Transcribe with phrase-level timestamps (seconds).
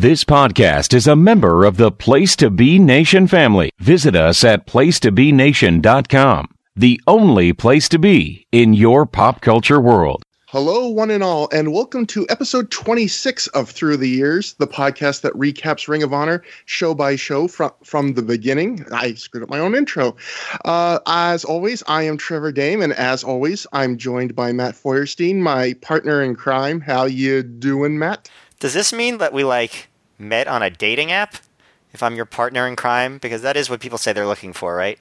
[0.00, 3.72] This podcast is a member of the Place to Be Nation family.
[3.80, 10.22] Visit us at placetobenation.com, the only place to be in your pop culture world.
[10.46, 15.22] Hello, one and all, and welcome to episode 26 of Through the Years, the podcast
[15.22, 18.86] that recaps Ring of Honor show by show from, from the beginning.
[18.92, 20.14] I screwed up my own intro.
[20.64, 25.42] Uh, as always, I am Trevor Dame, and as always, I'm joined by Matt Feuerstein,
[25.42, 26.80] my partner in crime.
[26.80, 28.30] How you doing, Matt?
[28.60, 29.87] Does this mean that we like
[30.18, 31.36] met on a dating app?
[31.92, 34.74] If I'm your partner in crime, because that is what people say they're looking for,
[34.76, 34.98] right?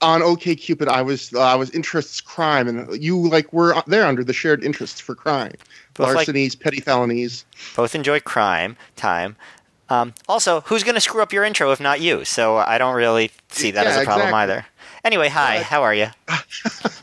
[0.00, 4.22] On OKCupid, I was uh, I was interests crime, and you like were there under
[4.22, 5.52] the shared interests for crime,
[5.94, 7.44] Both like- larcenies, petty felonies.
[7.74, 9.34] Both enjoy crime time.
[9.90, 12.24] Um, also, who's going to screw up your intro if not you?
[12.24, 14.42] So I don't really see that Yeah, as a problem exactly.
[14.54, 14.66] either.
[15.08, 16.08] Anyway, hi, But- how are you?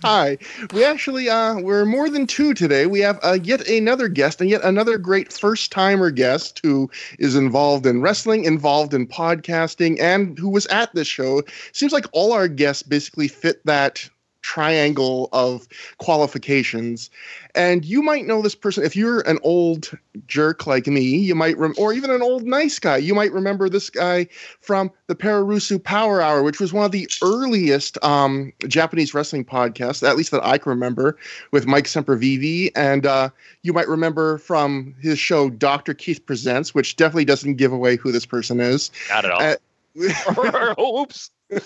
[0.04, 0.38] Hi.
[0.72, 2.86] We actually uh we're more than two today.
[2.86, 7.36] We have uh, yet another guest and yet another great first timer guest who is
[7.36, 11.42] involved in wrestling, involved in podcasting, and who was at this show.
[11.72, 14.08] Seems like all our guests basically fit that
[14.46, 17.10] triangle of qualifications.
[17.56, 21.58] And you might know this person if you're an old jerk like me, you might
[21.58, 24.28] rem- or even an old nice guy, you might remember this guy
[24.62, 30.08] from the Puroresu Power Hour, which was one of the earliest um, Japanese wrestling podcasts,
[30.08, 31.18] at least that I can remember,
[31.52, 32.72] with Mike Sempervive.
[32.76, 33.32] And uh,
[33.64, 35.96] you might remember from his show Dr.
[35.96, 38.92] Keith Presents, which definitely doesn't give away who this person is.
[39.10, 39.42] Not at all.
[39.42, 41.32] Uh, Oops.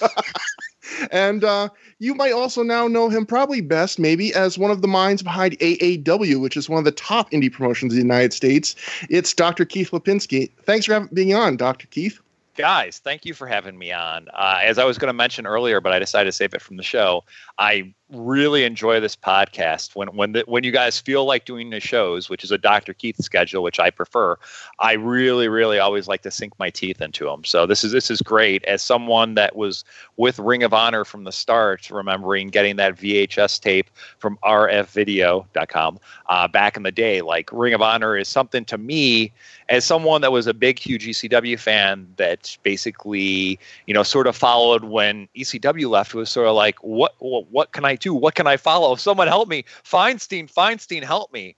[1.12, 4.88] and uh, you might also now know him probably best, maybe, as one of the
[4.88, 8.76] minds behind AAW, which is one of the top indie promotions in the United States.
[9.10, 9.66] It's Dr.
[9.66, 10.50] Keith Lipinski.
[10.64, 11.88] Thanks for being on, Dr.
[11.88, 12.20] Keith.
[12.56, 14.28] Guys, thank you for having me on.
[14.34, 16.78] Uh, as I was going to mention earlier, but I decided to save it from
[16.78, 17.24] the show.
[17.58, 19.96] I really enjoy this podcast.
[19.96, 22.94] When when the, when you guys feel like doing the shows, which is a Dr.
[22.94, 24.38] Keith schedule, which I prefer,
[24.80, 27.44] I really really always like to sink my teeth into them.
[27.44, 28.64] So this is this is great.
[28.66, 29.84] As someone that was
[30.18, 36.48] with Ring of Honor from the start, remembering getting that VHS tape from rfvideo.com uh,
[36.48, 39.32] back in the day, like Ring of Honor is something to me
[39.70, 44.36] as someone that was a big huge ECW fan that basically you know sort of
[44.36, 48.36] followed when ECW left was sort of like what what, what can I do what
[48.36, 51.56] can I follow someone help me Feinstein Feinstein help me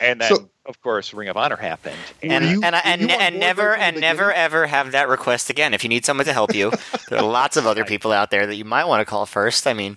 [0.00, 3.38] and then So- of course Ring of Honor happened And you- and were and, and
[3.38, 5.72] never and the never ever have that request again.
[5.72, 6.72] If you need someone to help you,
[7.08, 9.68] there are lots of other people out there that you might want to call first.
[9.68, 9.96] I mean,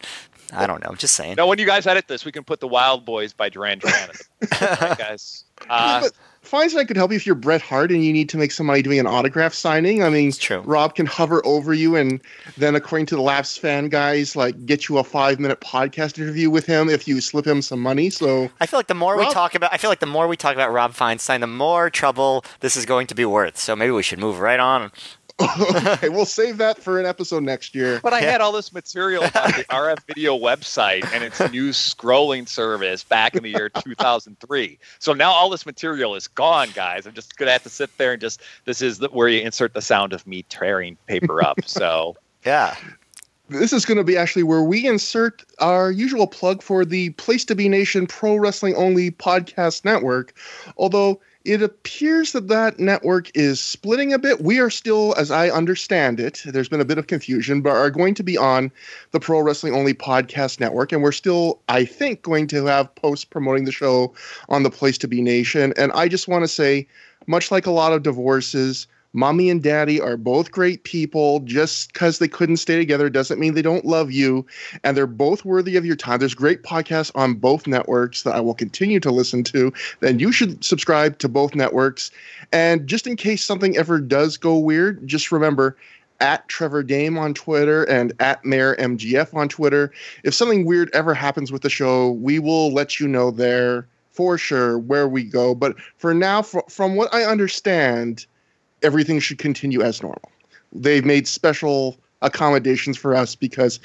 [0.54, 0.90] I don't know.
[0.92, 1.36] I'm just saying.
[1.38, 4.10] no when you guys edit this we can put the Wild Boys by Duran Duran
[4.12, 6.12] at the All right, guys uh, but
[6.50, 9.00] Feinstein could help you if you're Bret Hart and you need to make somebody doing
[9.00, 10.04] an autograph signing.
[10.04, 10.32] I mean.
[10.64, 12.22] Rob can hover over you and
[12.58, 16.50] then, according to the Laps fan guys, like get you a five minute podcast interview
[16.50, 18.10] with him if you slip him some money.
[18.10, 20.38] So I feel like the more we talk about, I feel like the more we
[20.38, 23.58] talk about Rob Feinstein, the more trouble this is going to be worth.
[23.58, 24.92] So maybe we should move right on.
[25.40, 28.00] Okay, we'll save that for an episode next year.
[28.02, 32.48] But I had all this material on the RF Video website and its new scrolling
[32.48, 34.80] service back in the year 2003.
[35.00, 37.06] So now all this material is gone, guys.
[37.06, 39.74] I'm just gonna have to sit there and just this is the, where you insert
[39.74, 41.60] the sound of me tearing paper up.
[41.70, 42.76] So Yeah.
[43.50, 47.44] This is going to be actually where we insert our usual plug for the Place
[47.46, 50.36] to Be Nation Pro Wrestling Only podcast network.
[50.78, 54.42] Although it appears that that network is splitting a bit.
[54.42, 57.90] We are still, as I understand it, there's been a bit of confusion, but are
[57.90, 58.72] going to be on
[59.12, 60.92] the Pro Wrestling Only podcast network.
[60.92, 64.14] And we're still, I think, going to have posts promoting the show
[64.50, 65.74] on the Place to Be Nation.
[65.78, 66.88] And I just want to say,
[67.26, 71.40] much like a lot of divorces, mommy and daddy are both great people.
[71.42, 74.46] Just because they couldn't stay together doesn't mean they don't love you.
[74.84, 76.20] And they're both worthy of your time.
[76.20, 79.74] There's great podcasts on both networks that I will continue to listen to.
[80.00, 82.12] Then you should subscribe to both networks.
[82.52, 85.75] And just in case something ever does go weird, just remember
[86.19, 89.92] at Trevor Dame on Twitter and at Mayor MGF on Twitter.
[90.24, 94.38] If something weird ever happens with the show, we will let you know there for
[94.38, 95.56] sure where we go.
[95.56, 98.25] But for now, fr- from what I understand,
[98.84, 100.31] everything should continue as normal.
[100.74, 103.80] They've made special accommodations for us because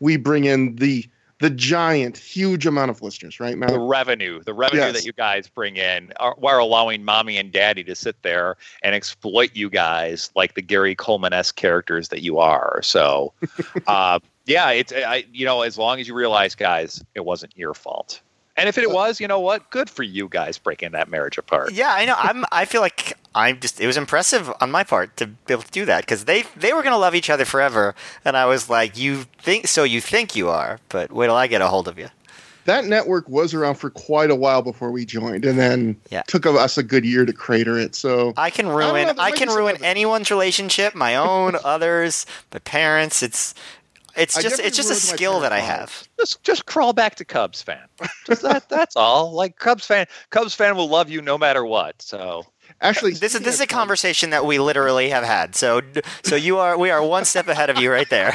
[0.00, 1.06] we bring in the
[1.40, 3.70] the giant, huge amount of listeners, right, Matt?
[3.70, 4.94] the revenue, the revenue Yes.
[4.94, 8.92] that you guys bring in, are, while allowing mommy and daddy to sit there and
[8.92, 12.80] exploit you guys like the Gary Coleman esque characters that you are.
[12.82, 13.32] So,
[13.86, 17.72] uh, yeah, it's I, you know, as long as you realize, guys, it wasn't your
[17.72, 18.20] fault.
[18.58, 19.70] And if it was, you know what?
[19.70, 21.72] Good for you guys breaking that marriage apart.
[21.72, 22.16] Yeah, I know.
[22.18, 22.44] I'm.
[22.52, 23.80] I feel like I'm just.
[23.80, 26.72] It was impressive on my part to be able to do that because they they
[26.72, 27.94] were gonna love each other forever,
[28.24, 29.84] and I was like, you think so?
[29.84, 32.08] You think you are, but wait till I get a hold of you.
[32.64, 36.20] that network was around for quite a while before we joined, and then Yeah.
[36.26, 37.94] took us a good year to crater it.
[37.94, 42.60] So I can don't ruin know, I, can ruin anyone's relationship, my own, others, the
[42.60, 43.22] parents.
[43.22, 43.54] It's
[44.18, 46.06] it's just it's just a skill that I have.
[46.18, 47.86] Just just crawl back to Cubs fan.
[48.26, 49.32] Just that that's all.
[49.32, 52.00] Like Cubs fan Cubs fan will love you no matter what.
[52.02, 52.44] So
[52.80, 55.54] actually, This is this is a conversation that we literally have had.
[55.54, 55.82] So
[56.24, 58.34] so you are we are one step ahead of you right there.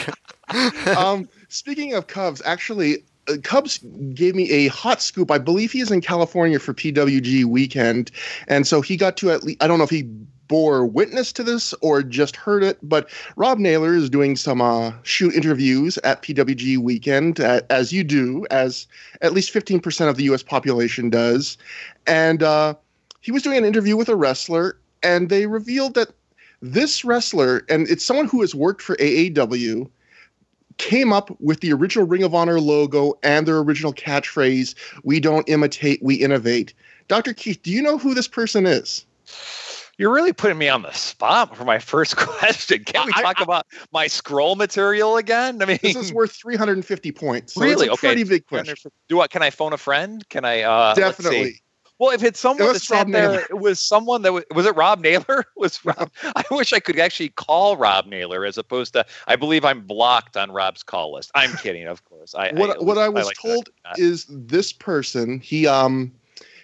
[0.97, 3.79] um, speaking of Cubs, actually, uh, Cubs
[4.13, 5.31] gave me a hot scoop.
[5.31, 8.11] I believe he is in California for PWG weekend,
[8.47, 9.61] and so he got to at least.
[9.61, 10.09] I don't know if he
[10.47, 14.93] bore witness to this or just heard it, but Rob Naylor is doing some uh,
[15.03, 18.87] shoot interviews at PWG weekend, uh, as you do, as
[19.21, 20.43] at least fifteen percent of the U.S.
[20.43, 21.57] population does,
[22.07, 22.75] and uh,
[23.21, 26.09] he was doing an interview with a wrestler, and they revealed that
[26.61, 29.89] this wrestler, and it's someone who has worked for AAW
[30.77, 35.47] came up with the original Ring of Honor logo and their original catchphrase, We don't
[35.47, 36.73] imitate, we innovate.
[37.07, 37.33] Dr.
[37.33, 39.05] Keith, do you know who this person is?
[39.97, 42.83] You're really putting me on the spot for my first question.
[42.83, 45.61] Can we I- talk about my scroll material again?
[45.61, 47.53] I mean, This is worth 350 points.
[47.53, 47.87] So Really?
[47.87, 48.07] It's a Okay.
[48.07, 48.91] pretty big question.
[49.09, 49.29] do what?
[49.29, 50.27] Can I phone a friend?
[50.29, 50.61] Can I?
[50.61, 51.23] Uh, let's see.
[51.23, 51.59] Definitely.
[51.99, 53.45] Well, if it's someone It that Rob sat there, Naylor.
[53.51, 55.45] it was someone that was, was it Rob Naylor?
[55.55, 56.11] Was Rob?
[56.35, 59.05] I wish I could actually call Rob Naylor as opposed to.
[59.27, 61.31] I believe I'm blocked on Rob's call list.
[61.35, 62.33] I'm kidding, of course.
[62.35, 63.99] I What, what I was like told that.
[63.99, 66.11] is this person, he um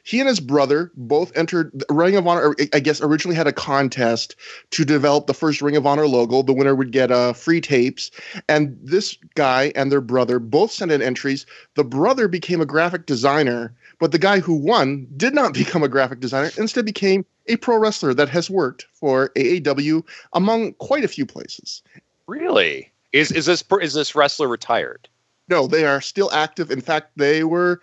[0.09, 2.55] he and his brother both entered the Ring of Honor.
[2.73, 4.35] I guess originally had a contest
[4.71, 6.41] to develop the first Ring of Honor logo.
[6.41, 8.09] The winner would get uh, free tapes,
[8.47, 11.45] and this guy and their brother both sent in entries.
[11.75, 15.87] The brother became a graphic designer, but the guy who won did not become a
[15.87, 16.49] graphic designer.
[16.57, 20.03] Instead, became a pro wrestler that has worked for AAW
[20.33, 21.83] among quite a few places.
[22.25, 25.07] really is is this is this wrestler retired?
[25.49, 26.71] No, they are still active.
[26.71, 27.79] In fact, they were.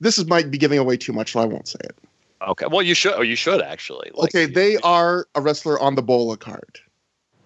[0.00, 1.96] This is might be giving away too much, so I won't say it.
[2.46, 3.14] Okay, well you should.
[3.14, 4.10] Oh, you should actually.
[4.14, 6.78] Like, okay, they are a wrestler on the Bola card.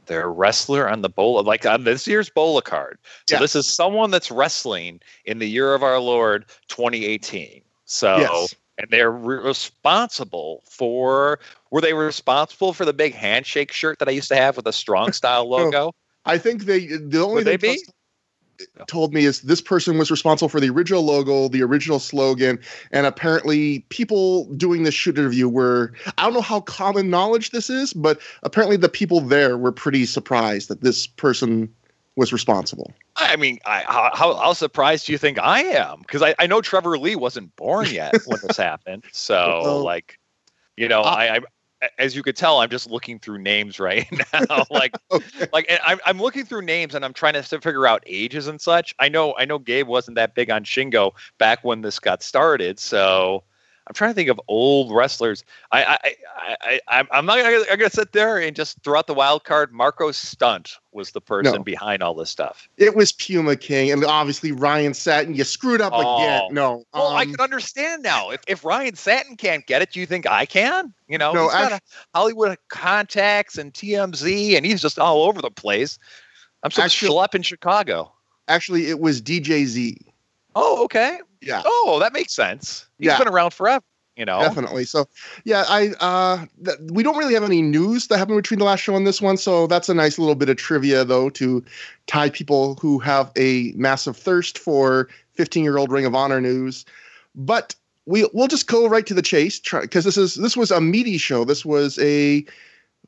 [0.06, 2.98] They're a wrestler on the Bola, like on this year's Bola card.
[3.28, 3.40] So Yeah.
[3.40, 7.62] this is someone that's wrestling in the year of our Lord 2018.
[7.86, 8.54] So Yes.
[8.78, 11.38] and they're re- responsible for
[11.70, 14.72] were they responsible for the big handshake shirt that I used to have with a
[14.72, 15.92] strong style oh, logo?
[16.24, 17.84] I think they the only Would they thing be?
[17.84, 17.94] Plus
[18.86, 22.58] told me is this person was responsible for the original logo, the original slogan,
[22.90, 27.70] and apparently people doing this shoot interview were I don't know how common knowledge this
[27.70, 31.72] is, but apparently the people there were pretty surprised that this person
[32.16, 32.92] was responsible.
[33.16, 36.00] I mean, I, how, how surprised do you think I am?
[36.00, 39.04] Because I, I know Trevor Lee wasn't born yet when this happened.
[39.12, 40.18] So Well, like,
[40.76, 41.40] you know, uh, I, I
[41.98, 44.64] as you could tell, I'm just looking through names right now.
[44.70, 45.46] like Okay.
[45.52, 48.94] like I'm I'm looking through names and I'm trying to figure out ages and such.
[48.98, 52.78] I know I know Gabe wasn't that big on Shingo back when this got started,
[52.78, 53.44] so
[53.86, 55.42] I'm trying to think of old wrestlers.
[55.72, 55.98] I I
[56.36, 59.14] I, I I'm- I'm not gonna, I'm gonna sit there and just throw out the
[59.14, 59.72] wild card.
[59.72, 61.62] Marco Stunt was the person No.
[61.62, 62.68] behind all this stuff.
[62.76, 65.34] It was Puma King and obviously Ryan Satin.
[65.34, 66.22] You screwed up Oh.
[66.22, 66.54] again.
[66.54, 66.84] No.
[66.94, 68.30] Well, I um, can understand now.
[68.30, 70.94] If, if Ryan Satin can't get it, do you think I can?
[71.08, 71.80] You know, No, he's got a
[72.14, 75.98] Hollywood contacts and TMZ, and he's just all over the place.
[76.62, 78.12] I'm Actually- schlep in Chicago.
[78.48, 79.96] actually it was DJZ.
[80.54, 81.18] Oh, okay.
[81.42, 81.62] Yeah.
[81.64, 82.86] Oh, that makes sense.
[82.98, 83.18] He's Yeah.
[83.18, 83.84] been around forever.
[84.16, 84.84] You know, Definitely.
[84.84, 85.06] So,
[85.44, 88.80] yeah, I uh, th- we don't really have any news that happened between the last
[88.80, 91.64] show and this one, so that's a nice little bit of trivia though to
[92.06, 95.08] tie people who have a massive thirst for
[95.38, 96.84] 15-year-old Ring of Honor news.
[97.34, 100.80] But we we'll just go right to the chase because this is this was a
[100.80, 101.44] meaty show.
[101.46, 102.44] This was a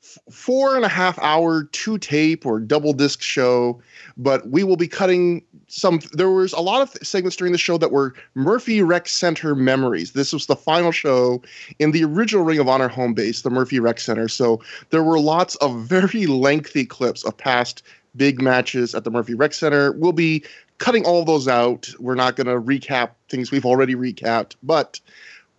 [0.01, 3.79] f- four and a half hour two tape or double disc show
[4.17, 7.79] but we will be cutting some there was a lot of segments during the show
[7.79, 10.13] that were murphy rec center memories.
[10.13, 11.43] This was the final show
[11.79, 14.29] in the original ring of honor home base the murphy rec center.
[14.29, 17.83] So there were lots of very lengthy clips of past
[18.17, 19.93] big matches at the murphy rec center.
[19.93, 20.45] We'll be
[20.79, 21.89] cutting all those out.
[21.99, 25.01] We're not going to recap things we've already recapped but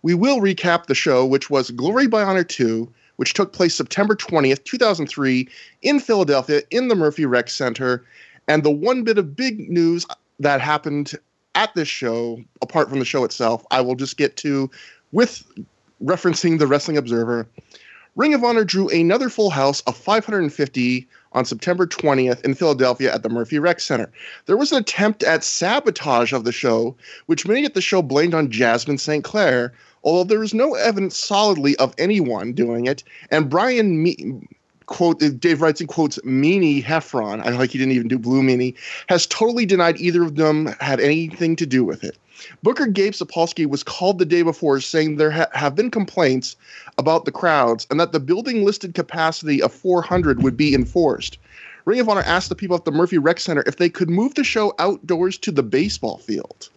[0.02, 4.14] we will recap the show which was glory by honor 2 which took place September
[4.14, 5.48] 20th, 2003,
[5.82, 8.04] in Philadelphia, in the Murphy Rec Center.
[8.48, 10.06] And the one bit of big news
[10.40, 11.12] that happened
[11.54, 14.70] at this show, apart from the show itself, I will just get to
[15.12, 15.44] with
[16.04, 17.48] referencing the Wrestling Observer.
[18.16, 23.22] Ring of Honor drew another full house of 550 on September 20th in Philadelphia at
[23.22, 24.10] the Murphy Rec Center.
[24.46, 28.32] There was an attempt at sabotage of the show, which many at the show blamed
[28.32, 29.22] on Jasmin St.
[29.22, 33.04] Claire, although there is no evidence solidly of anyone doing it.
[33.30, 34.02] And Brian
[34.86, 38.42] quote uh, Dave writes in quotes Meanie Heffron, I like he didn't even do Blue
[38.42, 38.74] Meanie,
[39.08, 42.16] has totally denied either of them had anything to do with it.
[42.62, 46.56] Booker Gabe Sapolsky was called the day before saying there ha- have been complaints
[46.98, 51.38] about the crowds and that the building listed capacity of 400 would be enforced.
[51.86, 54.34] Ring of Honor asked the people at the Murphy Rec Center if they could move
[54.34, 56.68] the show outdoors to the baseball field.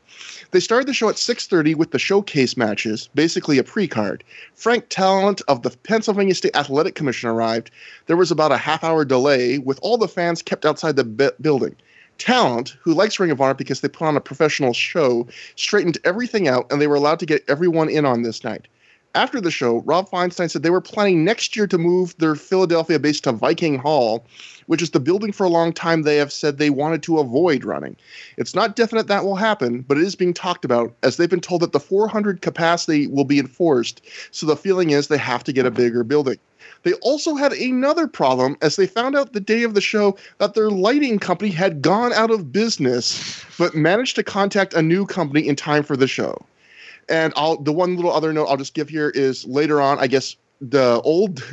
[0.52, 4.24] They started the show at 6:30 with the showcase matches, basically a pre-card.
[4.56, 7.70] Frank Talent of the Pennsylvania State Athletic Commission arrived.
[8.08, 11.76] There was about a half-hour delay, with all the fans kept outside the b- building.
[12.18, 16.48] Talent, who likes Ring of Honor because they put on a professional show, straightened everything
[16.48, 18.68] out, and they were allowed to get everyone in on this night.
[19.16, 23.00] After the show, Rob Feinstein said they were planning next year to move their Philadelphia
[23.00, 24.24] base to Viking Hall,
[24.68, 27.66] which is the building for a long time they have said they wanted to avoid
[27.66, 27.96] running.
[28.38, 31.42] It's not definite that will happen, but it is being talked about as they've been
[31.42, 34.02] told that the 400 capacity will be enforced.
[34.30, 36.38] So the feeling is they have to get a bigger building.
[36.84, 40.54] They also had another problem as they found out the day of the show that
[40.54, 45.48] their lighting company had gone out of business, but managed to contact a new company
[45.48, 46.46] in time for the show.
[47.10, 50.08] And I'll the one little other note I'll just give here is later on, I
[50.08, 51.44] guess the old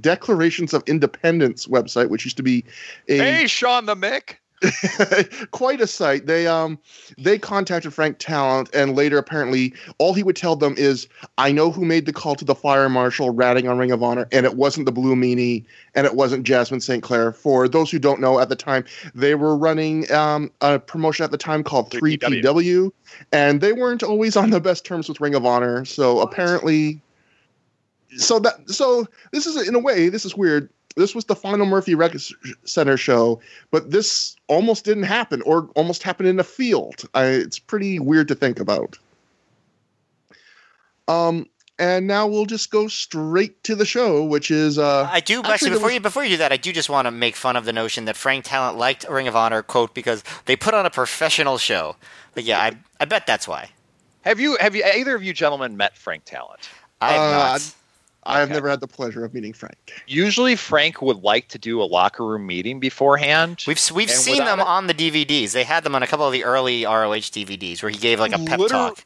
[0.00, 2.64] Declarations of Independence website, which used to be
[3.08, 4.36] a Hey, Sean the Mick.
[5.50, 6.26] quite a sight.
[6.26, 6.78] They um
[7.16, 11.70] they contacted Frank Talent and later apparently all he would tell them is I know
[11.70, 14.56] who made the call to the fire marshal ratting on Ring of Honor and it
[14.56, 15.64] wasn't the Blue Meanie
[15.94, 17.02] and it wasn't Jasmin St.
[17.02, 17.32] Claire.
[17.32, 21.30] For those who don't know at the time, they were running um, a promotion at
[21.30, 22.92] the time called 3PW, 3PW
[23.32, 25.84] and they weren't always on the best terms with Ring of Honor.
[25.84, 27.00] So apparently
[28.16, 31.66] so that so this is in a way this is weird this was the final
[31.66, 32.14] Murphy Rec
[32.64, 37.08] Center show, but this almost didn't happen, or almost happened in a field.
[37.14, 38.98] I, it's pretty weird to think about.
[41.08, 41.46] Um,
[41.78, 44.78] and now we'll just go straight to the show, which is.
[44.78, 46.90] Uh, I do actually, actually before was, you before you do that, I do just
[46.90, 49.94] want to make fun of the notion that Frank Talent liked Ring of Honor quote
[49.94, 51.96] because they put on a professional show.
[52.34, 53.70] But yeah, I I bet that's why.
[54.22, 56.68] Have you have you either of you gentlemen met Frank Talent?
[57.00, 57.74] I have uh, not.
[58.24, 59.92] I have never had the pleasure of meeting Frank.
[60.06, 63.64] Usually, Frank would like to do a locker room meeting beforehand.
[63.66, 65.52] We've we've seen them it, on the DVDs.
[65.52, 68.32] They had them on a couple of the early ROH DVDs where he gave like
[68.32, 69.04] a pep talk.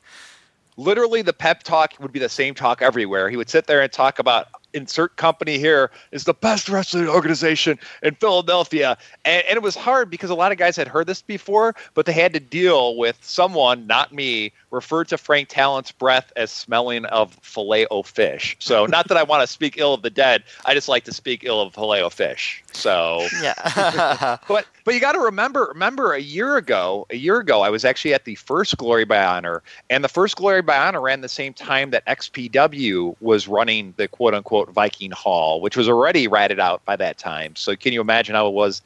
[0.76, 3.30] Literally, the pep talk would be the same talk everywhere.
[3.30, 7.78] He would sit there and talk about insert company here is the best wrestling organization
[8.02, 8.98] in Philadelphia.
[9.24, 12.06] And, and, it was hard because a lot of guys had heard this before, but
[12.06, 17.04] they had to deal with someone, not me, referred to Frank Talent's breath as smelling
[17.06, 18.56] of filet o fish.
[18.58, 21.12] So, not that I want to speak ill of the dead, I just like to
[21.12, 22.62] speak ill of filet o fish.
[22.72, 24.36] So, yeah.
[24.48, 27.84] but but you got to remember, remember a year ago, a year ago, I was
[27.84, 31.28] actually at the first Glory by Honor, and the first Glory by Honor ran the
[31.28, 36.60] same time that XPW was running the quote unquote Viking Hall, which was already ratted
[36.60, 37.56] out by that time.
[37.56, 38.82] So can you imagine how it was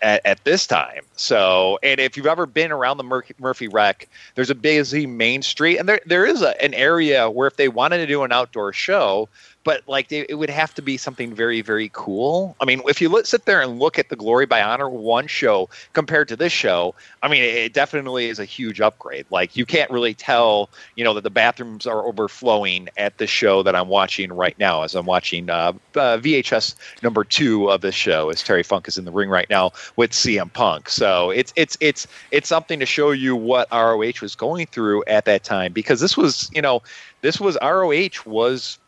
[0.00, 1.02] at, at this time?
[1.16, 5.42] So, and if you've ever been around the Mur- Murphy Rec, there's a busy main
[5.42, 8.32] street, and there there is a, an area where if they wanted to do an
[8.32, 9.28] outdoor show,
[9.64, 12.56] but like they, it would have to be something very very cool.
[12.60, 15.26] I mean if you let, sit there and look at the glory by honor one
[15.26, 19.26] show compared to this show i mean it, it definitely is a huge upgrade.
[19.30, 23.62] Like you can't really tell you know that the bathrooms are overflowing at the show
[23.62, 27.94] that i'm watching right now as i'm watching uh, uh, vhs number two of this
[27.94, 30.88] show as terry funk is in the ring right now with cm punk.
[30.88, 35.24] So it's it's it's it's something to show you what roh was going through at
[35.24, 36.82] that time because this was you know
[37.20, 37.90] this was roh
[38.26, 38.78] was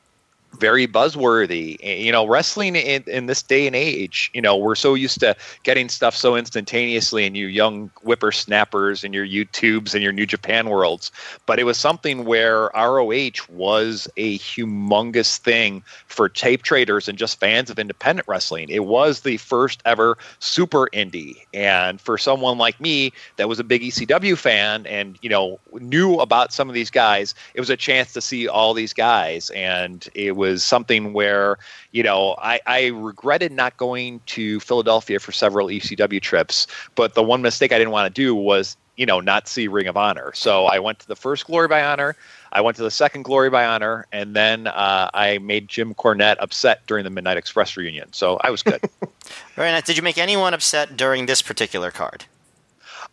[0.57, 1.77] very buzzworthy.
[1.83, 5.21] Eh, you know, wrestling in, in this day and age, you know, we're so used
[5.21, 10.27] to getting stuff so instantaneously and you young whippersnappers and your YouTubes and your New
[10.27, 11.11] Japan worlds.
[11.47, 17.39] But it was something where ROH was a humongous thing for tape traders and just
[17.41, 18.69] fans of independent wrestling.
[18.69, 21.37] It was the first ever super indie.
[21.53, 26.15] And for someone like me that was a big ECW fan and, you know, knew
[26.17, 29.51] about some of these guys, it was a chance to see all these guys.
[29.51, 31.59] And it was was something where
[31.93, 37.23] you know I, I regretted not going to Philadelphia for several ECW trips, but the
[37.23, 40.33] one mistake I didn't want to do was you know not see Ring of Honor.
[40.35, 42.17] So I went to the first Glory by Honor.
[42.53, 46.37] I went to the second Glory by Honor, and then uh, I made Jim Cornette
[46.39, 48.13] upset during the Midnight Express reunion.
[48.13, 48.81] So I was good.
[49.57, 49.83] Very nice.
[49.83, 52.25] Did you make anyone upset during this particular card?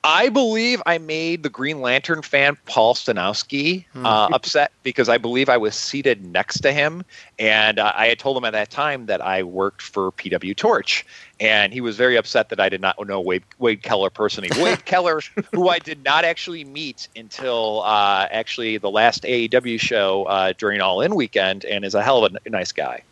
[0.05, 4.05] I believe I made the Green Lantern fan Paul Stanowski hmm.
[4.05, 7.05] uh, upset because I believe I was seated next to him,
[7.39, 11.05] and uh, I had told him at that time that I worked for PW Torch,
[11.39, 14.49] and he was very upset that I did not know Wade, Wade Keller personally.
[14.61, 15.21] Wade Keller,
[15.53, 20.81] who I did not actually meet until uh, actually the last AAW show uh, during
[20.81, 23.03] All In weekend, and is a hell of a nice guy.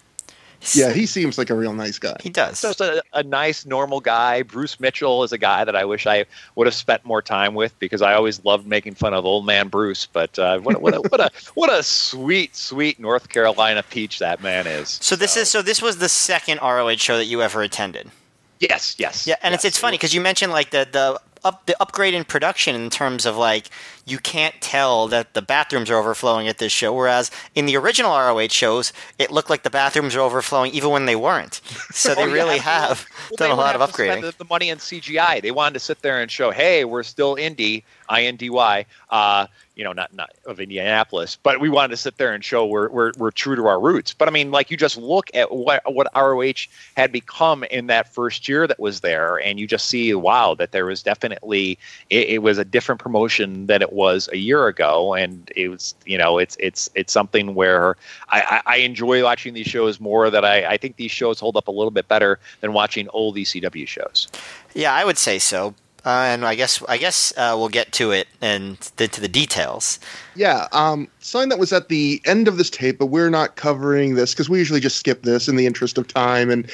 [0.75, 2.15] Yeah, he seems like a real nice guy.
[2.22, 2.62] He does.
[2.62, 4.44] Just a, a nice, normal guy.
[4.44, 6.25] Bruce Mitchell is a guy that I wish I
[6.56, 9.70] would have spent more time with because I always loved making fun of old man
[9.70, 10.06] Bruce.
[10.06, 14.41] But uh, what, what, a, what a what a sweet, sweet North Carolina peach that
[14.44, 15.00] man is.
[15.01, 18.12] So this is so this was the second ROH show that you ever attended.
[18.60, 19.25] Yes, yes.
[19.25, 19.60] Yeah, and yes.
[19.60, 22.89] it's it's funny because you mentioned like the the up the upgrade in production in
[22.89, 23.69] terms of like
[24.05, 28.12] you can't tell that the bathrooms are overflowing at this show, whereas in the original
[28.17, 31.62] ROH shows it looked like the bathrooms were overflowing even when they weren't.
[31.91, 34.24] So they Oh, yeah, really have well, done a lot of wouldn't have to spend
[34.24, 34.38] upgrading.
[34.38, 35.41] The money in CGI.
[35.41, 38.86] They wanted to sit there and show, hey, we're still indie, I N D Y.
[39.10, 42.65] Uh, you know, not not of Indianapolis, but we wanted to sit there and show
[42.65, 44.13] we're, we're we're true to our roots.
[44.13, 48.13] But I mean, like you just look at what what ROH had become in that
[48.13, 52.30] first year that was there, and you just see, wow, that there was definitely it,
[52.30, 56.18] it was a different promotion than it was a year ago, and it was you
[56.18, 57.96] know it's it's it's something where
[58.30, 60.30] I, I, enjoy watching these shows more.
[60.30, 63.38] That I, I think these shows hold up a little bit better than watching old
[63.38, 64.27] ECW shows.
[64.74, 65.74] Yeah, I would say so.
[66.03, 69.27] Uh, and I guess I guess uh, we'll get to it and the, to the
[69.27, 70.00] details.
[70.36, 74.15] Yeah, um, something that was at the end of this tape, but we're not covering
[74.15, 76.50] this because we usually just skip this in the interest of time.
[76.50, 76.70] And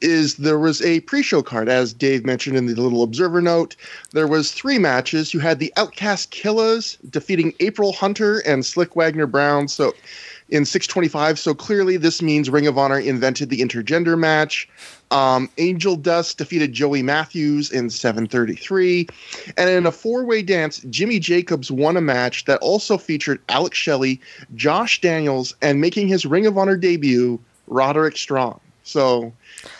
[0.00, 3.76] is there was a pre-show card, as Dave mentioned in the little observer note.
[4.12, 5.32] There was three matches.
[5.32, 9.68] You had the Outcast Killers defeating April Hunter and Slick Wagner Brown.
[9.68, 9.94] So
[10.50, 11.38] in 625.
[11.38, 14.68] So clearly, this means Ring of Honor invented the intergender match.
[15.10, 19.08] Um, Angel Dust defeated Joey Matthews in 733.
[19.56, 23.78] And in a four way dance, Jimmy Jacobs won a match that also featured Alex
[23.78, 24.20] Shelley,
[24.54, 28.60] Josh Daniels, and making his Ring of Honor debut, Roderick Strong.
[28.82, 29.32] So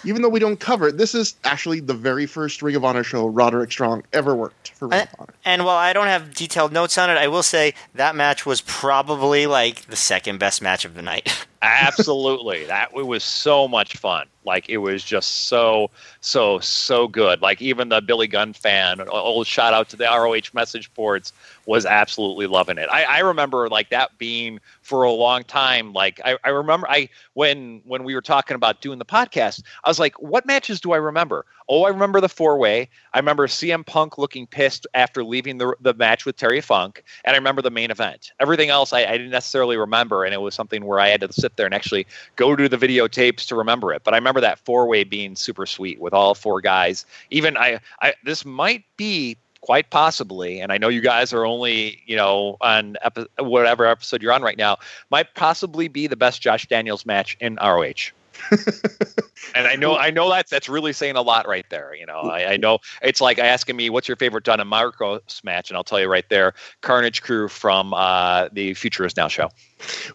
[0.04, 3.04] even though we don't cover it, this is actually the very first Ring of Honor
[3.04, 5.34] show Roderick Strong ever worked for Ring Uh, of Honor.
[5.44, 8.60] And while I don't have detailed notes on it, I will say that match was
[8.62, 11.46] probably like the second best match of the night.
[11.64, 12.64] Absolutely.
[12.66, 14.26] that it was so much fun.
[14.44, 15.90] Like it was just so
[16.20, 17.40] so so good.
[17.40, 21.32] Like even the Billy Gunn fan, old shout out to the ROH message boards,
[21.64, 22.88] was absolutely loving it.
[22.92, 25.94] I, I remember like that being for a long time.
[25.94, 29.88] Like I, I remember I when when we were talking about doing the podcast, I
[29.88, 31.44] was like, what matches do I remember?
[31.68, 32.88] Oh, I remember the four way.
[33.14, 37.34] I remember CM Punk looking pissed after leaving the the match with Terry Funk, and
[37.34, 38.32] I remember the main event.
[38.40, 41.32] Everything else I, I didn't necessarily remember, and it was something where I had to
[41.32, 44.04] sit there and actually go to the videotapes to remember it.
[44.04, 47.06] But I remember that four way being super sweet with all four guys.
[47.30, 52.02] Even I, I this might be quite possibly, and I know you guys are only
[52.06, 54.76] you know on epi- whatever episode you're on right now,
[55.10, 58.12] might possibly be the best Josh Daniels match in ROH.
[59.54, 61.94] and I know I know that's that's really saying a lot right there.
[61.94, 65.40] You know, I, I know it's like asking me what's your favorite Dunn and Marcos
[65.44, 69.28] match, and I'll tell you right there, Carnage Crew from uh, the Future Is Now
[69.28, 69.50] show.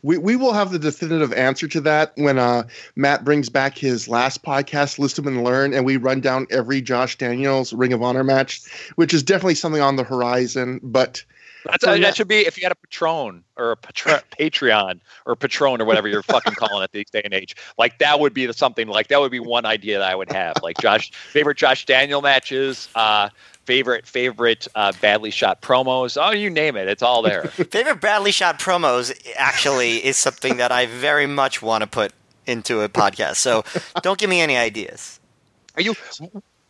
[0.02, 2.64] We, we will have the definitive answer to that when uh,
[2.96, 7.18] Matt brings back his last podcast, Listen and Learn, and we run down every Josh
[7.18, 8.62] Daniels Ring of Honor match,
[8.96, 10.80] which is definitely something on the horizon.
[10.82, 11.24] But
[11.66, 14.24] That's So a, that- that should be if you had a Patron or a Patra-
[14.40, 17.56] Patreon or Patron or whatever you're fucking calling it these day and age.
[17.78, 20.32] Like that would be the something like that would be one idea that I would
[20.32, 20.56] have.
[20.64, 23.30] Like Josh favorite Josh Daniel matches, uh,
[23.66, 26.18] favorite favorite uh, badly shot promos.
[26.22, 27.44] Oh, you name it, it's all there.
[27.48, 32.14] Favorite badly shot promos actually is something that I very much want to put
[32.48, 33.36] into a podcast.
[33.36, 33.64] So
[34.02, 35.20] don't give me any ideas.
[35.76, 35.94] Are you?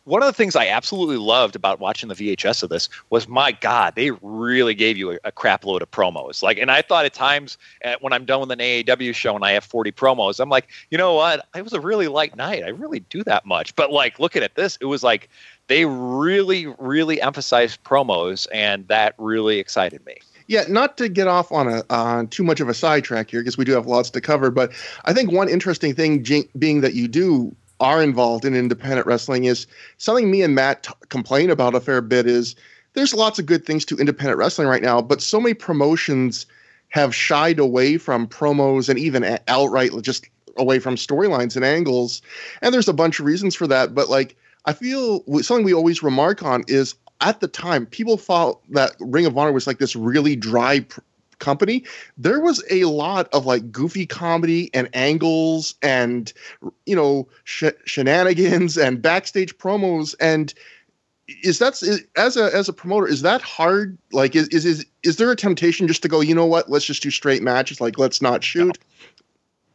[0.04, 3.52] One of the things I absolutely loved about watching the VHS of this was, my
[3.52, 6.42] God, they really gave you a, a crap load of promos.
[6.42, 9.44] Like, and I thought at times uh, when I'm done with an AAW show and
[9.44, 11.46] I have 40 promos, I'm like, you know what?
[11.54, 12.64] It was a really light night.
[12.64, 13.76] I really do that much.
[13.76, 15.28] But like, looking at this, it was like
[15.68, 20.16] they really, really emphasized promos, and that really excited me.
[20.50, 23.56] yeah, not to get off on a on too much of a sidetrack here because
[23.56, 24.50] we do have lots to cover.
[24.50, 24.72] But
[25.04, 26.24] I think one interesting thing,
[26.58, 29.66] being that you do are involved in independent wrestling, is
[29.98, 32.26] something me and Matt t- complain about a fair bit.
[32.26, 32.54] Is
[32.94, 36.46] there's lots of good things to independent wrestling right now, but so many promotions
[36.90, 42.20] have shied away from promos and even outright just away from storylines and angles.
[42.62, 43.94] And there's a bunch of reasons for that.
[43.94, 48.60] But like, I feel something we always remark on is at the time, people thought
[48.72, 51.00] that Ring of Honor was like this really dry pr-
[51.40, 51.84] company.
[52.16, 56.32] There was a lot of like goofy comedy and angles and,
[56.86, 60.14] you know, sh- shenanigans and backstage promos.
[60.20, 60.54] And
[61.42, 64.86] is that is, as a as a promoter is that hard like is, is is
[65.02, 67.80] is there a temptation just to go you know what let's just do straight matches
[67.80, 69.09] like let's not shoot No,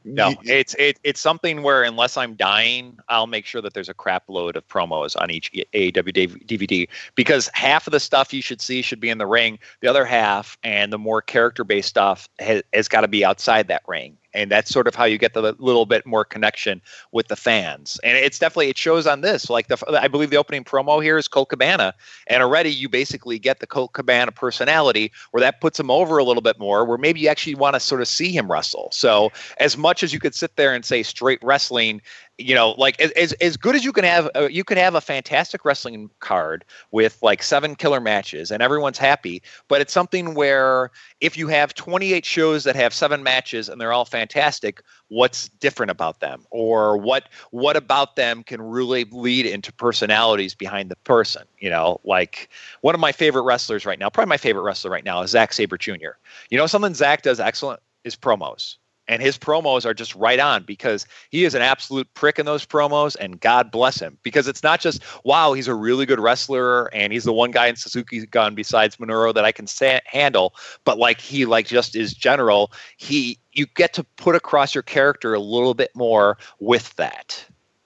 [0.06, 3.94] Y- it's it, it's something where unless I'm dying, I'll make sure that there's a
[3.94, 8.62] crap load of promos on each AAW DVD because half of the stuff you should
[8.62, 9.58] see should be in the ring.
[9.82, 13.68] The other half and the more character based stuff has, has got to be outside
[13.68, 14.18] that ring.
[14.36, 18.00] And that's sort of how you get the little bit more connection with the fans.
[18.04, 19.50] And it's definitely it shows on this.
[19.50, 21.94] Like the I believe the opening promo here is Colt Cabana,
[22.28, 26.24] and already you basically get the Colt Cabana personality, where that puts him over a
[26.24, 26.86] little bit more.
[26.86, 28.90] Where maybe you actually want to sort of see him wrestle.
[28.92, 32.02] So as much as you could sit there and say straight wrestling
[32.38, 35.02] you know like as as good as you can have uh, you could have a
[35.02, 40.92] fantastic wrestling card with like seven killer matches and everyone's happy but it's something where
[41.22, 45.92] if you have 28 shows that have seven matches and they're all fantastic what's different
[45.92, 46.46] about them?
[46.50, 52.00] Or what what about them can really lead into personalities behind the person you know?
[52.04, 52.50] Like
[52.82, 55.54] one of my favorite wrestlers right now probably my favorite wrestler right now is Zack
[55.54, 56.18] Sabre Jr.
[56.50, 60.64] you know something Zack does excellent is promos and his promos are just right on
[60.64, 64.18] because he is an absolute prick in those promos and god bless him.
[64.24, 67.68] Because it's not just wow he's a really good wrestler and he's the one guy
[67.68, 71.96] in suzuki gun besides minoru that i can sa- handle but like he like just
[71.96, 72.72] is general.
[72.98, 77.46] He you get to put across your character a little bit more with that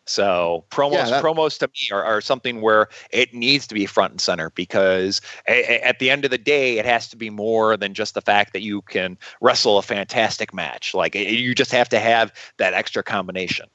[0.10, 3.86] so promos, yeah, that- promos to me are, are, something where it needs to be
[3.86, 7.16] front and center because a, a, at the end of the day, it has to
[7.16, 10.94] be more than just the fact that you can wrestle a fantastic match.
[10.94, 13.68] Like you just have to have that extra combination.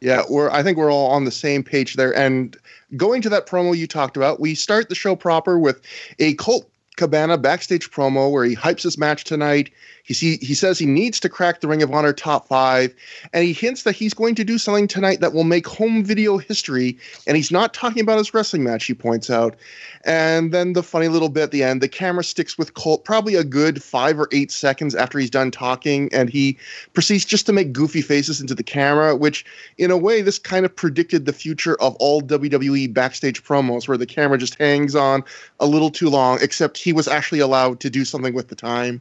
[0.00, 0.50] Yeah, we're.
[0.50, 2.14] I think we're all on the same page there.
[2.16, 2.56] And
[2.96, 5.80] going to that promo you talked about, we start the show proper with
[6.18, 9.70] a Colt Cabana backstage promo where he hypes his match tonight.
[10.04, 12.94] He he says he needs to crack the Ring of Honor top five,
[13.32, 16.36] and he hints that he's going to do something tonight that will make home video
[16.36, 16.98] history.
[17.26, 18.84] And he's not talking about his wrestling match.
[18.84, 19.56] He points out,
[20.04, 23.34] and then the funny little bit at the end, the camera sticks with Colt probably
[23.34, 26.58] a good five or eight seconds after he's done talking, and he
[26.92, 29.46] proceeds just to make goofy faces into the camera, which
[29.78, 33.96] in a way this kind of predicted the future of all WWE backstage promos, where
[33.96, 35.24] the camera just hangs on
[35.60, 36.38] a little too long.
[36.42, 39.00] Except he was actually allowed to do something with the time.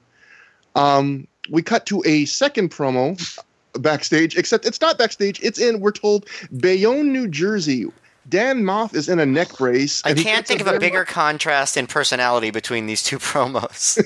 [0.76, 3.40] Um, we cut to a second promo
[3.74, 5.40] backstage, except it's not backstage.
[5.42, 7.86] It's in, we're told, Bayonne, New Jersey,
[8.28, 10.02] Dan Maff is in a neck brace.
[10.06, 13.98] I can't think of a bigger contrast in personality between these two promos.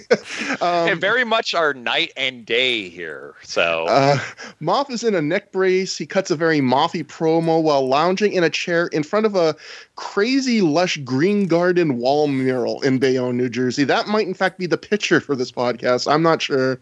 [0.61, 3.35] um, and very much our night and day here.
[3.43, 4.17] So uh,
[4.61, 5.97] Maff is in a neck brace.
[5.97, 9.55] He cuts a very mothy promo while lounging in a chair in front of a
[9.95, 13.83] crazy lush green garden wall mural in Bayonne, New Jersey.
[13.83, 16.11] That might in fact be the picture for this podcast.
[16.11, 16.79] I'm not sure.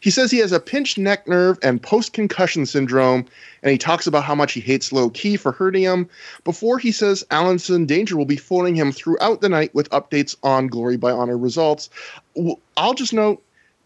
[0.00, 3.26] He says he has a pinched neck nerve and post concussion syndrome
[3.62, 6.08] and he talks about how much he hates Low Ki for hurting him
[6.44, 10.66] before he says Allison Danger will be phoning him throughout the night with updates on
[10.66, 11.90] Glory by Honor results.
[12.76, 13.42] I'll just note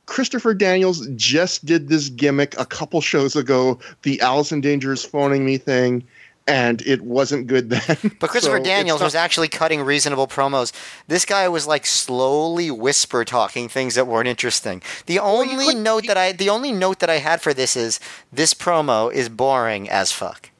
[0.07, 5.59] Christopher Daniels just did this gimmick a couple shows ago, the Allison Danger's phoning me
[5.59, 6.05] thing
[6.47, 7.97] and it wasn't good then.
[8.21, 10.73] But Christopher so Daniels was actually cutting reasonable promos.
[11.09, 14.83] This guy was like slowly whisper talking things that weren't interesting.
[15.07, 18.01] The only well, note that I the only note that I had for this is
[18.33, 20.51] this promo is boring as fuck.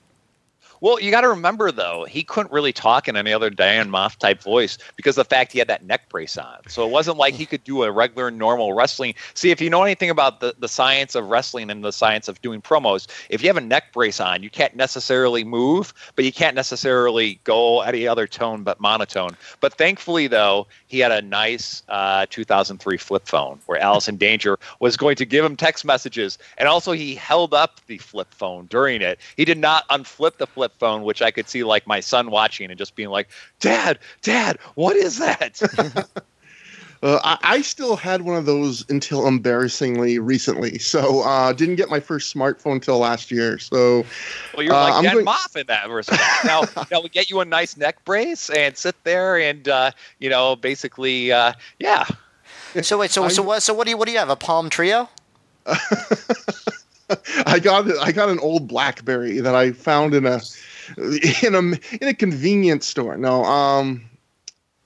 [0.81, 4.17] Well, you got to remember though, he couldn't really talk in any other Dan Maff
[4.17, 6.59] type voice because of the fact he had that neck brace on.
[6.69, 9.15] So it wasn't like he could do a regular, normal wrestling.
[9.35, 12.41] See, if you know anything about the, the science of wrestling and the science of
[12.43, 16.33] doing promos, if you have a neck brace on, you can't necessarily move, but you
[16.33, 19.37] can't necessarily go any other tone but monotone.
[19.61, 24.97] But thankfully, though, he had a nice uh, 2003 flip phone where Allison Danger was
[24.97, 29.03] going to give him text messages, and also he held up the flip phone during
[29.03, 29.21] it.
[29.37, 32.31] He did not unflip the flip flip phone, which I could see like my son
[32.31, 33.29] watching and just being like,
[33.61, 35.61] "Dad, Dad, what is that?"
[37.03, 40.79] uh, I, I, still had one of those until embarrassingly recently.
[40.79, 43.59] So uh, didn't get my first smartphone until last year.
[43.59, 44.05] So
[44.55, 45.27] well, you're like uh, Dan going...
[45.27, 46.23] Maff in that respect.
[46.45, 50.31] now, now we get you a nice neck brace and sit there and uh, you
[50.31, 52.07] know basically uh, yeah.
[52.83, 53.63] So wait, so so what?
[53.63, 54.31] So what do you what do you have?
[54.31, 55.09] A Palm Treo?
[57.47, 60.41] I got I got an old BlackBerry that I found in a
[61.43, 63.17] in a in a convenience store.
[63.17, 64.03] No, um,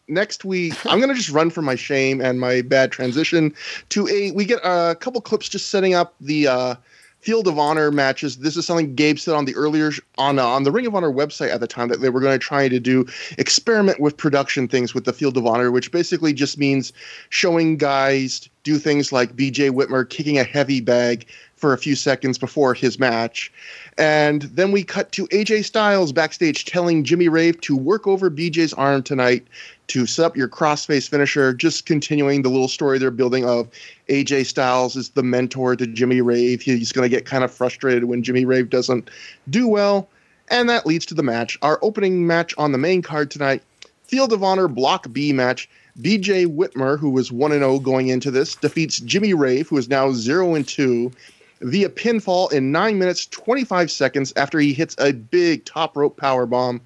[0.08, 3.54] next week I'm gonna just run for my shame and my bad transition
[3.90, 4.32] to a.
[4.32, 6.74] We get a couple clips just setting up the uh,
[7.20, 8.38] Field of Honor matches.
[8.38, 11.12] This is something Gabe said on the earlier on uh, on the Ring of Honor
[11.12, 13.06] website at the time that they were going to try to do
[13.36, 16.92] experiment with production things with the Field of Honor, which basically just means
[17.28, 19.70] showing guys do things like B.J.
[19.70, 21.26] Whitmer kicking a heavy bag
[21.60, 23.52] for a few seconds before his match.
[23.98, 28.72] And then we cut to AJ Styles backstage telling Jimmy Rave to work over BJ's
[28.74, 29.46] arm tonight
[29.88, 33.68] to set up your crossface finisher, just continuing the little story they're building of
[34.08, 36.62] AJ Styles is the mentor to Jimmy Rave.
[36.62, 39.10] He's going to get kind of frustrated when Jimmy Rave doesn't
[39.50, 40.08] do well.
[40.48, 41.58] And that leads to the match.
[41.62, 43.62] Our opening match on the main card tonight
[44.04, 45.68] Field of Honor Block B match.
[46.00, 50.12] BJ Whitmer, who was 1 0 going into this, defeats Jimmy Rave, who is now
[50.12, 51.12] 0 2
[51.60, 56.46] via pinfall in 9 minutes 25 seconds after he hits a big top rope power
[56.46, 56.80] bomb.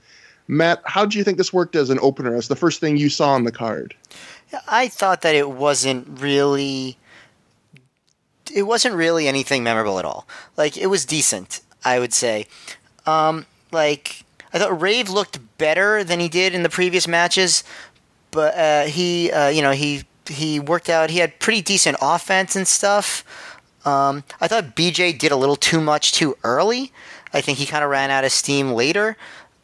[0.47, 3.09] Matt, how do you think this worked as an opener, as the first thing you
[3.09, 3.95] saw on the card?
[4.69, 6.99] I thought that it wasn't really
[8.53, 10.27] it wasn't really anything memorable at all.
[10.57, 12.47] Like it was decent, I would say.
[13.07, 17.65] Um, like I thought Rave looked better than he did in the previous matches,
[18.31, 21.11] but uh, he, uh, you know, he he worked out.
[21.11, 23.25] He had pretty decent offense and stuff.
[23.85, 26.93] Um, I thought BJ did a little too much too early.
[27.33, 29.17] I think he kind of ran out of steam later.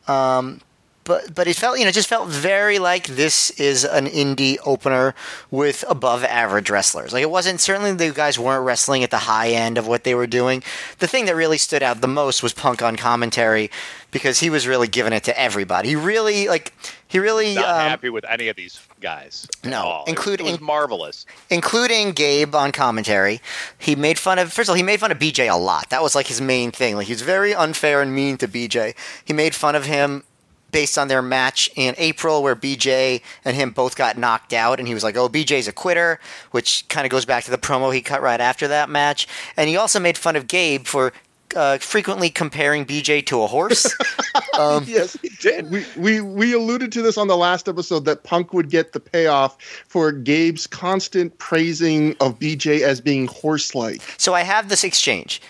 [0.09, 0.61] Um,
[1.05, 5.15] but but it felt you know just felt very like this is an indie opener
[5.51, 7.13] with above average wrestlers.
[7.13, 10.15] Like it wasn't certainly the guys weren't wrestling at the high end of what they
[10.15, 10.63] were doing.
[10.99, 13.71] The thing that really stood out the most was Punk on commentary
[14.11, 15.91] because he was really giving it to everybody.
[15.91, 16.73] He really like
[17.09, 19.47] he really Not um, happy with any of these guys.
[19.65, 19.91] No, all.
[19.91, 21.27] It was- including- it was marvelous.
[21.49, 23.41] including Gabe on commentary.
[23.79, 25.91] He made fun of first of all, he made fun of BJ a lot.
[25.91, 26.97] That was like his main thing.
[26.97, 28.95] Like he was very unfair and mean to BJ.
[29.25, 30.25] He made fun of him
[30.73, 34.87] based on their match in April where BJ and him both got knocked out and
[34.87, 36.21] he was like, "Oh, BJ's a quitter,"
[36.53, 39.27] which kind of goes back to the promo he cut right after that match.
[39.57, 41.13] And he also made fun of Gabe for
[41.57, 43.95] uh, frequently comparing BJ to a horse.
[44.59, 45.71] um, yes, he did.
[45.71, 49.01] We, we we alluded to this on the last episode that Punk would get the
[49.01, 54.03] payoff for Gabe's constant praising of BJ as being horse-like.
[54.19, 55.41] so I have this exchange.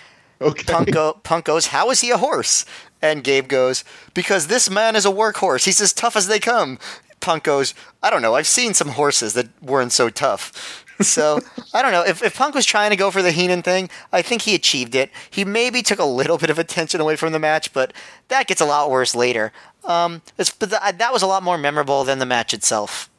[0.43, 0.65] Okay.
[0.65, 2.65] Punk, go, Punk goes, How is he a horse?
[3.03, 3.85] And Gabe goes,
[4.15, 5.65] Because this man is a workhorse.
[5.65, 6.79] He's as tough as they come.
[7.21, 8.35] Punk goes, I don't know.
[8.35, 10.85] I've seen some horses that weren't so tough.
[11.03, 11.41] So,
[11.73, 12.05] I don't know.
[12.05, 14.95] If, if Punk was trying to go for the Heenan thing, I think he achieved
[14.95, 15.11] it.
[15.31, 17.93] He maybe took a little bit of attention away from the match, but
[18.29, 19.53] that gets a lot worse later.
[19.85, 23.10] Um, but th- that was a lot more memorable than the match itself.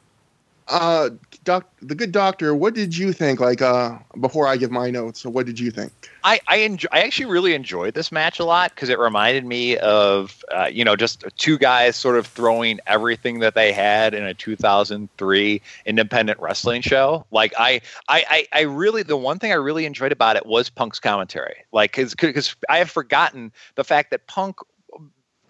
[0.72, 1.10] Uh,
[1.44, 2.54] doc, the good doctor.
[2.54, 3.40] What did you think?
[3.40, 5.92] Like, uh, before I give my notes, what did you think?
[6.24, 9.76] I I, enjoy, I actually really enjoyed this match a lot because it reminded me
[9.76, 14.24] of uh, you know just two guys sort of throwing everything that they had in
[14.24, 17.26] a 2003 independent wrestling show.
[17.30, 20.70] Like I I I, I really the one thing I really enjoyed about it was
[20.70, 21.56] Punk's commentary.
[21.72, 24.56] Like because I have forgotten the fact that Punk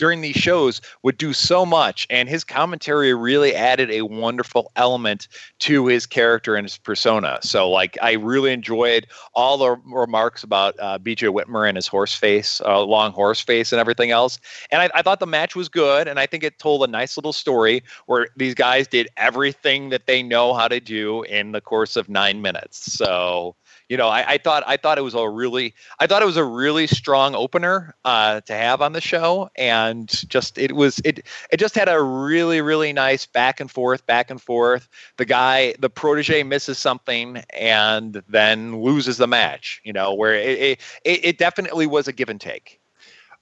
[0.02, 5.28] during these shows would do so much and his commentary really added a wonderful element
[5.60, 7.38] to his character and his persona.
[7.40, 12.16] So like i really enjoyed all the remarks about uh, bj whitmer and his horse
[12.16, 14.40] face uh, long horse face and everything else.
[14.72, 17.16] And I, I thought the match was good and i think it told a nice
[17.16, 21.60] little story where these guys did everything that they know how to do in the
[21.60, 22.92] course of nine minutes.
[22.92, 23.54] So
[23.92, 26.38] you know, I, I thought I thought it was a really I thought it was
[26.38, 31.26] a really strong opener uh, to have on the show, and just it was it
[31.50, 34.88] it just had a really really nice back and forth back and forth.
[35.18, 39.83] The guy the protege misses something and then loses the match.
[39.85, 42.81] You know, where it it, it definitely was a give and take.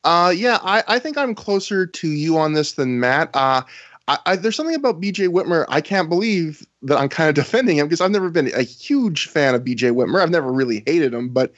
[0.03, 3.31] Uh, yeah, I, I think I'm closer to you on this than Matt.
[3.35, 3.63] Uh,
[4.11, 7.79] I, I, there's something about BJ Whitmer I can't believe that I'm kind of defending
[7.79, 10.21] him because I've never been a huge fan of BJ Whitmer.
[10.21, 11.53] I've never really hated him, but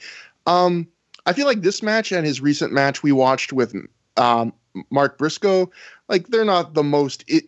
[0.45, 0.87] um,
[1.25, 3.75] I feel like this match and his recent match we watched with
[4.17, 4.53] um,
[4.91, 5.71] Mark Briscoe,
[6.09, 7.45] like they're not the most it,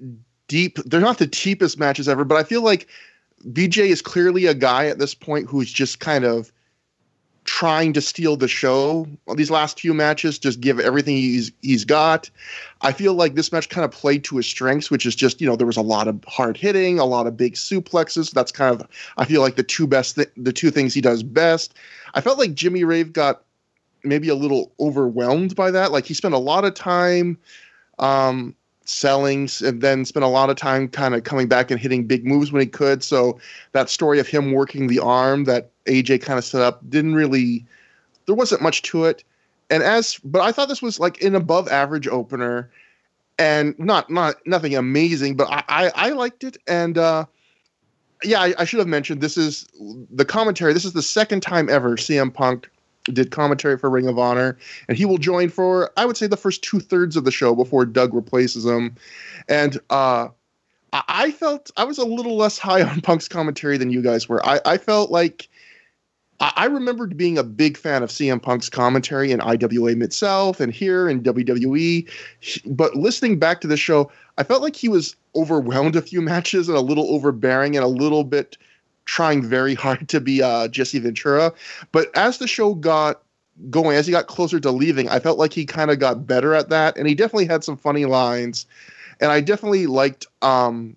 [0.48, 2.88] deep, they're not the cheapest matches ever, but I feel like
[3.52, 6.52] BJ is clearly a guy at this point who's just kind of
[7.46, 9.08] trying to steal the show.
[9.36, 12.30] These last few matches just give everything he's he's got.
[12.82, 15.48] I feel like this match kind of played to his strengths which is just you
[15.48, 18.32] know there was a lot of hard hitting a lot of big suplexes.
[18.32, 21.24] That's kind of i feel like the two best th- the two things he does
[21.24, 21.76] best.
[22.16, 23.44] I felt like jimmy rave got
[24.04, 25.92] maybe a little overwhelmed by that.
[25.92, 27.38] Like he spent a lot of time
[28.00, 32.06] um selling and then spent a lot of time kind of coming back and hitting
[32.06, 33.40] big moves when he could so
[33.72, 37.66] that story of him working the arm that AJ kind of set up didn't really
[38.26, 39.24] there wasn't much to it.
[39.70, 42.70] And as but I thought this was like an above average opener
[43.40, 47.26] and not not nothing amazing, but I I, I liked it and uh
[48.24, 49.68] yeah, I, I should have mentioned this is
[50.12, 50.74] the commentary.
[50.74, 52.70] This is the second time ever CM Punk
[53.14, 56.38] did commentary for Ring of Honor, and he will join for I would say the
[56.38, 58.96] first two thirds of the show before Doug replaces him.
[59.48, 60.30] And uh
[60.94, 64.46] I- felt I was a little less high on Punk's commentary than you guys were.
[64.46, 65.50] I, I felt like
[66.40, 70.60] I I remembered being a big fan of CM Punk's commentary in IWA Mid South
[70.62, 72.10] and here in WWE.
[72.66, 76.70] But listening back to the show, I felt like he was overwhelmed a few matches
[76.70, 78.58] and a little overbearing and a little bit
[79.06, 81.54] trying very hard to be uh, Jesse Ventura.
[81.92, 83.22] But as the show got
[83.70, 86.54] going, as he got closer to leaving, I felt like he kind of got better
[86.54, 86.98] at that.
[86.98, 88.66] And he definitely had some funny lines.
[89.20, 90.96] And I definitely liked um,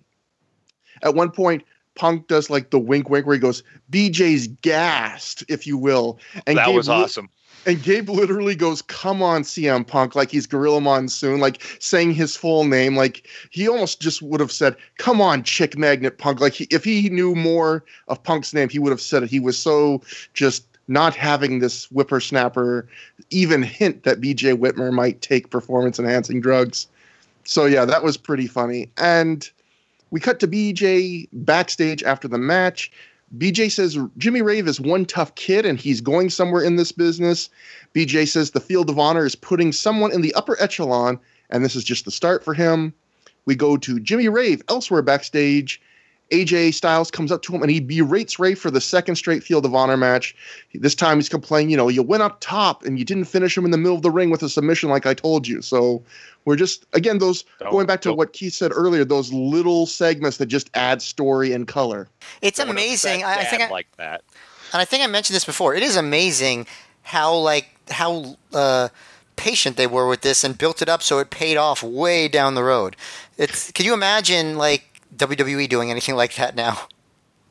[1.01, 1.63] at one point
[1.95, 6.19] Punk does like the wink wink where he goes, BJ's gassed, if you will.
[6.47, 7.29] And that was awesome.
[7.65, 12.35] And Gabe literally goes, "Come on, CM Punk!" Like he's Gorilla Monsoon, like saying his
[12.35, 12.95] full name.
[12.95, 16.83] Like he almost just would have said, "Come on, Chick Magnet Punk!" Like he, if
[16.83, 19.29] he knew more of Punk's name, he would have said it.
[19.29, 20.01] He was so
[20.33, 22.87] just not having this whippersnapper
[23.29, 26.87] even hint that BJ Whitmer might take performance enhancing drugs.
[27.43, 28.89] So yeah, that was pretty funny.
[28.97, 29.49] And
[30.11, 32.91] we cut to BJ backstage after the match.
[33.37, 37.49] BJ says Jimmy Rave is one tough kid and he's going somewhere in this business.
[37.93, 41.75] BJ says the Field of Honor is putting someone in the upper echelon, and this
[41.75, 42.93] is just the start for him.
[43.45, 45.81] We go to Jimmy Rave elsewhere backstage.
[46.31, 49.65] AJ Styles comes up to him and he berates Ray for the second straight Field
[49.65, 50.35] of Honor match.
[50.73, 53.65] This time he's complaining, you know, you went up top and you didn't finish him
[53.65, 55.61] in the middle of the ring with a submission like I told you.
[55.61, 56.03] So
[56.45, 59.85] we're just again those Don't- going back to don't- what Keith said earlier, those little
[59.87, 62.07] segments that just add story and color.
[62.41, 63.23] It's Don't amazing.
[63.23, 64.21] I, I think, I, like that.
[64.73, 65.73] and I think I mentioned this before.
[65.75, 66.67] It is amazing
[67.03, 68.89] how like how uh,
[69.35, 72.53] patient they were with this and built it up so it paid off way down
[72.53, 72.95] the road.
[73.37, 76.77] It's can you imagine like WWE doing anything like that now?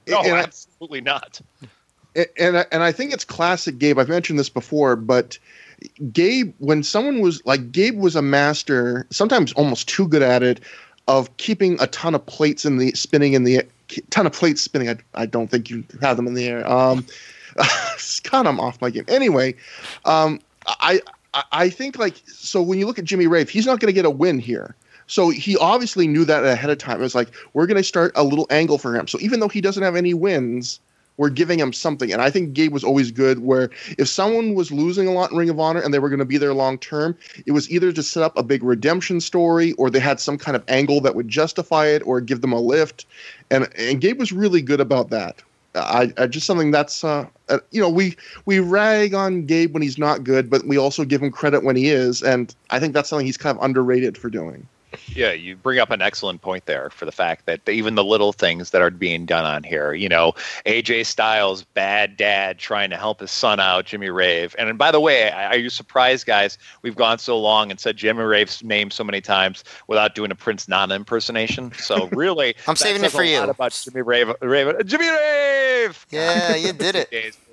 [0.07, 1.40] No, And I- absolutely not.
[2.38, 3.99] and I- and I think it's classic Gabe.
[3.99, 5.38] I've mentioned this before, but
[6.12, 10.61] Gabe, when someone was like Gabe was a master, sometimes almost too good at it,
[11.07, 13.62] of keeping a ton of plates in the spinning in the
[14.11, 14.88] ton of plates spinning.
[14.90, 16.68] I, I don't think you have them in the air.
[16.71, 17.07] Um,
[18.31, 19.05] God, I'm off my game.
[19.09, 19.55] Anyway,
[20.05, 21.01] um, I
[21.35, 23.92] I- I think like so when you look at Jimmy Rave, he's not going to
[23.92, 24.75] get a win here.
[25.09, 27.01] So he obviously knew that ahead of time.
[27.01, 29.09] It was like we're going to start a little angle for him.
[29.09, 30.81] So even though he doesn't have any wins,
[31.16, 32.12] we're giving him something.
[32.12, 35.37] And I think Gabe was always good where if someone was losing a lot in
[35.37, 37.92] Ring of Honor and they were going to be there long term, it was either
[37.92, 41.14] to set up a big redemption story or they had some kind of angle that
[41.14, 43.05] would justify it or give them a lift.
[43.51, 45.42] And and Gabe was really good about that.
[45.75, 48.16] I, I just something that's uh, uh you know we
[48.47, 51.77] we rag on Gabe when he's not good, but we also give him credit when
[51.77, 54.66] he is, and I think that's something he's kind of underrated for doing.
[55.09, 58.33] Yeah, you bring up an excellent point there for the fact that even the little
[58.33, 60.33] things that are being done on here, you know,
[60.66, 64.55] AJ Styles, bad dad trying to help his son out, Jimmy Rave.
[64.59, 66.57] And by the way, are you surprised, guys?
[66.83, 70.35] We've gone so long and said Jimmy Rave's name so many times without doing a
[70.35, 71.72] Prince Nana impersonation.
[71.72, 73.42] So really, I'm saving it for you.
[73.42, 76.07] About Jimmy Rave, Rave, Jimmy Rave.
[76.11, 77.37] Yeah, you did it.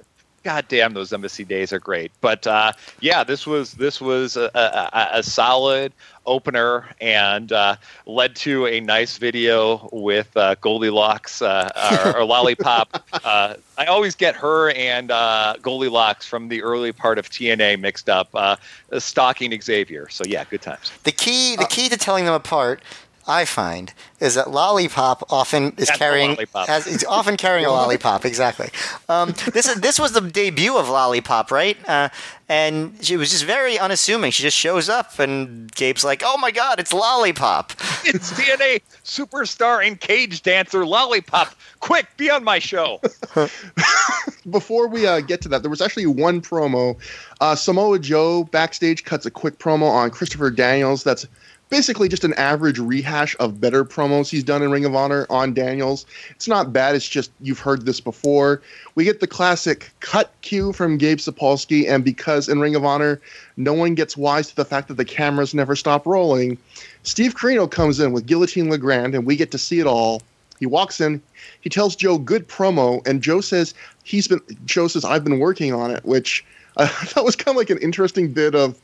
[0.46, 2.12] God damn, those embassy days are great.
[2.22, 5.92] But uh, yeah, this was this was a, a, a solid
[6.26, 13.04] opener and uh, led to a nice video with uh, Goldilocks uh, or, or Lollipop.
[13.12, 18.10] Uh, I always get her and uh, Goldilocks from the early part of TNA mixed
[18.10, 18.56] up, uh,
[18.98, 20.10] stalking Xavier.
[20.10, 20.92] So yeah, good times.
[21.04, 22.82] The key, the key to telling them apart,
[23.28, 27.72] I find, is that Lollipop often is Has a carrying has is often carrying a
[27.72, 28.24] lollipop.
[28.24, 28.70] Exactly.
[29.10, 31.78] Um, this is this was the debut of Lollipop, right?
[31.90, 32.10] Uh,
[32.48, 34.30] and she was just very unassuming.
[34.32, 37.74] She just shows up, and Gabe's like, "Oh my God, it's Lollipop!"
[38.08, 41.56] It's TNA superstar and cage dancer Lollipop.
[41.80, 43.02] Quick, be on my show.
[44.52, 46.96] before we uh, get to that, there was actually one promo.
[47.42, 51.04] Uh, Samoa Joe backstage cuts a quick promo on Christopher Daniels.
[51.04, 51.26] That's
[51.70, 55.54] basically just an average rehash of better promos he's done in Ring of Honor on
[55.54, 56.06] Daniels.
[56.30, 56.96] It's not bad.
[56.96, 58.62] It's just you've heard this before.
[58.96, 63.20] We get the classic cut cue from Gabe Sapolsky, and because in Ring of Honor,
[63.58, 66.58] no one gets wise to the fact that the cameras never stop rolling.
[67.04, 70.22] Steve Corino comes in with Guillotine LeGrande, and we get to see it all.
[70.60, 71.22] He walks in,
[71.62, 73.74] he tells Joe good promo, and Joe says
[74.04, 74.40] he's been.
[74.66, 76.46] Joe says I've been working on it, which
[76.78, 78.80] I thought was kind of like an interesting bit of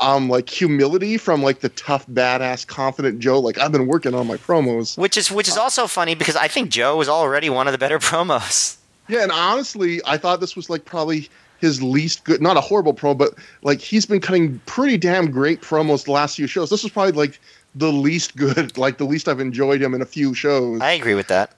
[0.00, 3.38] um like humility from like the tough, badass, confident Joe.
[3.40, 4.96] Like I've been working on my promos.
[4.98, 7.78] Which is which is also funny because I think Joe was already one of the
[7.78, 8.76] better promos.
[9.08, 11.28] Yeah, and honestly, I thought this was like probably
[11.60, 12.40] his least good.
[12.40, 16.36] Not a horrible pro, but like he's been cutting pretty damn great promos the last
[16.36, 16.70] few shows.
[16.70, 17.40] This was probably like
[17.74, 20.80] the least good, like the least I've enjoyed him in a few shows.
[20.80, 21.52] I agree with that.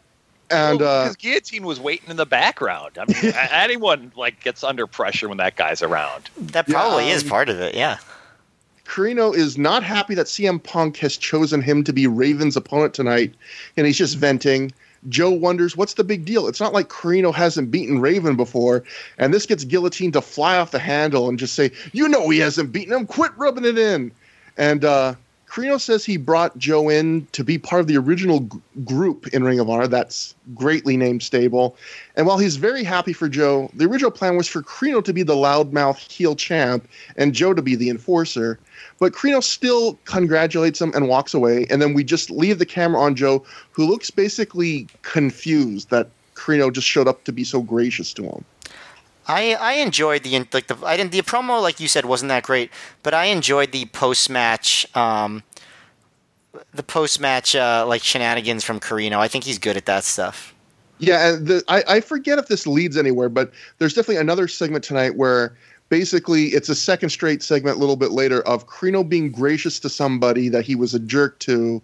[0.50, 2.98] and Well, uh, because guillotine was waiting in the background.
[2.98, 6.30] I mean, anyone like gets under pressure when that guy's around.
[6.38, 7.74] That Yeah, probably is um, part of it.
[7.74, 7.98] Yeah.
[8.84, 13.34] Corino is not happy that CM Punk has chosen him to be Raven's opponent tonight,
[13.76, 14.72] and he's just venting.
[15.08, 16.46] Joe wonders what's the big deal.
[16.46, 18.84] It's not like Corino hasn't beaten Raven before,
[19.18, 22.38] and this gets Guillotine to fly off the handle and just say, "You know he
[22.38, 23.06] hasn't beaten him.
[23.06, 24.12] Quit rubbing it in."
[24.56, 25.14] And uh,
[25.52, 29.44] Corino says he brought Joe in to be part of the original g- group in
[29.44, 29.86] Ring of Honor.
[29.86, 31.76] That's greatly named stable.
[32.16, 35.22] And while he's very happy for Joe, the original plan was for Corino to be
[35.22, 38.58] the loudmouth heel champ and Joe to be the enforcer.
[39.02, 41.66] But Corino still congratulates him and walks away.
[41.70, 46.72] And then we just leave the camera on Joe, who looks basically confused that Corino
[46.72, 48.44] just showed up to be so gracious to him.
[49.26, 52.44] I I enjoyed the like the I didn't the promo like you said wasn't that
[52.44, 52.70] great,
[53.02, 55.42] but I enjoyed the post match um,
[56.72, 59.16] the post match uh, like shenanigans from Corino.
[59.16, 60.54] I think he's good at that stuff.
[61.00, 65.16] Yeah, the, I I forget if this leads anywhere, but there's definitely another segment tonight
[65.16, 65.56] where
[65.96, 69.90] basically it's a second straight segment a little bit later of Corino being gracious to
[69.90, 71.82] somebody that he was a jerk to,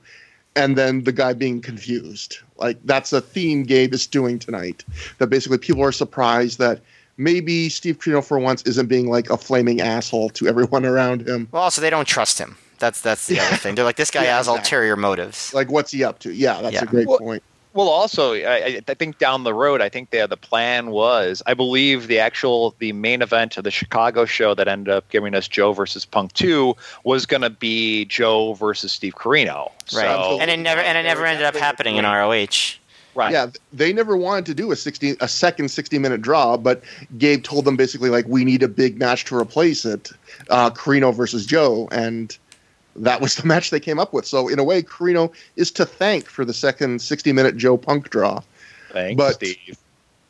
[0.56, 2.38] and then the guy being confused.
[2.56, 4.82] Like that's a theme Gabe is doing tonight.
[5.18, 6.80] That basically people are surprised that
[7.18, 11.46] maybe Steve Corino for once isn't being like a flaming asshole to everyone around him.
[11.52, 12.56] Well, also they don't trust him.
[12.78, 13.74] That's that's the other thing.
[13.74, 14.60] They're like this guy Yeah, has exactly.
[14.60, 15.52] ulterior motives.
[15.52, 16.32] Like what's he up to?
[16.32, 16.84] Yeah, that's Yeah.
[16.84, 17.42] a great Well- point.
[17.74, 21.54] Well, also, I, I think down the road, I think the the plan was, I
[21.54, 25.46] believe the actual the main event of the Chicago show that ended up giving us
[25.46, 29.70] Joe versus Punk two was going to be Joe versus Steve Corino.
[29.94, 30.06] Right.
[30.06, 32.78] So, and it never and it never ended up happening in ROH.
[33.14, 33.32] right.
[33.32, 36.82] Yeah, they never wanted to do a sixty a second sixty minute draw, but
[37.18, 40.10] Gabe told them basically like we need a big match to replace it,
[40.48, 42.36] uh, Corino versus Joe, and
[43.02, 44.26] that was the match they came up with.
[44.26, 48.10] So in a way, Corino is to thank for the second sixty minute Joe Punk
[48.10, 48.42] draw.
[48.92, 49.78] Thanks, but- Steve.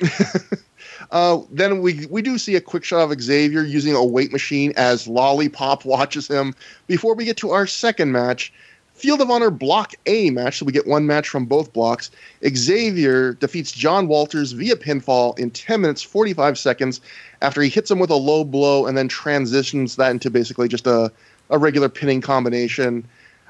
[1.10, 4.72] Uh, then we we do see a quick shot of Xavier using a weight machine
[4.76, 6.54] as Lollipop watches him.
[6.86, 8.52] Before we get to our second match,
[8.98, 12.10] Field of Honor Block A match, so we get one match from both blocks.
[12.46, 17.00] Xavier defeats John Walters via pinfall in 10 minutes 45 seconds
[17.40, 20.86] after he hits him with a low blow and then transitions that into basically just
[20.88, 21.12] a,
[21.50, 23.06] a regular pinning combination.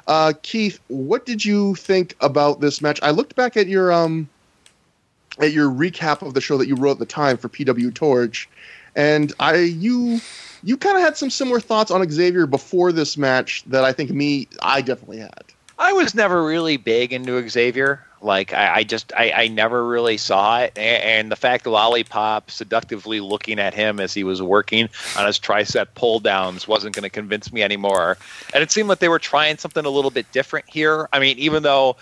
[0.06, 2.98] Uh, Keith, what did you think about this match?
[3.02, 4.28] I looked back at your um
[5.38, 8.48] at your recap of the show that you wrote at the time for PW Torch,
[8.96, 10.20] and I you
[10.62, 14.10] you kind of had some similar thoughts on Xavier before this match that I think
[14.10, 15.44] me I definitely had.
[15.78, 18.04] I was never really big into Xavier.
[18.20, 22.50] Like I, I just I, I never really saw it, and, and the fact Lollipop
[22.50, 27.04] seductively looking at him as he was working on his tricep pull downs wasn't going
[27.04, 28.18] to convince me anymore.
[28.52, 31.08] And it seemed like they were trying something a little bit different here.
[31.12, 31.96] I mean, even though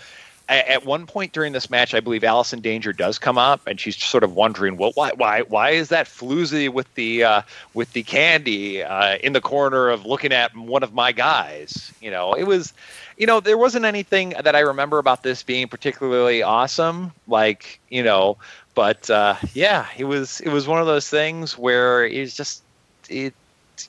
[0.49, 3.97] at one point during this match, I believe Allison Danger does come up, and she's
[3.97, 7.41] sort of wondering, well, why, why, why is that floozy with the uh,
[7.73, 11.91] with the candy uh, in the corner of looking at one of my guys?
[12.01, 12.73] You know, it was,
[13.17, 18.03] you know, there wasn't anything that I remember about this being particularly awesome, like you
[18.03, 18.37] know,
[18.73, 22.63] but uh, yeah, it was it was one of those things where it's just
[23.09, 23.33] it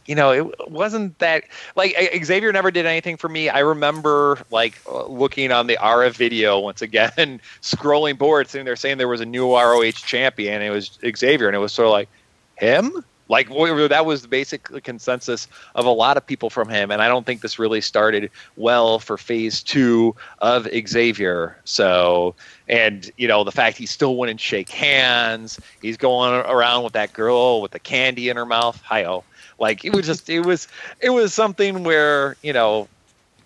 [0.06, 1.44] you know, it wasn't that
[1.76, 3.48] like Xavier never did anything for me.
[3.48, 7.10] I remember like looking on the RF video once again,
[7.62, 10.62] scrolling board, sitting there saying there was a new ROH champion.
[10.62, 12.08] It was Xavier, and it was sort of like
[12.56, 13.04] him.
[13.28, 17.08] Like that was the basic consensus of a lot of people from him, and I
[17.08, 21.56] don't think this really started well for Phase Two of Xavier.
[21.64, 22.34] So,
[22.68, 27.12] and you know the fact he still wouldn't shake hands, he's going around with that
[27.12, 28.80] girl with the candy in her mouth.
[28.82, 29.24] Hi oh,
[29.58, 30.68] like it was just it was
[31.00, 32.88] it was something where you know,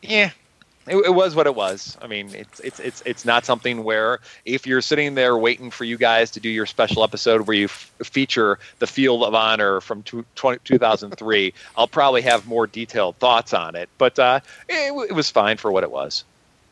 [0.02, 0.30] yeah,
[0.86, 1.96] it, it was what it was.
[2.02, 5.84] I mean, it's it's it's it's not something where if you're sitting there waiting for
[5.84, 9.80] you guys to do your special episode where you f- feature the Field of Honor
[9.80, 13.88] from two, 20, 2003, I'll probably have more detailed thoughts on it.
[13.98, 16.24] But uh, it, it was fine for what it was.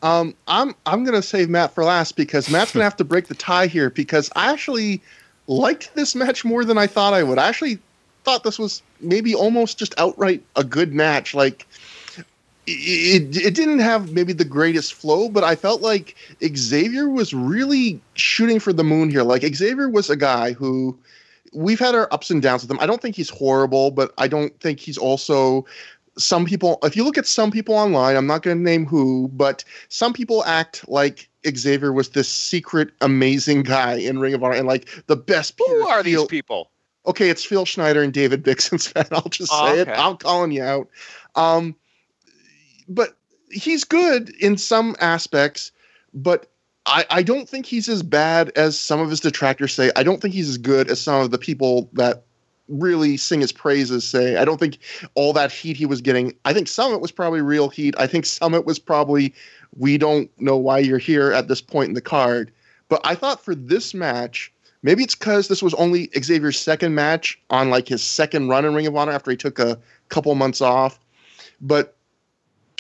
[0.03, 3.35] Um, I'm I'm gonna save Matt for last because Matt's gonna have to break the
[3.35, 5.03] tie here because I actually
[5.47, 7.39] liked this match more than I thought I would.
[7.39, 7.79] I actually
[8.25, 11.35] thought this was maybe almost just outright a good match.
[11.35, 11.67] Like
[12.67, 18.01] it, it didn't have maybe the greatest flow, but I felt like Xavier was really
[18.15, 19.23] shooting for the moon here.
[19.23, 20.97] Like Xavier was a guy who
[21.53, 22.79] we've had our ups and downs with him.
[22.81, 25.67] I don't think he's horrible, but I don't think he's also
[26.19, 29.29] some people if you look at some people online, I'm not going to name who,
[29.33, 34.57] but some people act like Xavier was this secret amazing guy in Ring of Honor
[34.57, 36.71] and like the best Who are these people?
[37.07, 39.07] Okay, it's Phil Schneider and David Bixen's fan.
[39.13, 39.93] I'll just Oh, say okay.
[39.93, 39.99] it.
[39.99, 40.89] I'm calling you out.
[41.35, 41.75] Um,
[42.89, 43.17] but
[43.51, 45.73] he's good in some aspects,
[46.15, 46.47] but
[46.87, 49.91] I, I don't think he's as bad as some of his detractors say.
[49.97, 52.25] I don't think he's as good as some of the people that
[52.69, 54.37] really sing his praises say.
[54.37, 54.79] I don't think
[55.15, 56.35] all that heat he was getting.
[56.45, 57.95] I think some of it was probably real heat.
[57.99, 59.35] I think some of it was probably
[59.77, 62.53] we don't know why you're here at this point in the card.
[62.89, 67.41] But I thought for this match, maybe it's because this was only Xavier's second match
[67.51, 69.79] on like his second run in Ring of Honor after he took a
[70.09, 70.99] couple months off.
[71.61, 71.97] But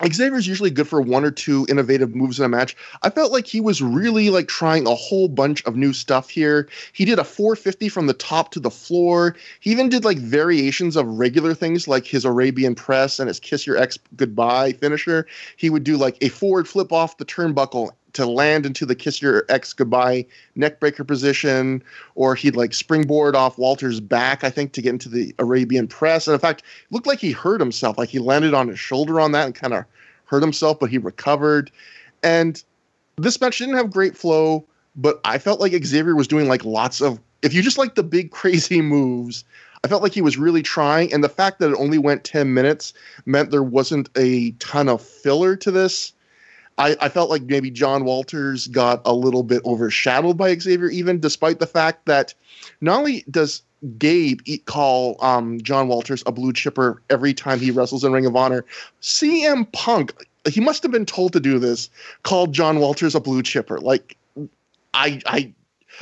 [0.06, 2.74] Xavier's usually good for one or two innovative moves in a match.
[3.02, 6.68] I felt like he was really like trying a whole bunch of new stuff here.
[6.92, 9.36] He did a 450 from the top to the floor.
[9.60, 13.66] He even did like variations of regular things like his Arabian press and his kiss
[13.66, 15.26] your ex goodbye finisher.
[15.56, 19.20] He would do like a forward flip off the turnbuckle, to land into the kiss
[19.22, 21.82] your ex goodbye neckbreaker position,
[22.14, 26.26] or he'd like springboard off Walter's back, I think, to get into the Arabian press.
[26.26, 29.20] And in fact, it looked like he hurt himself, like he landed on his shoulder
[29.20, 29.84] on that and kind of
[30.24, 31.70] hurt himself, but he recovered.
[32.22, 32.62] And
[33.16, 34.64] this match didn't have great flow,
[34.96, 38.02] but I felt like Xavier was doing like lots of if you just like the
[38.02, 39.44] big crazy moves,
[39.82, 42.52] I felt like he was really trying, and the fact that it only went 10
[42.52, 42.92] minutes
[43.24, 46.12] meant there wasn't a ton of filler to this.
[46.80, 51.20] I, I, felt like maybe John Walters got a little bit overshadowed by Xavier, even
[51.20, 52.32] despite the fact that
[52.80, 53.62] not only does
[53.98, 58.34] Gabe call um, John Walters a blue chipper every time he wrestles in Ring of
[58.34, 58.64] Honor,
[59.02, 60.14] CM Punk,
[60.48, 61.90] he must have been told to do this,
[62.22, 63.78] called John Walters a blue chipper.
[63.78, 64.16] Like,
[64.94, 65.52] I, I,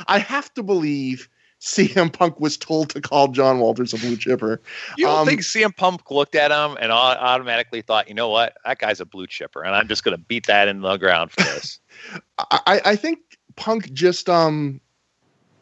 [0.07, 1.27] I have to believe
[1.59, 4.61] CM Punk was told to call John Walters a blue chipper.
[4.97, 8.57] You don't um, think CM Punk looked at him and automatically thought, you know what,
[8.65, 11.31] that guy's a blue chipper, and I'm just going to beat that in the ground
[11.31, 11.79] for this.
[12.51, 13.19] I, I think
[13.57, 14.79] Punk just um,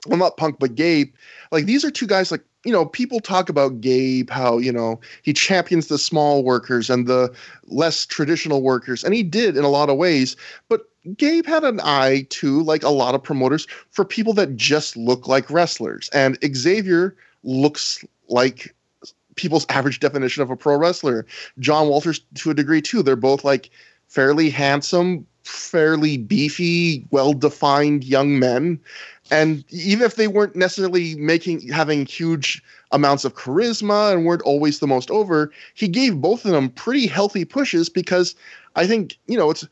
[0.05, 1.13] well not Punk but Gabe,
[1.51, 4.99] like these are two guys like you know people talk about Gabe how you know
[5.23, 7.33] he champions the small workers and the
[7.65, 10.35] less traditional workers, and he did in a lot of ways,
[10.69, 10.81] but
[11.15, 15.27] Gabe had an eye too, like a lot of promoters, for people that just look
[15.27, 16.09] like wrestlers.
[16.13, 18.75] And Xavier looks like
[19.35, 21.25] people's average definition of a pro wrestler.
[21.59, 23.03] John Walters, to a degree, too.
[23.03, 23.69] They're both like
[24.07, 28.79] fairly handsome, fairly beefy, well defined young men.
[29.29, 34.79] And even if they weren't necessarily making having huge amounts of charisma and weren't always
[34.79, 38.35] the most over, he gave both of them pretty healthy pushes because
[38.75, 39.67] I think, you know, it's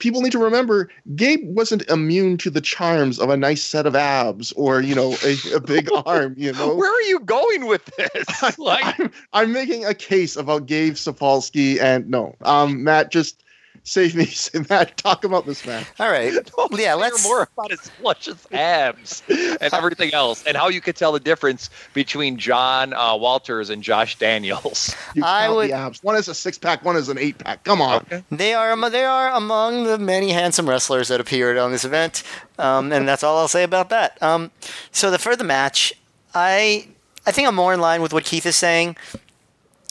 [0.00, 3.94] people need to remember Gabe wasn't immune to the charms of a nice set of
[3.94, 6.34] abs or you know a, a big arm.
[6.36, 8.58] You know, where are you going with this?
[8.58, 13.44] like, I'm, I'm, making a case about Gabe Sapolsky, and no, um, Matt just
[13.84, 14.28] save me,
[14.70, 14.96] Matt.
[14.96, 15.84] Talk about this man.
[15.98, 16.32] All right.
[16.72, 20.96] yeah, let's hear more about his luscious abs and everything else, and how you could
[20.96, 24.94] tell the difference between John uh, Walters and Josh Daniels.
[25.14, 25.70] You I would.
[25.72, 26.02] abs.
[26.04, 26.84] One is a six pack.
[26.84, 27.64] One is an eight pack.
[27.64, 27.96] Come on.
[28.02, 28.22] Okay.
[28.30, 28.90] They are.
[28.90, 32.22] They are among the many handsome wrestlers that appeared on this event,
[32.58, 34.22] um, and that's all I'll say about that.
[34.22, 34.52] Um,
[34.92, 35.92] so the for the match,
[36.32, 36.86] I
[37.26, 38.96] I think I'm more in line with what Keith is saying.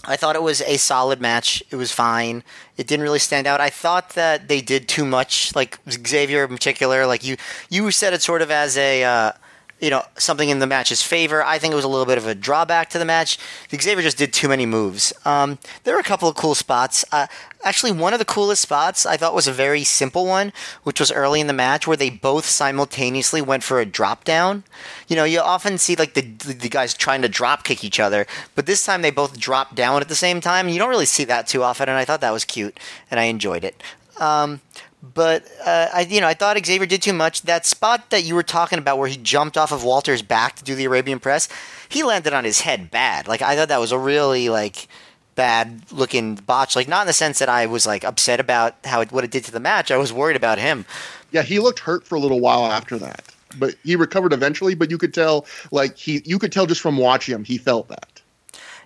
[0.05, 1.61] I thought it was a solid match.
[1.71, 2.43] It was fine.
[2.77, 3.59] It didn't really stand out.
[3.59, 7.05] I thought that they did too much, like Xavier in particular.
[7.05, 7.35] Like you,
[7.69, 9.31] you said it sort of as a, uh,
[9.79, 11.43] you know, something in the match's favor.
[11.43, 13.37] I think it was a little bit of a drawback to the match.
[13.73, 15.13] Xavier just did too many moves.
[15.25, 17.05] Um, there were a couple of cool spots.
[17.11, 17.27] Uh,
[17.63, 20.51] actually, one of the coolest spots I thought was a very simple one,
[20.83, 24.63] which was early in the match where they both simultaneously went for a drop down.
[25.07, 28.27] You know, you often see like the the guys trying to drop kick each other,
[28.55, 30.67] but this time they both dropped down at the same time.
[30.67, 32.77] You don't really see that too often, and I thought that was cute,
[33.09, 33.81] and I enjoyed it.
[34.19, 34.59] Um,
[35.01, 37.43] but uh, I, you know, I thought Xavier did too much.
[37.43, 40.63] That spot that you were talking about, where he jumped off of Walter's back to
[40.63, 41.47] do the Arabian press,
[41.87, 43.27] he landed on his head bad.
[43.27, 44.87] Like I thought that was a really like
[45.35, 46.75] bad looking botch.
[46.75, 49.31] Like not in the sense that I was like upset about how it what it
[49.31, 49.89] did to the match.
[49.89, 50.85] I was worried about him.
[51.31, 53.23] Yeah, he looked hurt for a little while after that,
[53.57, 54.75] but he recovered eventually.
[54.75, 57.87] But you could tell, like he, you could tell just from watching him, he felt
[57.87, 58.21] that.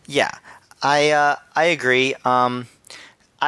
[0.05, 0.31] Yeah,
[0.83, 2.13] I uh, I agree.
[2.23, 2.67] Um,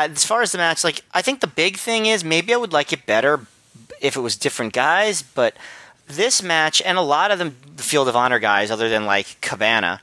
[0.04, 2.74] as far as the match, like I think the big thing is maybe I would
[2.74, 3.48] like it better
[4.02, 5.56] if it was different guys, but
[6.08, 9.40] this match and a lot of them, the Field of Honor guys, other than like
[9.42, 10.02] Cabana,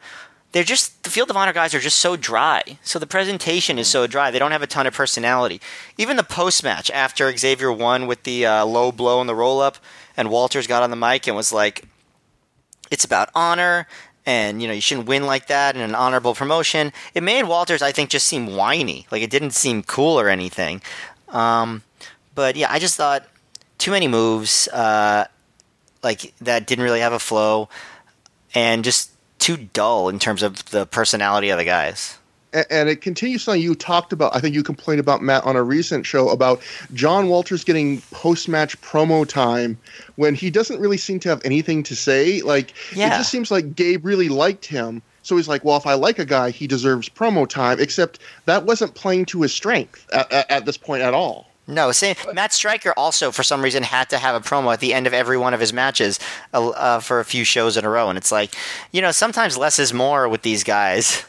[0.53, 2.63] they're just the Field of Honor guys are just so dry.
[2.83, 4.31] So the presentation is so dry.
[4.31, 5.61] They don't have a ton of personality.
[5.97, 9.61] Even the post match after Xavier won with the uh, low blow and the roll
[9.61, 9.79] up,
[10.17, 11.85] and Walters got on the mic and was like,
[12.91, 13.87] "It's about honor."
[14.27, 16.93] And you know you shouldn't win like that in an honorable promotion.
[17.15, 19.07] It made Walters, I think, just seem whiny.
[19.11, 20.83] Like it didn't seem cool or anything.
[21.29, 21.83] Um,
[22.35, 23.27] but yeah, I just thought
[23.79, 25.27] too many moves, uh,
[26.03, 27.69] like that didn't really have a flow,
[28.55, 32.19] and just too dull in terms of the personality of the guys
[32.71, 34.35] and it continues something you talked about.
[34.35, 36.61] I think you complained about Matt on a recent show about
[36.93, 39.79] John Walters getting post match promo time
[40.17, 42.43] when he doesn't really seem to have anything to say.
[42.43, 43.15] Like yeah.
[43.15, 45.03] it just seems like Gabe really liked him.
[45.23, 47.79] So he's like, well, if I like a guy, he deserves promo time.
[47.79, 51.47] Except that wasn't playing to his strength at, at, at this point at all.
[51.69, 52.17] No, same.
[52.35, 55.15] Matt Striker also, for some reason, had to have a promo at the end of
[55.15, 56.19] every one of his matches
[56.53, 58.57] uh, uh, for a few shows in a row, and it's like,
[58.91, 61.25] you know, sometimes less is more with these guys.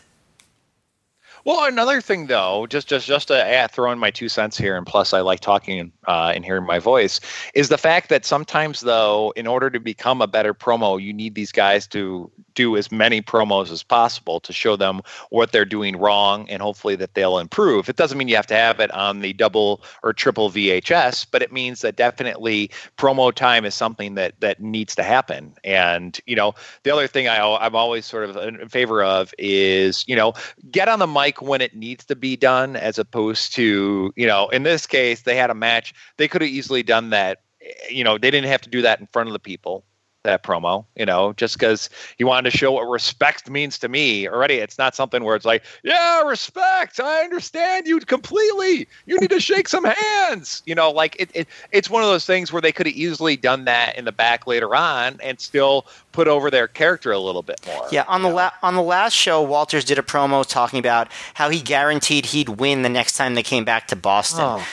[1.45, 4.77] Well, another thing though, just just just to add, throw in my two cents here,
[4.77, 7.19] and plus I like talking uh, and hearing my voice,
[7.53, 11.35] is the fact that sometimes though, in order to become a better promo, you need
[11.35, 15.97] these guys to do as many promos as possible to show them what they're doing
[15.97, 17.89] wrong and hopefully that they'll improve.
[17.89, 21.41] It doesn't mean you have to have it on the double or triple VHS, but
[21.41, 25.53] it means that definitely promo time is something that that needs to happen.
[25.63, 30.05] And you know, the other thing I I'm always sort of in favor of is
[30.07, 30.33] you know
[30.71, 34.49] get on the mic when it needs to be done, as opposed to you know
[34.49, 37.41] in this case they had a match they could have easily done that.
[37.61, 39.85] Eh, you know, they didn't have to do that in front of the people
[40.23, 44.27] that promo, you know, just because he wanted to show what respect means to me
[44.27, 44.55] already.
[44.55, 46.99] It's not something where it's like, yeah, respect.
[46.99, 48.87] I understand you completely.
[49.05, 50.63] You need to shake some hands.
[50.65, 53.35] You know, like it, it it's one of those things where they could have easily
[53.35, 57.41] done that in the back later on and still put over their character a little
[57.41, 57.87] bit more.
[57.91, 61.49] Yeah, on the la- on the last show, Walters did a promo talking about how
[61.49, 64.43] he guaranteed he'd win the next time they came back to Boston.
[64.43, 64.65] Oh.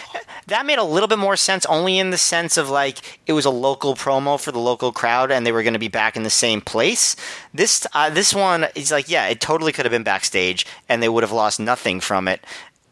[0.51, 3.45] That made a little bit more sense, only in the sense of like it was
[3.45, 6.25] a local promo for the local crowd, and they were going to be back in
[6.25, 7.15] the same place.
[7.55, 11.09] This uh, this one is like, yeah, it totally could have been backstage, and they
[11.09, 12.45] would have lost nothing from it,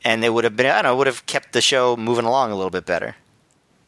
[0.04, 2.52] and they would have been, I don't know, would have kept the show moving along
[2.52, 3.16] a little bit better.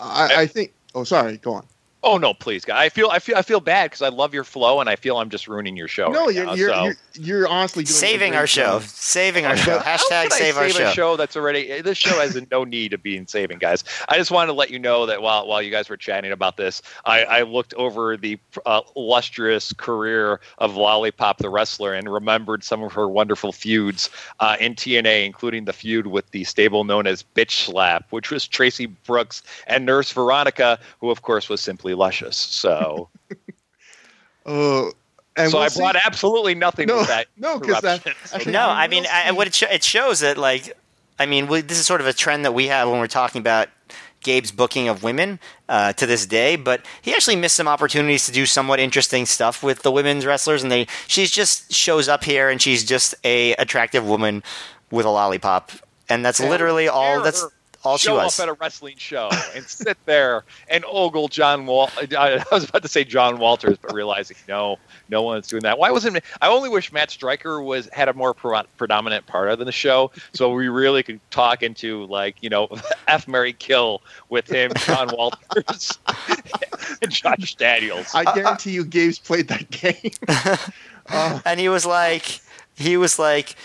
[0.00, 0.72] I, I think.
[0.94, 1.36] Oh, sorry.
[1.36, 1.66] Go on.
[2.02, 2.82] Oh no, please, guy.
[2.82, 5.18] I feel I feel I feel bad because I love your flow and I feel
[5.18, 6.10] I'm just ruining your show.
[6.10, 6.84] No, right you're, now, you're, so.
[6.84, 8.78] you're, you're honestly saving our show.
[8.78, 8.82] Job.
[8.84, 9.78] Saving our show.
[9.78, 10.90] Hashtag save, our show.
[10.92, 11.16] show.
[11.16, 13.84] That's already this show has no need of being saving, guys.
[14.08, 16.56] I just wanted to let you know that while while you guys were chatting about
[16.56, 22.64] this, I, I looked over the uh, illustrious career of Lollipop the wrestler and remembered
[22.64, 24.08] some of her wonderful feuds
[24.40, 28.48] uh, in TNA, including the feud with the stable known as Bitch Slap, which was
[28.48, 32.36] Traci Brooks and Nurse Veronica, who of course was simply luscious.
[32.36, 33.08] So.
[34.46, 34.86] So.
[34.86, 34.90] uh,
[35.36, 36.02] and so we'll I brought see.
[36.04, 37.26] absolutely nothing No, with that.
[37.36, 38.14] no, 'cause that- interruption.
[38.34, 40.76] actually- No, I mean, I, what it, sh- it shows that like,
[41.18, 43.40] I mean, we, this is sort of a trend that we have when we're talking
[43.40, 43.68] about
[44.22, 45.38] Gabe's booking of women
[45.68, 46.56] uh, to this day.
[46.56, 50.62] But he actually missed some opportunities to do somewhat interesting stuff with the women's wrestlers,
[50.62, 54.42] and they she's just shows up here and she's just a attractive woman
[54.90, 55.72] with a lollipop,
[56.08, 57.22] and that's literally all.
[57.22, 57.46] That's
[57.82, 58.38] all she show was.
[58.38, 61.90] up at a wrestling show and sit there and ogle John Wal.
[62.16, 64.78] I was about to say John Walters, but realizing no,
[65.08, 65.78] no one's doing that.
[65.78, 66.20] Why wasn't?
[66.42, 70.10] I only wish Matt Striker was had a more pro- predominant part of the show,
[70.32, 72.68] so we really could talk into like you know
[73.08, 75.98] F Mary Kill with him, John Walters,
[77.02, 78.14] and Josh Daniels.
[78.14, 80.12] I guarantee you, Gabe's played that game.
[81.08, 82.40] Uh, and he was like,
[82.76, 83.56] he was like,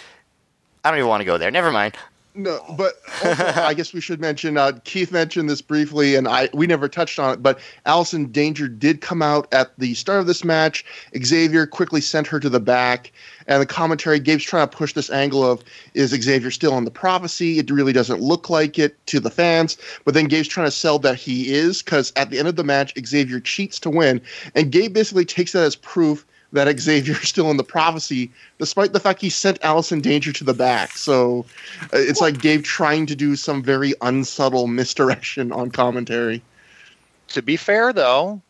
[0.84, 1.52] I don't even want to go there.
[1.52, 1.96] Never mind.
[2.38, 4.58] No, but also, I guess we should mention.
[4.58, 7.42] Uh, Keith mentioned this briefly, and I we never touched on it.
[7.42, 10.84] But Allison Danger did come out at the start of this match.
[11.24, 13.14] Xavier quickly sent her to the back,
[13.48, 15.64] and the commentary Gabe's trying to push this angle of
[15.94, 17.58] is Xavier still on the prophecy?
[17.58, 19.78] It really doesn't look like it to the fans.
[20.04, 22.66] But then Gabe's trying to sell that he is because at the end of the
[22.66, 24.20] match, Xavier cheats to win,
[24.56, 26.26] and Gabe basically takes that as proof
[26.56, 30.54] that Xavier's still in the prophecy, despite the fact he sent Allison Danger to the
[30.54, 30.92] back.
[30.98, 31.46] So
[31.84, 36.42] uh, it's like Gabe trying to do some very unsubtle misdirection on commentary.
[37.30, 38.42] to be fair, though,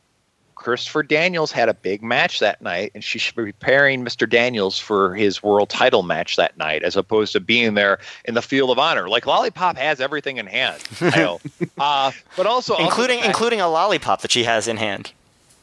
[0.55, 4.27] Christopher Daniels had a big match that night, and she should be preparing Mr.
[4.27, 8.41] Daniels for his world title match that night, as opposed to being there in the
[8.41, 9.07] field of honor.
[9.07, 11.41] Like Lollipop has everything in hand, I know.
[11.77, 15.11] uh, but also including also, including a lollipop that she has in hand.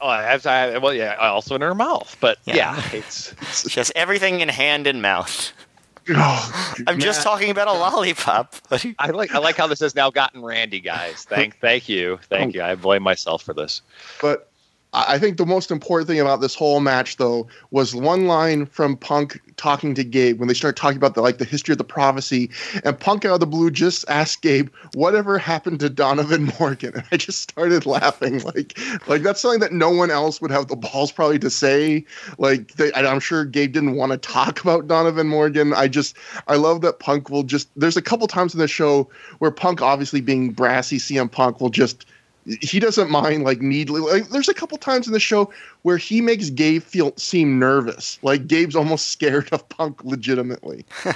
[0.02, 2.16] Oh, as I, well, yeah, also in her mouth.
[2.20, 2.56] But Yeah.
[2.56, 3.34] yeah, it's
[3.70, 5.52] She has everything in hand and mouth.
[6.10, 8.56] Oh, I'm just talking about a lollipop.
[8.98, 11.22] I like I like how this has now gotten Randy, guys.
[11.22, 12.58] Thank thank you, thank oh.
[12.58, 12.64] you.
[12.64, 13.82] I blame myself for this.
[14.20, 14.50] But
[14.94, 18.96] I think the most important thing about this whole match, though, was one line from
[18.96, 21.84] Punk talking to Gabe when they start talking about the like the history of the
[21.84, 22.50] prophecy,
[22.84, 27.04] and Punk out of the blue just asked Gabe, "Whatever happened to Donovan Morgan?" And
[27.10, 28.78] I just started laughing, like
[29.08, 32.04] like that's something that no one else would have the balls probably to say.
[32.36, 35.72] Like they, I'm sure Gabe didn't want to talk about Donovan Morgan.
[35.72, 36.16] I just
[36.48, 37.68] I love that Punk will just.
[37.76, 41.70] There's a couple times in the show where Punk, obviously being brassy, CM Punk will
[41.70, 42.04] just
[42.44, 46.20] he doesn't mind like needly like there's a couple times in the show where he
[46.20, 48.18] makes Gabe feel seem nervous.
[48.22, 50.84] Like Gabe's almost scared of Punk legitimately.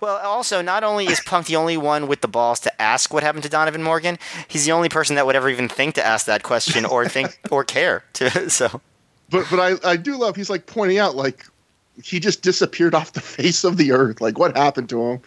[0.00, 3.24] Well, also, not only is Punk the only one with the balls to ask what
[3.24, 4.16] happened to Donovan Morgan,
[4.46, 7.36] he's the only person that would ever even think to ask that question or think
[7.50, 8.48] or care to.
[8.48, 8.80] So,
[9.28, 11.44] But but I, I do love he's like pointing out like
[12.02, 14.20] he just disappeared off the face of the earth.
[14.20, 15.20] Like what happened to him?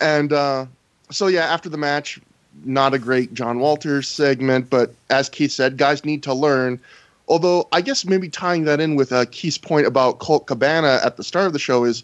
[0.00, 0.64] And uh
[1.10, 2.18] so yeah, after the match,
[2.64, 6.80] not a great John Walters segment, but as Keith said, guys need to learn.
[7.28, 11.16] Although I guess maybe tying that in with uh, Keith's point about Colt Cabana at
[11.16, 12.02] the start of the show is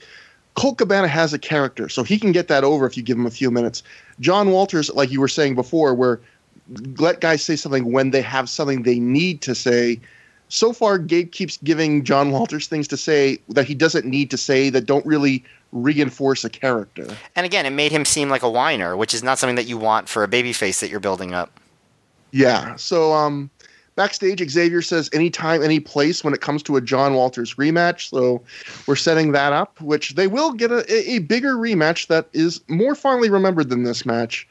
[0.55, 3.27] Colt Cabana has a character, so he can get that over if you give him
[3.27, 3.83] a few minutes.
[4.21, 6.21] John Walters, like you were saying before, where
[6.99, 10.01] let guys say something when they have something they need to say.
[10.53, 14.37] So far Gabe keeps giving John Walters things to say that he doesn't need to
[14.37, 15.43] say that don't really
[15.73, 17.07] reinforce a character.
[17.35, 19.79] And again, it made him seem like a whiner, which is not something that you
[19.79, 21.59] want for a babyface that you're building up.
[22.33, 22.77] Yeah.
[22.77, 23.49] So um
[23.95, 28.11] backstage Xavier says anytime any place when it comes to a John Walters rematch.
[28.11, 28.43] So
[28.87, 32.95] we're setting that up, which they will get a, a bigger rematch that is more
[32.95, 34.47] fondly remembered than this match.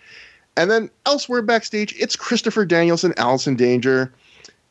[0.58, 4.12] And then elsewhere backstage, it's Christopher Daniels and Allison Danger.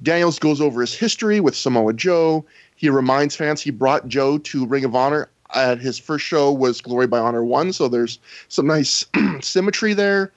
[0.03, 2.45] Daniels goes over his history with Samoa Joe.
[2.77, 6.81] He reminds fans he brought Joe to Ring of Honor at his first show was
[6.81, 9.05] Glory by Honor 1, so there's some nice
[9.41, 10.33] symmetry there.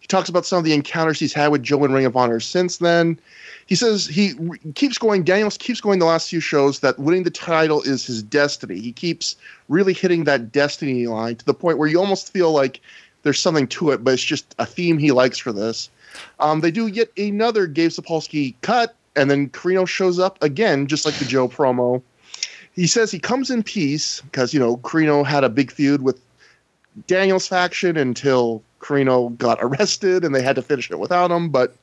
[0.00, 2.40] He talks about some of the encounters he's had with Joe in Ring of Honor
[2.40, 3.18] since then.
[3.66, 7.24] He says he re- keeps going, Daniels keeps going the last few shows that winning
[7.24, 8.78] the title is his destiny.
[8.78, 9.36] He keeps
[9.68, 12.80] really hitting that destiny line to the point where you almost feel like
[13.22, 15.90] there's something to it, but it's just a theme he likes for this.
[16.40, 21.04] Um, they do yet another Gabe Sapolsky cut and then Corino shows up again, just
[21.04, 22.02] like the Joe promo.
[22.72, 26.20] He says he comes in peace because you know Corino had a big feud with
[27.06, 31.48] Daniel's faction until Corino got arrested and they had to finish it without him.
[31.48, 31.74] But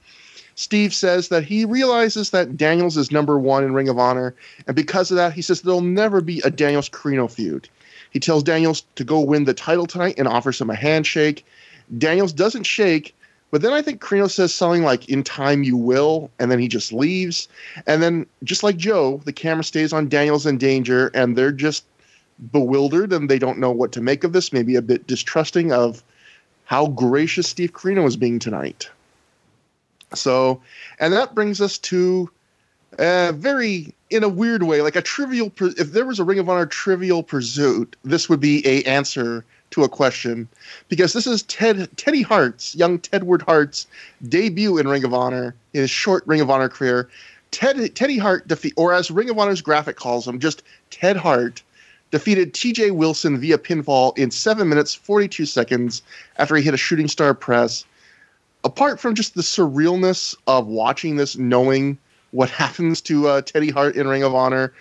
[0.56, 4.34] Steve says that he realizes that Daniels is number one in Ring of Honor,
[4.68, 7.68] and because of that, he says there'll never be a Daniels Corino feud.
[8.12, 11.46] He tells Daniels to go win the title tonight and offers him a handshake.
[11.98, 13.14] Daniels doesn't shake,
[13.52, 16.68] but then I think Corino says something like "In time you will," and then he
[16.68, 17.48] just leaves.
[17.88, 21.86] And then, just like Joe, the camera stays on Daniels in Danger, and they're just
[22.52, 24.52] bewildered and they don't know what to make of this.
[24.52, 26.04] Maybe a bit distrusting of
[26.66, 28.90] how gracious Steve Corino is being tonight.
[30.14, 30.62] So,
[31.00, 32.30] and that brings us to
[32.98, 35.52] a very, in a weird way, like a trivial.
[35.60, 39.84] If there was a Ring of Honor trivial pursuit, this would be a answer to
[39.84, 40.48] a question
[40.88, 43.86] because this is Ted Teddy Hart's young Tedward Hart's
[44.28, 47.10] debut in Ring of Honor in his short Ring of Honor career.
[47.52, 51.62] Ted Teddy Hart defeat, or as Ring of Honor's graphic calls him, just Ted Hart
[52.12, 52.92] defeated T.J.
[52.92, 56.02] Wilson via pinfall in seven minutes forty two seconds
[56.38, 57.84] after he hit a shooting star press.
[58.64, 61.98] Apart from just the surrealness of watching this, knowing
[62.32, 64.74] what happens to uh, Teddy Hart in Ring of Honor,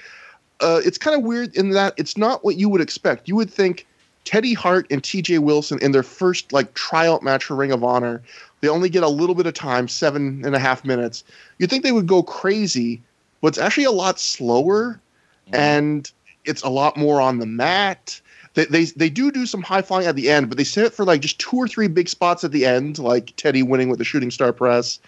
[0.61, 3.27] uh, it's kind of weird in that it's not what you would expect.
[3.27, 3.87] You would think
[4.25, 8.23] Teddy Hart and TJ Wilson in their first like tryout match for Ring of Honor,
[8.61, 11.25] they only get a little bit of time, seven and a half minutes.
[11.59, 13.03] You'd think they would go crazy,
[13.41, 15.01] but it's actually a lot slower
[15.47, 15.55] mm-hmm.
[15.55, 16.13] and
[16.45, 18.21] it's a lot more on the mat.
[18.55, 20.93] They, they, they do do some high flying at the end, but they set it
[20.93, 23.99] for like just two or three big spots at the end, like Teddy winning with
[23.99, 25.01] the shooting star press.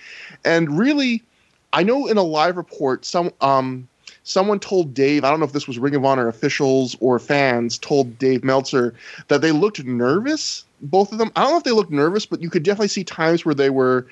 [0.45, 1.23] And really,
[1.73, 3.89] I know in a live report, some um,
[4.27, 7.79] someone told Dave, I don't know if this was Ring of Honor officials or fans,
[7.79, 8.93] told Dave Meltzer
[9.29, 11.31] that they looked nervous, both of them.
[11.37, 13.71] I don't know if they looked nervous, but you could definitely see times where they
[13.71, 14.09] were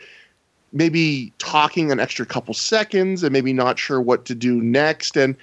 [0.72, 5.16] maybe talking an extra couple seconds and maybe not sure what to do next.
[5.16, 5.34] And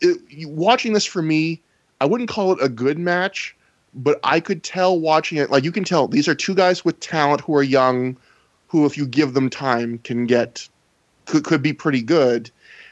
[0.00, 1.60] it, watching this for me,
[2.00, 3.54] I wouldn't call it a good match,
[3.92, 6.98] but I could tell watching it, like you can tell these are two guys with
[7.00, 8.16] talent who are young,
[8.68, 10.66] who, if you give them time, can get
[11.26, 12.50] could, could be pretty good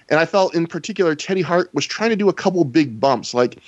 [0.08, 3.34] and I felt in particular Teddy Hart was trying to do a couple big bumps.
[3.34, 3.58] Like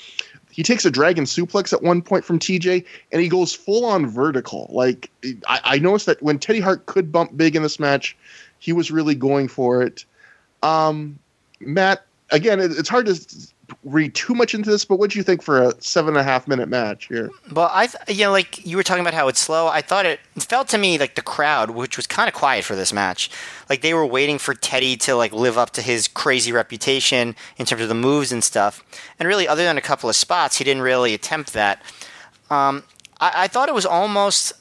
[0.51, 4.07] he takes a dragon suplex at one point from TJ and he goes full on
[4.07, 4.69] vertical.
[4.71, 5.11] Like
[5.47, 8.17] I, I noticed that when Teddy Hart could bump big in this match,
[8.59, 10.05] he was really going for it.
[10.63, 11.19] Um,
[11.61, 13.15] Matt, again, it, it's hard to
[13.85, 16.23] read too much into this, but what do you think for a seven and a
[16.23, 17.31] half minute match here?
[17.53, 19.67] Well, I, th- you know, like you were talking about how it's slow.
[19.67, 22.77] I thought it, felt to me like the crowd, which was kind of quiet for
[22.77, 23.31] this match,
[23.69, 27.67] like they were waiting for Teddy to like live up to his crazy reputation in
[27.67, 28.83] terms of the moves and stuff.
[29.19, 31.83] And really, other than a couple of spots, he didn't really attempt that.
[32.51, 32.85] Um,
[33.21, 34.53] I, I thought it was almost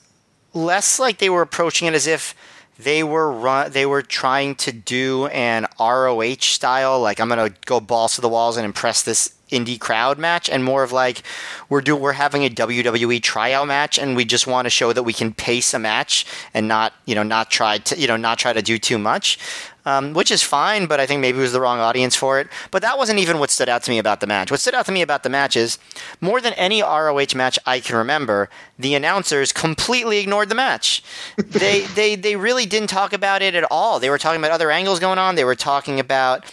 [0.53, 2.35] less like they were approaching it as if
[2.79, 7.79] they were run, they were trying to do an ROH style like I'm to go
[7.79, 11.23] balls to the walls and impress this indie crowd match and more of like
[11.69, 15.03] we're do we're having a WWE tryout match and we just want to show that
[15.03, 18.37] we can pace a match and not you know not try to you know not
[18.37, 19.39] try to do too much
[19.87, 22.49] um, which is fine, but I think maybe it was the wrong audience for it.
[22.71, 24.51] But that wasn't even what stood out to me about the match.
[24.51, 25.79] What stood out to me about the match is
[26.19, 31.01] more than any ROH match I can remember, the announcers completely ignored the match.
[31.37, 33.97] they they they really didn't talk about it at all.
[34.01, 35.35] They were talking about other angles going on.
[35.35, 36.43] They were talking about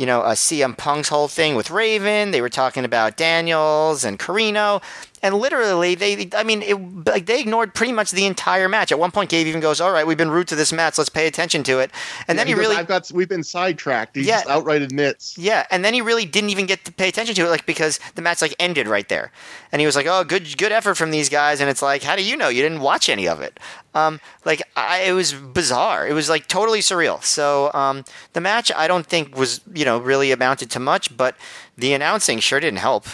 [0.00, 2.30] you know, uh, CM Punk's whole thing with Raven.
[2.30, 4.82] They were talking about Daniels and Corino.
[5.22, 6.74] And literally they I mean it,
[7.06, 8.90] like they ignored pretty much the entire match.
[8.92, 10.96] At one point, Gabe even goes, "All right, we've been rude to this match.
[10.98, 11.90] Let's pay attention to it."
[12.28, 14.16] And Yeah, then he, goes, really I've got we've been sidetracked.
[14.16, 14.36] He Yeah.
[14.38, 15.36] just outright admits.
[15.38, 18.00] yeah, and then he really didn't even get to pay attention to it, like because
[18.14, 19.30] the match like ended right there,
[19.72, 22.16] and he was like, "Oh, good, good effort from these guys," and it's like, how
[22.16, 23.60] do you know you didn't watch any of it?
[23.94, 26.06] Um, like I, it was bizarre.
[26.06, 27.22] It was like totally surreal.
[27.24, 31.36] So um, the match, I don't think was you know really amounted to much, but
[31.76, 33.06] the announcing sure didn't help.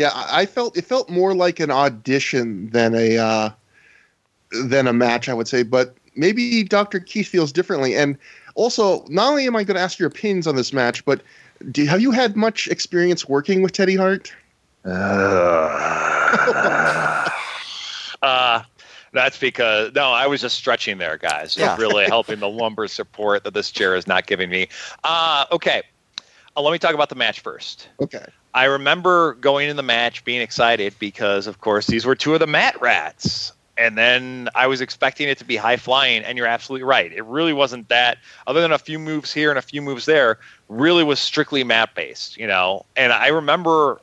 [0.00, 3.50] Yeah, I I felt it felt more like an audition than a uh,
[4.64, 5.62] than a match, I would say.
[5.62, 7.00] But maybe Dr.
[7.00, 7.94] Keith feels differently.
[7.94, 8.16] And
[8.54, 11.20] also, not only am I going to ask your opinions on this match, but
[11.70, 14.32] do, have you had much experience working with Teddy Hart?
[18.22, 18.62] Uh,
[19.14, 21.56] that's because no, I was just stretching there, guys.
[21.56, 21.74] Yeah.
[21.78, 24.68] Really helping the lumbar support that this chair is not giving me.
[25.04, 25.82] Uh, okay,
[26.54, 27.88] uh, let me talk about the match first.
[28.02, 28.26] Okay.
[28.54, 32.40] I remember going in the match being excited because, of course, these were two of
[32.40, 33.52] the mat rats.
[33.78, 37.10] And then I was expecting it to be high flying, and you're absolutely right.
[37.12, 38.18] It really wasn't that.
[38.46, 40.38] Other than a few moves here and a few moves there,
[40.68, 42.84] really was strictly mat based, you know.
[42.94, 44.00] And I remember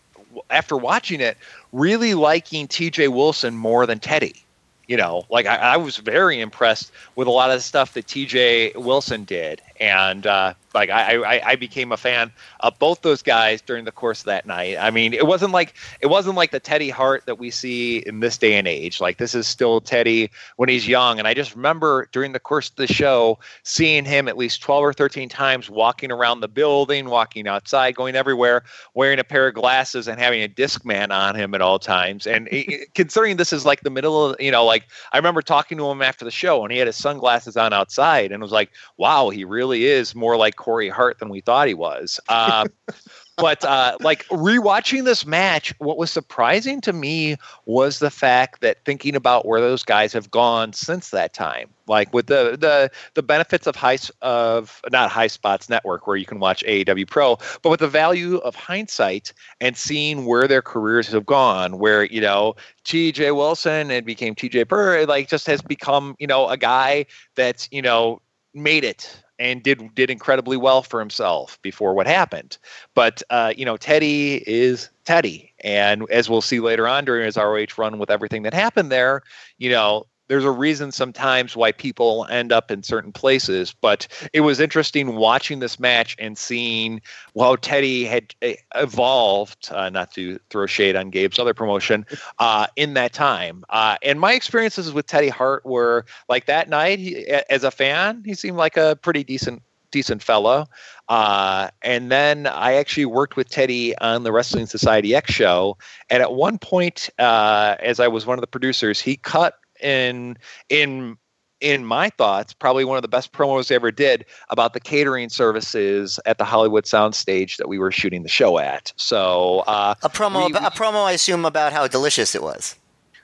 [0.50, 1.38] after watching it,
[1.74, 3.10] really liking T.J.
[3.10, 4.44] Wilson more than Teddy.
[4.88, 8.08] You know, like I, I was very impressed with a lot of the stuff that
[8.08, 8.72] T.J.
[8.76, 13.62] Wilson did, and uh, like I, I, I became a fan of both those guys
[13.62, 14.78] during the course of that night.
[14.80, 18.20] I mean, it wasn't like it wasn't like the Teddy Hart that we see in
[18.20, 19.02] this day and age.
[19.02, 22.70] Like this is still Teddy when he's young, and I just remember during the course
[22.70, 27.10] of the show seeing him at least twelve or thirteen times walking around the building,
[27.10, 28.64] walking outside, going everywhere,
[28.94, 32.28] wearing a pair of glasses and having a disc man on him at all times.
[32.28, 32.48] And
[32.94, 36.02] considering this is like the middle of you know, like I remember talking to him
[36.02, 39.44] after the show, and he had his sunglasses on outside, and was like, "Wow, he
[39.44, 42.68] really is more like Corey Hart than we thought he was." Uh,
[43.38, 48.84] but uh, like rewatching this match, what was surprising to me was the fact that
[48.84, 53.22] thinking about where those guys have gone since that time, like with the the the
[53.22, 57.70] benefits of high of not high spots network where you can watch AEW Pro, but
[57.70, 62.56] with the value of hindsight and seeing where their careers have gone, where you know
[62.86, 63.32] T.J.
[63.32, 64.64] Wilson and became T.J.
[64.64, 67.06] Burr, like just has become you know a guy
[67.36, 68.20] that's you know
[68.56, 72.58] made it and did did incredibly well for himself before what happened.
[72.94, 77.38] But uh, you know, Teddy is Teddy, and as we'll see later on during his
[77.38, 79.22] ROH run with everything that happened there,
[79.58, 80.06] you know.
[80.28, 85.16] There's a reason sometimes why people end up in certain places, but it was interesting
[85.16, 87.02] watching this match and seeing
[87.38, 89.70] how Teddy had uh, evolved.
[89.72, 92.06] Uh, not to throw shade on Gabe's other promotion,
[92.40, 93.64] uh, in that time.
[93.70, 97.00] Uh, and my experiences with Teddy Hart were like that night.
[97.00, 99.62] He, as a fan, he seemed like a pretty decent
[99.92, 100.66] decent fellow.
[101.10, 105.78] Uh, and then I actually worked with Teddy on the Wrestling Society X show.
[106.10, 110.38] And at one point, uh, as I was one of the producers, he cut in
[110.70, 111.18] in
[111.60, 115.28] in my thoughts, probably one of the best promos they ever did about the catering
[115.28, 118.94] services at the Hollywood Soundstage that we were shooting the show at.
[118.96, 122.76] So uh, A promo, We- a promo, I assume about how delicious it was.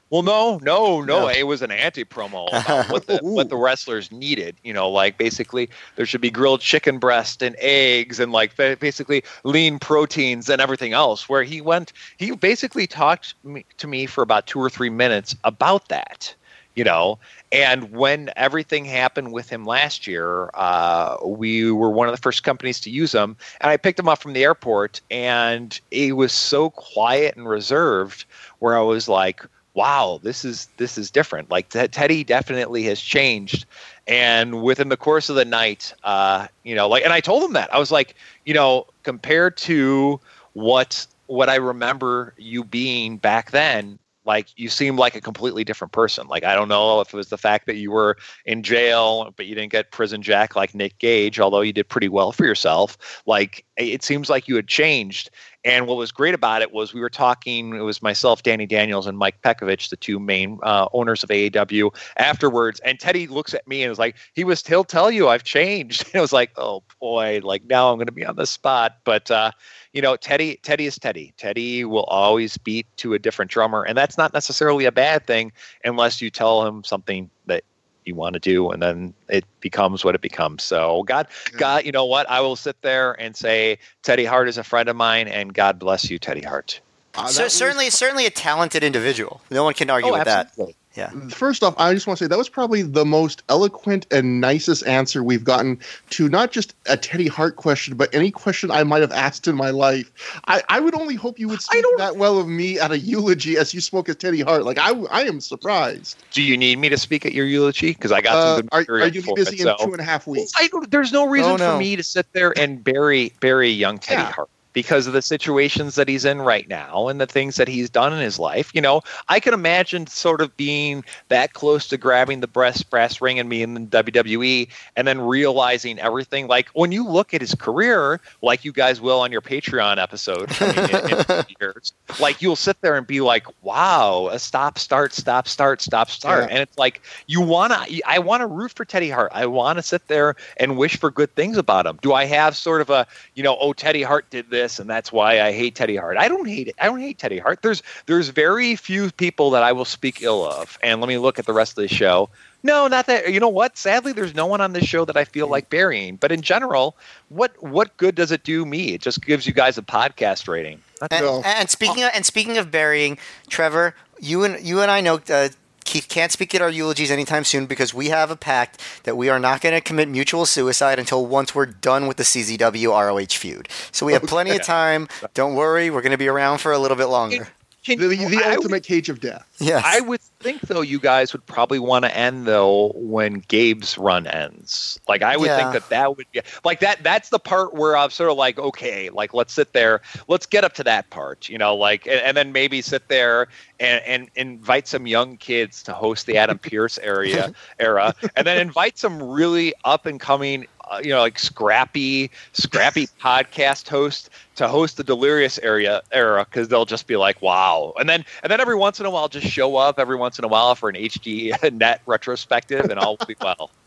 [0.10, 1.22] Well, no, no, no.
[1.22, 1.28] No.
[1.28, 4.56] It was an anti-promo about what the what the wrestlers needed.
[4.64, 9.24] You know, like basically there should be grilled chicken breast and eggs and like basically
[9.44, 11.28] lean proteins and everything else.
[11.28, 13.34] Where he went, he basically talked
[13.78, 16.36] to me for about two or three minutes about that.
[16.76, 17.20] You know,
[17.52, 22.44] and when everything happened with him last year, uh, we were one of the first
[22.44, 26.32] companies to use him, and I picked him up from the airport, and he was
[26.34, 28.26] so quiet and reserved,
[28.60, 29.46] where I was like,
[29.76, 31.50] wow this is this is different.
[31.50, 33.66] Like Ted- teddy definitely has changed
[34.08, 37.54] and within the course of the night uh you know like and i told him
[37.54, 37.74] that.
[37.74, 38.16] I was like
[38.46, 40.20] you know compared to
[40.54, 45.92] what what i remember you being back then like you seem like a completely different
[45.92, 46.28] person.
[46.28, 49.46] Like i don't know if it was the fact that you were in jail but
[49.46, 52.98] you didn't get prison jack like nick gage although you did pretty well for yourself.
[53.26, 55.30] Like it seems like you had changed
[55.66, 59.08] and what was great about it was we were talking, it was myself, Danny Daniels,
[59.08, 62.82] and Mike Pekovich, the two main uh, owners of AAW, afterwards.
[62.82, 66.06] And Teddy looks at me and was like, he was, he'll tell you I've changed.
[66.14, 68.98] And I was like, oh boy, like now I'm going to be on the spot.
[69.04, 69.52] But, uh,
[69.94, 71.34] you know, Teddy, Teddy is Teddy.
[71.38, 73.84] Teddy will always beat to a different drummer.
[73.84, 75.52] And that's not necessarily a bad thing
[75.84, 77.64] unless you tell him something that
[78.06, 80.64] you want to do and then it becomes what it becomes.
[80.64, 81.28] So god
[81.58, 82.30] god you know what?
[82.30, 85.80] I will sit there and say teddy hart is a friend of mine and god
[85.80, 86.80] bless you teddy hart.
[87.16, 89.40] Uh, so that was- certainly, certainly a talented individual.
[89.52, 90.52] No one can argue oh with that.
[90.98, 91.36] Absolutely Yeah.
[91.36, 94.86] First off, I just want to say that was probably the most eloquent and nicest
[94.86, 95.80] answer we've gotten
[96.12, 99.56] to not just a Teddy Hart question, but any question I might have asked in
[99.56, 100.12] my life.
[100.48, 103.58] I, I would only hope you would speak that well of me at a eulogy
[103.58, 104.64] as you spoke at Teddy Hart.
[104.64, 106.24] Like I, I am surprised.
[106.32, 107.92] Do you need me to speak at your eulogy?
[107.94, 109.86] Because I got Uh, some good are, material are you for busy it, in so-
[109.86, 110.52] two and a half weeks?
[110.58, 111.72] I don't, there's no reason Oh, no.
[111.74, 114.32] for me to sit there and bury bury young Teddy Yeah.
[114.32, 117.90] Hart because of the situations that he's in right now and the things that he's
[117.90, 118.72] done in his life.
[118.74, 123.22] You know, I can imagine sort of being that close to grabbing the breast brass
[123.22, 126.48] ring and me in the WWE and then realizing everything.
[126.48, 130.52] Like when you look at his career, like you guys will on your Patreon episode
[130.62, 135.48] in, in years, like you'll sit there and be like, wow, a stop, start, stop,
[135.48, 136.46] start, stop, start.
[136.46, 136.50] Yeah.
[136.50, 139.32] And it's like you wanna I wanna root for Teddy Hart.
[139.34, 142.00] I wanna sit there and wish for good things about him.
[142.02, 143.06] Do I have sort of a,
[143.36, 146.18] you know, oh Teddy Hart did this and that's why I hate Teddy Hart.
[146.18, 146.76] I don't hate it.
[146.80, 147.62] I don't hate Teddy Hart.
[147.62, 150.78] There's there's very few people that I will speak ill of.
[150.82, 152.30] And let me look at the rest of the show.
[152.64, 153.32] No, not that.
[153.32, 153.78] You know what?
[153.78, 156.16] Sadly, there's no one on this show that I feel like burying.
[156.16, 156.96] But in general,
[157.30, 158.94] what what good does it do me?
[158.94, 160.82] It just gives you guys a podcast rating.
[161.12, 163.18] And, and speaking of, and speaking of burying,
[163.50, 165.50] Trevor, you and you and I know uh,
[165.86, 169.30] Keith can't speak at our eulogies anytime soon because we have a pact that we
[169.30, 173.38] are not going to commit mutual suicide until once we're done with the CZW ROH
[173.38, 173.68] feud.
[173.92, 175.08] So we have plenty of time.
[175.34, 177.50] Don't worry, we're going to be around for a little bit longer.
[177.84, 179.46] Can- The, the I would- ultimate cage of death.
[179.60, 179.84] Yes.
[179.86, 184.28] I would think though you guys would probably want to end though when Gabe's run
[184.28, 185.00] ends.
[185.08, 185.58] Like I would Yeah.
[185.58, 187.04] think that that would be like that.
[187.04, 190.64] That's the part where I'm sort of like, okay, like let's sit there, let's get
[190.64, 193.48] up to that part, you know, like and, and then maybe sit there
[193.80, 198.60] and, and invite some young kids to host the Adam Pearce area era, and then
[198.60, 200.66] invite some really up and coming.
[200.94, 206.68] Uh, you know, like scrappy, scrappy podcast host to host the Delirious area era because
[206.68, 209.48] they'll just be like, "Wow!" And then, and then every once in a while, just
[209.48, 213.26] show up every once in a while for an HD net retrospective, and all will
[213.26, 213.72] be well.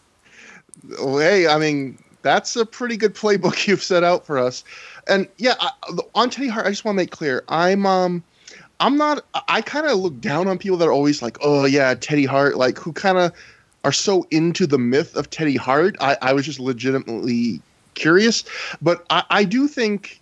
[1.01, 4.63] Well, hey, I mean, that's a pretty good playbook you've set out for us.
[5.09, 5.71] And yeah, I,
[6.15, 8.23] on Teddy Hart, I just want to make clear, I'm um,
[8.79, 9.25] I'm not.
[9.49, 12.57] I kind of look down on people that are always like, oh yeah, Teddy Hart,
[12.57, 13.33] like who kind of
[13.87, 15.95] are so into the myth of Teddy Hart.
[16.01, 17.61] I, I was just legitimately
[17.95, 18.43] curious,
[18.83, 20.21] but I, I do think,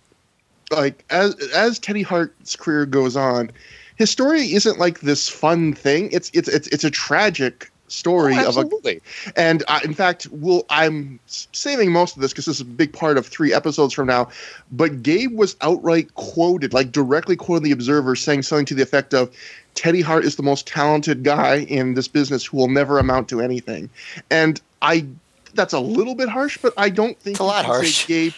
[0.69, 3.49] like as as Teddy Hart's career goes on,
[3.95, 6.09] his story isn't like this fun thing.
[6.11, 9.01] It's it's it's it's a tragic story Oh, of a
[9.35, 12.93] and uh, in fact, we'll, I'm saving most of this because this is a big
[12.93, 14.29] part of three episodes from now.
[14.71, 19.13] But Gabe was outright quoted, like directly quoted the Observer, saying something to the effect
[19.13, 19.35] of,
[19.75, 23.41] "Teddy Hart is the most talented guy in this business who will never amount to
[23.41, 23.89] anything."
[24.31, 25.05] And I,
[25.53, 28.07] that's a little bit harsh, but I don't think It's a lot harsh.
[28.07, 28.33] Gabe,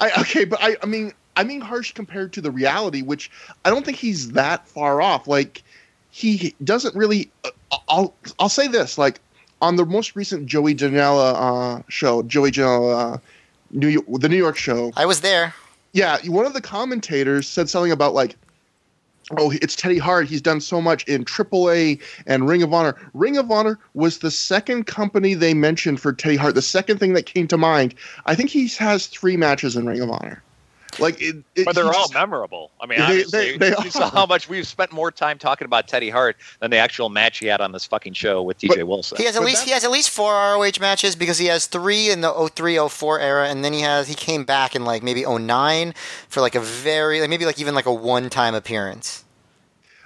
[0.00, 3.30] I okay, but I, I mean, I mean harsh compared to the reality, which
[3.64, 5.26] I don't think he's that far off.
[5.26, 5.62] Like
[6.10, 7.30] he doesn't really.
[7.44, 7.50] Uh,
[7.88, 9.20] I'll I'll say this like
[9.62, 13.18] on the most recent Joey Janela uh, show, Joey Janela, uh,
[13.70, 14.92] New York, the New York show.
[14.96, 15.54] I was there.
[15.92, 18.36] Yeah, one of the commentators said something about like,
[19.38, 20.26] oh, it's Teddy Hart.
[20.26, 22.96] He's done so much in AAA and Ring of Honor.
[23.14, 26.54] Ring of Honor was the second company they mentioned for Teddy Hart.
[26.54, 27.94] The second thing that came to mind.
[28.26, 30.42] I think he has three matches in Ring of Honor.
[30.98, 32.70] Like, it, it, But they're all memorable.
[32.80, 35.64] I mean, They- honestly, they- they you saw how much we've spent more time talking
[35.64, 38.76] about Teddy Hart than the actual match he had on this fucking show with TJ
[38.76, 39.16] But- Wilson.
[39.18, 41.46] He has at But least that- he has at least four ROH matches because he
[41.46, 44.84] has three in the 03 04 era and then he has he came back in
[44.84, 45.94] like maybe 09
[46.28, 49.24] for like a very like maybe like even like a one time appearance.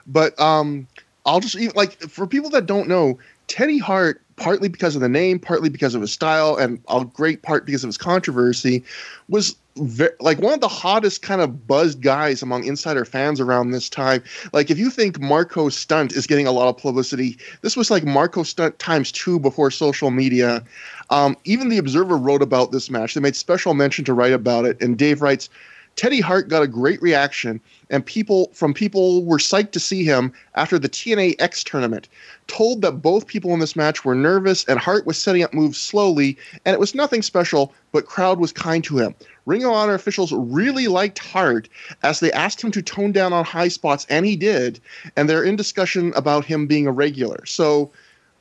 [0.07, 0.87] But um,
[1.25, 3.19] I'll just even like for people that don't know,
[3.49, 7.43] Teddy Hart, partly because of the name, partly because of his style, and a great
[7.43, 8.85] part because of his controversy,
[9.29, 13.71] was ve- like one of the hottest kind of buzzed guys among insider fans around
[13.71, 14.23] this time.
[14.53, 18.05] Like if you think Marco Stunt is getting a lot of publicity, this was like
[18.05, 20.63] Marco Stunt times two before social media.
[21.11, 23.15] Um, even the Observer wrote about this match.
[23.15, 25.49] They made special mention to write about it, and Dave writes.
[25.97, 30.31] Teddy Hart got a great reaction, and people from people were psyched to see him
[30.55, 32.07] after the TNA X tournament.
[32.49, 35.79] Told that both people in this match were nervous, and Hart was setting up moves
[35.79, 36.37] slowly,
[36.67, 39.15] and it was nothing special, but crowd was kind to him.
[39.47, 41.67] Ring of Honor officials really liked Hart
[42.03, 44.79] as they asked him to tone down on high spots, and he did.
[45.17, 47.47] And they're in discussion about him being a regular.
[47.47, 47.91] So,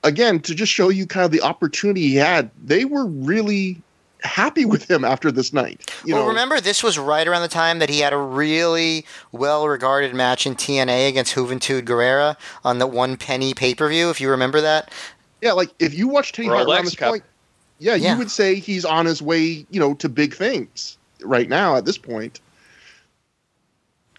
[0.03, 3.82] again, to just show you kind of the opportunity he had, they were really
[4.26, 5.93] happy with him after this night.
[6.05, 9.05] You well, know, remember this was right around the time that he had a really
[9.32, 14.09] well regarded match in TNA against Juventud Guerrera on the one penny pay per view.
[14.09, 14.91] If you remember that,
[15.41, 17.09] Yeah, like if you watch Teddy Hart around this Cup.
[17.11, 17.23] point,
[17.80, 18.13] yeah, Yeah.
[18.13, 21.86] you would say he's on his way, you know, to big things right now at
[21.86, 22.39] this point.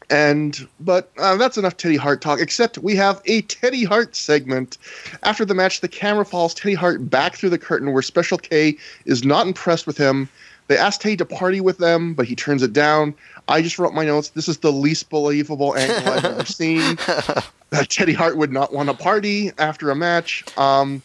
[0.09, 2.41] And but uh, that's enough Teddy Hart talk.
[2.41, 4.79] Except we have a Teddy Hart segment.
[5.25, 8.77] After the match, the camera follows Teddy Hart back through the curtain, where Special K
[9.05, 10.29] is not impressed with him.
[10.69, 13.15] They ask Teddy to party with them, but he turns it down.
[13.49, 14.31] I just wrote my notes.
[14.31, 16.97] This is the least believable angle I've ever seen.
[17.09, 20.45] Uh, Teddy Hart would not want to party after a match.
[20.57, 21.03] Um,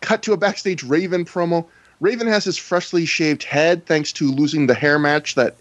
[0.00, 1.66] cut to a backstage Raven promo.
[2.00, 5.56] Raven has his freshly shaved head thanks to losing the hair match that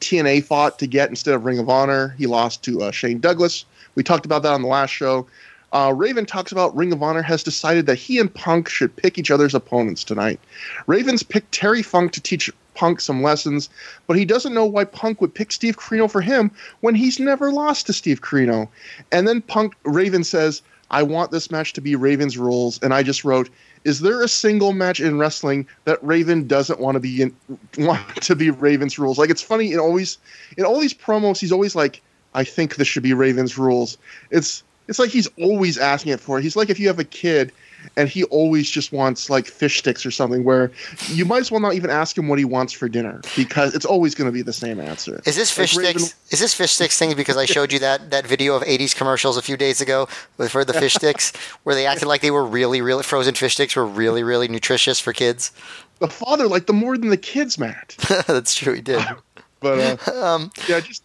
[0.00, 2.14] TNA fought to get instead of Ring of Honor.
[2.18, 3.64] He lost to uh, Shane Douglas.
[3.94, 5.26] We talked about that on the last show.
[5.72, 9.18] Uh, Raven talks about Ring of Honor has decided that he and Punk should pick
[9.18, 10.40] each other's opponents tonight.
[10.86, 13.68] Raven's picked Terry Funk to teach Punk some lessons,
[14.06, 17.52] but he doesn't know why Punk would pick Steve Corino for him when he's never
[17.52, 18.68] lost to Steve Corino.
[19.12, 23.02] And then Punk Raven says, "I want this match to be Raven's rules," and I
[23.02, 23.48] just wrote,
[23.84, 27.34] "Is there a single match in wrestling that Raven doesn't want to be in,
[27.78, 30.18] want to be Raven's rules?" Like it's funny, it always
[30.56, 32.02] in all these promos, he's always like,
[32.34, 33.96] "I think this should be Raven's rules."
[34.30, 36.42] It's it's like he's always asking it for it.
[36.42, 37.52] He's like if you have a kid
[37.96, 40.70] and he always just wants like fish sticks or something where
[41.08, 43.84] you might as well not even ask him what he wants for dinner because it's
[43.84, 45.20] always going to be the same answer.
[45.26, 46.32] Is this fish Like Raven- sticks?
[46.32, 49.36] Is this fish sticks thing because I showed you that that video of '80s commercials
[49.36, 51.32] a few days ago with for the fish sticks
[51.64, 55.00] where they acted like they were really, really frozen fish sticks were really, really nutritious
[55.00, 55.52] for kids.
[55.98, 57.96] The father like the more than the kids, Matt.
[58.26, 59.04] That's true, he did.
[59.60, 61.02] But uh, Um, yeah, just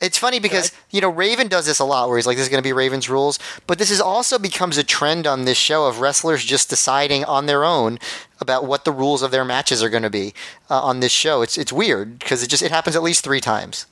[0.00, 2.50] It's funny because you know Raven does this a lot, where he's like, "This is
[2.50, 5.86] going to be Raven's rules," but this is also becomes a trend on this show
[5.86, 7.98] of wrestlers just deciding on their own
[8.40, 10.34] about what the rules of their matches are going to be
[10.70, 11.42] uh, on this show.
[11.42, 13.86] It's it's weird because it just it happens at least three times.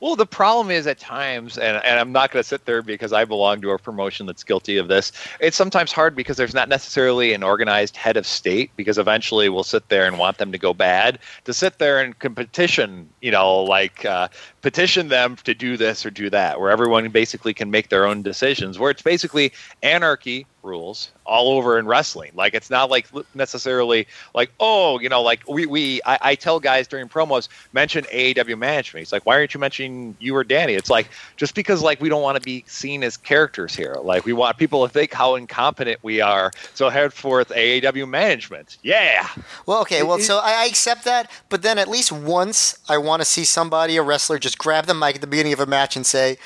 [0.00, 3.14] Well, the problem is at times, and, and I'm not going to sit there because
[3.14, 5.10] I belong to a promotion that's guilty of this.
[5.40, 9.64] It's sometimes hard because there's not necessarily an organized head of state because eventually we'll
[9.64, 11.18] sit there and want them to go bad.
[11.46, 14.28] To sit there and can petition, you know, like uh,
[14.62, 18.22] petition them to do this or do that, where everyone basically can make their own
[18.22, 19.52] decisions, where it's basically
[19.82, 22.32] anarchy rules all over in wrestling.
[22.34, 26.60] Like it's not like necessarily like oh you know like we we I, I tell
[26.60, 29.02] guys during promos mention AAW management.
[29.02, 30.74] It's like why aren't you mentioning you or Danny?
[30.74, 33.96] It's like just because like we don't want to be seen as characters here.
[34.02, 36.52] Like we want people to think how incompetent we are.
[36.74, 38.78] So henceforth AAW management.
[38.82, 39.28] Yeah.
[39.64, 43.15] Well, okay, well, so I, I accept that, but then at least once I want
[43.20, 45.96] to see somebody, a wrestler, just grab the mic at the beginning of a match
[45.96, 46.38] and say,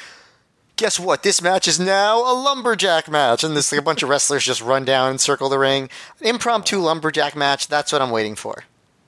[0.77, 1.23] "Guess what?
[1.23, 4.61] This match is now a lumberjack match," and this like a bunch of wrestlers just
[4.61, 5.91] run down and circle the ring,
[6.21, 7.69] An impromptu lumberjack match.
[7.69, 8.65] That's what I'm waiting for.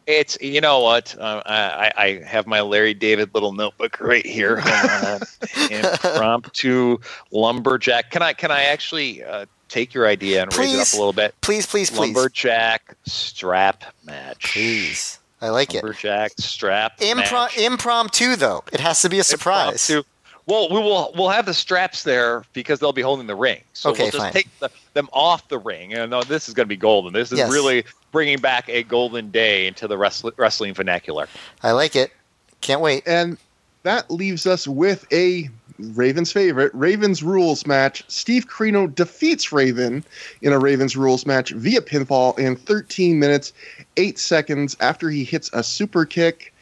[0.06, 4.56] It's you know what uh, I, I have my Larry David little notebook right here.
[5.70, 6.98] Impromptu
[7.30, 8.10] lumberjack.
[8.10, 11.12] Can I can I actually uh, take your idea and raise it up a little
[11.12, 11.34] bit?
[11.40, 14.52] Please, please, please, Lumberjack strap match.
[14.52, 15.18] please.
[15.42, 15.82] I like it.
[15.82, 17.58] Lumberjack strap Impro- match.
[17.58, 18.62] impromptu though.
[18.72, 19.90] It has to be a surprise.
[19.90, 20.08] Impromptu.
[20.46, 23.60] Well, we will we'll have the straps there because they'll be holding the ring.
[23.74, 24.32] So Okay, we'll just fine.
[24.32, 25.94] take the, them off the ring.
[25.94, 27.12] And no, this is going to be golden.
[27.12, 27.52] This is Yes.
[27.52, 31.28] really bringing back a golden day into the wrestling, wrestling vernacular.
[31.62, 32.12] I like it.
[32.60, 33.02] Can't wait.
[33.06, 33.36] and
[33.84, 38.04] that leaves us with a Ravens favorite, Ravens rules match.
[38.06, 40.04] Steve Corino defeats Raven
[40.42, 43.52] in a Ravens rules match via pinfall in 13 minutes,
[43.96, 46.52] 8 seconds after he hits a super kick.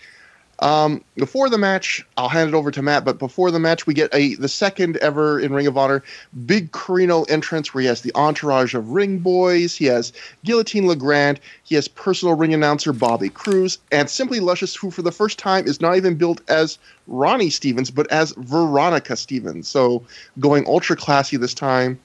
[0.61, 3.95] Um, before the match, I'll hand it over to Matt, but before the match, we
[3.95, 6.03] get a the second ever in Ring of Honor
[6.45, 10.13] big Corino entrance where he has the entourage of ring boys, he has
[10.45, 15.13] Guillotine LeGrande, he has personal ring announcer Bobby Cruz, and Simply Luscious, who for the
[15.13, 19.67] first time is not even built as Ronnie Stevens, but as Veronica Stevens.
[19.67, 20.03] So
[20.39, 21.99] going ultra classy this time.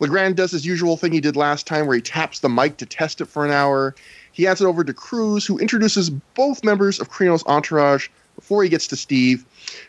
[0.00, 2.86] LeGrande does his usual thing he did last time where he taps the mic to
[2.86, 3.96] test it for an hour.
[4.38, 8.68] He hands it over to Cruz, who introduces both members of Corino's entourage before he
[8.68, 9.44] gets to Steve.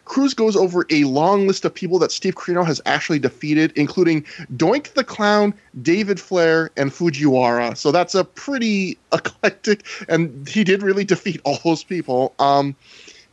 [0.05, 4.23] Cruz goes over a long list of people that Steve Corino has actually defeated, including
[4.55, 7.77] Doink the Clown, David Flair, and Fujiwara.
[7.77, 12.33] So that's a pretty eclectic, and he did really defeat all those people.
[12.39, 12.75] Um,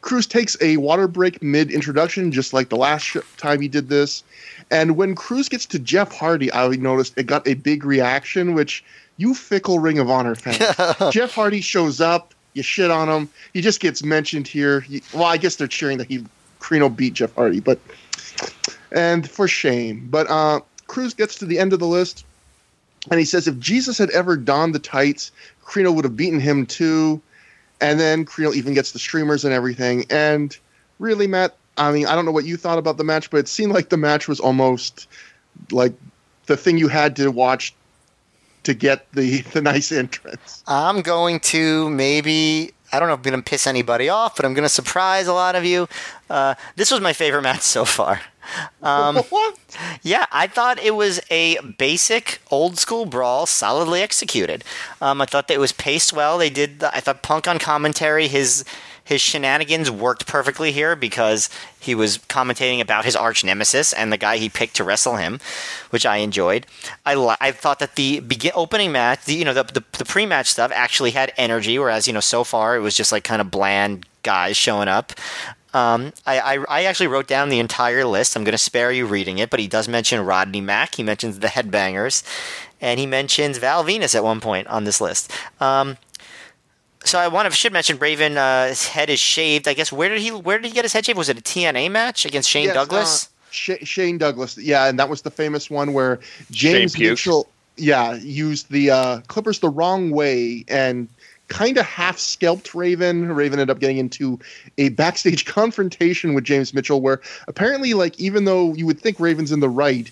[0.02, 3.88] Cruz takes a water break mid introduction, just like the last sh- time he did
[3.88, 4.22] this.
[4.70, 8.84] And when Cruz gets to Jeff Hardy, I noticed it got a big reaction, which
[9.16, 11.10] you fickle Ring of Honor fan.
[11.12, 13.28] Jeff Hardy shows up, you shit on him.
[13.52, 14.84] He just gets mentioned here.
[14.88, 16.24] You- well, I guess they're cheering that he
[16.60, 17.78] Corino beat Jeff Hardy, but
[18.92, 20.08] and for shame.
[20.10, 22.24] But uh, Cruz gets to the end of the list,
[23.10, 25.32] and he says if Jesus had ever donned the tights,
[25.64, 27.20] Corino would have beaten him too.
[27.80, 30.06] And then Corino even gets the streamers and everything.
[30.08, 30.56] And
[30.98, 33.48] really, Matt, I mean, I don't know what you thought about the match, but it
[33.48, 35.06] seemed like the match was almost
[35.70, 35.92] like
[36.46, 37.74] the thing you had to watch
[38.66, 40.62] to get the the nice entrance.
[40.66, 44.44] I'm going to maybe I don't know if I'm going to piss anybody off, but
[44.44, 45.88] I'm going to surprise a lot of you.
[46.30, 48.20] Uh, this was my favorite match so far.
[48.82, 49.20] Um,
[50.02, 54.62] yeah, I thought it was a basic old school brawl, solidly executed.
[55.00, 56.38] Um, I thought that it was paced well.
[56.38, 56.80] They did.
[56.80, 58.64] The, I thought Punk on commentary, his
[59.06, 64.16] his shenanigans worked perfectly here because he was commentating about his arch nemesis and the
[64.16, 65.38] guy he picked to wrestle him,
[65.90, 66.66] which I enjoyed.
[67.06, 70.26] I, I thought that the begin- opening match, the, you know, the, the, the pre
[70.26, 73.40] match stuff actually had energy, whereas, you know, so far it was just like kind
[73.40, 75.12] of bland guys showing up.
[75.72, 78.34] Um, I, I, I, actually wrote down the entire list.
[78.34, 80.94] I'm going to spare you reading it, but he does mention Rodney Mack.
[80.94, 82.22] He mentions the Headbangers,
[82.80, 85.30] and he mentions Val Venis at one point on this list.
[85.60, 85.98] Um,
[87.06, 88.36] so I want to should mention Raven.
[88.36, 89.68] Uh, his head is shaved.
[89.68, 91.18] I guess where did he where did he get his head shaved?
[91.18, 93.24] Was it a TNA match against Shane yes, Douglas?
[93.24, 96.20] Uh, Sh- Shane Douglas, yeah, and that was the famous one where
[96.50, 101.08] James Mitchell, yeah, used the uh, clippers the wrong way and
[101.48, 103.32] kind of half scalped Raven.
[103.32, 104.38] Raven ended up getting into
[104.78, 109.52] a backstage confrontation with James Mitchell, where apparently, like, even though you would think Raven's
[109.52, 110.10] in the right,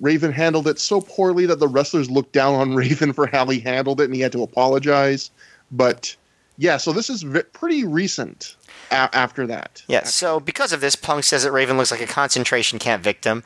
[0.00, 3.60] Raven handled it so poorly that the wrestlers looked down on Raven for how he
[3.60, 5.30] handled it, and he had to apologize.
[5.72, 6.14] But
[6.58, 8.56] yeah, so this is v- pretty recent
[8.90, 9.82] a- after that.
[9.88, 13.42] Yeah, so because of this, Punk says that Raven looks like a concentration camp victim.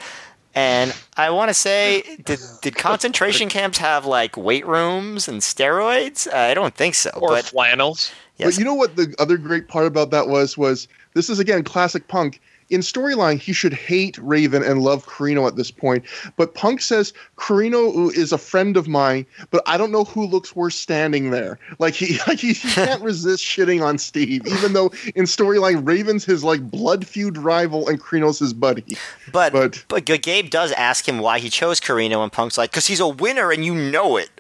[0.53, 6.27] And I want to say, did, did concentration camps have like weight rooms and steroids?
[6.27, 7.11] Uh, I don't think so.
[7.15, 8.11] Or but, flannels.
[8.37, 8.55] Yes.
[8.55, 11.63] But you know what the other great part about that was was this is again
[11.63, 16.05] classic punk in storyline, he should hate Raven and love Corino at this point.
[16.37, 20.55] But Punk says Corino is a friend of mine, but I don't know who looks
[20.55, 21.59] worse standing there.
[21.79, 26.25] Like he, like he, he can't resist shitting on Steve, even though in storyline Raven's
[26.25, 28.97] his like blood feud rival and Corino's his buddy.
[29.33, 32.87] But but, but Gabe does ask him why he chose Corino, and Punk's like, because
[32.87, 34.31] he's a winner and you know it.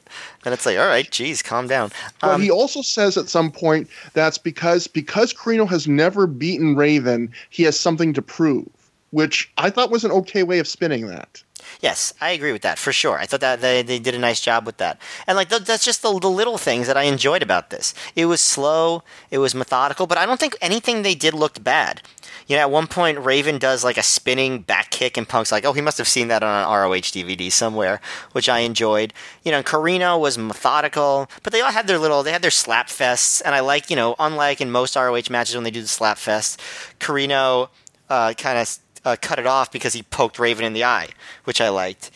[0.45, 1.91] And it's like, all right, geez, calm down.
[2.23, 6.77] Um, but he also says at some point that's because because Corino has never beaten
[6.77, 8.69] Raven, he has something to prove,
[9.11, 11.43] which I thought was an okay way of spinning that.
[11.81, 13.19] Yes, I agree with that for sure.
[13.19, 14.99] I thought that they, they did a nice job with that.
[15.27, 17.95] And like that's just the, the little things that I enjoyed about this.
[18.17, 22.03] It was slow, it was methodical, but I don't think anything they did looked bad.
[22.51, 25.64] You know, at one point Raven does like a spinning back kick, and Punk's like,
[25.64, 28.01] "Oh, he must have seen that on an ROH DVD somewhere,"
[28.32, 29.14] which I enjoyed.
[29.44, 32.89] You know, Corino was methodical, but they all had their little, they had their slap
[32.89, 35.86] fests, and I like, you know, unlike in most ROH matches when they do the
[35.86, 36.60] slap fest,
[36.98, 37.68] Corino
[38.09, 41.10] uh, kind of uh, cut it off because he poked Raven in the eye,
[41.44, 42.10] which I liked.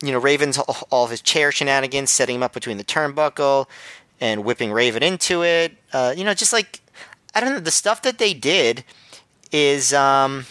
[0.00, 3.66] You know, Raven's all of his chair shenanigans, setting him up between the turnbuckle
[4.20, 5.72] and whipping Raven into it.
[5.92, 6.82] Uh, you know, just like
[7.34, 8.84] I don't know the stuff that they did
[9.52, 10.46] is um,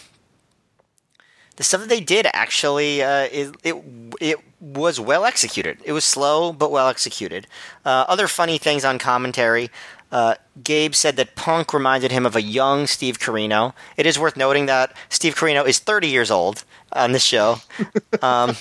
[1.56, 3.76] the stuff that they did actually uh, it, it
[4.20, 5.78] it was well executed.
[5.84, 7.46] It was slow but well executed.
[7.84, 9.70] Uh, other funny things on commentary.
[10.12, 13.74] Uh, Gabe said that Punk reminded him of a young Steve Corino.
[13.96, 17.58] It is worth noting that Steve Corino is 30 years old on this show.
[18.22, 18.56] Um,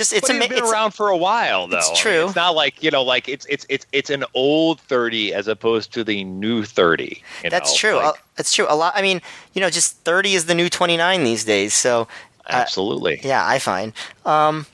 [0.00, 1.76] just it's, but he's ama- been around for a while though.
[1.76, 2.10] It's true.
[2.10, 5.34] I mean, it's not like you know, like it's it's it's it's an old thirty
[5.34, 7.22] as opposed to the new thirty.
[7.42, 7.76] That's know?
[7.76, 7.96] true.
[7.96, 8.66] Like, uh, that's true.
[8.68, 8.94] A lot.
[8.96, 9.20] I mean,
[9.52, 11.74] you know, just thirty is the new twenty nine these days.
[11.74, 12.02] So
[12.46, 13.20] uh, absolutely.
[13.22, 13.92] Yeah, I find.
[14.24, 14.64] Um,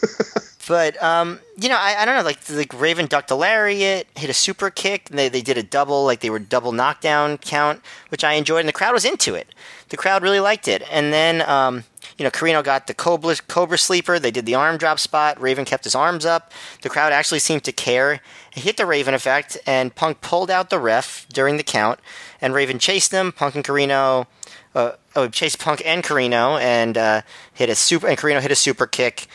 [0.68, 2.22] but um, you know, I, I don't know.
[2.22, 5.10] Like like Raven ducked a lariat, hit a super kick.
[5.10, 8.60] And they they did a double, like they were double knockdown count, which I enjoyed,
[8.60, 9.54] and the crowd was into it.
[9.90, 10.82] The crowd really liked it.
[10.90, 11.84] And then um,
[12.18, 14.18] you know, Corino got the Cobra, Cobra Sleeper.
[14.18, 15.40] They did the arm drop spot.
[15.40, 16.52] Raven kept his arms up.
[16.82, 18.20] The crowd actually seemed to care.
[18.52, 22.00] He hit the Raven effect, and Punk pulled out the ref during the count,
[22.40, 23.32] and Raven chased him.
[23.32, 24.26] Punk and Corino,
[24.74, 27.22] uh, oh, chased Punk and Corino, and uh,
[27.52, 28.06] hit a super.
[28.06, 29.26] And Corino hit a super kick,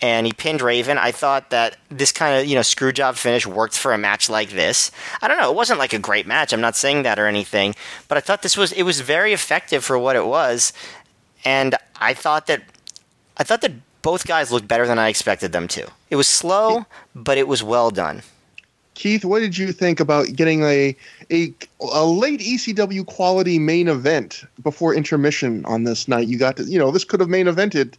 [0.00, 0.98] and he pinned Raven.
[0.98, 4.30] I thought that this kind of you know screw job finish worked for a match
[4.30, 4.90] like this.
[5.20, 5.50] I don't know.
[5.50, 6.52] It wasn't like a great match.
[6.52, 7.74] I'm not saying that or anything,
[8.08, 10.72] but I thought this was it was very effective for what it was,
[11.44, 12.62] and I thought that
[13.36, 13.72] I thought that
[14.02, 15.86] both guys looked better than I expected them to.
[16.10, 18.22] It was slow, but it was well done.
[18.94, 20.94] Keith, what did you think about getting a
[21.30, 26.28] a, a late ECW quality main event before intermission on this night?
[26.28, 27.94] You got to, you know, this could have main evented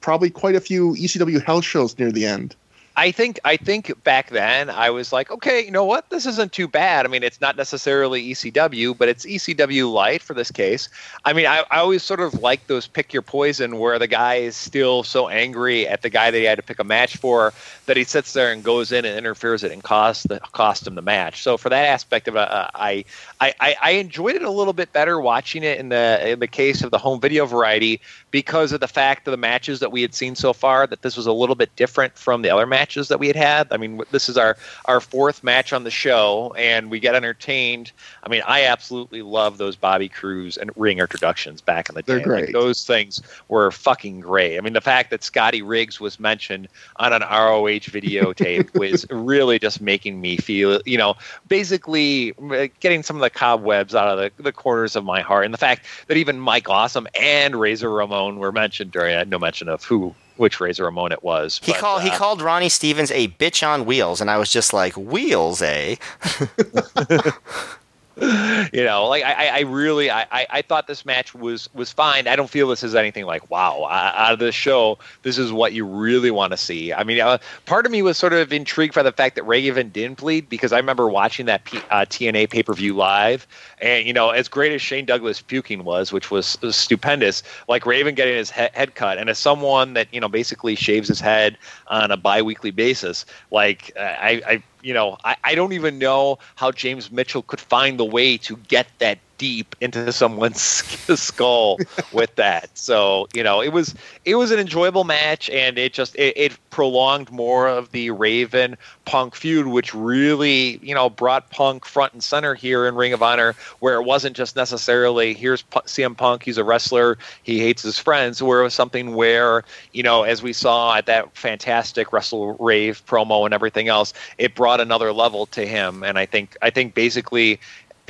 [0.00, 2.56] probably quite a few ECW house shows near the end.
[2.94, 6.10] I think I think back then I was like, okay, you know what?
[6.10, 7.06] This isn't too bad.
[7.06, 10.90] I mean, it's not necessarily ECW, but it's ECW light for this case.
[11.24, 14.36] I mean, I, I always sort of like those pick your poison where the guy
[14.36, 17.54] is still so angry at the guy that he had to pick a match for
[17.86, 20.94] that he sits there and goes in and interferes it and cost the cost him
[20.94, 21.42] the match.
[21.42, 23.06] So for that aspect of it, uh, I,
[23.40, 26.82] I I enjoyed it a little bit better watching it in the in the case
[26.82, 30.14] of the home video variety because of the fact of the matches that we had
[30.14, 33.06] seen so far that this was a little bit different from the other matches matches
[33.06, 33.68] that we had had.
[33.70, 34.56] I mean, this is our
[34.86, 37.92] our fourth match on the show, and we get entertained.
[38.24, 42.14] I mean, I absolutely love those Bobby Cruz and ring introductions back in the day.
[42.14, 42.46] They're great.
[42.46, 44.58] Like, those things were fucking great.
[44.58, 49.60] I mean, the fact that Scotty Riggs was mentioned on an ROH videotape was really
[49.60, 51.14] just making me feel, you know,
[51.46, 55.44] basically uh, getting some of the cobwebs out of the, the corners of my heart.
[55.44, 59.38] And the fact that even Mike Awesome and Razor Ramon were mentioned during it, no
[59.38, 61.60] mention of who which Razor Ramon it was.
[61.62, 64.50] He but, called uh, he called Ronnie Stevens a bitch on wheels, and I was
[64.50, 65.96] just like, wheels, eh?
[68.72, 72.28] you know, like I, I really, I, I thought this match was was fine.
[72.28, 74.98] I don't feel this is anything like wow out of this show.
[75.22, 76.92] This is what you really want to see.
[76.92, 79.88] I mean, uh, part of me was sort of intrigued by the fact that Raven
[79.88, 83.46] didn't bleed because I remember watching that P, uh, TNA pay per view live,
[83.80, 87.86] and you know, as great as Shane Douglas puking was, which was, was stupendous, like
[87.86, 91.20] Raven getting his he- head cut, and as someone that you know basically shaves his
[91.20, 91.56] head
[91.86, 96.72] on a biweekly basis, like I, I you know, I, I don't even know how
[96.72, 100.62] James Mitchell could find the way to get that deep into someone's
[101.20, 101.76] skull
[102.12, 102.70] with that.
[102.78, 103.92] So you know, it was
[104.24, 108.76] it was an enjoyable match, and it just it, it prolonged more of the Raven
[109.04, 113.20] Punk feud, which really you know brought Punk front and center here in Ring of
[113.20, 117.82] Honor, where it wasn't just necessarily here's P- CM Punk, he's a wrestler, he hates
[117.82, 122.12] his friends, where it was something where you know as we saw at that fantastic
[122.12, 126.56] Wrestle Rave promo and everything else, it brought another level to him, and I think
[126.62, 127.58] I think basically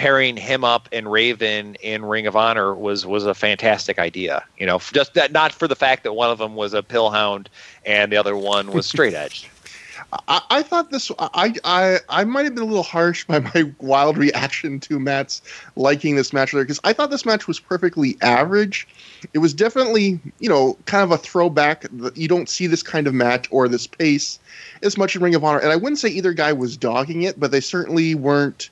[0.02, 4.44] pairing him up and Raven in Ring of Honor was was a fantastic idea.
[4.58, 7.10] You know, just that not for the fact that one of them was a pill
[7.10, 7.48] hound
[7.86, 9.48] and the other one was straight edge.
[10.28, 11.12] I, I thought this.
[11.20, 15.40] I I I might have been a little harsh by my wild reaction to Matt's
[15.76, 18.88] liking this match there because I thought this match was perfectly average.
[19.32, 21.86] It was definitely you know kind of a throwback.
[22.16, 24.40] You don't see this kind of match or this pace
[24.82, 27.38] as much in Ring of Honor, and I wouldn't say either guy was dogging it,
[27.38, 28.68] but they certainly weren't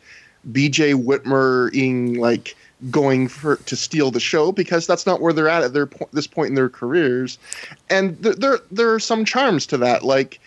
[0.51, 2.57] BJ Whitmer in like
[2.91, 6.09] going for to steal the show because that's not where they're at at their po-
[6.13, 7.39] this point in their careers,
[7.91, 10.03] and th- there there are some charms to that.
[10.03, 10.41] Like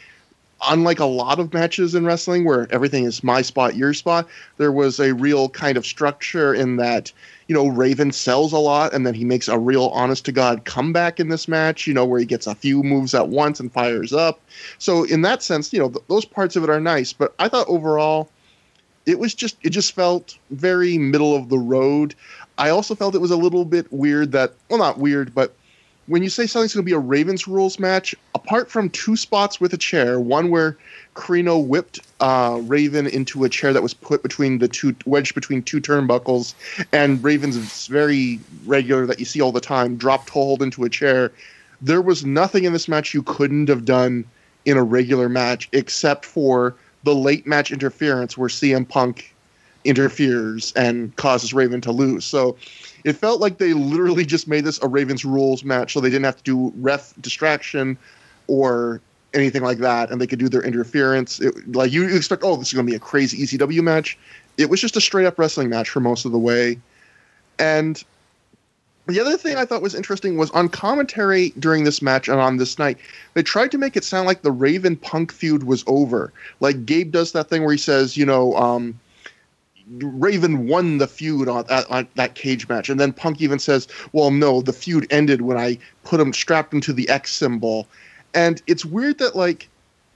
[0.68, 4.72] unlike a lot of matches in wrestling where everything is my spot, your spot, there
[4.72, 7.12] was a real kind of structure in that.
[7.48, 10.64] You know, Raven sells a lot, and then he makes a real honest to God
[10.64, 11.86] comeback in this match.
[11.86, 14.40] You know, where he gets a few moves at once and fires up.
[14.80, 17.12] So in that sense, you know, th- those parts of it are nice.
[17.12, 18.30] But I thought overall
[19.06, 22.16] it was just it just felt very middle of the road.
[22.58, 25.56] I also felt it was a little bit weird that well not weird, but
[26.08, 29.62] when you say something's going to be a Ravens rules match, apart from two spots
[29.62, 30.78] with a chair, one where
[31.16, 35.64] Corino whipped uh, Raven into a chair that was put between the two wedged between
[35.64, 36.54] two turnbuckles,
[36.92, 41.32] and Raven's very regular that you see all the time dropped hold into a chair.
[41.82, 44.26] There was nothing in this match you couldn't have done
[44.66, 49.34] in a regular match except for the late match interference where CM Punk
[49.84, 52.26] interferes and causes Raven to lose.
[52.26, 52.56] So
[53.04, 56.26] it felt like they literally just made this a Ravens rules match so they didn't
[56.26, 57.98] have to do ref distraction
[58.48, 59.02] or
[59.34, 61.40] anything like that and they could do their interference.
[61.40, 64.18] It, like you expect, oh, this is going to be a crazy ECW match.
[64.58, 66.80] It was just a straight up wrestling match for most of the way.
[67.60, 68.02] And
[69.08, 72.58] the other thing I thought was interesting was on commentary during this match and on
[72.58, 72.98] this night,
[73.34, 76.32] they tried to make it sound like the Raven Punk feud was over.
[76.62, 78.98] Like Gabe does that thing where he says, you know, um,
[80.00, 84.32] Raven won the feud on, on, that cage match, and then Punk even says, "Well,
[84.32, 87.88] no, the feud ended when I put him strapped into the X symbol."
[88.34, 89.68] And it's weird that like,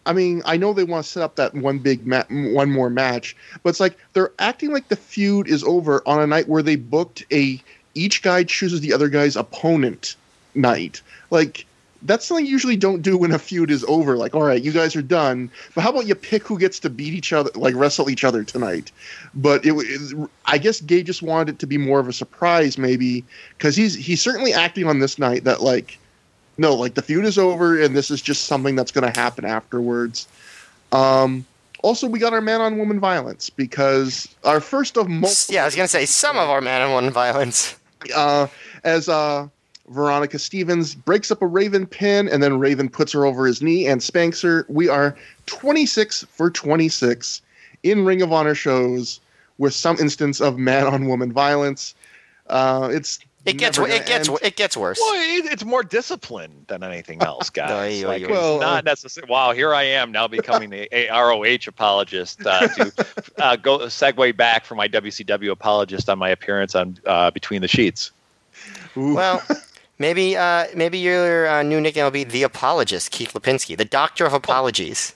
[0.05, 2.89] I mean, I know they want to set up that one big ma- one more
[2.89, 6.63] match, but it's like they're acting like the feud is over on a night where
[6.63, 7.61] they booked a
[7.97, 10.15] each guy chooses the other guy's opponent
[10.55, 11.01] night.
[11.29, 11.65] Like
[12.03, 14.17] that's something you usually don't do when a feud is over.
[14.17, 16.89] Like, all right, you guys are done, but how about you pick who gets to
[16.89, 18.91] beat each other, like wrestle each other tonight?
[19.33, 22.77] But it, it I guess Gabe just wanted it to be more of a surprise,
[22.77, 23.25] maybe,
[23.57, 25.97] because he's he's certainly acting on this night that like,
[26.57, 29.45] no, like the feud is over and this is just something that's going to happen
[29.45, 30.27] afterwards.
[30.91, 31.45] Um,
[31.83, 35.55] also, we got our man on woman violence because our first of multiple.
[35.55, 37.75] Yeah, I was gonna say some of our man on woman violence.
[38.15, 38.47] Uh,
[38.83, 39.47] as uh,
[39.89, 43.87] Veronica Stevens breaks up a Raven pin, and then Raven puts her over his knee
[43.87, 44.65] and spanks her.
[44.69, 45.15] We are
[45.45, 47.41] 26 for 26
[47.83, 49.19] in Ring of Honor shows
[49.57, 51.95] with some instance of man on woman violence.
[52.47, 54.39] Uh, it's it gets it gets end.
[54.41, 54.99] it gets worse.
[54.99, 58.01] Well, it, it's more discipline than anything else, guys.
[58.01, 59.31] no, like, well, not necessarily.
[59.31, 63.05] Wow, here I am now becoming a, a ROH apologist uh, to
[63.37, 67.67] uh, go segue back from my WCW apologist on my appearance on uh, Between the
[67.67, 68.11] Sheets.
[68.95, 69.15] Ooh.
[69.15, 69.41] Well,
[69.99, 74.25] maybe uh, maybe your uh, new nickname will be the apologist, Keith Lipinski, the doctor
[74.25, 75.13] of apologies.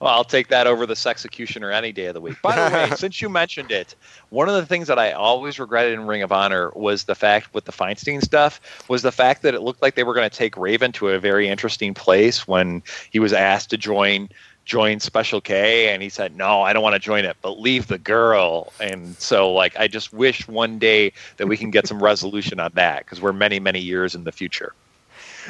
[0.00, 2.40] Well, I'll take that over the Sexecutioner any day of the week.
[2.42, 3.94] By the way, since you mentioned it,
[4.30, 7.52] one of the things that I always regretted in Ring of Honor was the fact
[7.54, 10.36] with the Feinstein stuff was the fact that it looked like they were going to
[10.36, 14.28] take Raven to a very interesting place when he was asked to join
[14.68, 17.86] join Special K, and he said, "No, I don't want to join it, but leave
[17.86, 22.02] the girl." And so, like, I just wish one day that we can get some
[22.02, 24.74] resolution on that because we're many, many years in the future.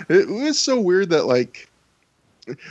[0.09, 1.69] It was so weird that like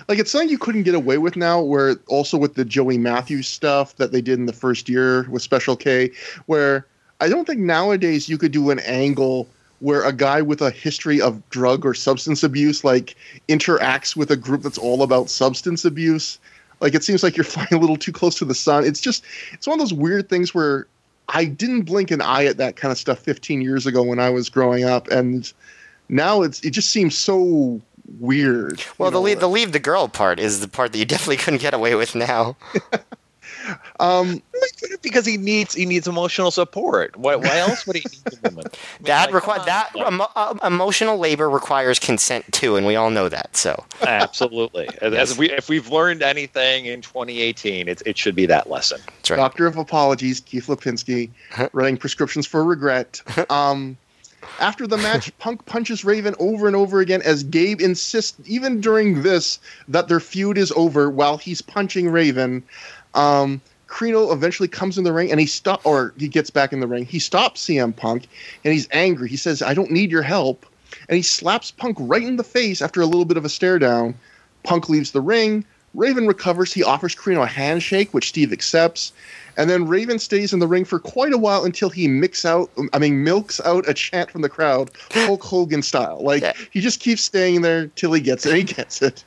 [0.08, 3.48] like it's something you couldn't get away with now where also with the Joey Matthews
[3.48, 6.12] stuff that they did in the first year with Special K
[6.46, 6.86] where
[7.20, 9.48] I don't think nowadays you could do an angle
[9.80, 13.16] where a guy with a history of drug or substance abuse like
[13.48, 16.40] interacts with a group that's all about substance abuse.
[16.80, 18.86] Like it seems like you're flying a little too close to the sun.
[18.86, 19.24] It's just
[19.54, 20.88] it's one of those weird things where
[21.30, 24.30] I didn't blink an eye at that kind of stuff 15 years ago when I
[24.30, 25.52] was growing up and
[26.10, 27.82] now it's it just seems so
[28.20, 28.84] weird.
[28.98, 31.62] Well, the leave, the leave the girl part is the part that you definitely couldn't
[31.62, 32.56] get away with now.
[34.00, 34.42] um,
[35.02, 37.16] because he needs he needs emotional support.
[37.18, 38.66] Why, why else would he need a woman?
[38.68, 42.96] I mean, that like, require that emo- uh, emotional labor requires consent too, and we
[42.96, 43.56] all know that.
[43.56, 44.88] So absolutely.
[45.02, 45.38] As Yes.
[45.38, 49.00] we if we've learned anything in 2018, it it should be that lesson.
[49.06, 49.38] that's right.
[49.38, 51.30] Doctor of Apologies, Keith Lipinski,
[51.74, 53.22] writing prescriptions for regret.
[53.50, 53.98] Um,
[54.60, 59.22] after the match, Punk punches Raven over and over again as Gabe insists, even during
[59.22, 62.64] this, that their feud is over while he's punching Raven.
[63.14, 66.80] Um, Corino eventually comes in the ring and he stop or he gets back in
[66.80, 67.06] the ring.
[67.06, 68.28] He stops CM Punk
[68.64, 69.30] and he's angry.
[69.30, 70.66] He says, "I don't need your help,"
[71.08, 73.80] and he slaps Punk right in the face after a little bit of a stare
[73.80, 74.16] down.
[74.64, 75.64] Punk leaves the ring.
[75.94, 76.74] Raven recovers.
[76.74, 79.14] He offers Corino a handshake, which Steve accepts.
[79.58, 82.70] And then Raven stays in the ring for quite a while until he mix out,
[82.94, 86.22] I mean, milks out a chant from the crowd, Hulk Hogan style.
[86.24, 86.54] Like Yeah.
[86.72, 88.56] he just keeps staying there till he gets it.
[88.56, 89.24] He gets it.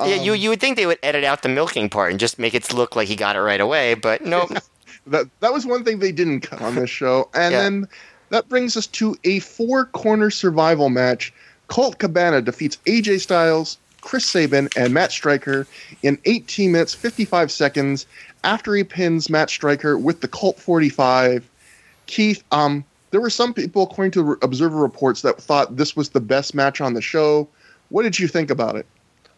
[0.00, 2.38] yeah, you Um, you would think they would edit out the milking part and just
[2.38, 4.50] make it look like he got it right away, but nope.
[5.06, 7.28] that that was one thing they didn't cut on this show.
[7.34, 7.62] And Yeah.
[7.62, 7.88] then
[8.30, 11.32] that brings us to a four corner survival match.
[11.68, 15.66] Colt Cabana defeats AJ Styles, Chris Sabin, and Matt Striker
[16.02, 18.06] in 18 minutes 55 seconds
[18.44, 21.48] after he pins Matt Striker with the Colt 45.
[22.06, 26.20] Keith, um, there were some people, according to Observer reports, that thought this was the
[26.20, 27.48] best match on the show.
[27.88, 28.86] What did you think about it?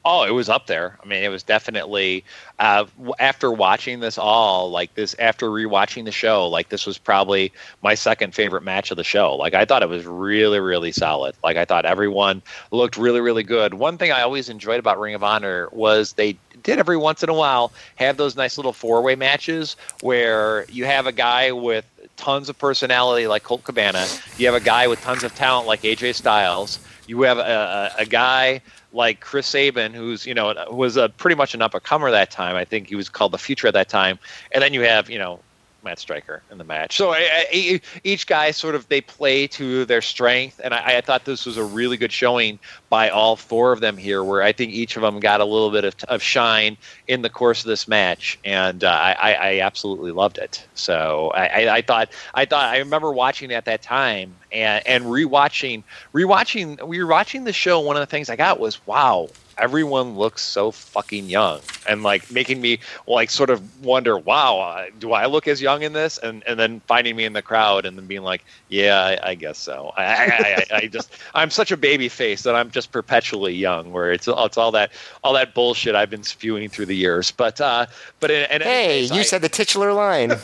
[0.02, 0.98] Oh, it was up there.
[1.02, 2.24] I mean, it was definitely
[2.59, 2.86] uh,
[3.18, 7.52] after watching this all, like this, after rewatching the show, like this was probably
[7.82, 9.36] my second favorite match of the show.
[9.36, 11.35] Like I thought it was really, really solid.
[11.44, 12.40] Like I thought everyone
[12.70, 13.74] looked really, really good.
[13.74, 17.28] One thing I always enjoyed about Ring of Honor was they did every once in
[17.28, 21.85] a while have those nice little four way matches where you have a guy with
[22.16, 24.06] tons of personality like Colt Cabana,
[24.39, 28.02] you have a guy with tons of talent like AJ Styles, you have a, a,
[28.02, 28.60] a guy
[28.93, 32.31] like Chris Sabin, who's you know was a pretty much an up and comer that
[32.31, 32.57] time.
[32.57, 34.19] I think he was called the future at that time.
[34.53, 35.41] And then you have you know
[35.82, 36.97] Matt Striker in the match.
[36.97, 41.01] So I, I, each guy sort of they play to their strength, and I, I
[41.01, 42.59] thought this was a really good showing
[42.89, 45.70] by all four of them here, where I think each of them got a little
[45.70, 46.77] bit of, of shine
[47.09, 50.66] in the course of this match, and uh, I, absolutely loved it.
[50.74, 55.82] So I, thought I thought I remember watching at that time and and rewatching
[56.15, 57.81] rewatching we were watching the show.
[57.81, 59.28] One of the things I got was wow.
[59.61, 64.87] Everyone looks so fucking young, and like making me like sort of wonder, wow, uh,
[64.99, 66.19] do I look as young in this?
[66.19, 69.35] And and then finding me in the crowd, and then being like, yeah, I, I
[69.35, 69.93] guess so.
[69.97, 73.93] I, I, I, I just I'm such a baby face that I'm just perpetually young.
[73.93, 74.93] Where it's it's all that
[75.23, 77.31] all that bullshit I've been spewing through the years.
[77.31, 77.87] But uh,
[78.20, 80.31] but in, in hey, case, you said the titular line.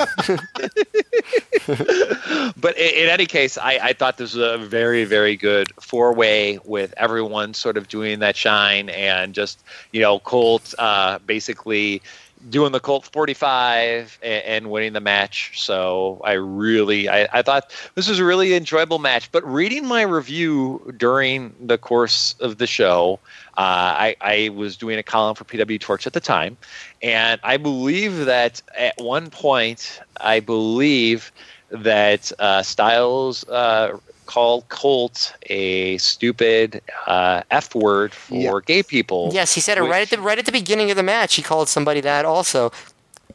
[1.67, 6.13] but in, in any case, I, I thought this was a very, very good four
[6.13, 12.03] way with everyone sort of doing that shine and just, you know, Colt uh, basically
[12.51, 15.61] doing the Colt 45 and, and winning the match.
[15.61, 19.31] So I really, I, I thought this was a really enjoyable match.
[19.33, 23.19] But reading my review during the course of the show,
[23.57, 26.57] uh, I, I was doing a column for PW Torch at the time,
[27.03, 31.33] and I believe that at one point, I believe
[31.71, 38.59] that uh, Styles uh, called Colt a stupid uh, F word for Yeah.
[38.67, 39.31] gay people.
[39.33, 41.35] yes, he said it right at the right at the beginning of the match.
[41.37, 42.71] He called somebody that also.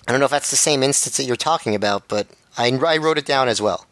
[0.08, 2.28] I don't know if that's the same instance that you're talking about, but
[2.58, 3.86] I, I wrote it down as well.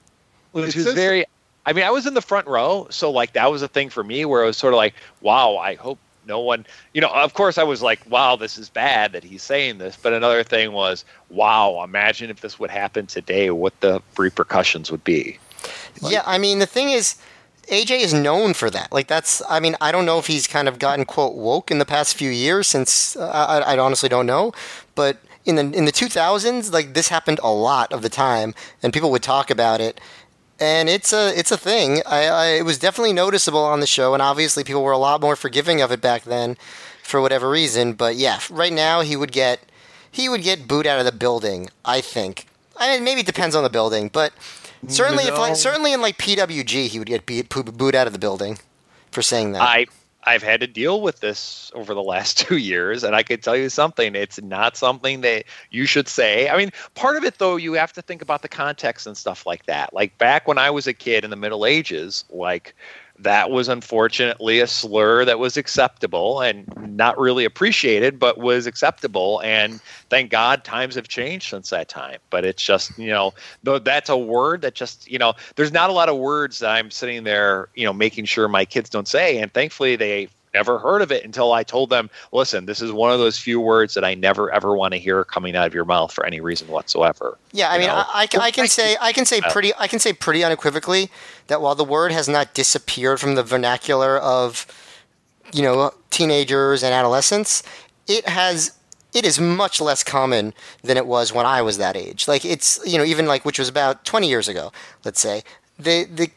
[0.51, 1.25] which It was very.
[1.65, 4.03] I mean, I was in the front row, so like that was a thing for
[4.03, 7.33] me where I was sort of like, "Wow, I hope no one." You know, of
[7.35, 10.71] course, I was like, "Wow, this is bad that he's saying this." But another thing
[10.71, 15.37] was, "Wow, imagine if this would happen today, what the repercussions would be."
[16.01, 17.15] Yeah, I mean the thing is,
[17.69, 18.91] AJ is known for that.
[18.91, 21.79] Like that's, I mean, I don't know if he's kind of gotten quote woke in
[21.79, 22.67] the past few years.
[22.67, 24.53] Since uh, I, I honestly don't know,
[24.95, 28.93] but in the in the 2000s, like this happened a lot of the time, and
[28.93, 29.99] people would talk about it.
[30.59, 32.01] And it's a it's a thing.
[32.05, 35.21] I, I it was definitely noticeable on the show, and obviously people were a lot
[35.21, 36.57] more forgiving of it back then,
[37.03, 37.93] for whatever reason.
[37.93, 39.59] But yeah, right now he would get
[40.11, 41.69] he would get booed out of the building.
[41.85, 42.47] I think.
[42.77, 44.31] I mean, maybe it depends on the building, but
[44.87, 48.19] certainly if like certainly in like PWG he would get beat, booed out of the
[48.19, 48.59] building
[49.11, 49.61] for saying that.
[49.61, 49.85] I
[50.23, 53.55] I've had to deal with this over the last two years, and I can tell
[53.55, 54.15] you something.
[54.15, 56.49] It's not something that you should say.
[56.49, 59.45] I mean, part of it, though, you have to think about the context and stuff
[59.45, 59.93] like that.
[59.93, 62.75] Like back when I was a kid in the Middle Ages, like
[63.21, 69.41] that was unfortunately a slur that was acceptable and not really appreciated, but was acceptable.
[69.43, 72.19] And thank God times have changed since that time.
[72.29, 73.33] But it's just, you know,
[73.63, 76.89] that's a word that just, you know, there's not a lot of words that I'm
[76.91, 79.37] sitting there, you know, making sure my kids don't say.
[79.39, 83.11] And thankfully they never heard of it until I told them, listen, this is one
[83.11, 85.85] of those few words that I never ever want to hear coming out of your
[85.85, 87.37] mouth for any reason whatsoever.
[87.51, 90.13] Yeah, I mean, I, I, I, can say I can say pretty I can say
[90.13, 91.09] pretty unequivocally
[91.47, 94.65] that while the word has not disappeared from the vernacular of
[95.53, 97.63] you know teenagers and adolescents,
[98.07, 98.73] it has
[99.13, 100.53] it is much less common
[100.83, 102.27] than it was when I was that age.
[102.27, 104.71] Like it's you know even like which was about 20 years ago,
[105.03, 105.43] let's say.
[105.81, 106.29] The, the,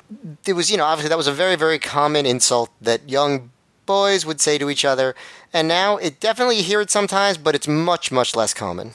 [0.47, 3.51] it was you know obviously that was a very very common insult that young
[3.93, 5.15] boys would say to each other.
[5.53, 8.93] And now it definitely you hear it sometimes, but it's much much less common.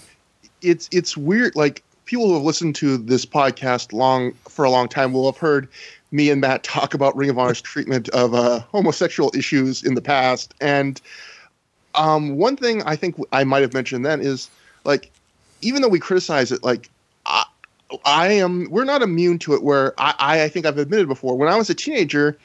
[0.62, 1.56] It's it's weird.
[1.56, 5.40] Like people who have listened to this podcast long for a long time will have
[5.40, 5.68] heard
[6.12, 10.02] me and Matt talk about Ring of Honor's treatment of uh, homosexual issues in the
[10.02, 10.54] past.
[10.62, 11.02] And
[11.96, 14.50] um, one thing I think I might have mentioned then is
[14.84, 15.12] like,
[15.62, 16.90] even though we criticize it, like
[17.26, 17.44] I,
[18.06, 19.64] I am, we're not immune to it.
[19.64, 22.38] Where I, I think I've admitted before, when I was a teenager,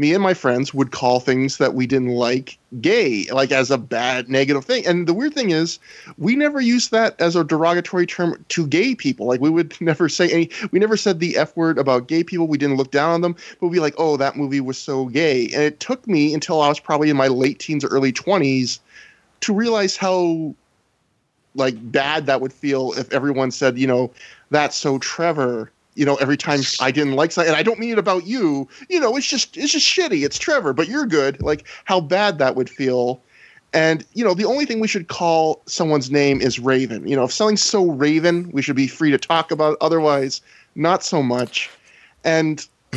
[0.00, 3.76] me and my friends would call things that we didn't like gay, like as a
[3.76, 4.86] bad negative thing.
[4.86, 5.78] And the weird thing is,
[6.16, 9.26] we never used that as a derogatory term to gay people.
[9.26, 12.48] Like we would never say any, we never said the F word about gay people.
[12.48, 15.04] We didn't look down on them, but we'd be like, oh, that movie was so
[15.04, 15.44] gay.
[15.52, 18.80] And it took me until I was probably in my late teens or early 20s
[19.42, 20.54] to realize how
[21.54, 24.10] like bad that would feel if everyone said, you know,
[24.50, 27.90] that's so Trevor you know, every time I didn't like something, and I don't mean
[27.90, 28.68] it about you.
[28.88, 30.24] You know, it's just it's just shitty.
[30.24, 31.42] It's Trevor, but you're good.
[31.42, 33.20] Like how bad that would feel.
[33.72, 37.06] And you know, the only thing we should call someone's name is Raven.
[37.06, 39.72] You know, if something's so Raven, we should be free to talk about.
[39.72, 39.78] It.
[39.80, 40.40] Otherwise,
[40.74, 41.70] not so much.
[42.24, 42.66] And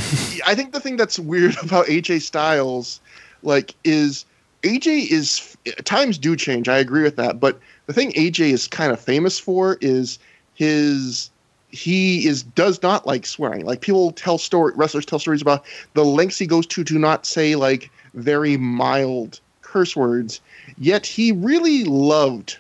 [0.46, 3.02] I think the thing that's weird about AJ Styles,
[3.44, 4.26] like, is
[4.64, 6.70] AJ is times do change.
[6.70, 10.20] I agree with that, but the thing AJ is kind of famous for is
[10.56, 11.30] his
[11.74, 13.66] he is does not like swearing.
[13.66, 17.26] Like people tell story wrestlers tell stories about the lengths he goes to to not
[17.26, 20.40] say like very mild curse words.
[20.78, 22.58] Yet he really loved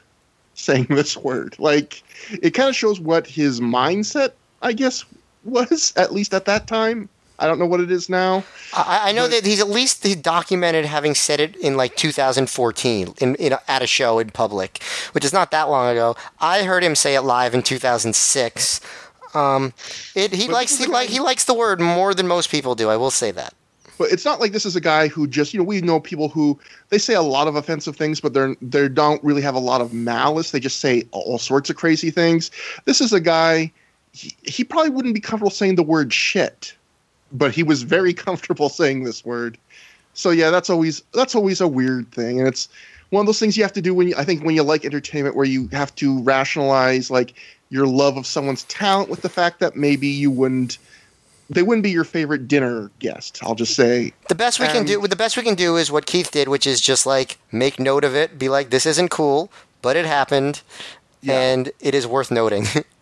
[0.55, 1.55] saying this word.
[1.59, 2.03] Like
[2.41, 4.31] it kind of shows what his mindset,
[4.63, 5.05] I guess,
[5.45, 7.07] was at least at that time.
[7.39, 8.43] I don't know what it is now.
[8.73, 11.95] I, I know but, that he's at least he documented having said it in like
[11.95, 14.81] 2014 in, in at a show in public,
[15.11, 16.15] which is not that long ago.
[16.39, 18.81] I heard him say it live in 2006.
[19.33, 19.73] Um,
[20.15, 22.89] it, he but likes he like he likes the word more than most people do.
[22.89, 23.53] I will say that.
[23.97, 26.29] But it's not like this is a guy who just you know we know people
[26.29, 29.59] who they say a lot of offensive things, but they're they don't really have a
[29.59, 30.51] lot of malice.
[30.51, 32.51] They just say all sorts of crazy things.
[32.85, 33.71] This is a guy.
[34.13, 36.73] He, he probably wouldn't be comfortable saying the word shit,
[37.31, 39.57] but he was very comfortable saying this word.
[40.13, 42.69] So yeah, that's always that's always a weird thing, and it's
[43.09, 44.85] one of those things you have to do when you I think when you like
[44.85, 47.33] entertainment where you have to rationalize like
[47.73, 50.77] your love of someone's talent with the fact that maybe you wouldn't
[51.49, 53.39] they wouldn't be your favorite dinner guest.
[53.41, 55.05] I'll just say the best we can do.
[55.07, 58.03] The best we can do is what Keith did, which is just like make note
[58.03, 59.51] of it, be like, "This isn't cool,
[59.81, 60.61] but it happened,
[61.21, 61.39] yeah.
[61.39, 62.67] and it is worth noting."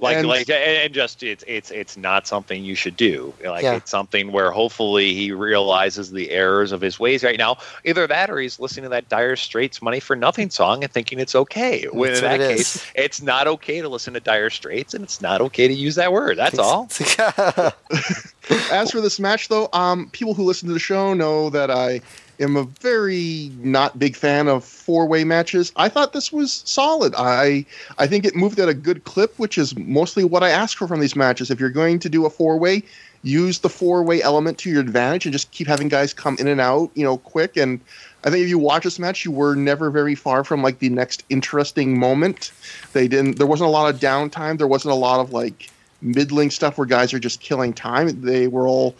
[0.00, 3.34] like and, like and just it's it's it's not something you should do.
[3.44, 3.74] Like yeah.
[3.74, 7.58] it's something where hopefully he realizes the errors of his ways right now.
[7.84, 11.18] Either that or he's listening to that dire straits money for nothing song and thinking
[11.18, 11.86] it's okay.
[11.92, 12.86] When in that case is.
[12.94, 16.12] it's not okay to listen to dire straits and it's not okay to use that
[16.12, 16.38] word.
[16.38, 16.88] That's all.
[18.72, 22.00] As for this match though um people who listen to the show know that i
[22.40, 25.72] am a very not big fan of four way matches.
[25.76, 27.14] I thought this was solid.
[27.16, 27.64] I
[27.98, 30.88] I think it moved at a good clip, which is mostly what I ask for
[30.88, 31.50] from these matches.
[31.50, 32.82] If you're going to do a four way,
[33.22, 36.48] use the four way element to your advantage and just keep having guys come in
[36.48, 37.56] and out, you know, quick.
[37.56, 37.80] And
[38.24, 40.88] I think if you watch this match, you were never very far from like the
[40.88, 42.52] next interesting moment.
[42.92, 43.38] They didn't.
[43.38, 44.58] There wasn't a lot of downtime.
[44.58, 45.70] There wasn't a lot of like
[46.02, 48.20] middling stuff where guys are just killing time.
[48.22, 48.94] They were all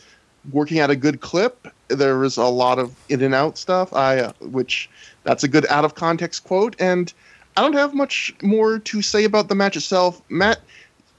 [0.52, 1.68] working at a good clip.
[1.90, 3.92] There was a lot of in and out stuff.
[3.92, 4.88] I, uh, which
[5.24, 7.12] that's a good out of context quote, and
[7.56, 10.22] I don't have much more to say about the match itself.
[10.28, 10.60] Matt,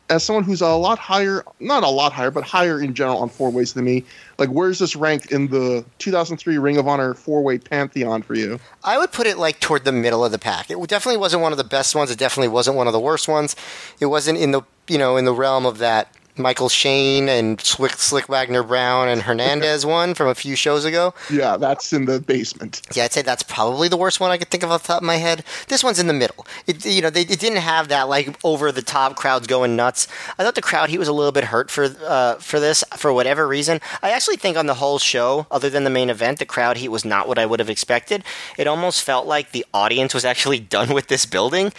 [0.09, 3.29] as someone who's a lot higher, not a lot higher, but higher in general on
[3.29, 4.03] four ways than me,
[4.37, 8.59] like where's this ranked in the 2003 Ring of Honor four way pantheon for you?
[8.83, 10.69] I would put it like toward the middle of the pack.
[10.69, 12.11] It definitely wasn't one of the best ones.
[12.11, 13.55] It definitely wasn't one of the worst ones.
[13.99, 17.93] It wasn't in the you know in the realm of that Michael Shane and Slick,
[17.93, 21.13] Slick Wagner Brown and Hernandez one from a few shows ago.
[21.29, 22.81] Yeah, that's in the basement.
[22.93, 25.01] Yeah, I'd say that's probably the worst one I could think of off the top
[25.01, 25.43] of my head.
[25.67, 26.45] This one's in the middle.
[26.67, 30.07] It you know they, it didn't have that like over the top crowds going nuts.
[30.37, 33.13] I thought the crowd heat was a little bit hurt for uh, for this for
[33.13, 33.79] whatever reason.
[34.01, 36.89] I actually think on the whole show, other than the main event, the crowd heat
[36.89, 38.23] was not what I would have expected.
[38.57, 41.73] It almost felt like the audience was actually done with this building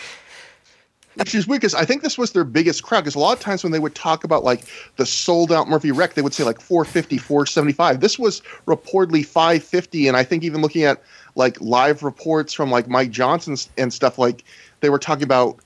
[1.14, 3.00] which is weird because I think this was their biggest crowd.
[3.00, 4.64] Because a lot of times when they would talk about like
[4.96, 8.00] the sold out Murphy Rec, they would say like 450, 475.
[8.00, 11.02] This was reportedly 550, and I think even looking at
[11.34, 14.44] like live reports from like Mike Johnson and stuff, like
[14.80, 15.58] they were talking about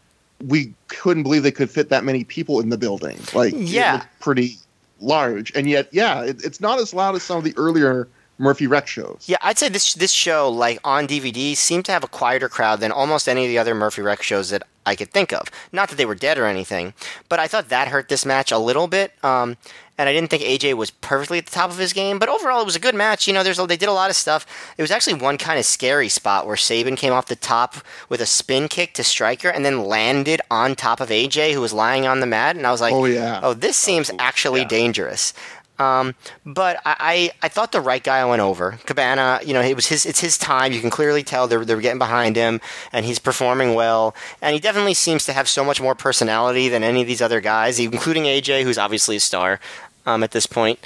[0.46, 3.18] we couldn't believe they could fit that many people in the building.
[3.34, 4.56] Like yeah, pretty
[5.00, 8.66] large, and yet yeah, it, it's not as loud as some of the earlier Murphy
[8.66, 9.24] Rec shows.
[9.26, 12.80] Yeah, I'd say this this show, like on DVD, seemed to have a quieter crowd
[12.80, 15.50] than almost any of the other Murphy Rec shows that I could think of.
[15.72, 16.94] Not that they were dead or anything,
[17.28, 19.12] but I thought that hurt this match a little bit.
[19.24, 19.56] Um,
[19.98, 22.60] and I didn't think AJ was perfectly at the top of his game, but overall
[22.60, 23.26] it was a good match.
[23.26, 24.46] You know, there's they did a lot of stuff.
[24.76, 27.76] It was actually one kind of scary spot where Sabin came off the top
[28.08, 31.72] with a spin kick to Striker and then landed on top of AJ who was
[31.72, 34.68] lying on the mat, and I was like, "Oh yeah, oh this seems actually yeah.
[34.68, 35.32] dangerous."
[35.78, 38.78] Um, but I, I, I, thought the right guy went over.
[38.86, 40.72] Cabana, you know, it was his it's his time.
[40.72, 42.62] You can clearly tell they're they're getting behind him,
[42.92, 44.14] and he's performing well.
[44.40, 47.42] And he definitely seems to have so much more personality than any of these other
[47.42, 49.60] guys, including AJ, who's obviously a star
[50.06, 50.78] um, at this point.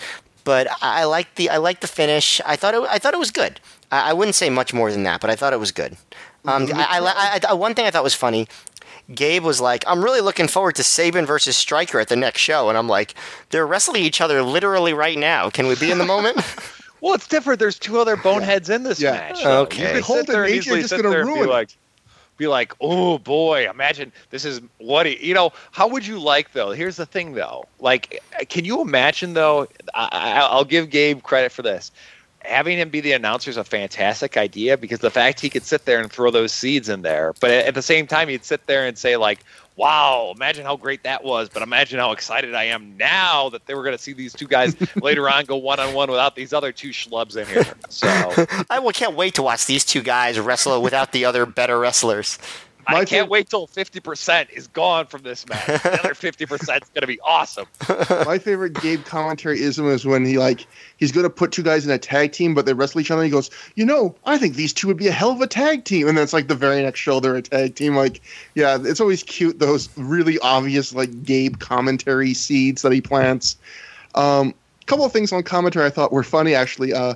[0.43, 2.41] But I, I like the I like the finish.
[2.45, 3.61] I thought it I thought it was good.
[3.93, 5.97] I, I wouldn't say much more than that, but I thought it was good.
[6.47, 6.79] Um, mm-hmm.
[6.79, 8.49] I, I, I, one thing I thought was funny
[9.15, 12.69] Gabe was like, I'm really looking forward to Sabin versus Striker at the next show.
[12.69, 13.15] And I'm like,
[13.51, 15.51] they're wrestling each other literally right now.
[15.51, 16.37] Can we be in the moment?
[17.01, 17.59] well, it's different.
[17.59, 18.77] There's two other boneheads yeah.
[18.77, 19.13] in this yeah.
[19.13, 19.45] match.
[19.45, 19.97] Okay.
[19.97, 21.71] You could sit there and easily sit there and be like,
[22.37, 25.53] be like, oh boy, imagine this is what he, you know.
[25.73, 26.71] How would you like though?
[26.71, 29.69] Here's the thing though, like, can you imagine though?
[29.95, 31.93] I, I, I'll give Gabe credit for this
[32.45, 35.85] having him be the announcer is a fantastic idea because the fact he could sit
[35.85, 38.87] there and throw those seeds in there, but at the same time he'd sit there
[38.87, 39.41] and say like,
[39.77, 43.75] "Wow, imagine how great that was!" But imagine how excited I am now that they
[43.75, 46.53] were going to see these two guys later on go one on one without these
[46.53, 47.75] other two schlubs in here.
[47.89, 48.09] So
[48.71, 52.39] I can't wait to watch these two guys wrestle without the other better wrestlers.
[52.87, 55.67] I can't wait till 50% is gone from this match.
[55.67, 57.67] The other 50% is going to be awesome.
[58.27, 60.67] My favorite Gabe commentary ism is when he like
[60.97, 63.23] he's going to put two guys in a tag team, but they wrestle each other.
[63.23, 65.47] And he goes, "You know, I think these two would be a hell of a
[65.47, 67.97] tag team." And then it's like the very next show they're a tag team.
[67.97, 68.21] Like,
[68.55, 73.57] yeah, it's always cute those really obvious like Gabe commentary seeds that he plants.
[74.15, 74.55] Um,
[74.91, 76.93] couple of things on commentary I thought were funny actually.
[76.93, 77.15] Uh,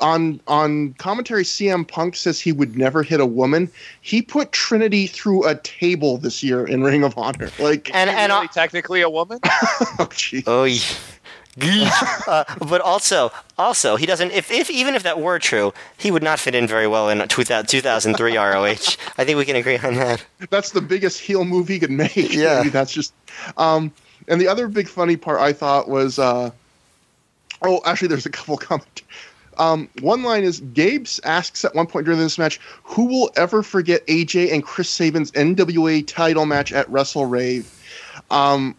[0.00, 3.70] on on commentary CM Punk says he would never hit a woman.
[4.00, 7.50] He put Trinity through a table this year in Ring of Honor.
[7.58, 9.40] Like and and really uh, technically a woman?
[9.44, 10.44] oh jeez.
[10.46, 11.90] Oh yeah.
[12.26, 14.30] uh, but also, also, he doesn't.
[14.30, 17.26] If, if even if that were true, he would not fit in very well in
[17.26, 18.68] 2003 ROH.
[18.68, 18.74] I
[19.24, 20.24] think we can agree on that.
[20.50, 22.32] That's the biggest heel move he could make.
[22.32, 23.12] Yeah, that's just.
[23.56, 23.92] Um,
[24.28, 26.18] and the other big funny part I thought was.
[26.18, 26.50] Uh,
[27.62, 29.02] oh, actually, there's a couple comments.
[29.58, 33.62] Um, one line is Gabe asks at one point during this match, "Who will ever
[33.62, 37.68] forget AJ and Chris Sabin's NWA title match at Wrestle Rave?"
[38.30, 38.76] Um,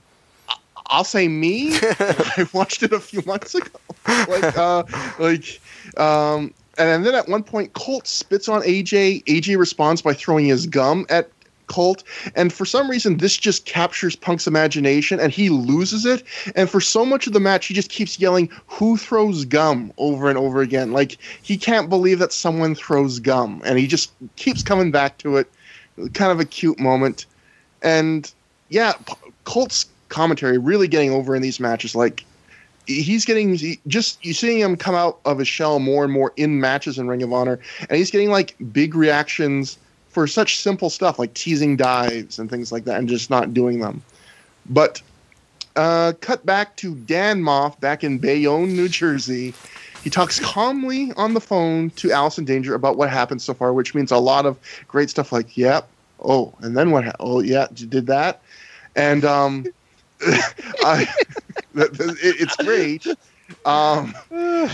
[0.87, 1.75] I'll say me.
[1.81, 3.69] I watched it a few months ago.
[4.07, 4.83] like, uh,
[5.19, 5.61] like,
[5.97, 9.23] um, and then at one point, Colt spits on AJ.
[9.25, 11.29] AJ responds by throwing his gum at
[11.69, 12.03] Colt.
[12.35, 16.23] And for some reason, this just captures Punk's imagination and he loses it.
[16.55, 20.27] And for so much of the match, he just keeps yelling, Who throws gum over
[20.27, 20.91] and over again?
[20.91, 23.61] Like he can't believe that someone throws gum.
[23.63, 25.49] And he just keeps coming back to it.
[26.13, 27.25] Kind of a cute moment.
[27.81, 28.31] And
[28.69, 28.93] yeah,
[29.45, 31.95] Colt's commentary really getting over in these matches.
[31.95, 32.25] Like
[32.89, 36.59] he's getting just you seeing him come out of his shell more and more in
[36.59, 39.77] matches in Ring of Honor, and he's getting like big reactions
[40.09, 43.79] for such simple stuff like teasing dives and things like that and just not doing
[43.79, 44.03] them.
[44.67, 45.01] But
[45.75, 49.55] uh, cut back to Dan Maff back in Bayonne, New Jersey.
[50.01, 53.95] He talks calmly on the phone to Allison Danger about what happened so far, which
[53.95, 55.89] means a lot of great stuff like, yep,
[56.23, 57.05] oh, and then what?
[57.05, 58.41] Ha- oh, yeah, you did that.
[58.95, 59.65] And um,
[60.21, 61.07] I,
[61.75, 63.05] it's great.
[63.65, 64.13] Um,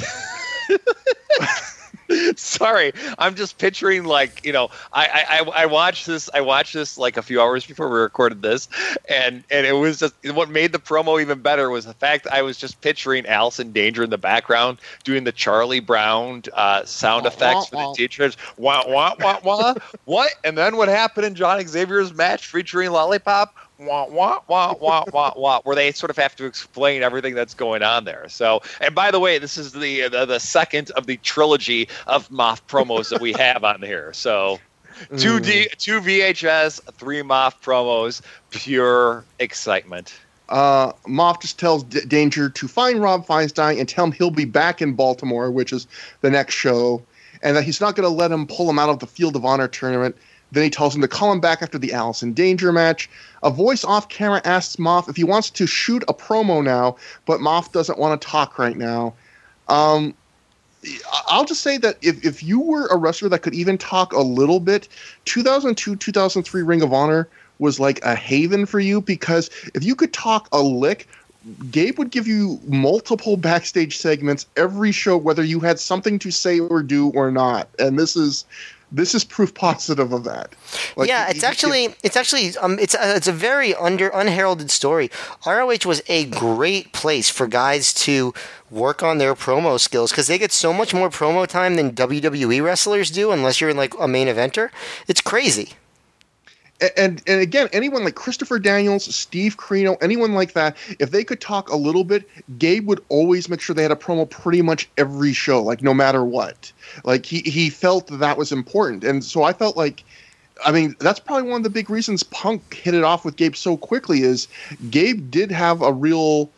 [2.36, 6.98] Sorry, I'm just picturing like you know I, I I watched this I watched this
[6.98, 8.68] like a few hours before we recorded this,
[9.10, 12.42] and and it was just what made the promo even better was the fact I
[12.42, 17.68] was just picturing Allison Danger in the background doing the Charlie Brown uh, sound effects
[17.68, 18.38] for the teachers.
[18.58, 19.74] Wah wah wah wah.
[20.06, 20.34] what?
[20.44, 23.56] And then what happened in John Xavier's match featuring Lollipop?
[23.78, 27.54] Wah wah wah wah wah wah, where they sort of have to explain everything that's
[27.54, 28.28] going on there.
[28.30, 32.30] So, and by the way, this is the the, the second of the trilogy of
[32.30, 34.14] Maff promos that we have on here.
[34.14, 34.60] So,
[35.18, 35.78] two D, mm.
[35.78, 40.18] two VHS, three Maff promos, pure excitement.
[40.48, 44.46] Uh, Maff just tells D- Danger to find Rob Feinstein and tell him he'll be
[44.46, 45.86] back in Baltimore, which is
[46.22, 47.02] the next show,
[47.42, 49.44] and that he's not going to let him pull him out of the Field of
[49.44, 50.16] Honor tournament
[50.52, 53.10] then he tells him to call him back after the Allison Danger match.
[53.44, 56.96] A voice off camera asks Maff if he wants to shoot a promo now,
[57.26, 59.14] but Maff doesn't want to talk right now.
[59.68, 60.14] Um,
[61.28, 64.22] I'll just say that if, if you were a wrestler that could even talk a
[64.22, 64.88] little bit,
[65.26, 67.28] 2002 2003 Ring of Honor
[67.60, 71.08] was like a haven for you because if you could talk a lick,
[71.72, 76.60] Gabe would give you multiple backstage segments every show, whether you had something to say
[76.60, 77.70] or do or not.
[77.78, 78.46] And this is
[78.92, 80.56] this is proof positive of that.
[80.96, 85.10] Like, yeah, it's actually it's actually um, it's a, it's a very under unheralded story.
[85.46, 88.34] ROH was a great place for guys to
[88.70, 92.64] work on their promo skills because they get so much more promo time than WWE
[92.64, 94.70] wrestlers do, unless you're in like a main eventer.
[95.08, 95.74] It's crazy
[96.98, 101.40] and and again, anyone like Christopher Daniels, Steve Corino, anyone like that, if they could
[101.40, 104.90] talk a little bit, Gabe would always make sure they had a promo pretty much
[104.98, 106.72] every show, like no matter what.
[107.04, 110.04] Like he he felt that, that was important, and so I felt like.
[110.66, 113.58] I mean, that's probably one of the big reasons Punk hit it off with Gabe
[113.58, 114.48] so quickly is
[114.90, 116.50] Gabe did have a real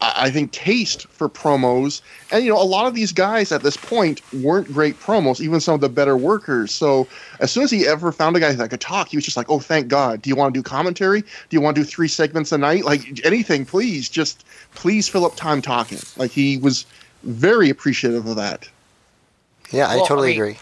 [0.00, 3.76] I think taste for promos, and you know a lot of these guys at this
[3.76, 6.72] point weren't great promos, even some of the better workers.
[6.72, 7.06] So
[7.40, 9.48] as soon as he ever found a guy that could talk, he was just like,
[9.48, 10.20] "Oh, thank God!
[10.20, 11.22] Do you want to do commentary?
[11.22, 12.84] Do you want to do three segments a night?
[12.84, 14.44] Like anything, please, just
[14.74, 16.86] please fill up time talking." Like he was
[17.22, 18.68] very appreciative of that.
[19.74, 20.58] Yeah, I totally I mean, agree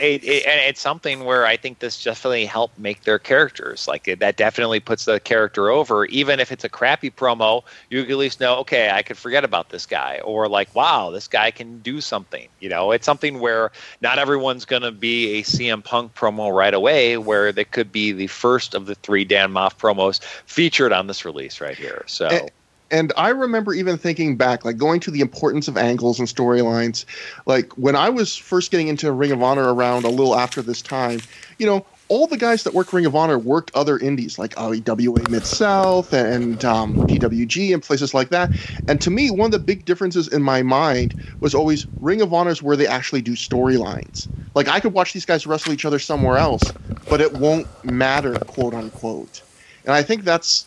[0.00, 3.86] it, it, and it's something where I think this definitely helped make their characters.
[3.86, 6.06] Like it, that definitely puts the character over.
[6.06, 9.68] Even if it's a crappy promo, you at least know, okay, I could forget about
[9.68, 12.48] this guy, or like, wow, this guy can do something.
[12.60, 16.74] You know, it's something where not everyone's going to be a CM Punk promo right
[16.74, 17.16] away.
[17.18, 21.24] Where they could be the first of the three Dan Maff promos featured on this
[21.24, 22.04] release right here.
[22.06, 22.26] So.
[22.26, 22.50] And-
[22.90, 27.04] and I remember even thinking back, like going to the importance of angles and storylines.
[27.46, 30.82] Like when I was first getting into Ring of Honor around a little after this
[30.82, 31.20] time,
[31.58, 35.30] you know, all the guys that worked Ring of Honor worked other indies like IWA
[35.30, 38.50] Mid South and um, PWG and places like that.
[38.88, 42.34] And to me, one of the big differences in my mind was always Ring of
[42.34, 44.28] Honor is where they actually do storylines.
[44.56, 46.64] Like I could watch these guys wrestle each other somewhere else,
[47.08, 49.42] but it won't matter, quote unquote.
[49.84, 50.66] And I think that's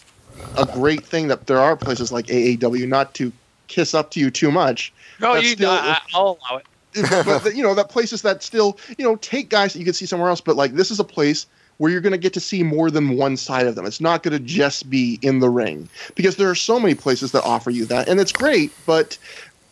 [0.57, 3.31] a great thing that there are places like AAW not to
[3.67, 4.93] kiss up to you too much.
[5.19, 6.65] No, you still, I, I'll allow it.
[7.25, 10.05] but you know that places that still you know take guys that you can see
[10.05, 11.47] somewhere else, but like this is a place
[11.77, 13.85] where you're going to get to see more than one side of them.
[13.85, 17.31] It's not going to just be in the ring because there are so many places
[17.31, 18.71] that offer you that, and it's great.
[18.85, 19.17] But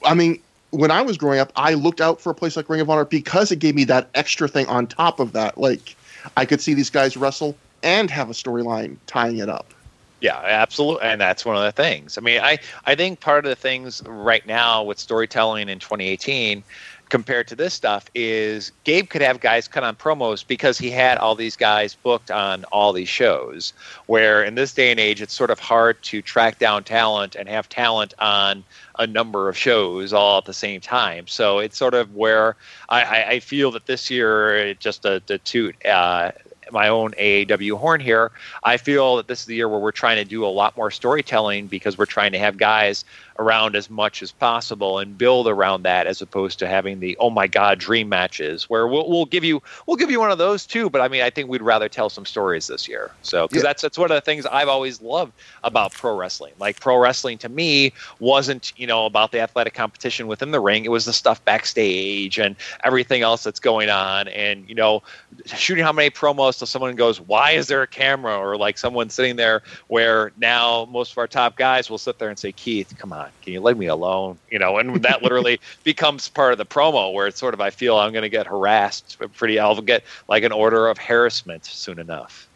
[0.03, 0.41] I mean,
[0.71, 3.05] when I was growing up, I looked out for a place like Ring of Honor
[3.05, 5.57] because it gave me that extra thing on top of that.
[5.57, 5.95] Like
[6.37, 9.73] I could see these guys wrestle and have a storyline tying it up.
[10.21, 12.17] Yeah, absolutely, and that's one of the things.
[12.17, 16.63] I mean, I I think part of the things right now with storytelling in 2018
[17.11, 21.17] compared to this stuff is Gabe could have guys cut on promos because he had
[21.17, 23.73] all these guys booked on all these shows.
[24.05, 27.49] Where in this day and age, it's sort of hard to track down talent and
[27.49, 28.63] have talent on
[28.97, 31.27] a number of shows all at the same time.
[31.27, 32.55] So it's sort of where
[32.89, 36.31] I, I, feel that this year, just a, a toot uh,
[36.71, 38.31] my own AAW horn here,
[38.63, 40.91] I feel that this is the year where we're trying to do a lot more
[40.91, 43.05] storytelling because we're trying to have guys
[43.41, 47.29] around as much as possible and build around that as opposed to having the oh
[47.29, 50.65] my god dream matches where we'll, we'll give you we'll give you one of those
[50.65, 50.89] too.
[50.89, 53.11] But i mean i think we'd rather tell some stories this year.
[53.23, 53.69] So because yeah.
[53.69, 55.33] that's that's one of the things i've always loved
[55.63, 56.53] about pro wrestling.
[56.59, 60.85] Like pro wrestling to me wasn't you know about the athletic competition within the ring.
[60.85, 64.27] It was the stuff backstage and everything else that's going on.
[64.27, 65.01] And you know
[65.45, 69.09] shooting how many promos till someone goes why is there a camera or like someone
[69.09, 72.93] sitting there where now most of our top guys will sit there and say keith
[72.97, 74.37] come on can you leave me alone?
[74.49, 77.69] You know, and that literally becomes part of the promo where it's sort of I
[77.69, 79.59] feel I'm going to get harassed pretty.
[79.59, 82.47] I'll get like an order of harassment soon enough.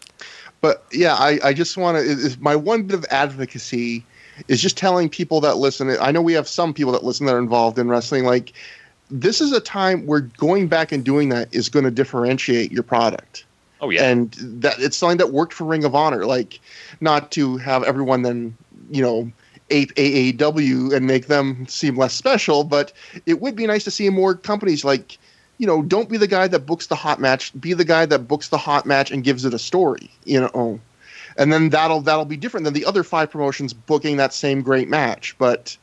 [0.61, 2.37] But yeah, I, I just want to.
[2.39, 4.05] My one bit of advocacy
[4.47, 5.95] is just telling people that listen.
[5.99, 8.23] I know we have some people that listen that are involved in wrestling.
[8.23, 8.53] Like,
[9.11, 12.83] this is a time where going back and doing that is going to differentiate your
[12.83, 13.44] product.
[13.81, 16.25] Oh yeah, and that it's something that worked for Ring of Honor.
[16.25, 16.59] Like,
[17.01, 18.55] not to have everyone then
[18.89, 19.31] you know
[19.69, 22.93] ape AAW and make them seem less special, but
[23.25, 25.17] it would be nice to see more companies like
[25.57, 27.59] you know, don't be the guy that books the hot match.
[27.59, 30.09] Be the guy that books the hot match and gives it a story.
[30.25, 30.79] You know,
[31.37, 34.89] and then that'll that'll be different than the other five promotions booking that same great
[34.89, 35.35] match.
[35.37, 35.77] But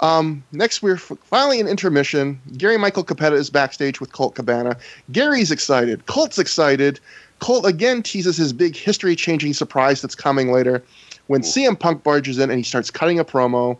[0.00, 2.40] um, next, we're finally in intermission.
[2.56, 4.76] Gary Michael Cappetta is backstage with Colt Cabana.
[5.12, 6.06] Gary's excited.
[6.06, 7.00] Colt's excited.
[7.38, 10.82] Colt again teases his big history-changing surprise that's coming later
[11.26, 13.78] when CM Punk barges in and he starts cutting a promo.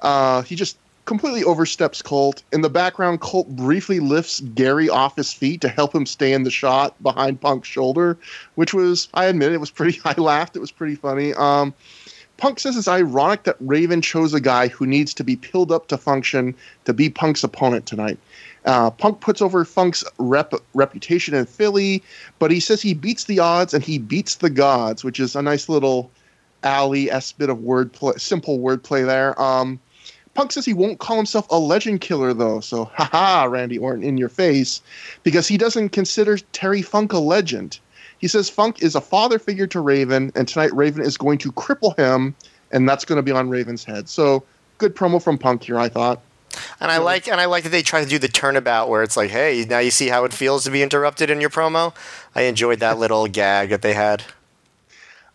[0.00, 2.42] Uh, he just completely oversteps Colt.
[2.52, 6.44] In the background, Colt briefly lifts Gary off his feet to help him stay in
[6.44, 8.16] the shot behind Punk's shoulder,
[8.54, 10.00] which was, I admit, it was pretty.
[10.04, 10.56] I laughed.
[10.56, 11.34] It was pretty funny.
[11.34, 11.74] Um,
[12.36, 15.86] Punk says it's ironic that Raven chose a guy who needs to be pilled up
[15.88, 16.54] to function
[16.84, 18.18] to be Punk's opponent tonight.
[18.64, 22.02] Uh, Punk puts over Funk's rep, reputation in Philly,
[22.38, 25.42] but he says he beats the odds and he beats the gods, which is a
[25.42, 26.10] nice little
[26.62, 29.40] alley s bit of wordplay, simple wordplay there.
[29.40, 29.78] Um,
[30.34, 32.58] Punk says he won't call himself a legend killer, though.
[32.60, 34.82] So, haha, Randy Orton in your face,
[35.22, 37.78] because he doesn't consider Terry Funk a legend.
[38.24, 41.52] He says Funk is a father figure to Raven, and tonight Raven is going to
[41.52, 42.34] cripple him,
[42.72, 44.08] and that's going to be on Raven's head.
[44.08, 44.44] So,
[44.78, 46.22] good promo from Punk here, I thought.
[46.80, 49.18] And I like and I like that they try to do the turnabout where it's
[49.18, 51.94] like, hey, now you see how it feels to be interrupted in your promo.
[52.34, 54.24] I enjoyed that little gag that they had.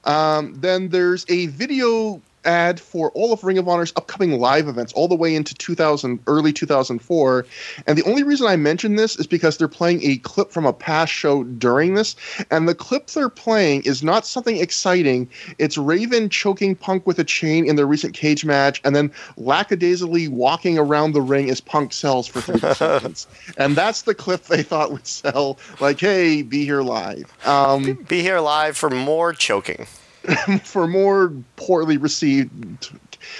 [0.03, 4.91] Um, then there's a video ad for all of Ring of Honor's upcoming live events
[4.93, 7.45] all the way into 2000 early 2004
[7.85, 10.73] and the only reason I mention this is because they're playing a clip from a
[10.73, 12.15] past show during this.
[12.51, 15.29] And the clip they're playing is not something exciting.
[15.57, 20.27] It's Raven choking Punk with a chain in their recent cage match and then lackadaisically
[20.27, 23.27] walking around the ring as Punk sells for 30 seconds.
[23.57, 25.57] And that's the clip they thought would sell.
[25.79, 27.31] Like hey be here live.
[27.45, 29.87] Um, be here live for more choking
[30.63, 32.91] for more poorly received,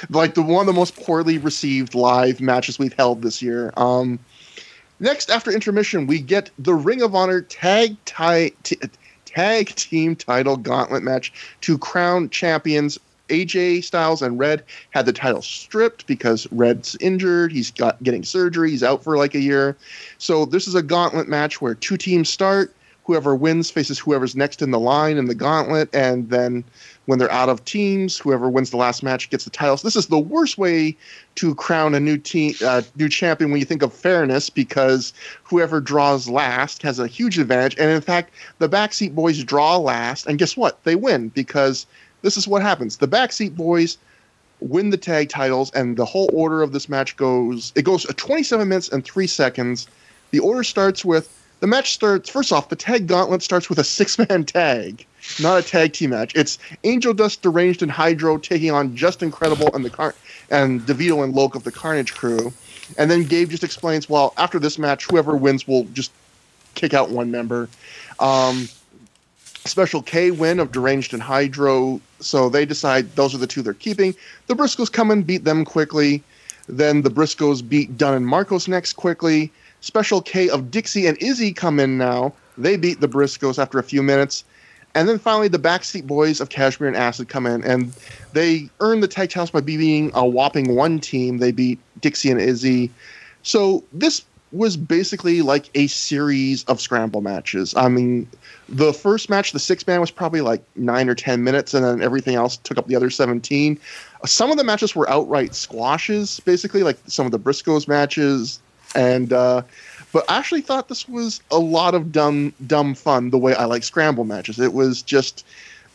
[0.10, 3.74] like the one of the most poorly received live matches we've held this year.
[3.78, 4.20] Um,
[5.00, 8.80] next, after intermission, we get the Ring of Honor tag tie, t-
[9.26, 12.98] tag team title gauntlet match to crown champions.
[13.30, 17.52] AJ Styles and Red had the title stripped because Red's injured.
[17.52, 18.72] He's got getting surgery.
[18.72, 19.78] He's out for like a year.
[20.18, 22.74] So this is a gauntlet match where two teams start
[23.10, 26.64] whoever wins faces whoever's next in the line in the gauntlet, and then
[27.08, 29.82] when they're out of teams, whoever wins the last match gets the titles.
[29.82, 30.96] This is the worst way
[31.34, 35.12] to crown a new team, uh, new champion when you think of fairness, because
[35.42, 37.76] whoever draws last has a huge advantage.
[37.80, 40.84] And in fact, the backseat boys draw last, and guess what?
[40.84, 41.88] They win because
[42.22, 42.98] this is what happens.
[42.98, 43.98] The backseat boys
[44.60, 47.74] win the tag titles, and the whole order of this match goes.
[47.76, 49.88] It goes 27 minutes and three seconds.
[50.30, 53.84] The order starts with the match starts first off the tag gauntlet starts with a
[53.84, 55.06] six man tag
[55.42, 56.34] not a tag team match.
[56.36, 60.16] It's angel dust deranged and hydro taking on Justin Credible and the car
[60.50, 62.52] and devito and loc of the carnage crew.
[62.98, 66.12] And then gabe just explains well after this match whoever wins will just
[66.76, 67.70] kick out one member.
[68.20, 68.68] Um,
[69.66, 73.74] special k win of deranged and hydro so they decide those are the two they're
[73.74, 74.16] keeping.
[74.48, 76.24] The briscoes come and beat them quickly.
[76.68, 81.54] Then the briscoes beat dunn and marcos next quickly Special K of Dixie and Izzy
[81.54, 82.34] come in now.
[82.58, 84.44] They beat the Briscoes after a few minutes.
[84.96, 87.94] And then finally, the Backseat Boys of Kashmere and Acid come in, and
[88.34, 91.38] they earn the tag titles by beating a whopping one team.
[91.38, 92.90] They beat Dixie and Izzy.
[93.44, 97.76] So this was basically like a series of scramble matches.
[97.76, 98.28] I mean,
[98.68, 102.02] the first match, the six man, was probably like nine or ten minutes, and then
[102.02, 103.80] everything else took up the other seventeen.
[104.26, 108.60] Some of the matches were outright squashes, basically, like some of the Briscoes matches
[108.96, 109.62] and uh,
[110.12, 113.66] but I actually thought this was a lot of dumb dumb fun the way I
[113.66, 114.60] like scramble matches.
[114.60, 115.46] It was just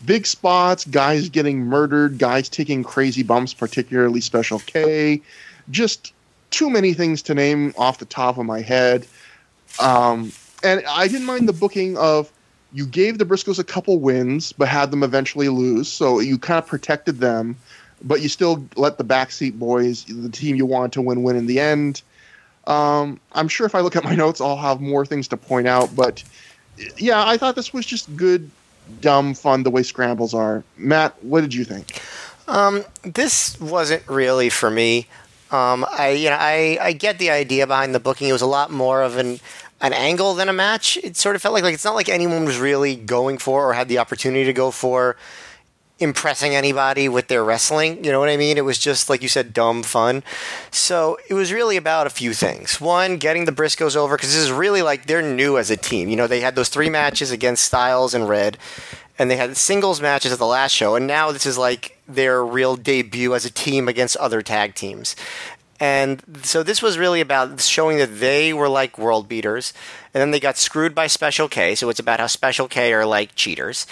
[0.05, 5.21] big spots, guys getting murdered, guys taking crazy bumps, particularly Special K.
[5.71, 6.13] Just
[6.51, 9.07] too many things to name off the top of my head.
[9.81, 12.31] Um, and I didn't mind the booking of
[12.73, 16.59] you gave the Briscoes a couple wins, but had them eventually lose, so you kind
[16.59, 17.57] of protected them,
[18.03, 21.47] but you still let the backseat boys, the team you wanted to win, win in
[21.47, 22.03] the end.
[22.67, 25.67] Um, I'm sure if I look at my notes, I'll have more things to point
[25.67, 25.95] out.
[25.95, 26.23] But
[26.97, 28.51] yeah, I thought this was just good,
[29.01, 30.65] dumb fun the way scrambles are.
[30.77, 32.01] Matt, what did you think?
[32.47, 35.07] Um, this wasn't really for me.
[35.51, 38.29] Um, I you know I, I get the idea behind the booking.
[38.29, 39.41] It was a lot more of an
[39.81, 40.97] an angle than a match.
[41.03, 43.73] It sort of felt like like it's not like anyone was really going for or
[43.75, 45.17] had the opportunity to go for
[46.01, 48.05] impressing anybody with their wrestling.
[48.05, 48.59] You know what I mean?
[48.59, 50.23] It was just, like you said, dumb fun.
[50.71, 52.81] So it was really about a few things.
[52.81, 56.09] One, getting the Briscoes over, because this is really like they're new as a team.
[56.09, 58.59] You know, they had those three matches against Styles and Red,
[59.19, 62.45] and they had singles matches at the last show, and now this is like their
[62.45, 65.15] real debut as a team against other tag teams.
[65.81, 69.73] And so this was really about showing that they were like world beaters.
[70.13, 71.75] And then they got screwed by Special K.
[71.75, 73.87] So it's about how Special K are like cheaters.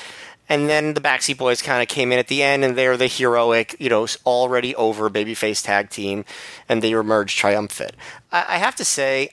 [0.53, 3.07] And then the Backseat Boys kind of came in at the end, and they're the
[3.07, 6.27] heroic, you know, already over babyface tag team,
[6.69, 7.93] and they emerged triumphant.
[8.31, 9.31] I, I have to say,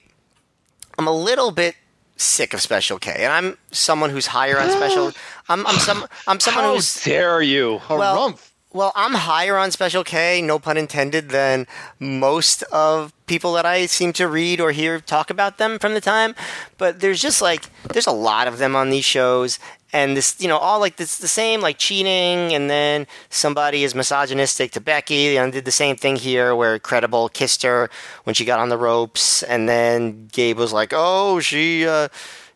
[0.98, 1.76] I'm a little bit
[2.16, 5.12] sick of Special K, and I'm someone who's higher on Special.
[5.50, 6.06] I'm, I'm some.
[6.26, 7.04] I'm someone How who's.
[7.04, 7.82] dare you?
[7.90, 8.40] Well,
[8.72, 11.66] well, I'm higher on Special K, no pun intended, than
[12.00, 16.02] most of people that I seem to read or hear talk about them from the
[16.02, 16.36] time.
[16.78, 19.58] But there's just like there's a lot of them on these shows,
[19.92, 23.96] and this you know all like it's the same like cheating, and then somebody is
[23.96, 27.90] misogynistic to Becky, and did the same thing here where Credible kissed her
[28.26, 31.88] when she got on the ropes, and then Gabe was like, oh she.
[31.88, 32.10] Uh,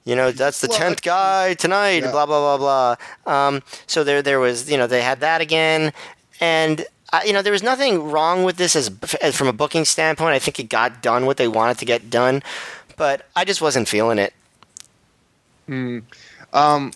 [0.05, 2.03] you know that's the tenth guy tonight.
[2.03, 2.11] Yeah.
[2.11, 3.35] Blah blah blah blah.
[3.47, 5.93] Um, so there there was you know they had that again,
[6.39, 9.85] and uh, you know there was nothing wrong with this as, as from a booking
[9.85, 10.33] standpoint.
[10.33, 12.43] I think it got done what they wanted to get done,
[12.97, 14.33] but I just wasn't feeling it.
[16.51, 16.91] Um,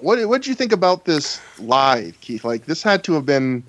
[0.00, 2.44] what what did you think about this live, Keith?
[2.44, 3.64] Like this had to have been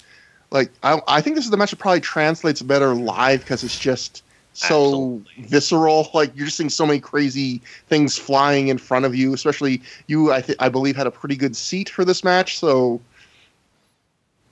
[0.52, 3.80] like I I think this is the match that probably translates better live because it's
[3.80, 4.24] just
[4.54, 5.44] so Absolutely.
[5.46, 6.10] visceral.
[6.14, 9.34] Like you're just seeing so many crazy things flying in front of you.
[9.34, 12.58] Especially you, I th- I believe had a pretty good seat for this match.
[12.60, 13.00] So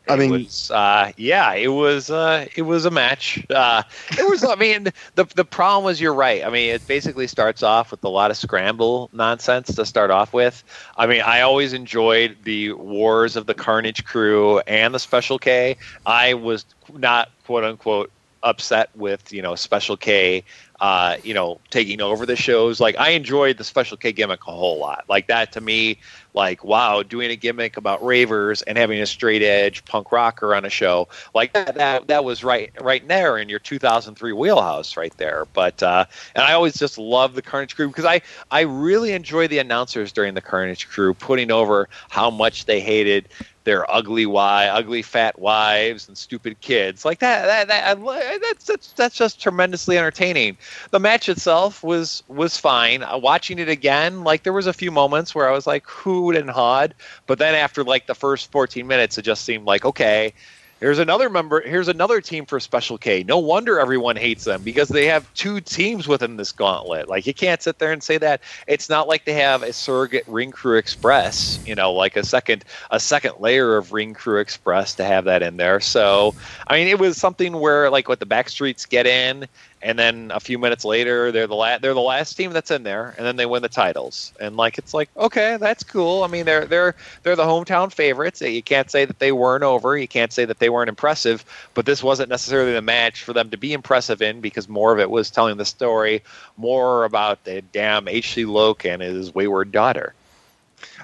[0.09, 3.45] I It mean- was, uh, yeah, it was, uh, it was a match.
[3.49, 3.83] Uh,
[4.17, 6.45] it was, I mean, the the problem was you're right.
[6.45, 10.31] I mean, it basically starts off with a lot of scramble nonsense to start off
[10.31, 10.63] with.
[10.97, 15.75] I mean, I always enjoyed the wars of the Carnage crew and the Special K.
[16.05, 16.63] I was
[16.93, 18.09] not quote unquote
[18.47, 20.43] upset with you know Special K.
[20.79, 22.79] Uh, you know, taking over the shows.
[22.79, 25.05] Like I enjoyed the Special K gimmick a whole lot.
[25.09, 25.97] Like that to me,
[26.35, 30.65] like wow, doing a gimmick about ravers and having a straight edge punk rocker on
[30.65, 31.73] a show like that.
[31.75, 35.47] That, that was right right there in your 2003 wheelhouse right there.
[35.53, 36.05] But uh,
[36.35, 38.21] and I always just love the Carnage Crew because I
[38.51, 43.29] I really enjoy the announcers during the Carnage Crew putting over how much they hated
[43.67, 48.93] their ugly wife, ugly fat wives, and stupid kids like that, that, that that's, that's
[48.93, 50.57] that's just tremendously entertaining.
[50.91, 53.03] The match itself was was fine.
[53.03, 56.37] Uh, watching it again, like there was a few moments where I was like hooed
[56.37, 56.95] and hawed,
[57.25, 60.33] but then after like the first 14 minutes, it just seemed like okay.
[60.79, 61.61] Here's another member.
[61.61, 63.23] Here's another team for Special K.
[63.23, 67.09] No wonder everyone hates them because they have two teams within this gauntlet.
[67.09, 68.41] Like you can't sit there and say that.
[68.67, 71.59] It's not like they have a surrogate Ring Crew Express.
[71.65, 75.41] You know, like a second a second layer of Ring Crew Express to have that
[75.41, 75.79] in there.
[75.79, 76.35] So
[76.67, 79.47] I mean, it was something where like what the Backstreets get in,
[79.81, 82.83] and then a few minutes later they're the la- they're the last team that's in
[82.83, 84.33] there, and then they win the titles.
[84.39, 86.23] And like it's like okay, that's cool.
[86.23, 88.41] I mean, they're they're they're the hometown favorites.
[88.41, 89.97] You can't say that they weren't over.
[89.97, 91.45] You can't say that they weren't impressive.
[91.73, 94.99] But this wasn't necessarily the match for them to be impressive in because more of
[94.99, 96.23] it was telling the story,
[96.57, 98.45] more about the damn H.C.
[98.45, 100.13] Loc and his wayward daughter.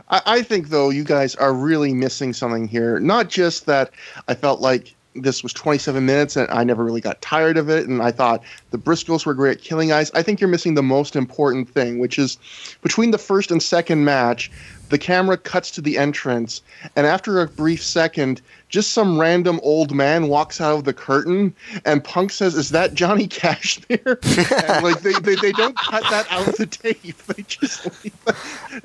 [0.09, 2.99] I, I think though you guys are really missing something here.
[2.99, 3.91] Not just that
[4.27, 7.87] I felt like this was 27 minutes and I never really got tired of it,
[7.87, 10.11] and I thought the Briscoes were great at killing guys.
[10.13, 12.37] I think you're missing the most important thing, which is
[12.81, 14.51] between the first and second match,
[14.89, 16.61] the camera cuts to the entrance,
[16.95, 21.53] and after a brief second, just some random old man walks out of the curtain,
[21.85, 26.03] and Punk says, "Is that Johnny Cash there?" and like they, they, they don't cut
[26.11, 27.87] that out of the tape; they just.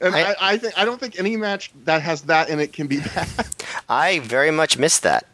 [0.01, 2.73] And I, I- I think I don't think any match that has that in it
[2.73, 3.29] can be bad.
[3.89, 5.27] I very much missed that.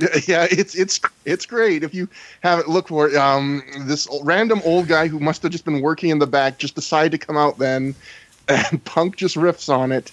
[0.26, 2.08] yeah, it's it's it's great if you
[2.40, 2.68] have it.
[2.68, 3.16] Look for it.
[3.16, 6.74] Um, this random old guy who must have just been working in the back just
[6.74, 7.94] decided to come out then,
[8.48, 10.12] and Punk just riffs on it.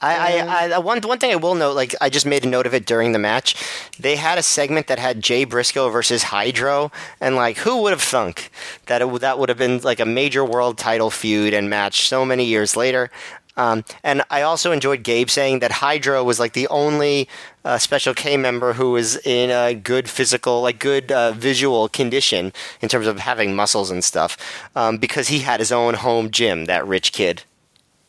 [0.00, 2.66] I, I, I one one thing I will note, like I just made a note
[2.66, 3.54] of it during the match.
[3.98, 6.90] They had a segment that had Jay Briscoe versus Hydro,
[7.20, 8.50] and like who would have thunk
[8.86, 12.24] that it, that would have been like a major world title feud and match so
[12.24, 13.10] many years later.
[13.56, 17.28] Um, and I also enjoyed Gabe saying that Hydro was like the only
[17.64, 22.52] uh, Special K member who was in a good physical, like good uh, visual condition
[22.80, 24.36] in terms of having muscles and stuff,
[24.76, 26.64] um, because he had his own home gym.
[26.66, 27.42] That rich kid.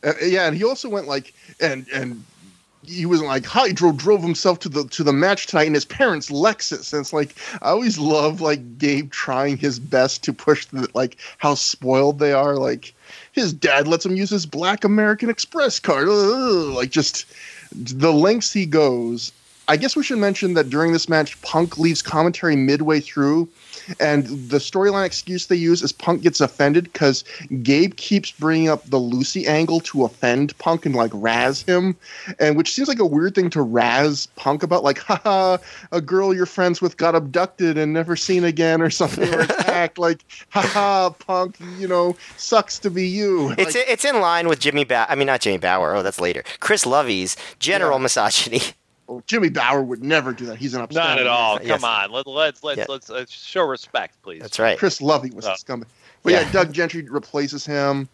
[0.02, 2.24] Uh, yeah, and he also went like and and
[2.86, 6.30] he was like Hydro drove himself to the to the match tonight in his parents'
[6.30, 6.92] Lexus.
[6.92, 11.16] And it's like I always love like Gabe trying his best to push the like
[11.38, 12.56] how spoiled they are.
[12.56, 12.94] Like
[13.32, 16.08] his dad lets him use his Black American Express card.
[16.08, 17.26] Ugh, like just
[17.72, 19.32] the lengths he goes.
[19.68, 23.48] I guess we should mention that during this match, Punk leaves commentary midway through
[24.00, 27.24] and the storyline excuse they use is Punk gets offended because
[27.62, 31.96] Gabe keeps bringing up the Lucy angle to offend Punk and like razz him,
[32.38, 35.58] and which seems like a weird thing to razz Punk about, like, haha,
[35.92, 39.98] a girl you're friends with got abducted and never seen again or something, or attacked.
[39.98, 43.50] like, haha, Punk, you know, sucks to be you.
[43.58, 45.06] It's like, it's in line with Jimmy Bauer.
[45.08, 45.94] I mean, not Jimmy Bauer.
[45.94, 46.42] Oh, that's later.
[46.60, 48.02] Chris Lovey's general yeah.
[48.02, 48.60] misogyny.
[49.06, 50.56] Well, Jimmy Bauer would never do that.
[50.56, 51.16] He's an upstanding.
[51.16, 51.58] Not at all.
[51.58, 51.82] Come yes.
[51.82, 52.10] on.
[52.10, 52.86] Let, let's let's, yeah.
[52.88, 54.40] let's let's show respect, please.
[54.40, 54.78] That's right.
[54.78, 55.52] Chris Lovey was oh.
[55.52, 55.86] a scumbag.
[56.22, 56.40] But yeah.
[56.40, 56.52] yeah.
[56.52, 58.08] Doug Gentry replaces him.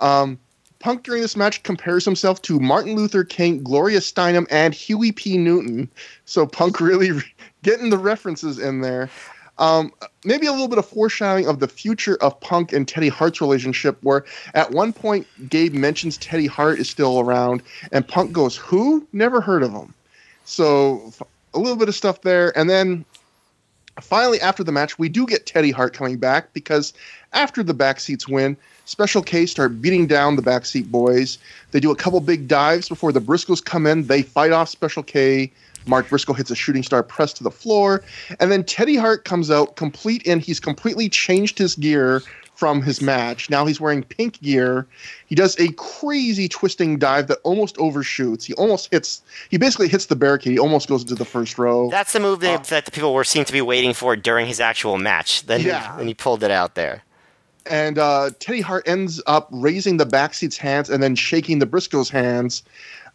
[0.00, 0.38] Um,
[0.78, 5.38] Punk during this match compares himself to Martin Luther King, Gloria Steinem, and Huey P.
[5.38, 5.88] Newton.
[6.24, 7.20] So Punk really
[7.62, 9.08] getting the references in there.
[9.58, 9.92] Um,
[10.24, 13.96] maybe a little bit of foreshadowing of the future of Punk and Teddy Hart's relationship,
[14.02, 19.06] where at one point Gabe mentions Teddy Hart is still around, and Punk goes, "Who?
[19.12, 19.94] Never heard of him."
[20.52, 21.10] So
[21.54, 23.06] a little bit of stuff there, and then
[24.02, 26.92] finally after the match, we do get Teddy Hart coming back because
[27.32, 31.38] after the backseats win, Special K start beating down the backseat boys.
[31.70, 34.06] They do a couple big dives before the Briscoes come in.
[34.08, 35.50] They fight off Special K.
[35.86, 38.04] Mark Briscoe hits a shooting star press to the floor,
[38.38, 42.22] and then Teddy Hart comes out complete and he's completely changed his gear
[42.62, 43.50] from his match.
[43.50, 44.86] Now he's wearing pink gear.
[45.26, 48.44] He does a crazy twisting dive that almost overshoots.
[48.44, 49.20] He almost hits.
[49.50, 50.52] He basically hits the barricade.
[50.52, 51.90] He almost goes into the first row.
[51.90, 54.46] That's the move that, uh, that the people were seem to be waiting for during
[54.46, 55.44] his actual match.
[55.46, 55.96] Then yeah.
[55.96, 57.02] he, and he pulled it out there.
[57.66, 62.10] And uh, Teddy Hart ends up raising the backseat's hands and then shaking the Briscoes'
[62.10, 62.62] hands.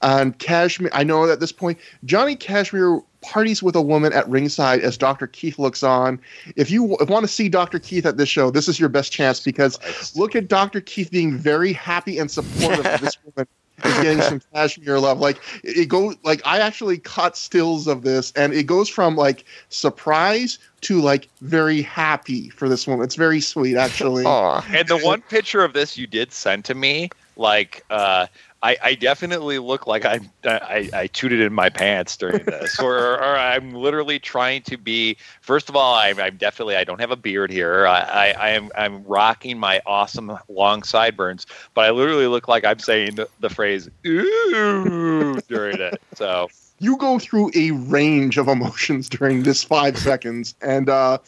[0.02, 4.82] And Kashmere, I know at this point, Johnny Kashmere parties with a woman at ringside
[4.82, 5.28] as Dr.
[5.28, 6.20] Keith looks on.
[6.56, 7.80] If you w- want to see Dr.
[7.80, 10.82] Keith at this show, this is your best chance because look at Dr.
[10.82, 13.48] Keith being very happy and supportive of this woman
[13.84, 15.20] and getting some Kashmere love.
[15.20, 19.46] Like it goes like I actually caught stills of this and it goes from like
[19.70, 23.04] surprise to like very happy for this woman.
[23.06, 24.26] It's very sweet actually.
[24.74, 28.28] and the one picture of this you did send to me, like uh
[28.64, 33.14] I, I definitely look like I'm, I I tooted in my pants during this, or,
[33.14, 35.18] or I'm literally trying to be.
[35.42, 37.86] First of all, I'm, I'm definitely I don't have a beard here.
[37.86, 42.66] I, I, I am I'm rocking my awesome long sideburns, but I literally look like
[42.66, 46.02] I'm saying the, the phrase "ooh" during it.
[46.16, 46.48] So
[46.80, 51.20] you go through a range of emotions during this five seconds, and uh,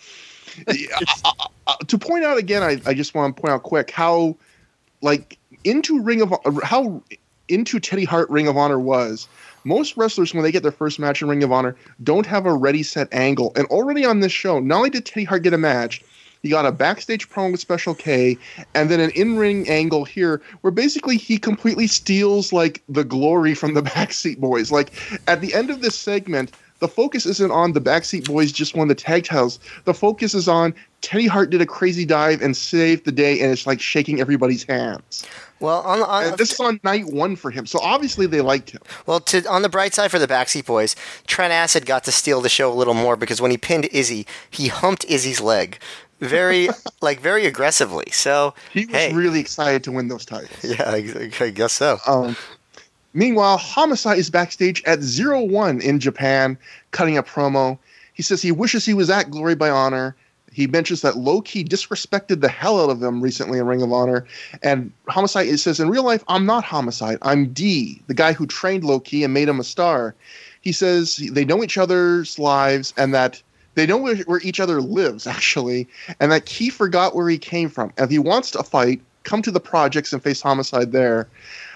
[1.88, 4.36] to point out again, I, I just want to point out quick how
[5.02, 6.34] like into Ring of
[6.64, 7.02] how
[7.48, 9.27] into Teddy Hart Ring of Honor was.
[9.65, 12.53] Most wrestlers, when they get their first match in Ring of Honor, don't have a
[12.53, 13.52] ready set angle.
[13.56, 16.02] And already on this show, not only did Teddy Hart get a match,
[16.41, 18.38] he got a backstage promo with Special K,
[18.73, 23.73] and then an in-ring angle here, where basically he completely steals like the glory from
[23.73, 24.72] the Backseat Boys.
[24.72, 24.94] Like
[25.27, 28.88] at the end of this segment, the focus isn't on the Backseat Boys just won
[28.88, 29.60] the tag titles.
[29.86, 33.52] The focus is on Teddy Hart did a crazy dive and saved the day, and
[33.52, 35.26] it's like shaking everybody's hands.
[35.60, 38.82] Well, on, on this is on night one for him, so obviously they liked him.
[39.06, 40.96] Well, to, on the bright side for the Backseat Boys,
[41.28, 44.26] Trent Acid got to steal the show a little more because when he pinned Izzy,
[44.50, 45.80] he humped Izzy's leg
[46.20, 46.70] very
[47.02, 48.06] like very aggressively.
[48.12, 49.14] So he was hey.
[49.14, 50.50] really excited to win those titles.
[50.64, 51.98] Yeah, I, I guess so.
[52.06, 52.36] Um,
[53.14, 56.57] meanwhile, Homicide is backstage at Zero One in Japan,
[56.91, 57.77] cutting a promo.
[58.14, 60.15] He says he wishes he was at Glory by Honor
[60.52, 63.91] he mentions that Low Ki disrespected the hell out of him recently in Ring of
[63.91, 64.26] Honor.
[64.64, 67.18] And Homicide says, In real life, I'm not Homicide.
[67.22, 70.15] I'm D, the guy who trained Low Ki and made him a star.
[70.61, 73.41] He says they know each other's lives and that
[73.76, 75.88] they know where, each other lives, actually,
[76.19, 77.94] and that Ki forgot where he came from.
[77.98, 81.27] And if he wants to fight, come to the projects and face Homicide there.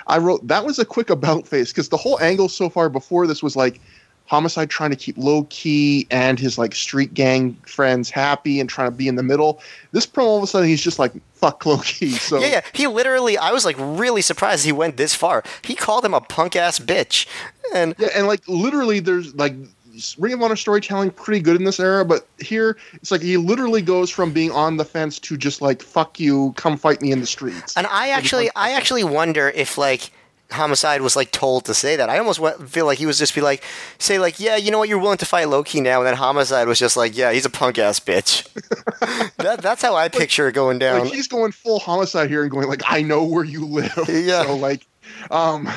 [0.07, 3.27] I wrote that was a quick about face because the whole angle so far before
[3.27, 3.79] this was like
[4.25, 8.89] Homicide trying to keep Low Ki and his like street gang friends happy and trying
[8.89, 9.61] to be in the middle.
[9.91, 12.11] This promo all of a sudden he's just like fuck Low Ki.
[12.23, 15.43] So yeah, yeah, he literally I was like really surprised he went this far.
[15.63, 17.27] He called him a punk ass bitch,
[17.73, 19.55] and yeah, and like literally there's like
[20.17, 23.81] Ring of Honor storytelling pretty good in this era, but here it's like he literally
[23.81, 27.19] goes from being on the fence to just like fuck you, come fight me in
[27.19, 27.75] the streets.
[27.77, 30.11] And I actually I actually wonder if like
[30.53, 32.09] Homicide was like told to say that.
[32.09, 33.63] I almost feel like he was just be like,
[33.97, 36.15] say like, yeah, you know what, you're willing to fight Low Ki now, and then
[36.15, 38.47] Homicide was just like, yeah, he's a punk ass bitch.
[39.37, 41.01] that, that's how I picture it going down.
[41.01, 43.91] Like he's going full Homicide here and going like, I know where you live.
[44.07, 44.43] Yeah.
[44.53, 44.85] So like,
[45.31, 45.69] um,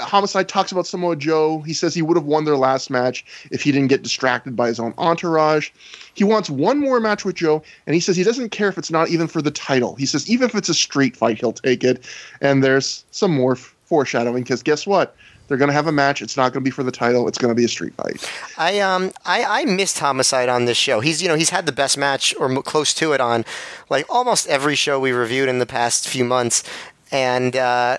[0.00, 1.60] Homicide talks about Samoa Joe.
[1.60, 4.68] He says he would have won their last match if he didn't get distracted by
[4.68, 5.70] his own entourage.
[6.14, 8.90] He wants one more match with Joe, and he says he doesn't care if it's
[8.90, 9.94] not even for the title.
[9.96, 12.04] He says even if it's a street fight, he'll take it.
[12.40, 15.16] And there's some more foreshadowing because guess what?
[15.50, 16.22] They're going to have a match.
[16.22, 17.26] It's not going to be for the title.
[17.26, 18.30] It's going to be a street fight.
[18.56, 21.00] I um I, I missed Homicide on this show.
[21.00, 23.44] He's you know he's had the best match or close to it on
[23.88, 26.62] like almost every show we reviewed in the past few months,
[27.10, 27.98] and uh,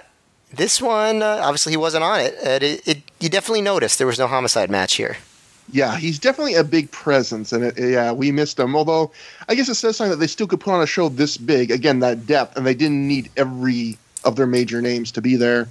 [0.53, 2.34] this one uh, obviously he wasn't on it.
[2.44, 2.98] It, it.
[3.19, 5.18] You definitely noticed there was no Homicide match here.
[5.72, 8.76] Yeah, he's definitely a big presence, and it, yeah, we missed him.
[8.76, 9.11] Although
[9.48, 11.72] I guess it says something that they still could put on a show this big.
[11.72, 15.68] Again, that depth, and they didn't need every of their major names to be there.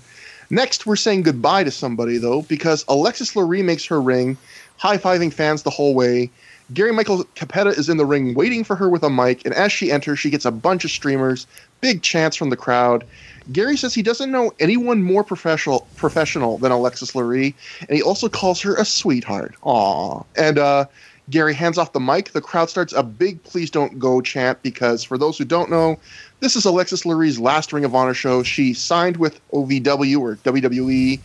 [0.49, 4.37] Next, we're saying goodbye to somebody though, because Alexis Laree makes her ring,
[4.79, 6.31] high fiving fans the whole way.
[6.73, 9.73] Gary Michael Cappetta is in the ring waiting for her with a mic, and as
[9.73, 11.47] she enters, she gets a bunch of streamers,
[11.81, 13.05] big chants from the crowd.
[13.53, 18.29] Gary says he doesn't know anyone more professional professional than Alexis Laree, and he also
[18.29, 19.55] calls her a sweetheart.
[19.63, 20.25] Aww.
[20.37, 20.87] And uh,
[21.31, 22.33] Gary hands off the mic.
[22.33, 25.99] The crowd starts a big "Please don't go" chant because, for those who don't know,
[26.41, 28.43] this is Alexis Laree's last Ring of Honor show.
[28.43, 31.21] She signed with OVW or WWE,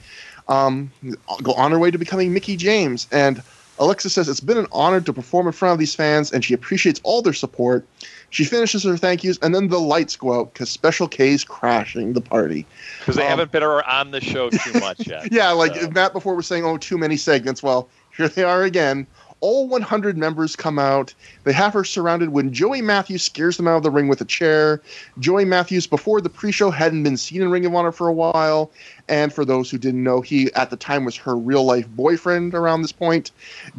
[0.47, 0.91] um,
[1.43, 3.07] go on her way to becoming Mickie James.
[3.11, 3.41] And
[3.80, 6.53] Alexis says it's been an honor to perform in front of these fans, and she
[6.53, 7.85] appreciates all their support.
[8.30, 11.43] She finishes her thank yous, and then the lights go out because Special K is
[11.43, 12.65] crashing the party.
[12.99, 15.31] Because they um, haven't been on the show too much yet.
[15.31, 15.89] yeah, like so.
[15.91, 17.64] Matt before was saying, oh, too many segments.
[17.64, 19.07] Well, here they are again.
[19.41, 21.14] All 100 members come out.
[21.43, 24.26] They have her surrounded when Joey Matthews scares them out of the ring with a
[24.26, 24.81] chair.
[25.19, 28.14] Joey Matthews, before the pre show, hadn't been seen in Ring of Honor for a
[28.14, 28.72] while.
[29.07, 32.56] And for those who didn't know, he at the time was her real life boyfriend
[32.56, 33.31] around this point.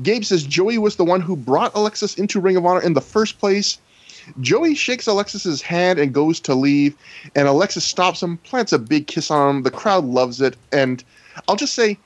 [0.02, 3.00] Gabe says Joey was the one who brought Alexis into Ring of Honor in the
[3.00, 3.78] first place.
[4.40, 6.96] Joey shakes Alexis's hand and goes to leave,
[7.34, 9.62] and Alexis stops him, plants a big kiss on him.
[9.62, 11.02] The crowd loves it, and
[11.48, 11.98] I'll just say,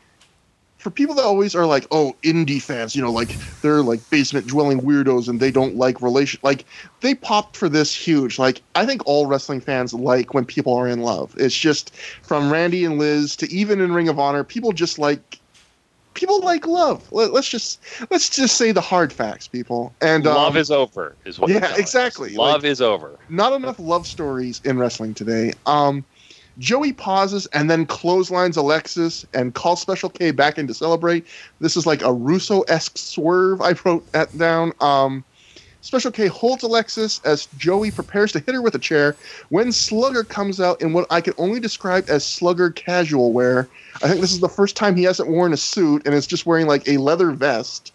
[0.81, 4.47] for people that always are like, oh, indie fans, you know, like they're like basement
[4.47, 6.65] dwelling weirdos and they don't like relation, like
[7.01, 8.39] they popped for this huge.
[8.39, 11.35] Like I think all wrestling fans like when people are in love.
[11.37, 15.40] It's just from Randy and Liz to even in Ring of Honor, people just like
[16.21, 17.11] people like love.
[17.11, 19.93] Let, us just let's just say the hard facts, people.
[20.01, 21.51] And um, love is over, is what.
[21.51, 22.35] Yeah, exactly.
[22.35, 23.19] Love like, is over.
[23.29, 25.53] Not enough love stories in wrestling today.
[25.67, 26.05] Um,
[26.59, 31.27] Joey pauses and then clotheslines Alexis and calls Special K back in to celebrate.
[31.59, 34.73] This is like a Russo esque swerve I wrote that down.
[34.81, 35.25] Um,
[35.83, 39.17] Special K holds Alexis as Joey prepares to hit her with a chair
[39.49, 43.69] when Slugger comes out in what I can only describe as Slugger casual wear.
[43.97, 46.45] I think this is the first time he hasn't worn a suit and is just
[46.45, 47.93] wearing like a leather vest.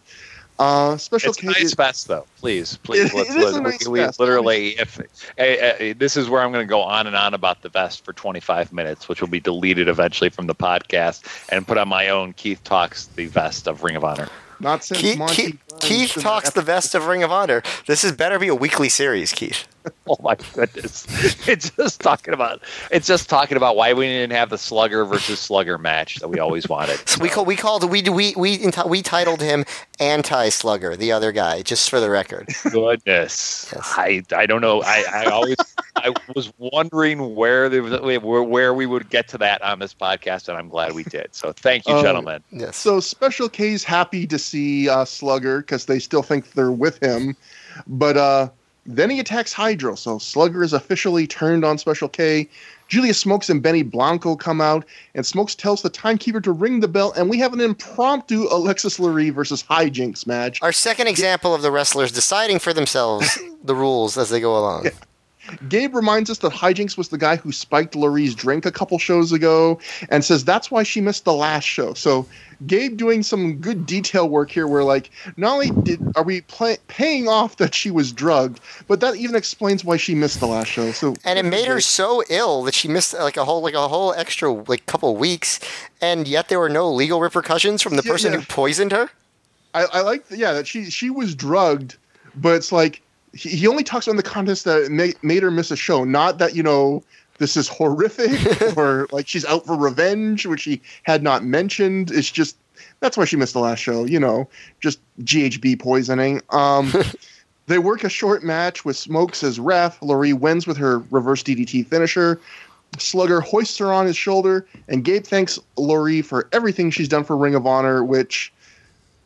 [0.57, 2.25] Uh, special it's nice vest though.
[2.37, 3.11] Please, please.
[3.11, 6.65] It, let's, it let, nice we, we literally, if uh, this is where I'm going
[6.65, 9.89] to go on and on about the vest for 25 minutes, which will be deleted
[9.89, 13.97] eventually from the podcast, and put on my own Keith talks the vest of Ring
[13.97, 14.29] of Honor.
[14.59, 17.61] Not since Keith, Monty Keith, Keith talks the best of Ring of Honor.
[17.87, 19.67] This is better be a weekly series, Keith.
[20.07, 21.05] oh my goodness!
[21.47, 25.39] It's just talking about it's just talking about why we didn't have the Slugger versus
[25.39, 27.07] Slugger match that we always wanted.
[27.07, 29.65] So we call, we called we we we we titled him
[29.99, 32.49] anti Slugger, the other guy, just for the record.
[32.63, 33.93] Goodness, yes.
[33.97, 34.81] I I don't know.
[34.83, 35.57] I I always
[35.95, 40.49] I was wondering where the where, where we would get to that on this podcast,
[40.49, 41.33] and I'm glad we did.
[41.33, 42.43] So thank you, um, gentlemen.
[42.51, 42.77] Yes.
[42.77, 47.35] So Special K's happy to see uh, Slugger because they still think they're with him,
[47.87, 48.49] but uh
[48.85, 52.47] then he attacks Hydro, so Slugger is officially turned on Special K.
[52.87, 54.85] Julius Smokes and Benny Blanco come out,
[55.15, 58.99] and Smokes tells the timekeeper to ring the bell, and we have an impromptu Alexis
[58.99, 60.61] Laree versus Hijinks match.
[60.61, 64.85] Our second example of the wrestlers deciding for themselves the rules as they go along.
[64.85, 64.91] Yeah.
[65.69, 69.31] Gabe reminds us that Hijinks was the guy who spiked Laree's drink a couple shows
[69.31, 71.93] ago and says that's why she missed the last show.
[71.93, 72.27] So
[72.65, 76.77] Gabe doing some good detail work here where like not only did are we play,
[76.87, 80.67] paying off that she was drugged, but that even explains why she missed the last
[80.67, 80.91] show.
[80.91, 83.87] So And it made her so ill that she missed like a whole like a
[83.87, 85.59] whole extra like couple weeks
[86.01, 88.39] and yet there were no legal repercussions from the yeah, person yeah.
[88.39, 89.09] who poisoned her.
[89.73, 91.97] I, I like yeah that she she was drugged,
[92.35, 93.01] but it's like
[93.35, 96.39] he, he only talks about the contest that made, made her miss a show, not
[96.39, 97.03] that you know
[97.37, 102.11] this is horrific or like she's out for revenge, which he had not mentioned.
[102.11, 102.57] It's just
[103.01, 104.05] that's why she missed the last show.
[104.05, 104.49] You know,
[104.79, 106.41] just GHB poisoning.
[106.49, 106.91] Um,
[107.67, 109.99] they work a short match with Smokes as ref.
[109.99, 112.39] Laree wins with her reverse DDT finisher.
[112.97, 117.35] Slugger hoists her on his shoulder, and Gabe thanks Laree for everything she's done for
[117.35, 118.05] Ring of Honor.
[118.05, 118.53] Which,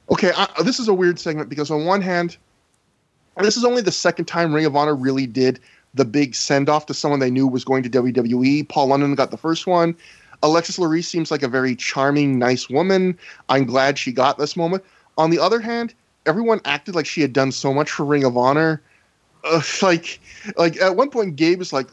[0.09, 2.37] okay, I, this is a weird segment because on one hand,
[3.45, 5.59] this is only the second time Ring of Honor really did
[5.93, 8.67] the big send off to someone they knew was going to WWE.
[8.67, 9.95] Paul London got the first one.
[10.43, 13.17] Alexis Laree seems like a very charming, nice woman.
[13.49, 14.83] I'm glad she got this moment.
[15.17, 15.93] On the other hand,
[16.25, 18.81] everyone acted like she had done so much for Ring of Honor.
[19.43, 20.19] Uh, like,
[20.57, 21.87] like at one point, Gabe is like,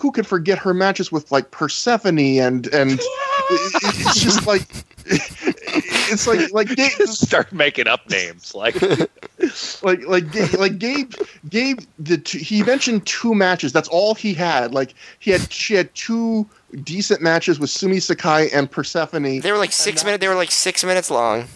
[0.00, 3.00] "Who could forget her matches with like Persephone and and
[3.50, 4.68] it's just like
[5.06, 8.80] it's like like Gabe, start making up names like
[9.82, 11.12] like like like Gabe
[11.48, 13.72] Gabe the two, he mentioned two matches.
[13.72, 14.72] That's all he had.
[14.72, 16.46] Like he had she had two
[16.82, 19.40] decent matches with Sumi Sakai and Persephone.
[19.40, 20.20] They were like six minutes.
[20.20, 21.46] They were like six minutes long.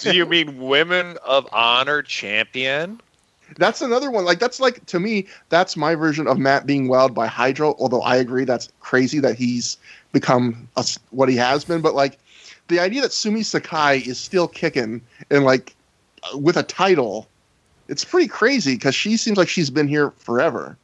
[0.00, 3.00] Do you mean Women of Honor champion?
[3.56, 4.24] That's another one.
[4.24, 7.74] Like that's like to me, that's my version of Matt being wowed by Hydro.
[7.78, 9.76] Although I agree that's crazy that he's
[10.12, 11.80] become a, what he has been.
[11.80, 12.18] But like
[12.70, 15.74] the idea that Sumi Sakai is still kicking and like
[16.22, 17.28] uh, with a title,
[17.88, 20.78] it's pretty crazy because she seems like she's been here forever.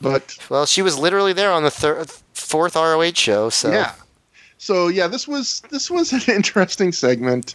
[0.00, 3.48] But well, she was literally there on the third, fourth ROH show.
[3.48, 3.94] So yeah,
[4.58, 7.54] so yeah, this was this was an interesting segment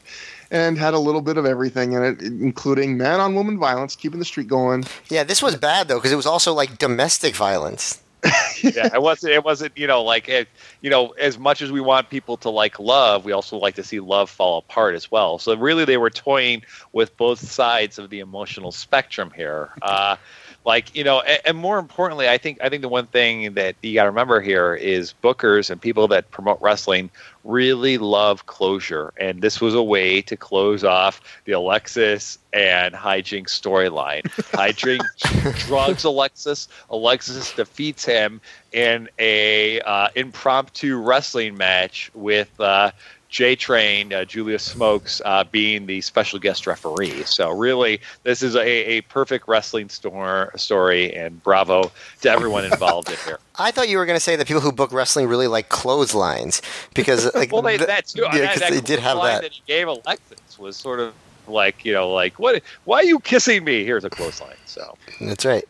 [0.52, 4.20] and had a little bit of everything in it, including man on woman violence, keeping
[4.20, 4.84] the street going.
[5.10, 8.02] Yeah, this was bad though because it was also like domestic violence.
[8.64, 9.34] yeah, it wasn't.
[9.34, 9.78] It wasn't.
[9.78, 10.50] You know, like it,
[10.82, 13.84] you know, as much as we want people to like love, we also like to
[13.84, 15.40] see love fall apart as well.
[15.40, 19.72] So really, they were toying with both sides of the emotional spectrum here.
[19.82, 20.18] Uh,
[20.66, 23.76] like you know and, and, more importantly i think i think the one thing that
[23.82, 27.10] you got to remember here is bookers and people that promote wrestling
[27.50, 33.50] really love closure and this was a way to close off the alexis and hijinks
[33.50, 34.22] storyline.
[34.54, 38.40] Hijinks drugs alexis alexis defeats him
[38.72, 42.92] in a uh, impromptu wrestling match with uh,
[43.30, 47.24] J Train, uh, Julius Smokes, uh, being the special guest referee.
[47.24, 51.92] So, really, this is a, a perfect wrestling store, story, and bravo
[52.22, 53.40] to everyone involved in here.
[53.60, 56.62] I thought you were going to say that people who book wrestling really like clotheslines
[56.96, 58.22] because, like, well, they, that too.
[58.22, 59.44] Yeah, that, that they did have that.
[59.44, 61.14] that he gave Alexis was sort of
[61.48, 62.64] like, you know, like, what?
[62.86, 63.84] Why are you kissing me?
[63.84, 64.58] Here's a clothesline.
[64.66, 65.68] So that's right.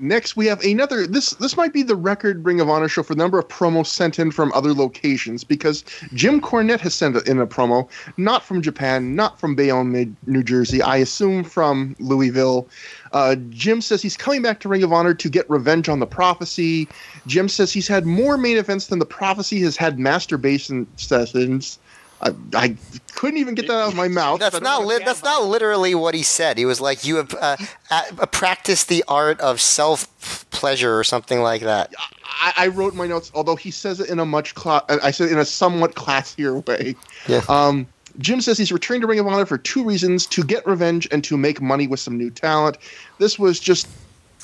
[0.00, 1.06] Next, we have another.
[1.06, 3.86] This this might be the record Ring of Honor show for the number of promos
[3.86, 5.84] sent in from other locations because
[6.14, 10.80] Jim Cornette has sent in a promo, not from Japan, not from Bayonne, New Jersey.
[10.82, 12.68] I assume from Louisville.
[13.12, 16.06] Uh, Jim says he's coming back to Ring of Honor to get revenge on the
[16.06, 16.86] Prophecy.
[17.26, 21.78] Jim says he's had more main events than the Prophecy has had masturbation sessions.
[22.20, 22.76] I, I,
[23.14, 24.38] couldn't even get that out of my mouth.
[24.38, 26.56] That's not li- that's not literally what he said.
[26.56, 27.56] He was like, "You have uh,
[27.90, 31.92] uh, practiced the art of self pleasure" or something like that.
[32.24, 35.30] I, I, wrote my notes, although he says it in a much cla- I said
[35.30, 36.94] in a somewhat classier way.
[37.26, 37.42] Yeah.
[37.48, 37.86] Um,
[38.18, 41.24] Jim says he's returning to Ring of Honor for two reasons: to get revenge and
[41.24, 42.78] to make money with some new talent.
[43.18, 43.88] This was just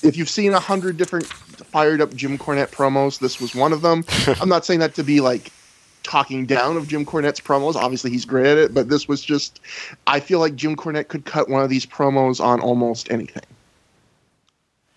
[0.02, 3.82] if you've seen a hundred different fired up Jim Cornette promos, this was one of
[3.82, 4.04] them.
[4.40, 5.52] I'm not saying that to be like
[6.04, 7.74] talking down of Jim Cornette's promos.
[7.74, 9.60] Obviously, he's great at it, but this was just.
[10.06, 13.42] I feel like Jim Cornette could cut one of these promos on almost anything.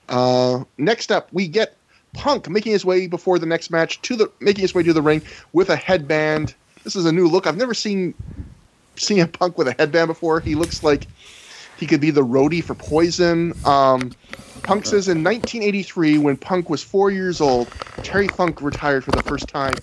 [0.07, 1.75] Uh, next up, we get
[2.13, 5.01] Punk making his way before the next match to the making his way to the
[5.01, 5.21] ring
[5.53, 6.53] with a headband.
[6.83, 7.47] This is a new look.
[7.47, 8.13] I've never seen
[9.09, 10.39] a Punk with a headband before.
[10.39, 11.07] He looks like
[11.77, 13.53] he could be the roadie for Poison.
[13.65, 14.11] Um,
[14.63, 17.69] Punk says in 1983, when Punk was four years old,
[18.03, 19.75] Terry Funk retired for the first time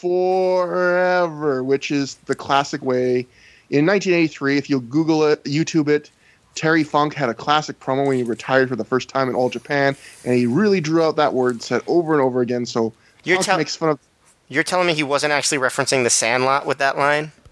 [0.00, 3.26] forever, which is the classic way.
[3.68, 6.10] In 1983, if you Google it, YouTube it,
[6.54, 9.48] Terry Funk had a classic promo when he retired for the first time in All
[9.48, 12.66] Japan, and he really drew out that word, said over and over again.
[12.66, 12.92] So
[13.24, 13.98] you're Punk makes fun of.
[14.48, 17.32] You're telling me he wasn't actually referencing the Sandlot with that line?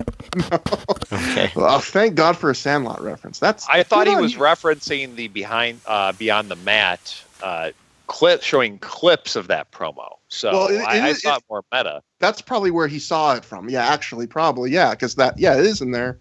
[0.51, 0.61] No.
[1.11, 1.51] okay.
[1.57, 3.39] Well, thank God for a Sandlot reference.
[3.39, 3.67] That's.
[3.69, 7.71] I thought he was referencing the behind uh, beyond the mat uh,
[8.09, 10.18] clip showing clips of that promo.
[10.29, 12.03] So well, it, I, it, I it, more meta.
[12.19, 13.69] That's probably where he saw it from.
[13.69, 16.19] Yeah, actually, probably yeah, because that yeah, it is in there.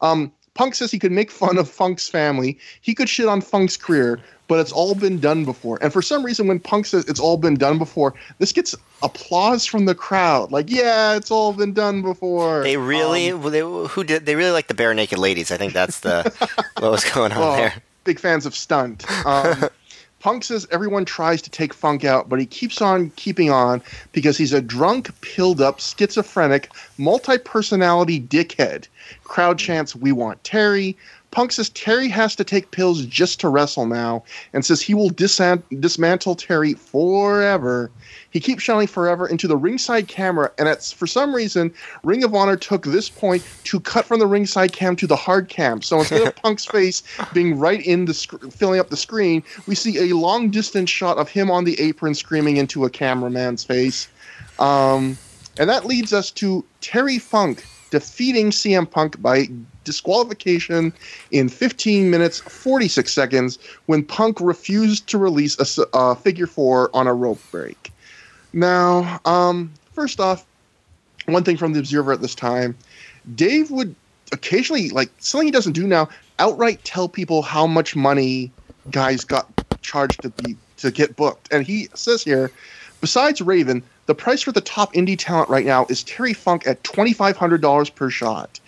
[0.00, 2.58] Um, Punk says he could make fun of Funk's family.
[2.80, 4.18] He could shit on Funk's career,
[4.48, 5.78] but it's all been done before.
[5.80, 9.64] And for some reason, when Punk says it's all been done before, this gets applause
[9.64, 10.50] from the crowd.
[10.50, 12.62] Like, yeah, it's all been done before.
[12.62, 14.26] They really, um, they, who did?
[14.26, 15.50] They really like the Barenaked Ladies.
[15.50, 16.30] I think that's the
[16.78, 17.74] what was going on well, there.
[18.04, 19.08] Big fans of stunt.
[19.24, 19.68] Um,
[20.20, 23.82] Punk says everyone tries to take Funk out, but he keeps on keeping on
[24.12, 28.86] because he's a drunk, pilled up, schizophrenic, multi personality dickhead.
[29.24, 30.96] Crowd chants, We want Terry.
[31.30, 35.10] Punk says Terry has to take pills just to wrestle now and says he will
[35.10, 37.90] dismantle Terry forever.
[38.30, 42.34] He keeps shouting forever into the ringside camera, and it's for some reason Ring of
[42.34, 45.82] Honor took this point to cut from the ringside cam to the hard cam.
[45.82, 47.02] So instead of Punk's face
[47.32, 51.18] being right in the sc- filling up the screen, we see a long distance shot
[51.18, 54.08] of him on the apron screaming into a cameraman's face.
[54.58, 55.16] Um,
[55.58, 59.48] and that leads us to Terry Funk defeating CM Punk by
[59.84, 60.92] disqualification
[61.30, 67.06] in 15 minutes 46 seconds when Punk refused to release a, a figure four on
[67.06, 67.92] a rope break.
[68.52, 70.44] Now, um, first off,
[71.26, 72.76] one thing from the Observer at this time
[73.34, 73.94] Dave would
[74.32, 76.08] occasionally, like something he doesn't do now,
[76.38, 78.50] outright tell people how much money
[78.90, 79.48] guys got
[79.82, 81.52] charged to be to get booked.
[81.52, 82.50] And he says here,
[83.00, 86.82] besides Raven, the price for the top indie talent right now is Terry Funk at
[86.82, 88.58] $2,500 per shot.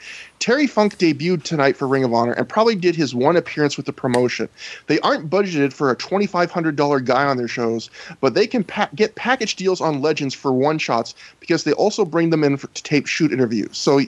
[0.43, 3.86] Terry Funk debuted tonight for Ring of Honor and probably did his one appearance with
[3.86, 4.48] the promotion.
[4.89, 7.89] They aren't budgeted for a $2,500 guy on their shows,
[8.20, 12.05] but they can pa- get package deals on Legends for one shots because they also
[12.05, 13.78] bring them in for, to tape shoot interviews.
[13.78, 14.01] So,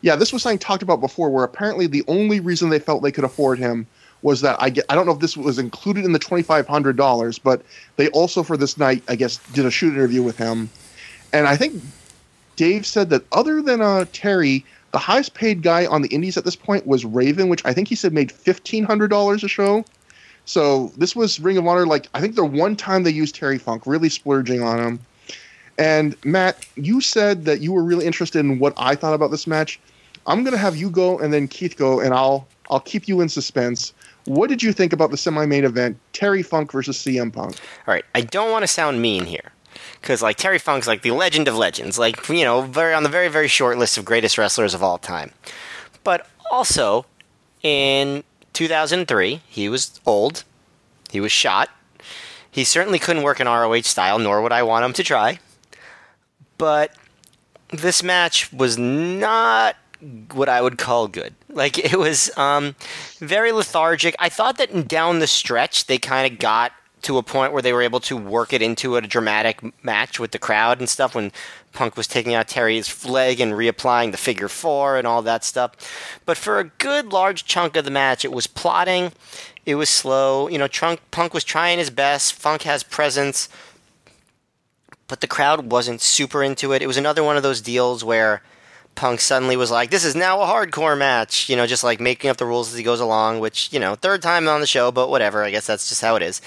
[0.00, 3.12] yeah, this was something talked about before where apparently the only reason they felt they
[3.12, 3.86] could afford him
[4.22, 6.66] was that I get I don't know if this was included in the twenty five
[6.66, 7.60] hundred dollars, but
[7.96, 10.70] they also for this night I guess did a shoot interview with him,
[11.34, 11.82] and I think
[12.56, 16.44] Dave said that other than uh, Terry, the highest paid guy on the Indies at
[16.44, 19.84] this point was Raven, which I think he said made fifteen hundred dollars a show.
[20.44, 21.86] So this was Ring of Honor.
[21.86, 25.00] Like I think the one time they used Terry Funk, really splurging on him.
[25.78, 29.46] And Matt, you said that you were really interested in what I thought about this
[29.46, 29.80] match.
[30.26, 33.28] I'm gonna have you go and then Keith go, and I'll I'll keep you in
[33.28, 33.92] suspense.
[34.24, 37.56] What did you think about the semi-main event, Terry Funk versus CM Punk?
[37.88, 39.52] All right, I don't want to sound mean here,
[40.02, 43.08] because like Terry Funk's like the legend of legends, like you know, very on the
[43.08, 45.30] very very short list of greatest wrestlers of all time.
[46.04, 47.06] But also,
[47.62, 50.44] in 2003, he was old,
[51.10, 51.70] he was shot.
[52.50, 55.38] He certainly couldn't work in ROH style, nor would I want him to try.
[56.58, 56.94] But
[57.70, 59.76] this match was not
[60.32, 61.34] what I would call good.
[61.48, 62.74] Like it was um,
[63.18, 64.14] very lethargic.
[64.18, 66.72] I thought that down the stretch they kind of got
[67.02, 70.30] to a point where they were able to work it into a dramatic match with
[70.30, 71.32] the crowd and stuff when
[71.72, 75.72] Punk was taking out Terry's leg and reapplying the figure four and all that stuff.
[76.24, 79.12] But for a good large chunk of the match, it was plotting.
[79.66, 80.48] It was slow.
[80.48, 82.34] You know, Trunk, Punk was trying his best.
[82.34, 83.48] Funk has presence.
[85.08, 86.82] But the crowd wasn't super into it.
[86.82, 88.42] It was another one of those deals where
[88.94, 92.30] Punk suddenly was like, "This is now a hardcore match," you know, just like making
[92.30, 93.40] up the rules as he goes along.
[93.40, 95.42] Which you know, third time on the show, but whatever.
[95.42, 96.40] I guess that's just how it is.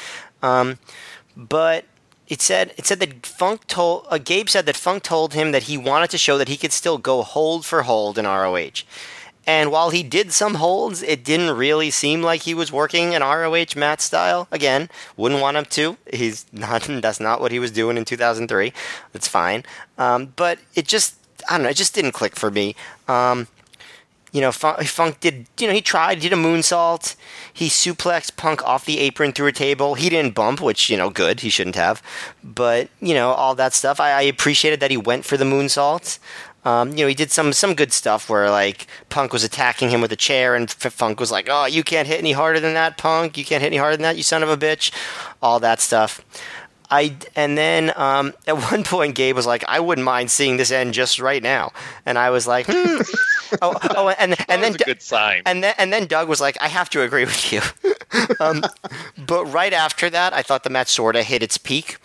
[0.46, 0.78] Um,
[1.36, 1.86] but
[2.28, 5.64] it said it said that Funk told uh, Gabe said that Funk told him that
[5.64, 8.84] he wanted to show that he could still go hold for hold in ROH.
[9.48, 13.22] And while he did some holds, it didn't really seem like he was working an
[13.22, 14.48] ROH match style.
[14.52, 15.98] Again, wouldn't want him to.
[16.12, 16.84] He's not.
[16.84, 18.74] That's not what he was doing in 2003.
[19.14, 19.64] That's fine.
[19.98, 21.16] Um, but it just
[21.50, 21.70] I don't know.
[21.70, 22.76] It just didn't click for me.
[23.08, 23.48] Um,
[24.36, 27.16] you know, Funk, Funk, did, you know, he tried, did a moonsault.
[27.54, 29.96] He suplexed Punk off the apron through a table.
[29.96, 31.40] He didn't bump, which, you know, good.
[31.40, 32.04] He shouldn't have.
[32.44, 33.98] But, you know, all that stuff.
[33.98, 36.20] I, I appreciated that he went for the moonsault.
[36.66, 40.02] Um, you know, he did some some good stuff where like Punk was attacking him
[40.02, 42.98] with a chair, and Funk was like, "Oh, you can't hit any harder than that,
[42.98, 43.38] Punk.
[43.38, 44.92] You can't hit any harder than that, you son of a bitch."
[45.44, 46.22] All that stuff.
[46.96, 50.72] I and then um, at one point Gabe was like, "I wouldn't mind seeing this
[50.72, 51.74] end just right now,"
[52.06, 53.02] and I was like, hmm.
[53.62, 55.42] "Oh, oh," and and then good sign.
[55.46, 57.62] And then and then Doug was like, "I have to agree with you."
[58.40, 58.64] um,
[59.18, 61.98] but right after that, I thought the match sort of hit its peak.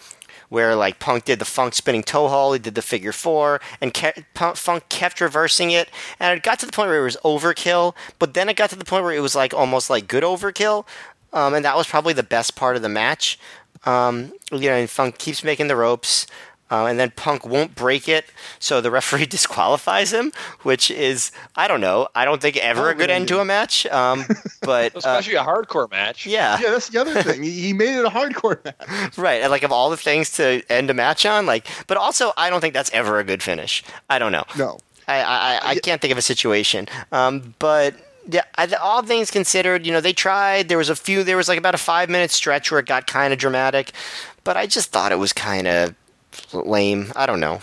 [0.48, 3.94] Where like Punk did the Funk spinning toe hold, he did the figure four, and
[3.94, 5.88] ke- Funk kept reversing it,
[6.18, 7.94] and it got to the point where it was overkill.
[8.18, 10.86] But then it got to the point where it was like almost like good overkill,
[11.32, 13.38] um, and that was probably the best part of the match.
[13.84, 16.26] Um, you know, and Funk keeps making the ropes.
[16.70, 18.26] Uh, and then Punk won't break it,
[18.60, 20.32] so the referee disqualifies him,
[20.62, 22.08] which is I don't know.
[22.14, 23.86] I don't think ever oh, a good end to a match.
[23.86, 24.24] Um,
[24.62, 26.26] but especially uh, a hardcore match.
[26.26, 27.42] Yeah, yeah, that's the other thing.
[27.42, 29.42] He made it a hardcore match, right?
[29.42, 32.50] And like of all the things to end a match on, like, but also I
[32.50, 33.82] don't think that's ever a good finish.
[34.08, 34.44] I don't know.
[34.56, 34.78] No,
[35.08, 36.86] I I, I can't think of a situation.
[37.10, 37.96] Um, but
[38.30, 38.44] yeah,
[38.80, 40.68] all things considered, you know, they tried.
[40.68, 41.24] There was a few.
[41.24, 43.92] There was like about a five minute stretch where it got kind of dramatic,
[44.44, 45.94] but I just thought it was kind of
[46.52, 47.12] lame.
[47.16, 47.60] I don't know.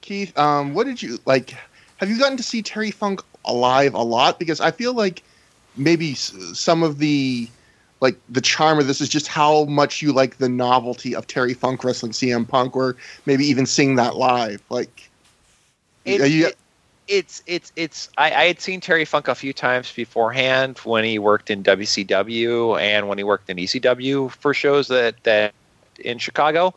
[0.00, 1.54] Keith, um, what did you like?
[1.98, 4.38] Have you gotten to see Terry Funk alive a lot?
[4.38, 5.22] Because I feel like
[5.76, 7.48] maybe some of the
[8.00, 11.54] like the charm of this is just how much you like the novelty of Terry
[11.54, 12.96] Funk wrestling CM Punk, or
[13.26, 14.62] maybe even seeing that live.
[14.70, 15.10] Like,
[16.04, 16.56] it, you, it,
[17.08, 21.18] it's it's it's I, I, had seen Terry Funk a few times beforehand when he
[21.18, 25.54] worked in WCW and when he worked in ECW for shows that that
[25.98, 26.74] in Chicago,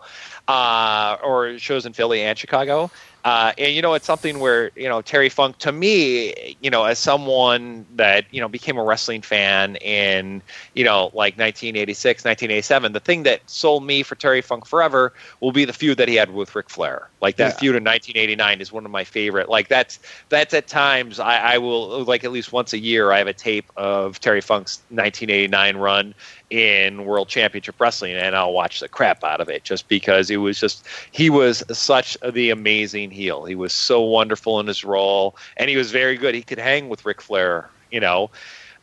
[0.48, 2.90] uh, or shows in Philly and Chicago.
[3.23, 6.85] Uh, and you know, it's something where you know Terry Funk to me, you know,
[6.85, 10.41] as someone that you know became a wrestling fan in
[10.73, 15.52] you know like 1986, 1987, the thing that sold me for Terry Funk forever will
[15.52, 17.10] be the feud that he had with Ric Flair.
[17.22, 17.60] Like that yeah.
[17.60, 19.49] feud in 1989 is one of my favorite.
[19.49, 19.99] Like that's
[20.30, 23.34] that's at times I, I will like at least once a year I have a
[23.34, 26.15] tape of Terry Funk's 1989 run
[26.52, 30.38] in World Championship Wrestling, and I'll watch the crap out of it just because it
[30.38, 33.45] was just he was such the amazing heel.
[33.45, 36.36] He was so wonderful in his role, and he was very good.
[36.36, 38.30] He could hang with Ric Flair, you know.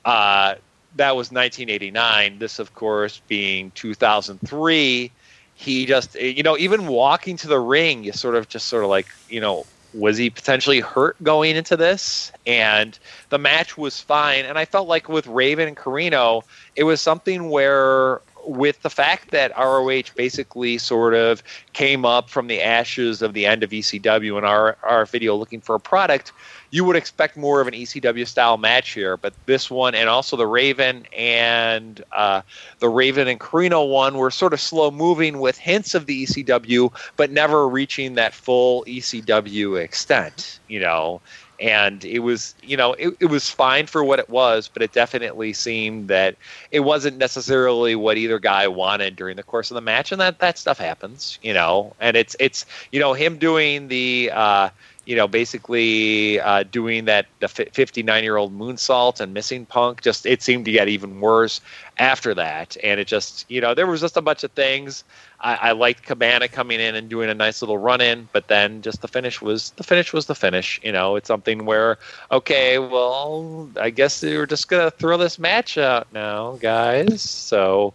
[0.04, 0.54] Uh,
[0.96, 2.38] that was 1989.
[2.38, 5.12] This, of course, being 2003.
[5.54, 8.90] He just, you know, even walking to the ring, you sort of just sort of
[8.90, 12.32] like, you know, was he potentially hurt going into this?
[12.46, 12.98] And
[13.30, 14.44] the match was fine.
[14.44, 16.42] And I felt like with Raven and Corino,
[16.76, 21.42] it was something where with the fact that ROH basically sort of
[21.72, 25.60] came up from the ashes of the end of ECW and our, RF Video looking
[25.60, 26.32] for a product,
[26.70, 29.16] you would expect more of an ECW style match here.
[29.16, 32.42] But this one and also the Raven and uh,
[32.78, 36.92] the Raven and Corino one were sort of slow moving with hints of the ECW,
[37.16, 41.20] but never reaching that full ECW extent, you know
[41.60, 44.92] and it was you know it, it was fine for what it was but it
[44.92, 46.36] definitely seemed that
[46.70, 50.38] it wasn't necessarily what either guy wanted during the course of the match and that
[50.38, 54.68] that stuff happens you know and it's it's you know him doing the uh
[55.08, 60.02] you know, basically uh, doing that the 59 year old moonsault and missing Punk.
[60.02, 61.62] Just it seemed to get even worse
[61.96, 65.04] after that, and it just you know there was just a bunch of things.
[65.40, 68.82] I, I liked Cabana coming in and doing a nice little run in, but then
[68.82, 70.78] just the finish was the finish was the finish.
[70.84, 71.96] You know, it's something where
[72.30, 77.22] okay, well, I guess we are just gonna throw this match out now, guys.
[77.22, 77.94] So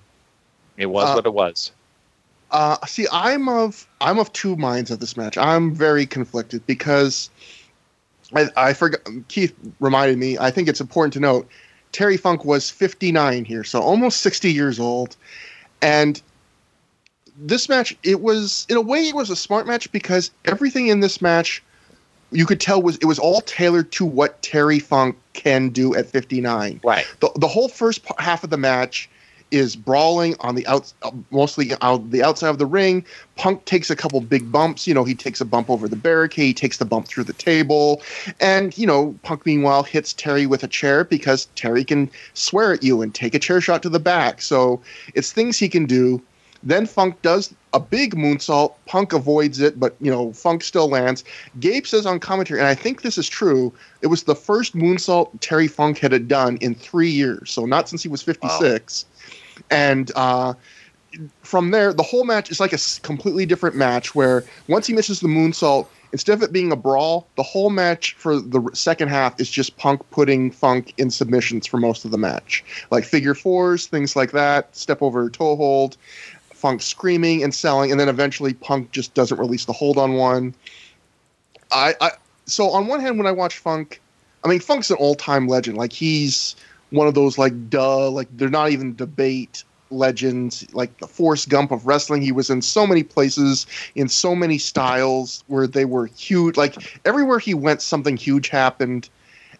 [0.77, 1.71] it was uh, what it was.
[2.53, 5.37] Uh, see, I'm of I'm of two minds of this match.
[5.37, 7.31] I'm very conflicted because
[8.35, 9.01] I, I forgot.
[9.27, 10.37] Keith reminded me.
[10.37, 11.49] I think it's important to note
[11.91, 15.17] Terry Funk was 59 here, so almost 60 years old,
[15.81, 16.21] and
[17.35, 20.99] this match it was in a way it was a smart match because everything in
[20.99, 21.63] this match
[22.31, 26.05] you could tell was it was all tailored to what Terry Funk can do at
[26.05, 26.81] 59.
[26.83, 27.05] Right.
[27.19, 29.09] The the whole first half of the match
[29.53, 33.05] is brawling on the out, uh, mostly out the outside of the ring.
[33.35, 34.87] Punk takes a couple big bumps.
[34.87, 37.33] You know, he takes a bump over the barricade, he takes the bump through the
[37.33, 38.01] table,
[38.39, 42.83] and you know, Punk meanwhile hits Terry with a chair because Terry can swear at
[42.83, 44.41] you and take a chair shot to the back.
[44.41, 44.81] So
[45.13, 46.21] it's things he can do.
[46.63, 48.73] Then Funk does a big moonsault.
[48.85, 51.23] Punk avoids it, but you know Funk still lands.
[51.59, 53.71] Gabe says on commentary, and I think this is true.
[54.01, 58.01] It was the first moonsault Terry Funk had done in three years, so not since
[58.01, 59.05] he was 56.
[59.05, 59.12] Wow
[59.69, 60.53] and uh,
[61.41, 64.15] from there, the whole match is like a completely different match.
[64.15, 68.13] Where once he misses the moonsault, instead of it being a brawl, the whole match
[68.13, 72.17] for the second half is just Punk putting Funk in submissions for most of the
[72.17, 75.97] match, like figure fours, things like that, step over toe hold,
[76.53, 80.53] Funk screaming and selling, and then eventually Punk just doesn't release the hold on one.
[81.71, 82.11] I, I
[82.45, 84.01] so on one hand, when I watch Funk,
[84.43, 85.77] I mean Funk's an all time legend.
[85.77, 86.55] Like he's
[86.93, 91.71] one of those like duh, like they're not even debate legends, like the Forrest Gump
[91.71, 92.21] of wrestling.
[92.21, 93.65] He was in so many places,
[93.95, 96.55] in so many styles where they were huge.
[96.55, 99.09] Like everywhere he went, something huge happened.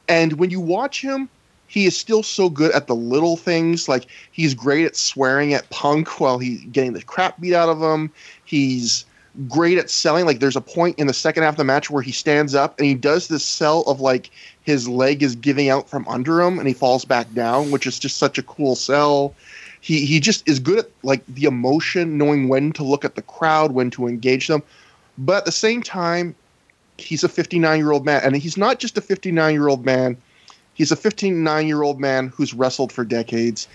[0.08, 1.28] And when you watch him,
[1.68, 3.90] he is still so good at the little things.
[3.90, 7.82] Like he's great at swearing at Punk while he's getting the crap beat out of
[7.82, 8.12] him.
[8.46, 9.06] He's
[9.48, 10.26] great at selling.
[10.26, 12.78] Like there's a point in the second half of the match where he stands up
[12.78, 14.30] and he does this sell of like
[14.64, 18.00] his leg is giving out from under him and he falls back down, which is
[18.00, 19.36] just such a cool sell.
[19.82, 23.22] He he just is good at like the emotion, knowing when to look at the
[23.22, 24.64] crowd, when to engage them.
[25.18, 26.36] But at the same time,
[26.98, 30.16] he's a 59 year old man, and he's not just a 59 year old man.
[30.74, 33.68] He's a 59 year old man who's wrestled for decades,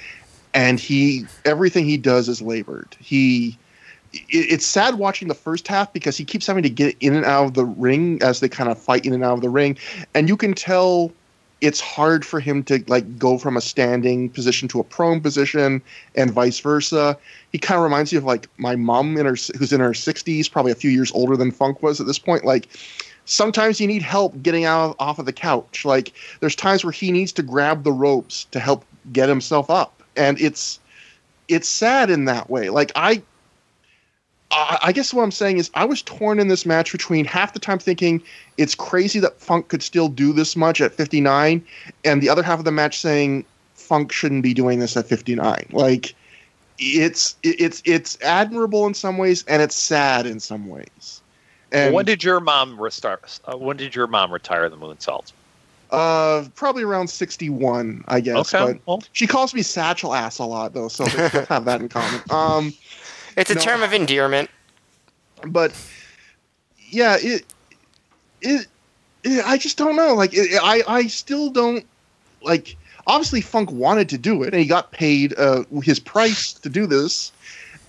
[0.54, 2.96] and he everything he does is labored.
[2.98, 3.58] He
[4.28, 7.46] it's sad watching the first half because he keeps having to get in and out
[7.46, 9.76] of the ring as they kind of fight in and out of the ring,
[10.14, 11.12] and you can tell
[11.60, 15.82] it's hard for him to like go from a standing position to a prone position
[16.14, 17.18] and vice versa.
[17.50, 20.50] He kind of reminds me of like my mom in her who's in her 60s,
[20.50, 22.44] probably a few years older than Funk was at this point.
[22.44, 22.68] Like
[23.24, 25.84] sometimes you need help getting out of, off of the couch.
[25.84, 30.02] Like there's times where he needs to grab the ropes to help get himself up,
[30.16, 30.78] and it's
[31.48, 32.70] it's sad in that way.
[32.70, 33.22] Like I
[34.50, 37.58] I guess what I'm saying is I was torn in this match between half the
[37.58, 38.22] time thinking
[38.56, 41.62] it's crazy that Funk could still do this much at 59,
[42.04, 43.44] and the other half of the match saying
[43.74, 45.66] Funk shouldn't be doing this at 59.
[45.72, 46.14] Like
[46.78, 51.20] it's it's it's admirable in some ways and it's sad in some ways.
[51.70, 53.40] And when did your mom restart?
[53.44, 55.32] Uh, when did your mom retire the moonsault?
[55.90, 58.54] Uh, probably around 61, I guess.
[58.54, 58.74] Okay.
[58.74, 59.02] But well.
[59.12, 62.22] she calls me satchel ass a lot though, so have that in common.
[62.30, 62.72] Um.
[63.38, 64.50] It's a no, term of endearment.
[65.46, 65.72] But
[66.90, 67.44] yeah, it,
[68.42, 68.66] it,
[69.22, 70.14] it I just don't know.
[70.14, 71.86] Like, it, I, I still don't
[72.42, 72.76] like.
[73.06, 76.86] Obviously, Funk wanted to do it, and he got paid uh, his price to do
[76.86, 77.32] this.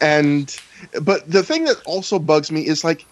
[0.01, 0.55] And
[1.01, 3.05] but the thing that also bugs me is like,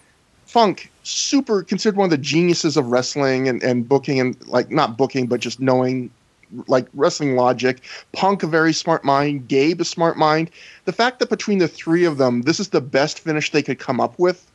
[0.46, 4.96] Funk, super considered one of the geniuses of wrestling and, and booking and like not
[4.96, 6.12] booking, but just knowing
[6.68, 7.82] like wrestling logic.
[8.14, 9.48] Punk, a very smart mind.
[9.48, 10.50] Gabe, a smart mind.
[10.86, 13.80] The fact that between the three of them, this is the best finish they could
[13.80, 14.50] come up with,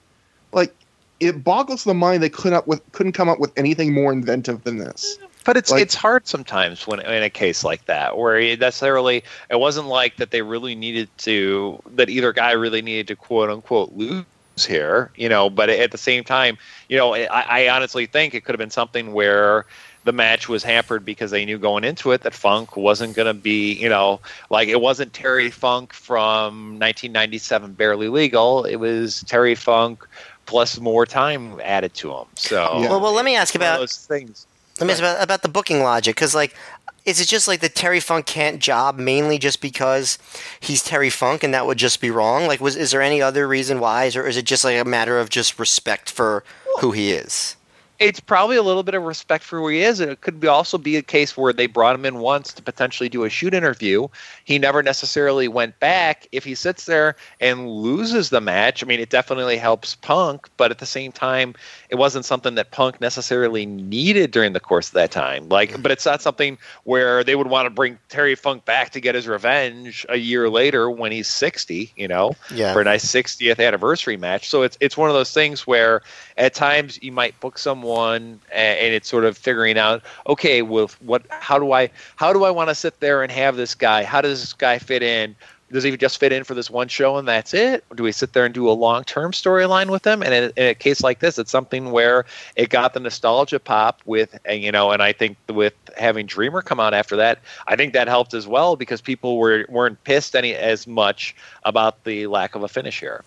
[0.53, 0.75] like
[1.21, 4.65] it boggles the mind they couldn't up with couldn't come up with anything more inventive
[4.65, 5.19] than this.
[5.45, 9.25] But it's like, it's hard sometimes when in a case like that where it necessarily
[9.51, 13.51] it wasn't like that they really needed to that either guy really needed to quote
[13.51, 14.25] unquote lose
[14.67, 15.51] here, you know.
[15.51, 16.59] But at the same time,
[16.89, 19.67] you know, I, I honestly think it could have been something where
[20.05, 23.35] the match was hampered because they knew going into it that Funk wasn't going to
[23.35, 24.21] be, you know,
[24.51, 28.65] like it wasn't Terry Funk from 1997 Barely Legal.
[28.65, 30.07] It was Terry Funk
[30.47, 32.27] plus more time added to him.
[32.35, 32.91] So, yeah.
[32.91, 34.47] well, well, let me ask about those things.
[34.81, 36.57] Let me ask about, about the booking logic because, like,
[37.05, 40.19] is it just like the Terry Funk can't job mainly just because
[40.61, 42.47] he's Terry Funk and that would just be wrong?
[42.47, 45.19] Like, was is there any other reason why, or is it just like a matter
[45.19, 46.45] of just respect for
[46.81, 47.57] who he is?
[48.03, 50.49] It's probably a little bit of respect for who he is, and it could be
[50.49, 53.55] also be a case where they brought him in once to potentially do a shoot
[53.55, 54.09] interview.
[54.45, 56.27] He never necessarily went back.
[56.33, 60.73] If he sits there and loses the match, I mean, it definitely helps Punk, but
[60.73, 61.55] at the same time,
[61.91, 65.49] it wasn't something that Punk necessarily needed during the course of that time.
[65.49, 65.83] Like, mm-hmm.
[65.83, 69.15] but it's not something where they would want to bring Terry Funk back to get
[69.15, 72.73] his revenge a year later when he's sixty, you know, yeah.
[72.73, 74.49] for a nice 60th anniversary match.
[74.49, 76.03] So it's it's one of those things where
[76.37, 81.23] at times you might book someone and it's sort of figuring out okay with what
[81.31, 84.21] how do i how do i want to sit there and have this guy how
[84.21, 85.35] does this guy fit in
[85.73, 87.83] does he just fit in for this one show and that's it?
[87.91, 90.23] Or do we sit there and do a long term storyline with them?
[90.23, 94.03] And in, in, a case like this, it's something where it got the nostalgia pop
[94.05, 97.95] with, you know, and I think with having Dreamer come out after that, I think
[97.95, 102.55] that helped as well because people were weren't pissed any as much about the lack
[102.55, 103.25] of a finish here.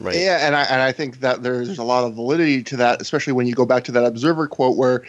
[0.00, 0.16] Right.
[0.16, 3.32] Yeah, and I and I think that there's a lot of validity to that, especially
[3.32, 5.04] when you go back to that Observer quote where,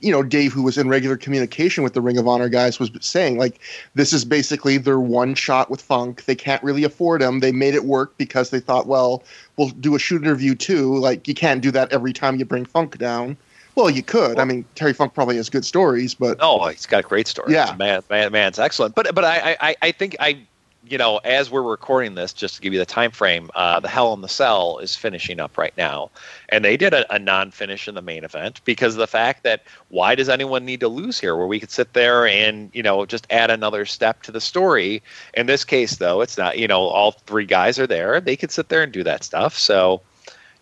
[0.00, 2.90] you know, Dave, who was in regular communication with the Ring of Honor guys, was
[3.00, 3.60] saying like,
[3.94, 6.24] this is basically their one shot with Funk.
[6.24, 7.40] They can't really afford him.
[7.40, 9.22] They made it work because they thought, well,
[9.56, 10.96] we'll do a shoot interview too.
[10.96, 13.36] Like, you can't do that every time you bring Funk down.
[13.74, 14.36] Well, you could.
[14.36, 17.52] Well, I mean, Terry Funk probably has good stories, but oh, he's got great stories.
[17.52, 18.96] Yeah, man, man, man's excellent.
[18.96, 20.40] But but I I, I think I
[20.90, 23.88] you know, as we're recording this, just to give you the time frame, uh, the
[23.88, 26.10] Hell in the Cell is finishing up right now,
[26.48, 29.62] and they did a, a, non-finish in the main event because of the fact that
[29.88, 31.36] why does anyone need to lose here?
[31.36, 35.02] Where we could sit there and you know just add another step to the story.
[35.34, 36.58] In this case, though, it's not.
[36.58, 39.58] You know, all three guys are there; they could sit there and do that stuff.
[39.58, 40.00] So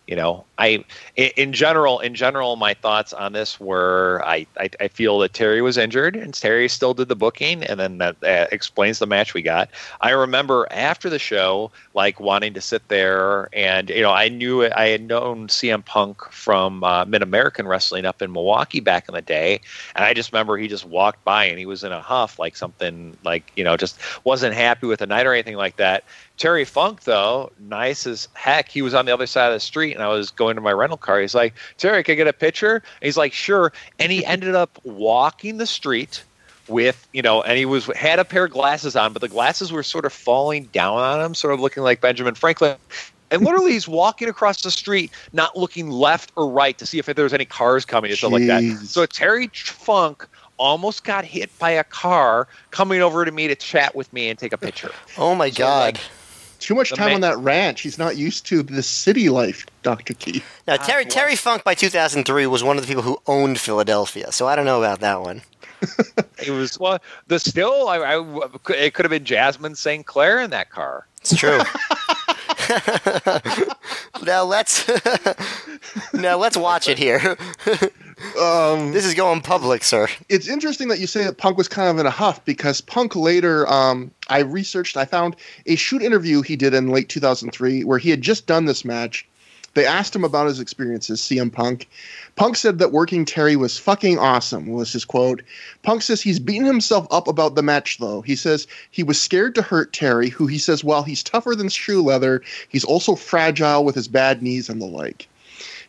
[0.07, 0.83] you know i
[1.15, 5.61] in general in general my thoughts on this were i i, I feel that terry
[5.61, 8.17] was injured and terry still did the booking and then that,
[8.51, 9.69] explains the match we got
[10.01, 14.65] i remember after the show like wanting to sit there and you know i knew
[14.65, 19.21] i had known cm punk from uh, mid-american wrestling up in milwaukee back in the
[19.21, 19.59] day
[19.95, 22.55] and i just remember he just walked by and he was in a huff like
[22.55, 26.03] something like you know just wasn't happy with the night or anything like that
[26.37, 28.69] Terry Funk, though, nice as heck.
[28.69, 30.71] He was on the other side of the street, and I was going to my
[30.71, 31.19] rental car.
[31.19, 32.75] He's like, Terry, can I get a picture?
[32.75, 33.71] And he's like, sure.
[33.99, 36.23] And he ended up walking the street
[36.67, 39.71] with, you know, and he was had a pair of glasses on, but the glasses
[39.71, 42.77] were sort of falling down on him, sort of looking like Benjamin Franklin.
[43.29, 47.07] And literally, he's walking across the street, not looking left or right to see if
[47.07, 48.85] there's any cars coming or something like that.
[48.85, 53.95] So Terry Funk almost got hit by a car coming over to me to chat
[53.95, 54.91] with me and take a picture.
[55.17, 55.95] Oh my so god!
[55.95, 56.03] Like,
[56.57, 57.81] too much time on that ranch.
[57.81, 60.43] He's not used to the city life, Doctor Keith.
[60.67, 64.47] Now, Terry Terry Funk by 2003 was one of the people who owned Philadelphia, so
[64.47, 65.41] I don't know about that one.
[66.43, 67.87] it was well, the still.
[67.87, 70.05] I, I, it could have been Jasmin St.
[70.05, 71.07] Claire in that car.
[71.21, 71.59] It's true.
[74.25, 74.87] now let's
[76.13, 77.37] now let's watch it here.
[78.41, 80.07] Um, this is going public, sir.
[80.27, 83.15] It's interesting that you say that Punk was kind of in a huff because Punk
[83.15, 85.35] later, um, I researched, I found
[85.67, 89.27] a shoot interview he did in late 2003 where he had just done this match.
[89.75, 91.87] They asked him about his experiences, CM Punk.
[92.35, 95.43] Punk said that working Terry was fucking awesome, was his quote.
[95.83, 98.21] Punk says he's beaten himself up about the match, though.
[98.21, 101.69] He says he was scared to hurt Terry, who he says, while he's tougher than
[101.69, 105.27] shoe leather, he's also fragile with his bad knees and the like.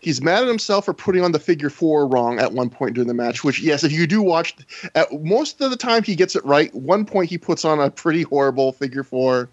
[0.01, 3.09] He's mad at himself for putting on the figure four wrong at one point during
[3.09, 3.45] the match.
[3.45, 4.55] Which, yes, if you do watch,
[4.95, 6.75] at most of the time he gets it right.
[6.75, 9.49] One point he puts on a pretty horrible figure four.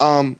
[0.00, 0.38] Um,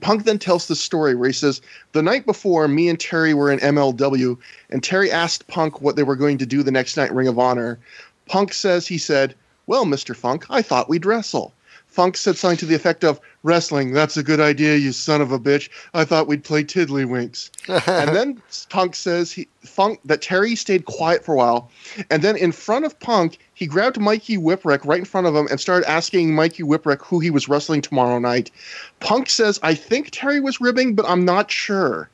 [0.00, 1.60] Punk then tells the story where he says,
[1.92, 4.36] The night before, me and Terry were in MLW,
[4.70, 7.38] and Terry asked Punk what they were going to do the next night Ring of
[7.38, 7.78] Honor.
[8.26, 9.34] Punk says he said,
[9.66, 10.16] Well, Mr.
[10.16, 11.52] Funk, I thought we'd wrestle.
[11.94, 15.30] Funk said something to the effect of "Wrestling, that's a good idea, you son of
[15.30, 15.68] a bitch.
[15.94, 17.50] I thought we'd play tiddlywinks."
[17.86, 21.70] and then Punk says he Funk that Terry stayed quiet for a while,
[22.10, 25.46] and then in front of Punk, he grabbed Mikey Whipwreck right in front of him
[25.48, 28.50] and started asking Mikey Whipwreck who he was wrestling tomorrow night.
[28.98, 32.10] Punk says, "I think Terry was ribbing, but I'm not sure."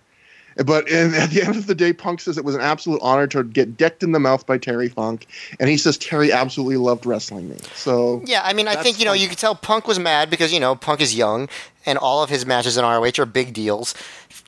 [0.57, 3.27] But in, at the end of the day, Punk says it was an absolute honor
[3.29, 5.27] to get decked in the mouth by Terry Funk,
[5.59, 7.57] and he says Terry absolutely loved wrestling me.
[7.75, 10.53] So yeah, I mean, I think you know you could tell Punk was mad because
[10.53, 11.49] you know Punk is young,
[11.87, 13.95] and all of his matches in ROH are big deals.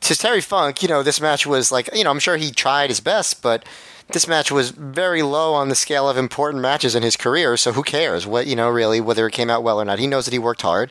[0.02, 2.90] To Terry Funk, you know, this match was like you know I'm sure he tried
[2.90, 3.64] his best, but
[4.08, 7.56] this match was very low on the scale of important matches in his career.
[7.56, 9.98] So who cares what you know really whether it came out well or not?
[9.98, 10.90] He knows that he worked hard,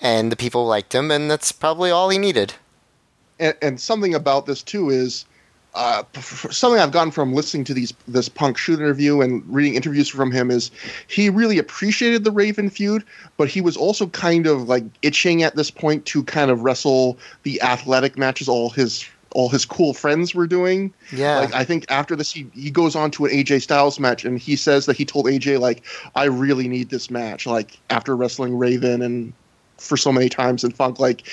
[0.00, 2.54] and the people liked him, and that's probably all he needed
[3.38, 5.24] and, and something about this too is
[5.74, 10.08] uh, something I've gotten from listening to these this Punk shoot interview and reading interviews
[10.08, 10.70] from him is
[11.06, 13.04] he really appreciated the Raven feud,
[13.36, 17.18] but he was also kind of like itching at this point to kind of wrestle
[17.42, 20.92] the athletic matches all his all his cool friends were doing.
[21.12, 21.40] Yeah.
[21.40, 24.38] Like I think after this he, he goes on to an AJ Styles match and
[24.38, 25.84] he says that he told AJ like
[26.14, 29.32] I really need this match like after wrestling Raven and
[29.78, 30.98] for so many times in funk.
[30.98, 31.26] Like,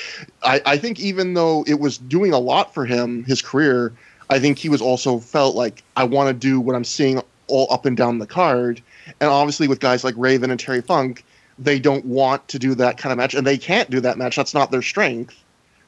[0.44, 3.92] I, I think even though it was doing a lot for him, his career,
[4.30, 7.68] I think he was also felt like I want to do what I'm seeing all
[7.72, 8.82] up and down the card.
[9.20, 11.24] And obviously, with guys like Raven and Terry Funk,
[11.60, 14.36] they don't want to do that kind of match, and they can't do that match.
[14.36, 15.42] That's not their strength.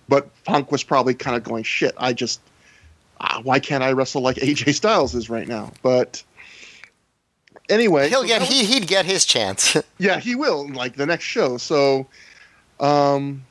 [0.08, 2.40] But Funk was probably kind of going, "Shit, I just
[3.19, 6.24] uh, why can't I wrestle like AJ Styles is right now?" But
[7.69, 9.76] anyway, he'll get he he'd get his chance.
[9.98, 11.58] yeah, he will like the next show.
[11.58, 12.08] So
[12.80, 13.43] um,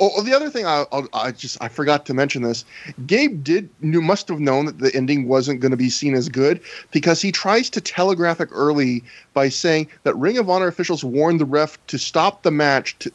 [0.00, 2.64] oh, the other thing I, I, I, just I forgot to mention this.
[3.06, 6.28] Gabe did knew must have known that the ending wasn't going to be seen as
[6.28, 6.60] good
[6.90, 11.40] because he tries to telegraph it early by saying that Ring of Honor officials warned
[11.40, 13.12] the ref to stop the match to,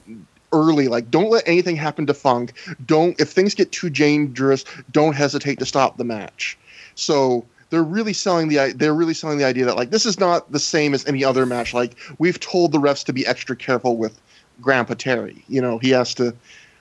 [0.53, 0.87] early.
[0.87, 2.53] Like, don't let anything happen to Funk.
[2.85, 6.57] Don't if things get too dangerous, don't hesitate to stop the match.
[6.95, 10.51] So they're really selling the they're really selling the idea that like this is not
[10.51, 11.73] the same as any other match.
[11.73, 14.19] Like we've told the refs to be extra careful with
[14.61, 15.43] Grandpa Terry.
[15.47, 16.35] You know, he has to,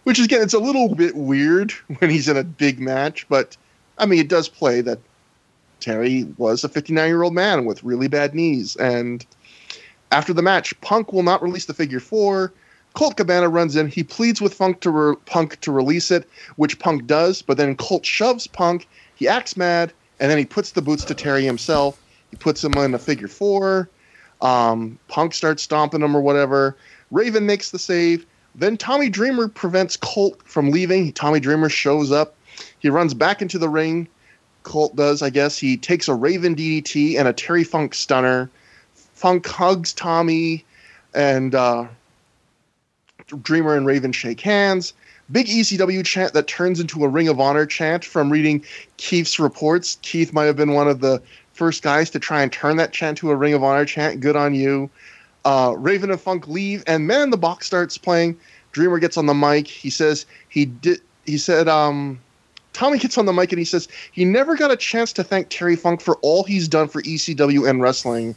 [0.04, 3.56] which again, it's a little bit weird when he's in a big match, but
[3.98, 4.98] I mean, it does play that
[5.80, 8.76] Terry was a 59 year old man with really bad knees.
[8.76, 9.24] And
[10.10, 12.52] after the match, Punk will not release the figure four.
[12.94, 13.88] Colt Cabana runs in.
[13.88, 17.42] He pleads with Funk to re- Punk to release it, which Punk does.
[17.42, 18.88] But then Colt shoves Punk.
[19.16, 22.00] He acts mad, and then he puts the boots to Terry himself.
[22.30, 23.90] He puts him in a figure four.
[24.40, 26.76] Um, Punk starts stomping him or whatever.
[27.10, 28.26] Raven makes the save.
[28.54, 31.12] Then Tommy Dreamer prevents Colt from leaving.
[31.12, 32.34] Tommy Dreamer shows up.
[32.78, 34.08] He runs back into the ring.
[34.62, 35.58] Colt does, I guess.
[35.58, 38.50] He takes a Raven DDT and a Terry Funk stunner.
[39.14, 40.64] Funk hugs Tommy,
[41.14, 41.86] and uh,
[43.42, 44.92] Dreamer and Raven shake hands.
[45.30, 48.64] Big ECW chant that turns into a Ring of Honor chant from reading
[48.96, 49.98] Keith's reports.
[50.02, 51.20] Keith might have been one of the
[51.52, 54.20] first guys to try and turn that chant to a Ring of Honor chant.
[54.20, 54.88] Good on you.
[55.46, 58.36] Uh, Raven and Funk leave, and Man in the Box starts playing.
[58.72, 59.68] Dreamer gets on the mic.
[59.68, 61.00] He says he did.
[61.24, 62.20] He said, um,
[62.72, 65.48] Tommy gets on the mic and he says he never got a chance to thank
[65.48, 68.34] Terry Funk for all he's done for ECW and wrestling.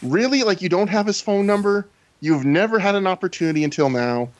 [0.00, 1.86] Really, like you don't have his phone number.
[2.20, 4.30] You've never had an opportunity until now.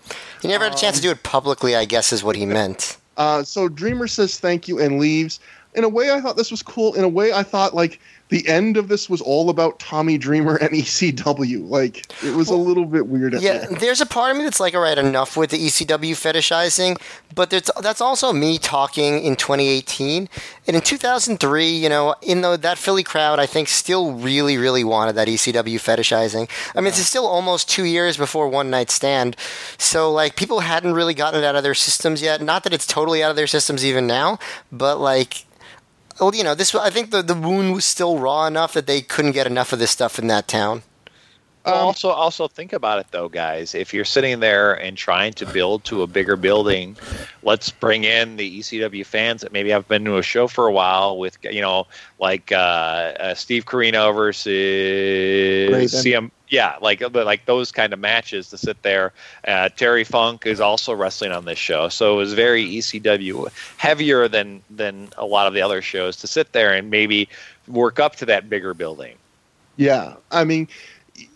[0.41, 1.75] He never had a chance um, to do it publicly.
[1.75, 2.97] I guess is what he meant.
[3.17, 5.41] Uh, so Dreamer says thank you and leaves.
[5.75, 6.95] In a way, I thought this was cool.
[6.95, 8.01] In a way, I thought like
[8.35, 11.71] the end of this was all about Tommy Dreamer and ECW.
[11.71, 13.41] Like it was a little bit weird.
[13.41, 16.15] yeah, the there's a part of me that's like, all right, enough with the ECW
[16.15, 17.01] fetishizing,
[17.33, 20.29] but there's that's also me talking in 2018
[20.67, 21.69] and in 2003.
[21.69, 25.77] You know, in the, that Philly crowd, I think still really, really wanted that ECW
[25.77, 26.51] fetishizing.
[26.75, 29.37] I mean, it's still almost two years before One Night Stand,
[29.79, 32.43] so like people hadn't really gotten it out of their systems yet.
[32.43, 34.41] Not that it's totally out of their systems even now,
[34.73, 35.45] but like
[36.21, 39.01] well, you know, this I think the the wound was still raw enough that they
[39.01, 40.83] couldn't get enough of this stuff in that town.
[41.65, 43.75] Well, um, also, also think about it though, guys.
[43.75, 46.97] If you're sitting there and trying to build to a bigger building,
[47.43, 50.73] let's bring in the ECW fans that maybe have been to a show for a
[50.73, 51.87] while with, you know,
[52.21, 54.51] like uh, uh, Steve Corino versus
[55.95, 56.31] CM.
[56.55, 59.13] Yeah, like like those kind of matches to sit there.
[59.47, 64.29] Uh, Terry Funk is also wrestling on this show, so it was very ECW heavier
[64.29, 67.29] than than a lot of the other shows to sit there and maybe
[67.67, 69.17] work up to that bigger building.
[69.77, 70.69] Yeah, I mean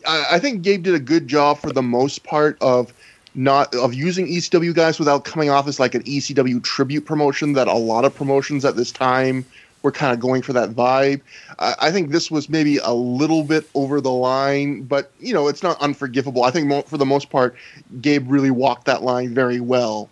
[0.07, 2.93] I, think Gabe did a good job for the most part of
[3.35, 7.67] not of using ECW guys without coming off as like an ECW tribute promotion that
[7.67, 9.45] a lot of promotions at this time
[9.83, 11.21] were kind of going for that vibe.
[11.59, 15.49] I, I think this was maybe a little bit over the line, but you know,
[15.49, 16.45] it's not unforgivable.
[16.45, 17.55] I think mo- for the most part,
[18.01, 20.09] Gabe really walked that line very well.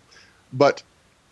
[0.53, 0.83] But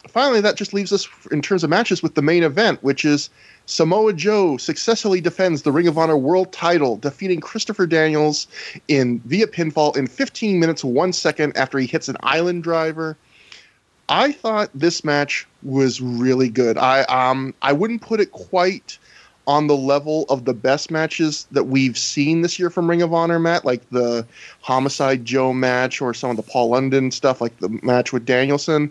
[0.08, 3.30] finally, that just leaves us in terms of matches with the main event, which is
[3.66, 8.46] Samoa Joe successfully defends the Ring of Honor World Title, defeating Christopher Daniels
[8.88, 13.16] in via pinfall in 15 minutes one second after he hits an Island Driver.
[14.08, 16.76] I thought this match was really good.
[16.76, 18.98] I um I wouldn't put it quite
[19.46, 23.12] on the level of the best matches that we've seen this year from Ring of
[23.12, 24.26] Honor, Matt, like the
[24.62, 28.90] Homicide Joe match or some of the Paul London stuff, like the match with Danielson.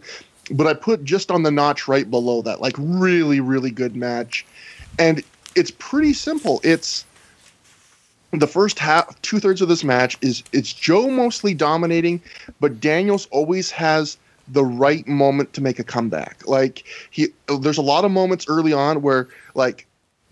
[0.51, 4.45] But I put just on the notch right below that, like really, really good match.
[5.00, 5.24] And
[5.56, 6.59] it's pretty simple.
[6.64, 7.06] It's
[8.32, 12.22] the first half, two thirds of this match is it's Joe mostly dominating,
[12.59, 14.17] but Daniels always has
[14.48, 16.48] the right moment to make a comeback.
[16.48, 17.28] Like he,
[17.60, 19.88] there's a lot of moments early on where like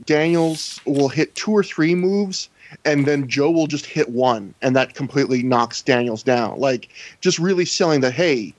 [0.05, 2.49] Daniels will hit two or three moves,
[2.85, 6.59] and then Joe will just hit one, and that completely knocks Daniels down.
[6.59, 6.89] Like
[7.21, 8.53] just really selling that hey,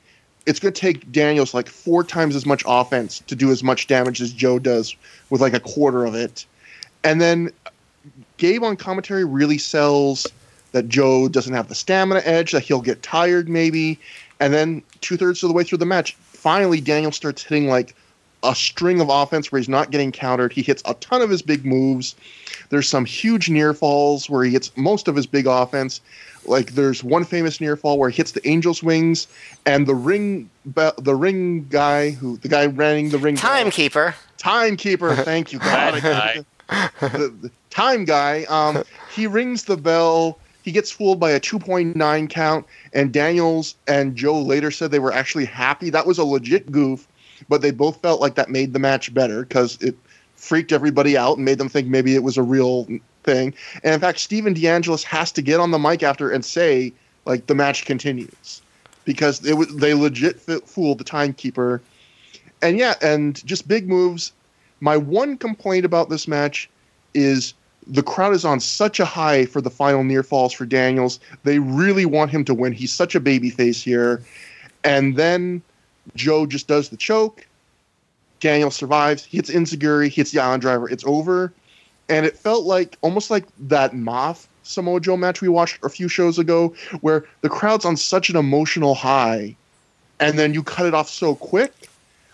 [0.47, 3.87] it's going to take Daniels like four times as much offense to do as much
[3.87, 4.97] damage as Joe does
[5.31, 6.47] with like a quarter of it.
[7.05, 7.51] And then
[8.37, 10.27] Gabe on commentary really sells
[10.73, 13.99] that Joe doesn't have the stamina edge, that he'll get tired maybe.
[14.43, 17.95] And then two thirds of the way through the match, finally Daniel starts hitting like
[18.43, 20.53] a string of offense where he's not getting countered.
[20.53, 22.17] He hits a ton of his big moves.
[22.71, 26.01] There's some huge near falls where he hits most of his big offense.
[26.45, 29.29] Like there's one famous near fall where he hits the Angel's wings,
[29.65, 35.15] and the ring the ring guy who the guy running the ring timekeeper timekeeper.
[35.25, 35.95] Thank you, God.
[37.01, 38.43] the, the time guy.
[38.49, 38.83] Um,
[39.15, 40.41] he rings the bell.
[40.63, 45.13] He gets fooled by a 2.9 count, and Daniels and Joe later said they were
[45.13, 45.91] actually happy.
[45.91, 47.09] That was a legit goof,
[47.49, 49.97] but they both felt like that made the match better because it
[50.37, 52.87] freaked everybody out and made them think maybe it was a real
[53.25, 53.55] thing.
[53.85, 56.93] And in fact, Stephen DeAngelis has to get on the mic after and say,
[57.25, 58.63] like, the match continues
[59.05, 61.81] because they legit fooled the timekeeper.
[62.61, 64.33] And yeah, and just big moves.
[64.81, 66.69] My one complaint about this match
[67.15, 67.55] is
[67.87, 71.19] the crowd is on such a high for the final near falls for Daniels.
[71.45, 72.73] They really want him to win.
[72.73, 74.23] He's such a baby face here.
[74.85, 75.63] And then
[76.15, 77.47] Joe just does the choke.
[78.41, 79.25] Daniel survives.
[79.25, 79.51] He hits.
[79.51, 80.89] He hits the Island Driver.
[80.89, 81.53] It's over
[82.09, 86.09] and it felt like almost like that Maff Samoa Joe match we watched a few
[86.09, 89.57] shows ago, where the crowd's on such an emotional high,
[90.21, 91.73] and then you cut it off so quick.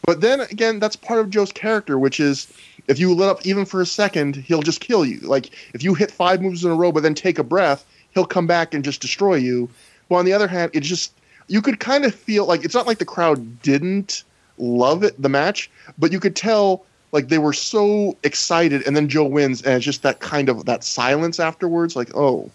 [0.02, 2.52] But then again, that's part of Joe's character, which is
[2.88, 5.20] if you let up even for a second, he'll just kill you.
[5.20, 8.26] Like if you hit five moves in a row, but then take a breath, he'll
[8.26, 9.68] come back and just destroy you.
[10.08, 11.12] Well, on the other hand, it just
[11.46, 14.24] you could kind of feel like it's not like the crowd didn't
[14.56, 19.08] love it the match, but you could tell like they were so excited and then
[19.08, 22.50] joe wins and it's just that kind of that silence afterwards like oh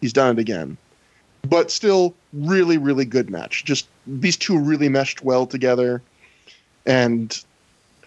[0.00, 0.76] he's done it again
[1.48, 6.02] but still really really good match just these two really meshed well together
[6.86, 7.44] and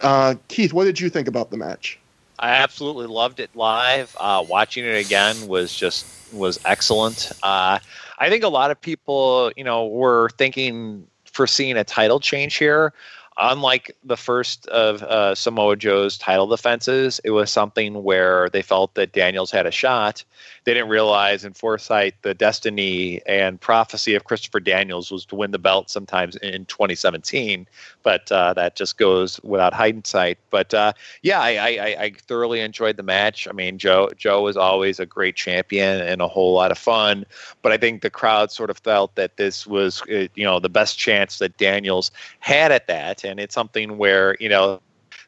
[0.00, 1.98] uh, keith what did you think about the match?
[2.38, 4.14] I absolutely loved it live.
[4.18, 7.30] Uh, watching it again was just was excellent.
[7.42, 7.78] Uh,
[8.18, 12.56] i think a lot of people you know were thinking for seeing a title change
[12.56, 12.92] here.
[13.38, 18.94] Unlike the first of uh, Samoa Joe's title defenses, it was something where they felt
[18.94, 20.24] that Daniels had a shot.
[20.66, 25.52] They didn't realize in foresight the destiny and prophecy of Christopher Daniels was to win
[25.52, 27.68] the belt sometimes in 2017,
[28.02, 30.38] but uh, that just goes without hindsight.
[30.50, 33.46] But uh, yeah, I, I, I, thoroughly enjoyed the match.
[33.46, 37.26] I mean, Joe Joe was always a great champion and a whole lot of fun.
[37.62, 40.68] But I think the crowd sort of felt that this was, uh, you know, the
[40.68, 44.80] best chance that Daniels had at that and it's something where you know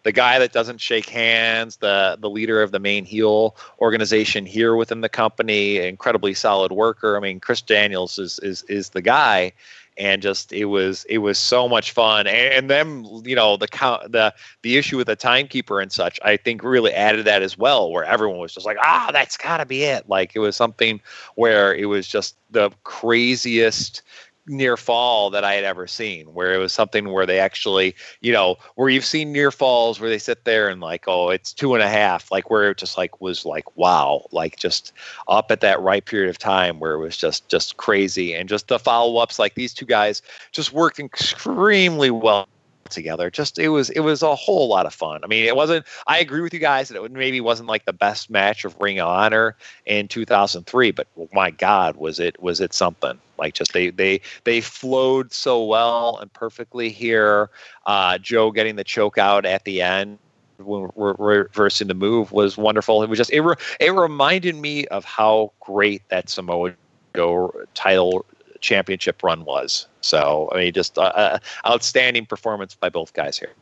[0.08, 4.74] the guy that doesn't shake hands, the the leader of the main heel organization here
[4.74, 7.14] within the company, incredibly solid worker.
[7.14, 9.52] I mean, Chris Daniels is is is the guy,
[9.98, 12.26] and just it was it was so much fun.
[12.26, 16.18] And, and then you know the count the the issue with the timekeeper and such,
[16.24, 19.58] I think really added that as well, where everyone was just like, ah, that's got
[19.58, 20.08] to be it.
[20.08, 21.02] Like it was something
[21.34, 24.00] where it was just the craziest
[24.48, 28.32] near fall that I had ever seen, where it was something where they actually, you
[28.32, 31.74] know, where you've seen near falls where they sit there and like, oh, it's two
[31.74, 34.92] and a half, like where it just like was like, wow, like just
[35.28, 38.68] up at that right period of time where it was just just crazy, and just
[38.68, 42.48] the follow ups, like these two guys just worked extremely well
[42.88, 43.30] together.
[43.30, 45.22] Just it was it was a whole lot of fun.
[45.24, 45.86] I mean, it wasn't.
[46.06, 49.00] I agree with you guys that it maybe wasn't like the best match of Ring
[49.00, 53.18] of Honor in 2003, but my God, was it was it something?
[53.38, 57.50] Like just they they they flowed so well and perfectly here.
[57.86, 60.18] Uh, Joe getting the choke out at the end
[60.58, 63.02] when we're reversing the move was wonderful.
[63.02, 66.74] It was just it, re, it reminded me of how great that Samoa
[67.14, 68.24] Joe title
[68.60, 69.87] championship run was.
[70.00, 73.52] So I mean, just uh, uh, outstanding performance by both guys here.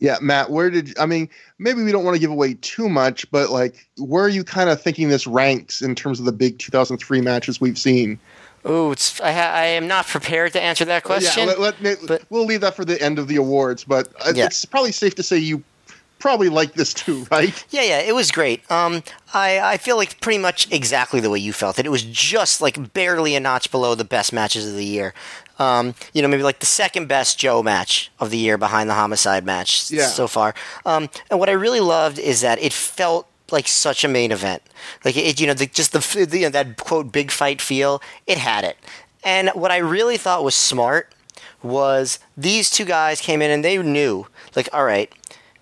[0.00, 1.28] Yeah, Matt, where did I mean?
[1.58, 4.68] Maybe we don't want to give away too much, but like, where are you kind
[4.68, 8.18] of thinking this ranks in terms of the big 2003 matches we've seen?
[8.64, 11.48] Oh, it's I, ha- I am not prepared to answer that question.
[11.48, 14.46] Yeah, let, let, but, we'll leave that for the end of the awards, but yeah.
[14.46, 15.62] it's probably safe to say you
[16.18, 17.64] probably like this too, right?
[17.68, 18.68] Yeah, yeah, it was great.
[18.70, 19.02] Um,
[19.34, 21.84] I, I feel like pretty much exactly the way you felt it.
[21.84, 25.12] It was just like barely a notch below the best matches of the year.
[25.58, 28.94] Um, you know, maybe like the second best Joe match of the year behind the
[28.94, 30.06] Homicide match yeah.
[30.06, 30.54] so far.
[30.84, 34.62] Um, and what I really loved is that it felt like such a main event.
[35.04, 38.02] Like it, you know, the, just the, the you know, that quote big fight feel.
[38.26, 38.76] It had it.
[39.22, 41.14] And what I really thought was smart
[41.62, 45.10] was these two guys came in and they knew, like, all right,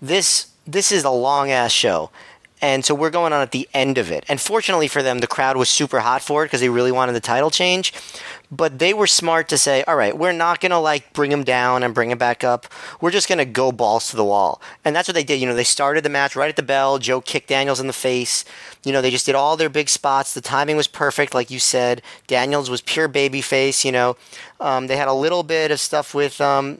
[0.01, 2.09] this this is a long ass show.
[2.63, 4.23] And so we're going on at the end of it.
[4.29, 7.11] And fortunately for them, the crowd was super hot for it because they really wanted
[7.11, 7.91] the title change.
[8.49, 11.43] But they were smart to say, all right, we're not going to like bring him
[11.43, 12.67] down and bring him back up.
[13.01, 14.61] We're just going to go balls to the wall.
[14.85, 15.41] And that's what they did.
[15.41, 16.99] You know, they started the match right at the bell.
[16.99, 18.45] Joe kicked Daniels in the face.
[18.85, 20.33] You know, they just did all their big spots.
[20.33, 22.01] The timing was perfect, like you said.
[22.27, 23.83] Daniels was pure baby face.
[23.83, 24.15] You know,
[24.61, 26.39] um, they had a little bit of stuff with.
[26.39, 26.79] Um,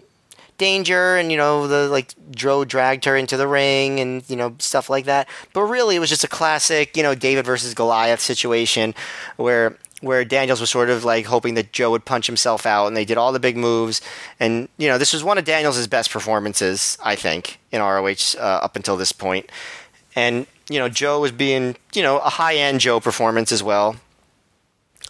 [0.57, 4.55] danger and you know the like Joe dragged her into the ring and you know
[4.59, 5.27] stuff like that.
[5.53, 8.93] But really, it was just a classic you know David versus Goliath situation
[9.37, 12.97] where where Daniels was sort of like hoping that Joe would punch himself out, and
[12.97, 14.01] they did all the big moves.
[14.39, 18.59] And you know, this was one of Daniels' best performances, I think, in ROH uh,
[18.61, 19.49] up until this point.
[20.15, 23.95] And you know, Joe was being you know a high end Joe performance as well.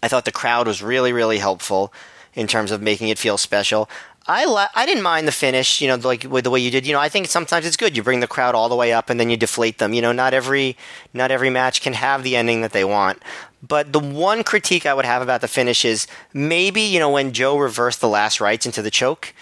[0.01, 1.91] I thought the crowd was really really helpful
[2.35, 3.89] in terms of making it feel special.
[4.25, 6.87] I li- I didn't mind the finish, you know, like with the way you did.
[6.87, 7.97] You know, I think sometimes it's good.
[7.97, 9.93] You bring the crowd all the way up and then you deflate them.
[9.93, 10.77] You know, not every
[11.13, 13.21] not every match can have the ending that they want.
[13.65, 17.33] But the one critique I would have about the finish is maybe, you know, when
[17.33, 19.33] Joe reversed the Last Rites into the choke,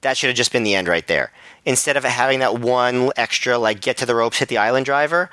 [0.00, 1.30] that should have just been the end right there.
[1.66, 5.30] Instead of having that one extra like get to the ropes, hit the island driver,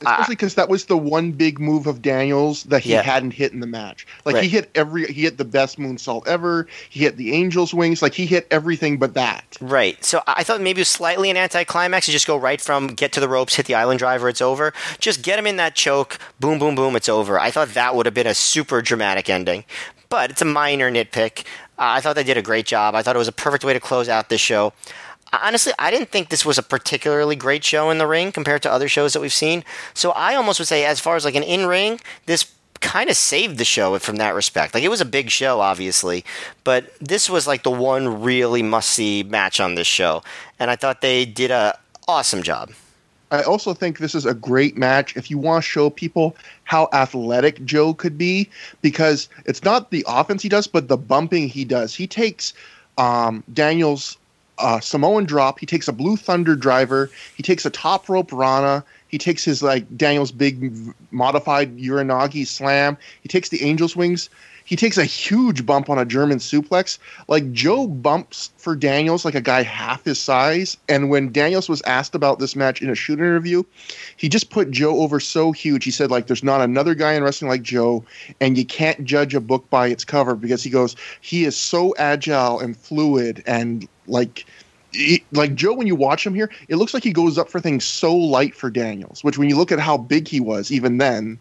[0.00, 3.02] especially because that was the one big move of Daniels that he yeah.
[3.02, 4.06] hadn't hit in the match.
[4.24, 4.44] Like right.
[4.44, 6.66] he hit every, he hit the best moonsault ever.
[6.90, 8.02] He hit the Angel's wings.
[8.02, 9.56] Like he hit everything but that.
[9.60, 10.02] Right.
[10.04, 13.12] So I thought maybe it was slightly an anticlimax to just go right from get
[13.12, 14.72] to the ropes, hit the island driver, it's over.
[14.98, 17.38] Just get him in that choke, boom, boom, boom, it's over.
[17.38, 19.64] I thought that would have been a super dramatic ending,
[20.08, 21.44] but it's a minor nitpick.
[21.78, 22.94] Uh, I thought they did a great job.
[22.94, 24.72] I thought it was a perfect way to close out this show
[25.32, 28.72] honestly, I didn't think this was a particularly great show in the ring compared to
[28.72, 29.64] other shows that we've seen.
[29.94, 33.16] So I almost would say, as far as like an in ring, this kind of
[33.16, 34.74] saved the show from that respect.
[34.74, 36.24] Like it was a big show, obviously,
[36.64, 40.22] but this was like the one really must see match on this show,
[40.58, 42.70] and I thought they did a awesome job.
[43.30, 46.88] I also think this is a great match if you want to show people how
[46.92, 48.48] athletic Joe could be,
[48.80, 51.94] because it's not the offense he does, but the bumping he does.
[51.94, 52.54] He takes
[52.96, 54.17] um, Daniel's
[54.58, 55.58] uh, Samoan drop.
[55.58, 57.10] He takes a Blue Thunder driver.
[57.36, 58.84] He takes a top rope Rana.
[59.08, 60.72] He takes his like Daniel's big
[61.10, 62.96] modified Uranage slam.
[63.22, 64.28] He takes the Angel's wings.
[64.68, 66.98] He takes a huge bump on a German suplex.
[67.26, 70.76] Like Joe bumps for Daniels like a guy half his size.
[70.90, 73.62] And when Daniels was asked about this match in a shoot interview,
[74.18, 75.84] he just put Joe over so huge.
[75.84, 78.04] He said like there's not another guy in wrestling like Joe,
[78.42, 81.94] and you can't judge a book by its cover because he goes he is so
[81.96, 84.44] agile and fluid and like
[85.32, 87.84] like Joe, when you watch him here, it looks like he goes up for things
[87.84, 89.24] so light for Daniels.
[89.24, 91.38] Which, when you look at how big he was, even then,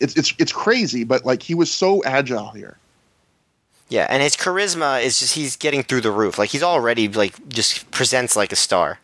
[0.00, 1.04] it's it's it's crazy.
[1.04, 2.76] But like he was so agile here.
[3.88, 6.38] Yeah, and his charisma is just he's getting through the roof.
[6.38, 8.98] Like he's already like just presents like a star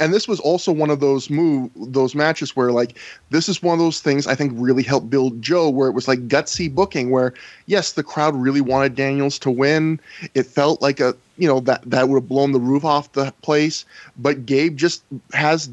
[0.00, 2.98] and this was also one of those move those matches where like
[3.30, 6.08] this is one of those things I think really helped build Joe where it was
[6.08, 7.34] like gutsy booking where
[7.66, 10.00] yes the crowd really wanted Daniels to win
[10.34, 13.32] it felt like a you know that that would have blown the roof off the
[13.42, 13.84] place
[14.16, 15.70] but Gabe just has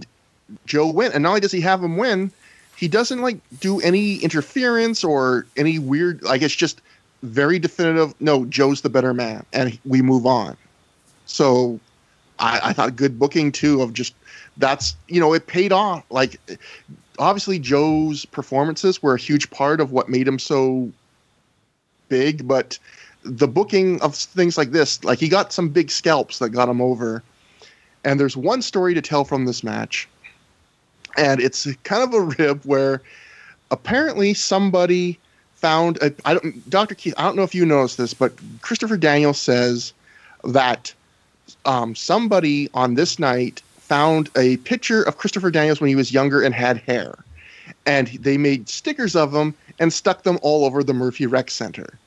[0.66, 2.32] Joe win and not only does he have him win
[2.78, 6.82] he doesn't like do any interference or any weird like it's just
[7.24, 10.58] very definitive no Joe's the better man and we move on
[11.26, 11.80] so
[12.40, 14.14] I, I thought good booking too of just
[14.58, 16.04] that's you know it paid off.
[16.10, 16.40] Like
[17.20, 20.92] obviously Joe's performances were a huge part of what made him so
[22.10, 22.78] big, but
[23.24, 26.82] the booking of things like this, like he got some big scalps that got him
[26.82, 27.24] over.
[28.04, 30.08] And there's one story to tell from this match,
[31.18, 33.02] and it's kind of a rib where
[33.72, 35.20] apparently somebody
[35.56, 36.96] found a, I don't Dr.
[36.96, 39.94] Keith, I don't know if you noticed this, but Christopher Daniels says
[40.44, 40.94] that
[41.66, 46.42] um, somebody on this night found a picture of Christopher Daniels when he was younger
[46.42, 47.16] and had hair.
[47.86, 51.98] And they made stickers of him and stuck them all over the Murphy Rec Center.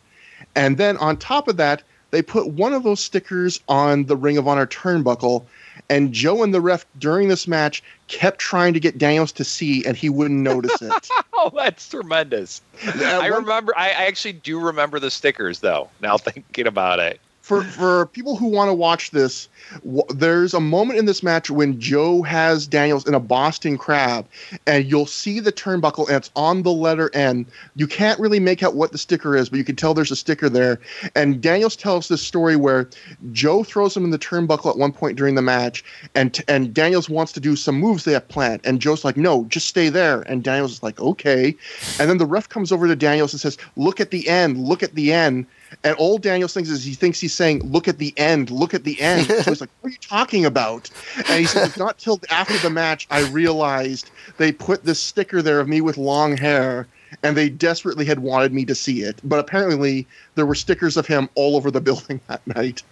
[0.55, 4.39] And then on top of that, they put one of those stickers on the Ring
[4.39, 5.45] of Honor turnbuckle.
[5.91, 9.85] And Joe and the ref during this match kept trying to get Daniels to see,
[9.87, 11.09] and he wouldn't notice it.
[11.33, 12.61] oh, that's tremendous.
[12.85, 13.73] I one, remember.
[13.77, 15.89] I actually do remember the stickers, though.
[16.01, 19.49] Now thinking about it for for people who want to watch this,
[19.83, 24.27] w- there's a moment in this match when Joe has Daniels in a Boston Crab,
[24.67, 27.47] and you'll see the turnbuckle, and it's on the letter N.
[27.75, 30.17] You can't really make out what the sticker is, but you can tell there's a
[30.17, 30.79] sticker there.
[31.15, 32.91] And Daniels tells this story where
[33.33, 35.83] Joe throws him in the turnbuckle at one point during the match,
[36.15, 39.47] and and Daniels wants to do some moves they have planned, and Joe's like, "No,
[39.49, 41.57] just stay there." And Daniels is like, "Okay."
[41.99, 44.59] And then the ref comes over to Daniels and says, "Look at the end.
[44.59, 45.47] Look at the end."
[45.85, 48.85] And all Daniels thinks is he thinks he's saying, "Look at the end, look at
[48.85, 52.21] the end." so he's like, "What are you talking about?" And he says, "Not till
[52.31, 56.87] after the match I realized they put this sticker there of me with long hair."
[57.23, 61.07] And they desperately had wanted me to see it, but apparently there were stickers of
[61.07, 62.83] him all over the building that night.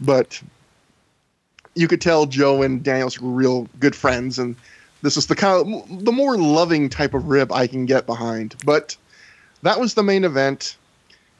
[0.00, 0.40] but
[1.74, 4.54] you could tell Joe and Daniels were real good friends, and
[5.02, 8.54] this is the kind of the more loving type of rib I can get behind.
[8.64, 8.96] But
[9.62, 10.76] that was the main event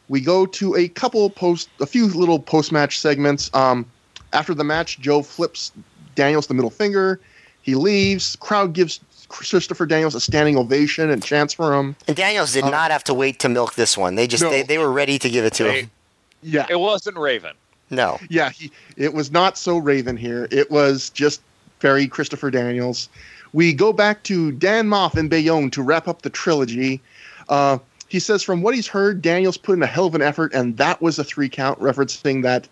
[0.08, 3.50] we go to a couple post, a few little post match segments.
[3.54, 3.86] Um,
[4.32, 5.72] after the match, Joe flips
[6.14, 7.20] Daniels the middle finger.
[7.62, 8.36] He leaves.
[8.36, 11.96] Crowd gives Christopher Daniels a standing ovation and chants for him.
[12.06, 14.14] And Daniels did um, not have to wait to milk this one.
[14.16, 15.90] They just no, they, they were ready to give it to him.
[16.42, 17.54] Yeah, it wasn't Raven.
[17.90, 18.18] No.
[18.28, 20.46] Yeah, he, it was not so Raven here.
[20.50, 21.40] It was just
[21.80, 23.08] very Christopher Daniels.
[23.52, 27.00] We go back to Dan Maff and Bayonne to wrap up the trilogy.
[27.48, 30.52] Uh, he says from what he's heard, Daniels put in a hell of an effort,
[30.54, 32.68] and that was a three count, referencing that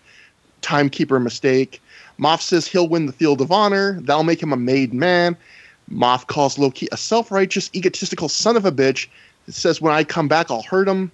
[0.61, 1.83] timekeeper mistake.
[2.19, 4.01] Maff says he'll win the Field of Honor.
[4.03, 5.37] That'll make him a made man.
[5.91, 9.09] Maff calls Low Ki a self righteous, egotistical son of a bitch.
[9.49, 11.11] It says, When I come back, I'll hurt him.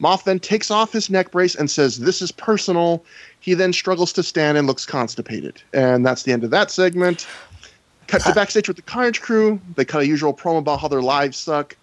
[0.00, 3.04] Maff then takes off his neck brace and says, This is personal.
[3.40, 5.62] He then struggles to stand and looks constipated.
[5.72, 7.26] And that's the end of that segment.
[8.06, 9.60] Cut to backstage with the Carnage crew.
[9.76, 11.76] They cut a usual promo about how their lives suck.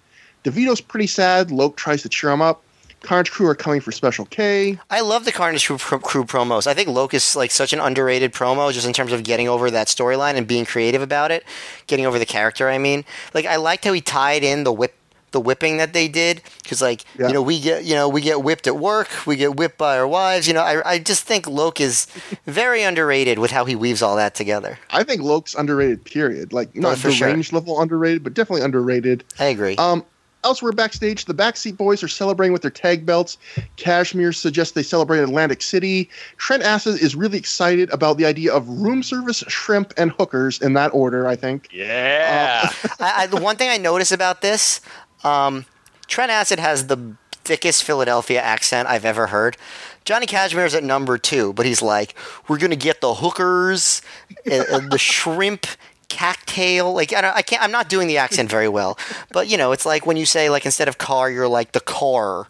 [0.47, 1.51] DeVito's pretty sad.
[1.51, 2.63] Loc tries to cheer him up.
[3.01, 4.79] Carnage Crew are coming for Special K.
[4.89, 6.65] I love the Carnage Crew, crew promos.
[6.65, 9.69] I think Loc is like such an underrated promo, just in terms of getting over
[9.69, 11.43] that storyline and being creative about it,
[11.85, 12.69] getting over the character.
[12.69, 14.95] I mean, like I liked how he tied in the whip,
[15.31, 17.27] the whipping that they did, because like yeah.
[17.27, 19.97] you know we get you know we get whipped at work, we get whipped by
[19.97, 20.47] our wives.
[20.47, 22.07] You know, I I just think Loc is
[22.45, 24.79] very underrated with how he weaves all that together.
[24.89, 26.03] I think Loc's underrated.
[26.03, 26.51] Period.
[26.51, 27.27] Like not oh, the sure.
[27.27, 29.23] range level underrated, but definitely underrated.
[29.39, 29.75] I agree.
[29.75, 30.03] Um,
[30.43, 33.37] Elsewhere backstage, the Backseat Boys are celebrating with their tag belts.
[33.75, 36.09] Kashmere suggests they celebrate Atlantic City.
[36.37, 40.73] Trent Acid is really excited about the idea of room service, shrimp, and hookers in
[40.73, 41.69] that order, I think.
[41.71, 42.69] Yeah.
[42.83, 44.79] Uh, I, I, the one thing I notice about this,
[45.23, 45.65] um,
[46.07, 47.15] Trent Acid has the
[47.47, 49.57] thickest Philadelphia accent I've ever heard.
[50.05, 52.15] Johnny Kashmere's at number two, but he's like,
[52.47, 54.01] we're going to get the hookers,
[54.45, 55.67] and, and the shrimp,
[56.09, 56.93] Cactail.
[56.93, 57.61] Like I, I can't.
[57.61, 58.97] I'm not doing the accent very well,
[59.31, 61.79] but you know, it's like when you say like instead of car, you're like the
[61.79, 62.47] car.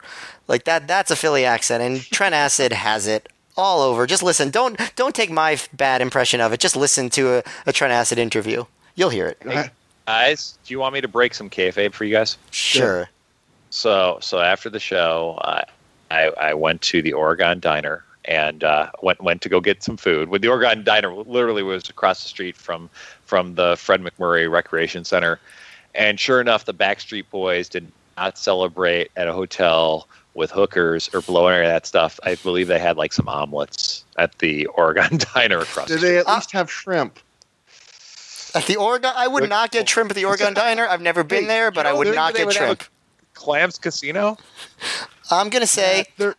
[0.48, 0.88] Like that.
[0.88, 4.08] That's a Philly accent, and Trent Acid has it all over.
[4.08, 4.50] Just listen.
[4.50, 6.60] Don't don't take my bad impression of it.
[6.60, 8.64] Just listen to a, a Trent Acid interview.
[8.96, 9.38] You'll hear it.
[9.44, 9.70] Hey,
[10.08, 12.38] guys, do you want me to break some kayfabe for you guys?
[12.52, 13.10] Sure.
[13.70, 15.64] So so after the show, I
[16.10, 19.98] I, I went to the Oregon Diner and uh, went went to go get some
[19.98, 20.30] food.
[20.30, 22.90] With the Oregon Diner, literally was across the street from
[23.28, 25.40] from the Fred McMurray Recreation Center,
[25.94, 31.22] and sure enough, the Backstreet Boys did not celebrate at a hotel with hookers or
[31.22, 32.20] blowing any of that stuff.
[32.24, 35.88] I believe they had like some omelets at the Oregon Diner across.
[35.88, 37.20] Did the they at least have shrimp?
[38.56, 40.88] At the Oregon, I would not get shrimp at the Oregon Diner.
[40.88, 42.84] I've never been there, but I would not get shrimp.
[43.34, 44.38] Clams Casino.
[45.30, 46.34] I'm gonna say yeah,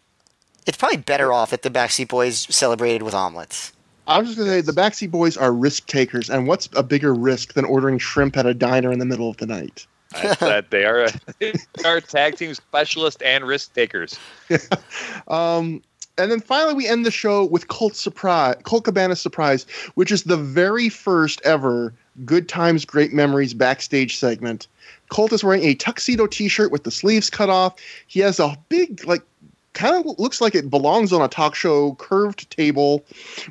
[0.67, 3.73] it's probably better off if the Backstreet Boys celebrated with omelets.
[4.09, 7.15] I was just gonna say the Backseat Boys are risk takers, and what's a bigger
[7.15, 9.87] risk than ordering shrimp at a diner in the middle of the night?
[10.15, 11.53] I said they are a, they
[11.85, 14.19] are tag team specialist and risk takers.
[15.29, 15.83] um,
[16.17, 20.25] and then finally, we end the show with Colt surprise, Colt Cabana's surprise, which is
[20.25, 21.93] the very first ever
[22.25, 24.67] Good Times, Great Memories backstage segment.
[25.11, 27.75] Colt is wearing a tuxedo T-shirt with the sleeves cut off.
[28.07, 29.23] He has a big, like
[29.79, 33.05] kind of looks like it belongs on a talk show curved table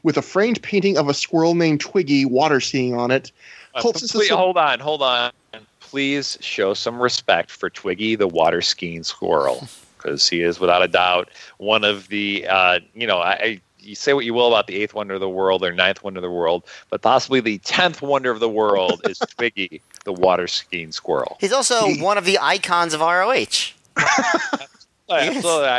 [0.04, 3.32] with a framed painting of a squirrel named Twiggy water skiing on it.
[3.74, 5.32] Uh, please, hold on, hold on.
[5.80, 10.88] Please show some respect for Twiggy the water skiing squirrel because he is without a
[10.88, 14.76] doubt one of the uh, you know I you say what you will about the
[14.76, 18.02] eighth wonder of the world or ninth wonder of the world, but possibly the tenth
[18.02, 21.38] wonder of the world is Twiggy, the water skiing squirrel.
[21.40, 23.72] He's also one of the icons of ROH.
[25.10, 25.70] Absolutely,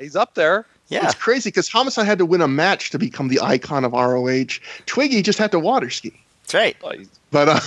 [0.00, 0.66] he's up there.
[0.88, 1.06] Yeah.
[1.06, 4.58] It's crazy because Homicide had to win a match to become the icon of ROH.
[4.86, 6.12] Twiggy just had to water ski.
[6.42, 6.76] That's right.
[7.30, 7.60] But uh,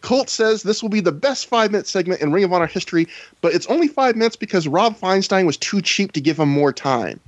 [0.00, 3.06] Colt says this will be the best five minute segment in Ring of Honor history,
[3.40, 6.72] but it's only five minutes because Rob Feinstein was too cheap to give him more
[6.72, 7.20] time.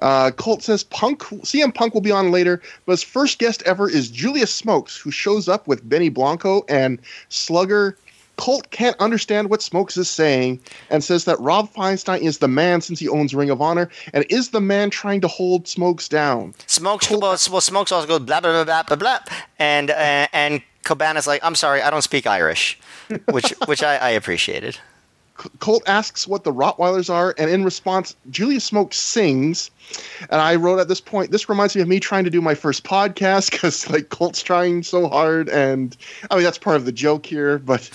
[0.00, 3.88] Uh, Colt says Punk, CM Punk will be on later, but his first guest ever
[3.88, 6.98] is Julius Smokes, who shows up with Benny Blanco and
[7.28, 7.96] Slugger.
[8.36, 12.80] Colt can't understand what Smokes is saying and says that Rob Feinstein is the man
[12.80, 16.54] since he owns Ring of Honor and is the man trying to hold Smokes down.
[16.66, 19.18] Smokes, well, well, Smokes also goes blah blah blah blah blah blah,
[19.58, 22.78] and uh, and Cabana's like, I'm sorry, I don't speak Irish,
[23.30, 24.78] which which I, I appreciated.
[25.58, 29.70] Colt asks what the Rottweilers are, and in response, Julius Smoke sings.
[30.30, 32.54] And I wrote at this point, this reminds me of me trying to do my
[32.54, 35.96] first podcast because like Colt's trying so hard, and
[36.30, 37.58] I mean that's part of the joke here.
[37.58, 37.90] But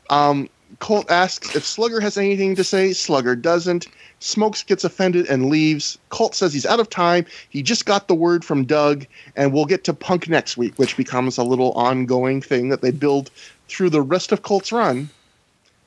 [0.10, 0.48] um,
[0.78, 2.92] Colt asks if Slugger has anything to say.
[2.92, 3.86] Slugger doesn't.
[4.20, 5.98] Smokes gets offended and leaves.
[6.08, 7.26] Colt says he's out of time.
[7.50, 9.06] He just got the word from Doug,
[9.36, 12.90] and we'll get to Punk next week, which becomes a little ongoing thing that they
[12.90, 13.30] build
[13.68, 15.10] through the rest of Colt's run.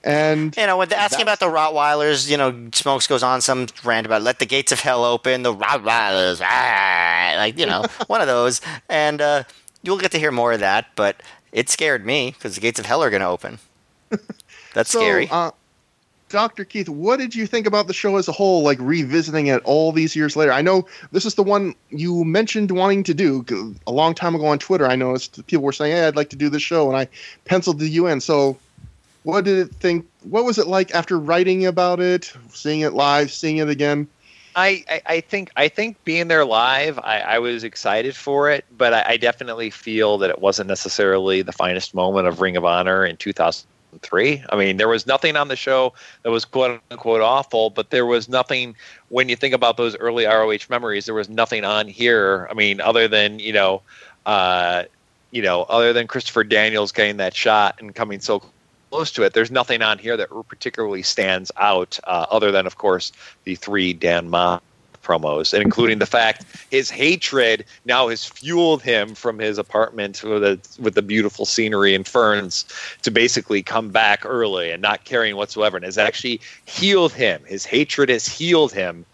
[0.08, 4.06] And you know, when asking about the Rottweilers, you know, Smokes goes on some rant
[4.06, 8.28] about let the gates of hell open, the Rottweilers, ah, like you know, one of
[8.28, 9.44] those, and uh,
[9.84, 10.88] you'll get to hear more of that.
[10.96, 11.22] But
[11.52, 13.60] it scared me because the gates of hell are going to open.
[14.74, 15.28] That's so, scary.
[15.30, 15.52] Uh,
[16.30, 16.64] Dr.
[16.64, 19.92] Keith, what did you think about the show as a whole, like revisiting it all
[19.92, 20.54] these years later?
[20.54, 24.46] I know this is the one you mentioned wanting to do a long time ago
[24.46, 24.86] on Twitter.
[24.86, 27.10] I noticed people were saying, hey, I'd like to do this show, and I
[27.44, 28.22] penciled the UN.
[28.22, 28.58] So,
[29.28, 30.08] what did it think?
[30.24, 34.08] What was it like after writing about it, seeing it live, seeing it again?
[34.56, 38.64] I, I, I think I think being there live, I, I was excited for it,
[38.78, 42.64] but I, I definitely feel that it wasn't necessarily the finest moment of Ring of
[42.64, 44.44] Honor in 2003.
[44.50, 48.06] I mean, there was nothing on the show that was quote unquote awful, but there
[48.06, 48.78] was nothing
[49.10, 51.06] when you think about those early ROH memories.
[51.06, 52.48] There was nothing on here.
[52.50, 53.82] I mean, other than you know,
[54.26, 54.84] uh,
[55.32, 58.42] you know, other than Christopher Daniels getting that shot and coming so
[58.90, 59.34] close to it.
[59.34, 63.12] There's nothing on here that particularly stands out, uh, other than of course
[63.44, 64.62] the three Dan Maff
[65.08, 70.42] promos, and including the fact his hatred now has fueled him from his apartment with
[70.42, 72.66] the with the beautiful scenery and ferns
[73.04, 77.42] to basically come back early and not caring whatsoever, and has actually healed him.
[77.48, 79.06] His hatred has healed him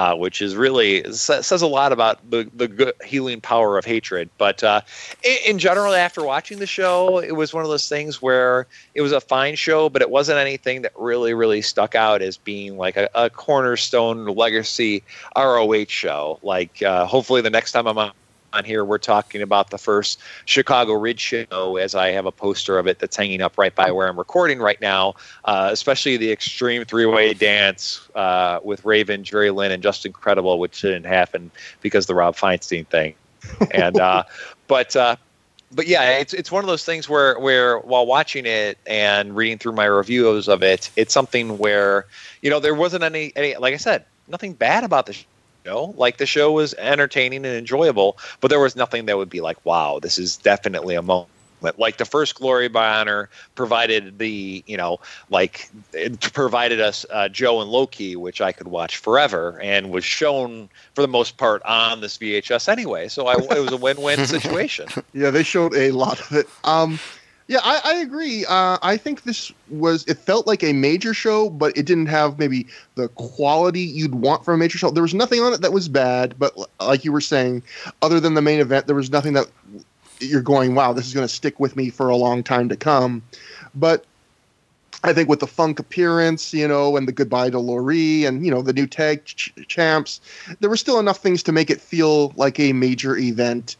[0.00, 4.30] uh, which is really says a lot about the the healing power of hatred.
[4.38, 4.80] But uh,
[5.22, 9.02] in, in, general, after watching the show, it was one of those things where it
[9.02, 12.78] was a fine show, but it wasn't anything that really really stuck out as being
[12.78, 15.02] like a, a cornerstone legacy
[15.36, 16.38] ROH show.
[16.42, 18.12] Like uh, hopefully the next time I'm on
[18.52, 22.78] on here, we're talking about the first Chicago Ridge show, as I have a poster
[22.78, 25.14] of it that's hanging up right by where I'm recording right now,
[25.44, 30.58] uh, especially the Extreme Three Way Dance uh, with Raven, Jerry Lynn, and Justin Credible,
[30.58, 33.14] which didn't happen because of the Rob Feinstein thing.
[33.70, 34.24] And, uh,
[34.68, 35.16] but, uh,
[35.72, 39.58] but yeah, it's it's one of those things where where while watching it and reading
[39.58, 42.06] through my reviews of it, it's something where
[42.42, 45.16] you know there wasn't any any like I said nothing bad about the
[45.64, 49.40] know, like the show was entertaining and enjoyable, but there was nothing that would be
[49.40, 51.28] like, wow, this is definitely a moment.
[51.76, 54.98] Like the first Glory by Honor provided the, you know,
[55.28, 59.90] like it provided us uh, Joe and Low Ki, which I could watch forever and
[59.90, 63.08] was shown for the most part on this VHS anyway.
[63.08, 64.88] So I, it was a win-win situation.
[65.12, 66.48] Yeah, they showed a lot of it.
[66.64, 66.98] Um,
[67.50, 68.46] yeah, I, I agree.
[68.46, 72.38] Uh, I think this was, it felt like a major show, but it didn't have
[72.38, 72.64] maybe
[72.94, 74.92] the quality you'd want from a major show.
[74.92, 77.64] There was nothing on it that was bad, but like you were saying,
[78.02, 79.50] other than the main event, there was nothing that
[80.20, 82.76] you're going, wow, this is going to stick with me for a long time to
[82.76, 83.20] come.
[83.74, 84.04] But
[85.02, 88.52] I think with the Funk appearance, you know, and the goodbye to Laree and, you
[88.52, 90.20] know, the new tag ch- champs,
[90.60, 93.74] there were still enough things to make it feel like a major event.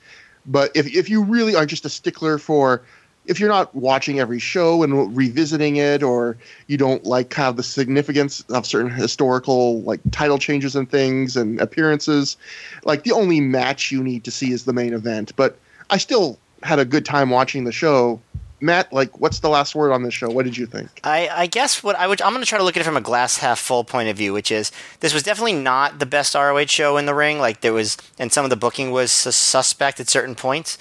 [0.44, 2.82] But if, if you really are just a stickler for
[3.26, 7.56] if you're not watching every show and revisiting it or you don't like kind of
[7.56, 12.36] the significance of certain historical like title changes and things and appearances
[12.84, 15.58] like the only match you need to see is the main event but
[15.90, 18.20] i still had a good time watching the show
[18.62, 20.28] Matt, like, what's the last word on this show?
[20.28, 21.00] What did you think?
[21.02, 22.96] I, I guess what I would, I'm going to try to look at it from
[22.96, 26.34] a glass half full point of view, which is this was definitely not the best
[26.34, 27.38] ROH show in the ring.
[27.38, 30.76] Like, there was, and some of the booking was suspect at certain points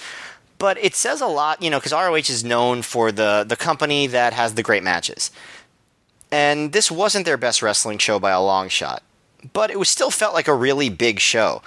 [0.60, 4.06] but it says a lot, you know, because ROH is known for the the company
[4.08, 5.32] that has the great matches,
[6.32, 9.02] and this wasn't their best wrestling show by a long shot,
[9.54, 11.62] but it was still felt like a really big show.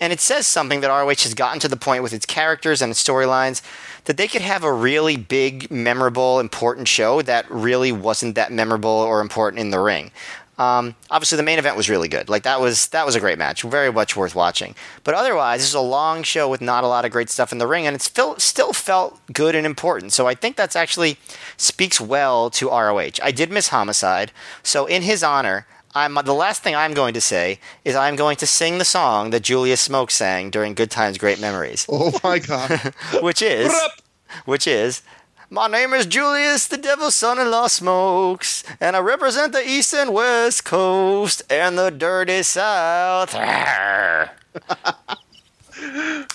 [0.00, 2.90] and it says something that ROH has gotten to the point with its characters and
[2.90, 3.62] its storylines
[4.04, 8.88] that they could have a really big, memorable, important show that really wasn't that memorable
[9.10, 10.10] or important in the ring.
[10.58, 12.28] Um, obviously, the main event was really good.
[12.28, 14.74] Like that was that was a great match, very much worth watching.
[15.04, 17.58] But otherwise, this is a long show with not a lot of great stuff in
[17.58, 20.12] the ring, and it still still felt good and important.
[20.12, 21.16] So I think that's actually
[21.56, 23.20] speaks well to ROH.
[23.22, 24.32] I did miss Homicide,
[24.64, 28.36] so in his honor, I'm the last thing I'm going to say is I'm going
[28.38, 31.86] to sing the song that Julius Smoke sang during Good Times, Great Memories.
[31.88, 32.94] Oh my god!
[33.22, 33.72] which is,
[34.44, 35.02] which is.
[35.50, 40.66] My name is Julius, the devil's son-in-law smokes, and I represent the east and west
[40.66, 43.34] coast and the dirty south.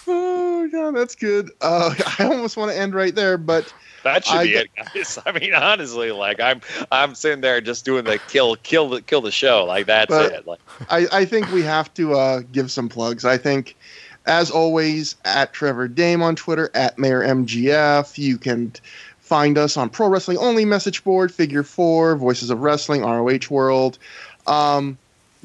[0.07, 1.51] oh god, that's good.
[1.61, 3.71] Uh, I almost want to end right there, but
[4.03, 5.19] that should I, be it, guys.
[5.27, 6.61] I mean, honestly, like I'm
[6.91, 9.63] I'm sitting there just doing the kill kill the kill the show.
[9.65, 10.47] Like that's it.
[10.47, 10.59] Like
[10.89, 13.25] I, I think we have to uh, give some plugs.
[13.25, 13.75] I think
[14.25, 18.17] as always, at Trevor Dame on Twitter, at Mayor MGF.
[18.17, 18.71] You can
[19.19, 23.97] find us on Pro Wrestling Only message board, Figure Four, Voices of Wrestling, ROH World.
[24.47, 24.97] Um,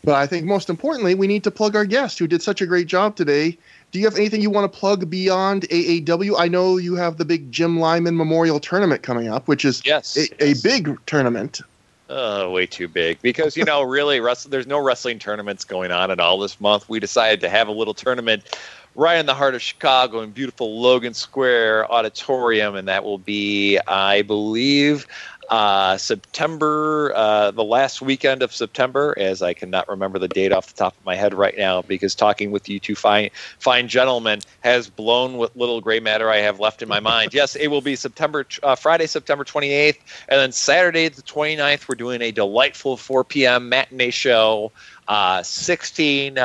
[0.05, 2.67] but I think most importantly, we need to plug our guest who did such a
[2.67, 3.59] great job today
[3.91, 6.39] do you have anything you want to plug beyond AAW?
[6.39, 10.17] I know you have the big Jim Lynam Memorial Tournament coming up, which is yes,
[10.17, 10.33] a, yes.
[10.41, 11.63] a big tournament.
[12.09, 16.11] Uh, way too big because you know really wrestling, there's no wrestling tournaments going on
[16.11, 16.89] at all this month.
[16.89, 18.59] We decided to have a little tournament
[18.95, 23.79] right in the heart of Chicago in beautiful Logan Square Auditorium, and that will be,
[23.87, 25.07] I believe,
[25.49, 30.67] uh, September, uh, the last weekend of September, as I cannot remember the date off
[30.67, 34.41] the top of my head right now, because talking with you two fine, fine gentlemen
[34.61, 37.33] has blown what little gray matter I have left in my mind.
[37.33, 41.95] Yes, it will be September, uh, Friday, September 28th, and then Saturday, the 29th, we're
[41.95, 43.69] doing a delightful 4 p.m.
[43.69, 44.73] matinee show.
[45.07, 46.37] Uh, 16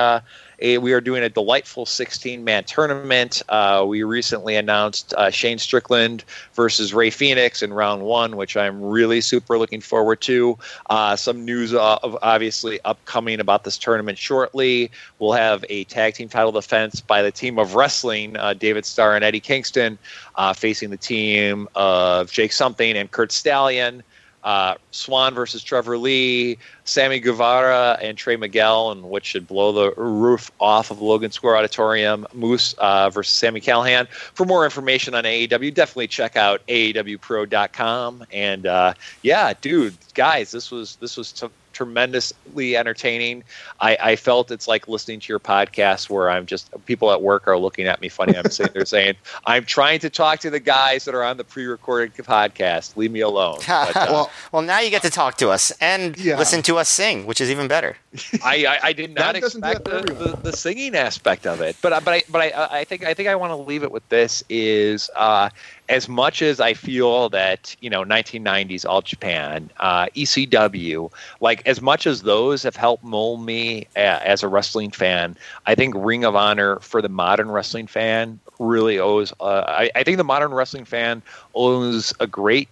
[0.64, 3.42] uh, we are doing a delightful 16 man tournament.
[3.50, 8.82] Uh, we recently announced uh, Shane Strickland versus Rey Fenix in round one, which I'm
[8.82, 10.58] really super looking forward to.
[10.90, 14.92] Uh, some news uh, of obviously upcoming about this tournament shortly.
[15.20, 19.16] We'll have a tag team title defense by the team of wrestling, uh, David Starr
[19.16, 19.98] and Eddie Kingston,
[20.36, 24.04] uh, facing the team of Jake Something and Curt Stallion
[24.44, 29.94] uh, Swann versus Trevor Lee, Sammy Guevara and Trey Miguel, and which should blow the
[29.96, 32.28] roof off of Logan Square Auditorium.
[32.34, 34.08] Moose uh, versus Sami Callihan.
[34.10, 38.26] For more information on AAW, definitely check out AAWPro.com.
[38.32, 43.44] And uh, yeah, dude, guys, this was this was t- tremendously entertaining.
[43.82, 47.48] I, I, felt it's like listening to your podcast where I'm just people at work
[47.48, 48.38] are looking at me funny.
[48.38, 51.44] I'm saying they're saying, I'm trying to talk to the guys that are on the
[51.44, 52.96] pre-recorded podcast.
[52.96, 53.60] Leave me alone.
[53.74, 56.38] But, uh, well, well, now you get to talk to us and yeah.
[56.38, 57.98] listen to us sing, which is even better.
[58.44, 62.14] I, I, I did not expect the, the, the, singing aspect of it, but but
[62.14, 65.10] I but I, I think I think I want to leave it with this is
[65.16, 65.50] uh,
[65.90, 71.82] as much as I feel that you know 1990s All Japan, uh, ECW, like as
[71.82, 76.26] much as those have helped mold me a, as a wrestling fan, I think Ring
[76.26, 79.34] of Honor for the modern wrestling fan really owes.
[79.40, 81.22] Uh, I, I, think the modern wrestling fan
[81.56, 82.70] owes a great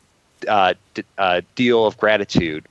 [0.47, 2.65] uh, d- uh, deal of gratitude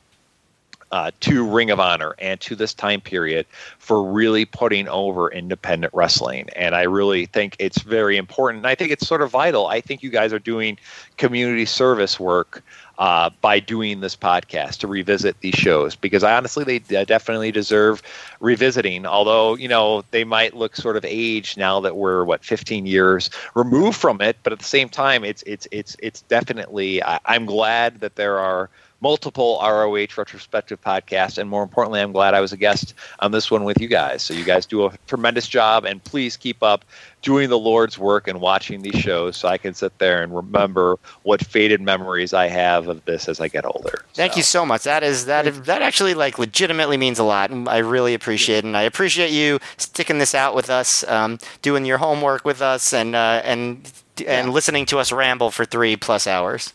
[0.92, 3.46] uh, to Ring of Honor and to this time period
[3.78, 6.48] for really putting over independent wrestling.
[6.56, 8.66] And I really think it's very important.
[8.66, 9.66] I think it's sort of vital.
[9.66, 10.78] I think you guys are doing
[11.16, 12.62] community service work
[13.00, 18.02] uh, by doing this podcast to revisit these shows because I honestly they definitely deserve
[18.40, 19.06] revisiting.
[19.06, 23.30] Although you know they might look sort of aged now that we're what 15 years
[23.54, 27.02] removed from it, but at the same time, it's it's it's it's definitely.
[27.02, 28.68] I, I'm glad that there are
[29.00, 31.38] multiple ROH retrospective podcasts.
[31.38, 34.22] And more importantly, I'm glad I was a guest on this one with you guys.
[34.22, 35.84] So you guys do a tremendous job.
[35.84, 36.84] And please keep up
[37.22, 40.98] doing the Lord's work and watching these shows so I can sit there and remember
[41.22, 44.04] what faded memories I have of this as I get older.
[44.14, 44.36] Thank so.
[44.38, 44.84] you so much.
[44.84, 47.50] That is that is, that actually like legitimately means a lot.
[47.50, 51.38] and I really appreciate it, and I appreciate you sticking this out with us, um,
[51.62, 54.52] doing your homework with us, and uh, and and yeah.
[54.52, 56.72] listening to us ramble for three plus hours.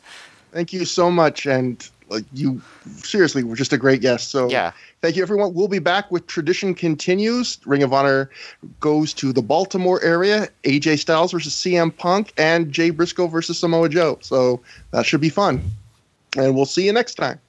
[0.51, 4.29] Thank you so much, and like you seriously were just a great guest.
[4.29, 4.71] So yeah.
[5.01, 5.53] Thank you, everyone.
[5.53, 7.59] We'll be back with Tradition Continues.
[7.65, 8.31] Ring of Honor
[8.79, 10.49] goes to the Baltimore area.
[10.63, 14.17] AJ Styles versus CM Punk and Jay Briscoe versus Samoa Joe.
[14.21, 15.61] So that should be fun.
[16.35, 17.39] And we'll see you next time.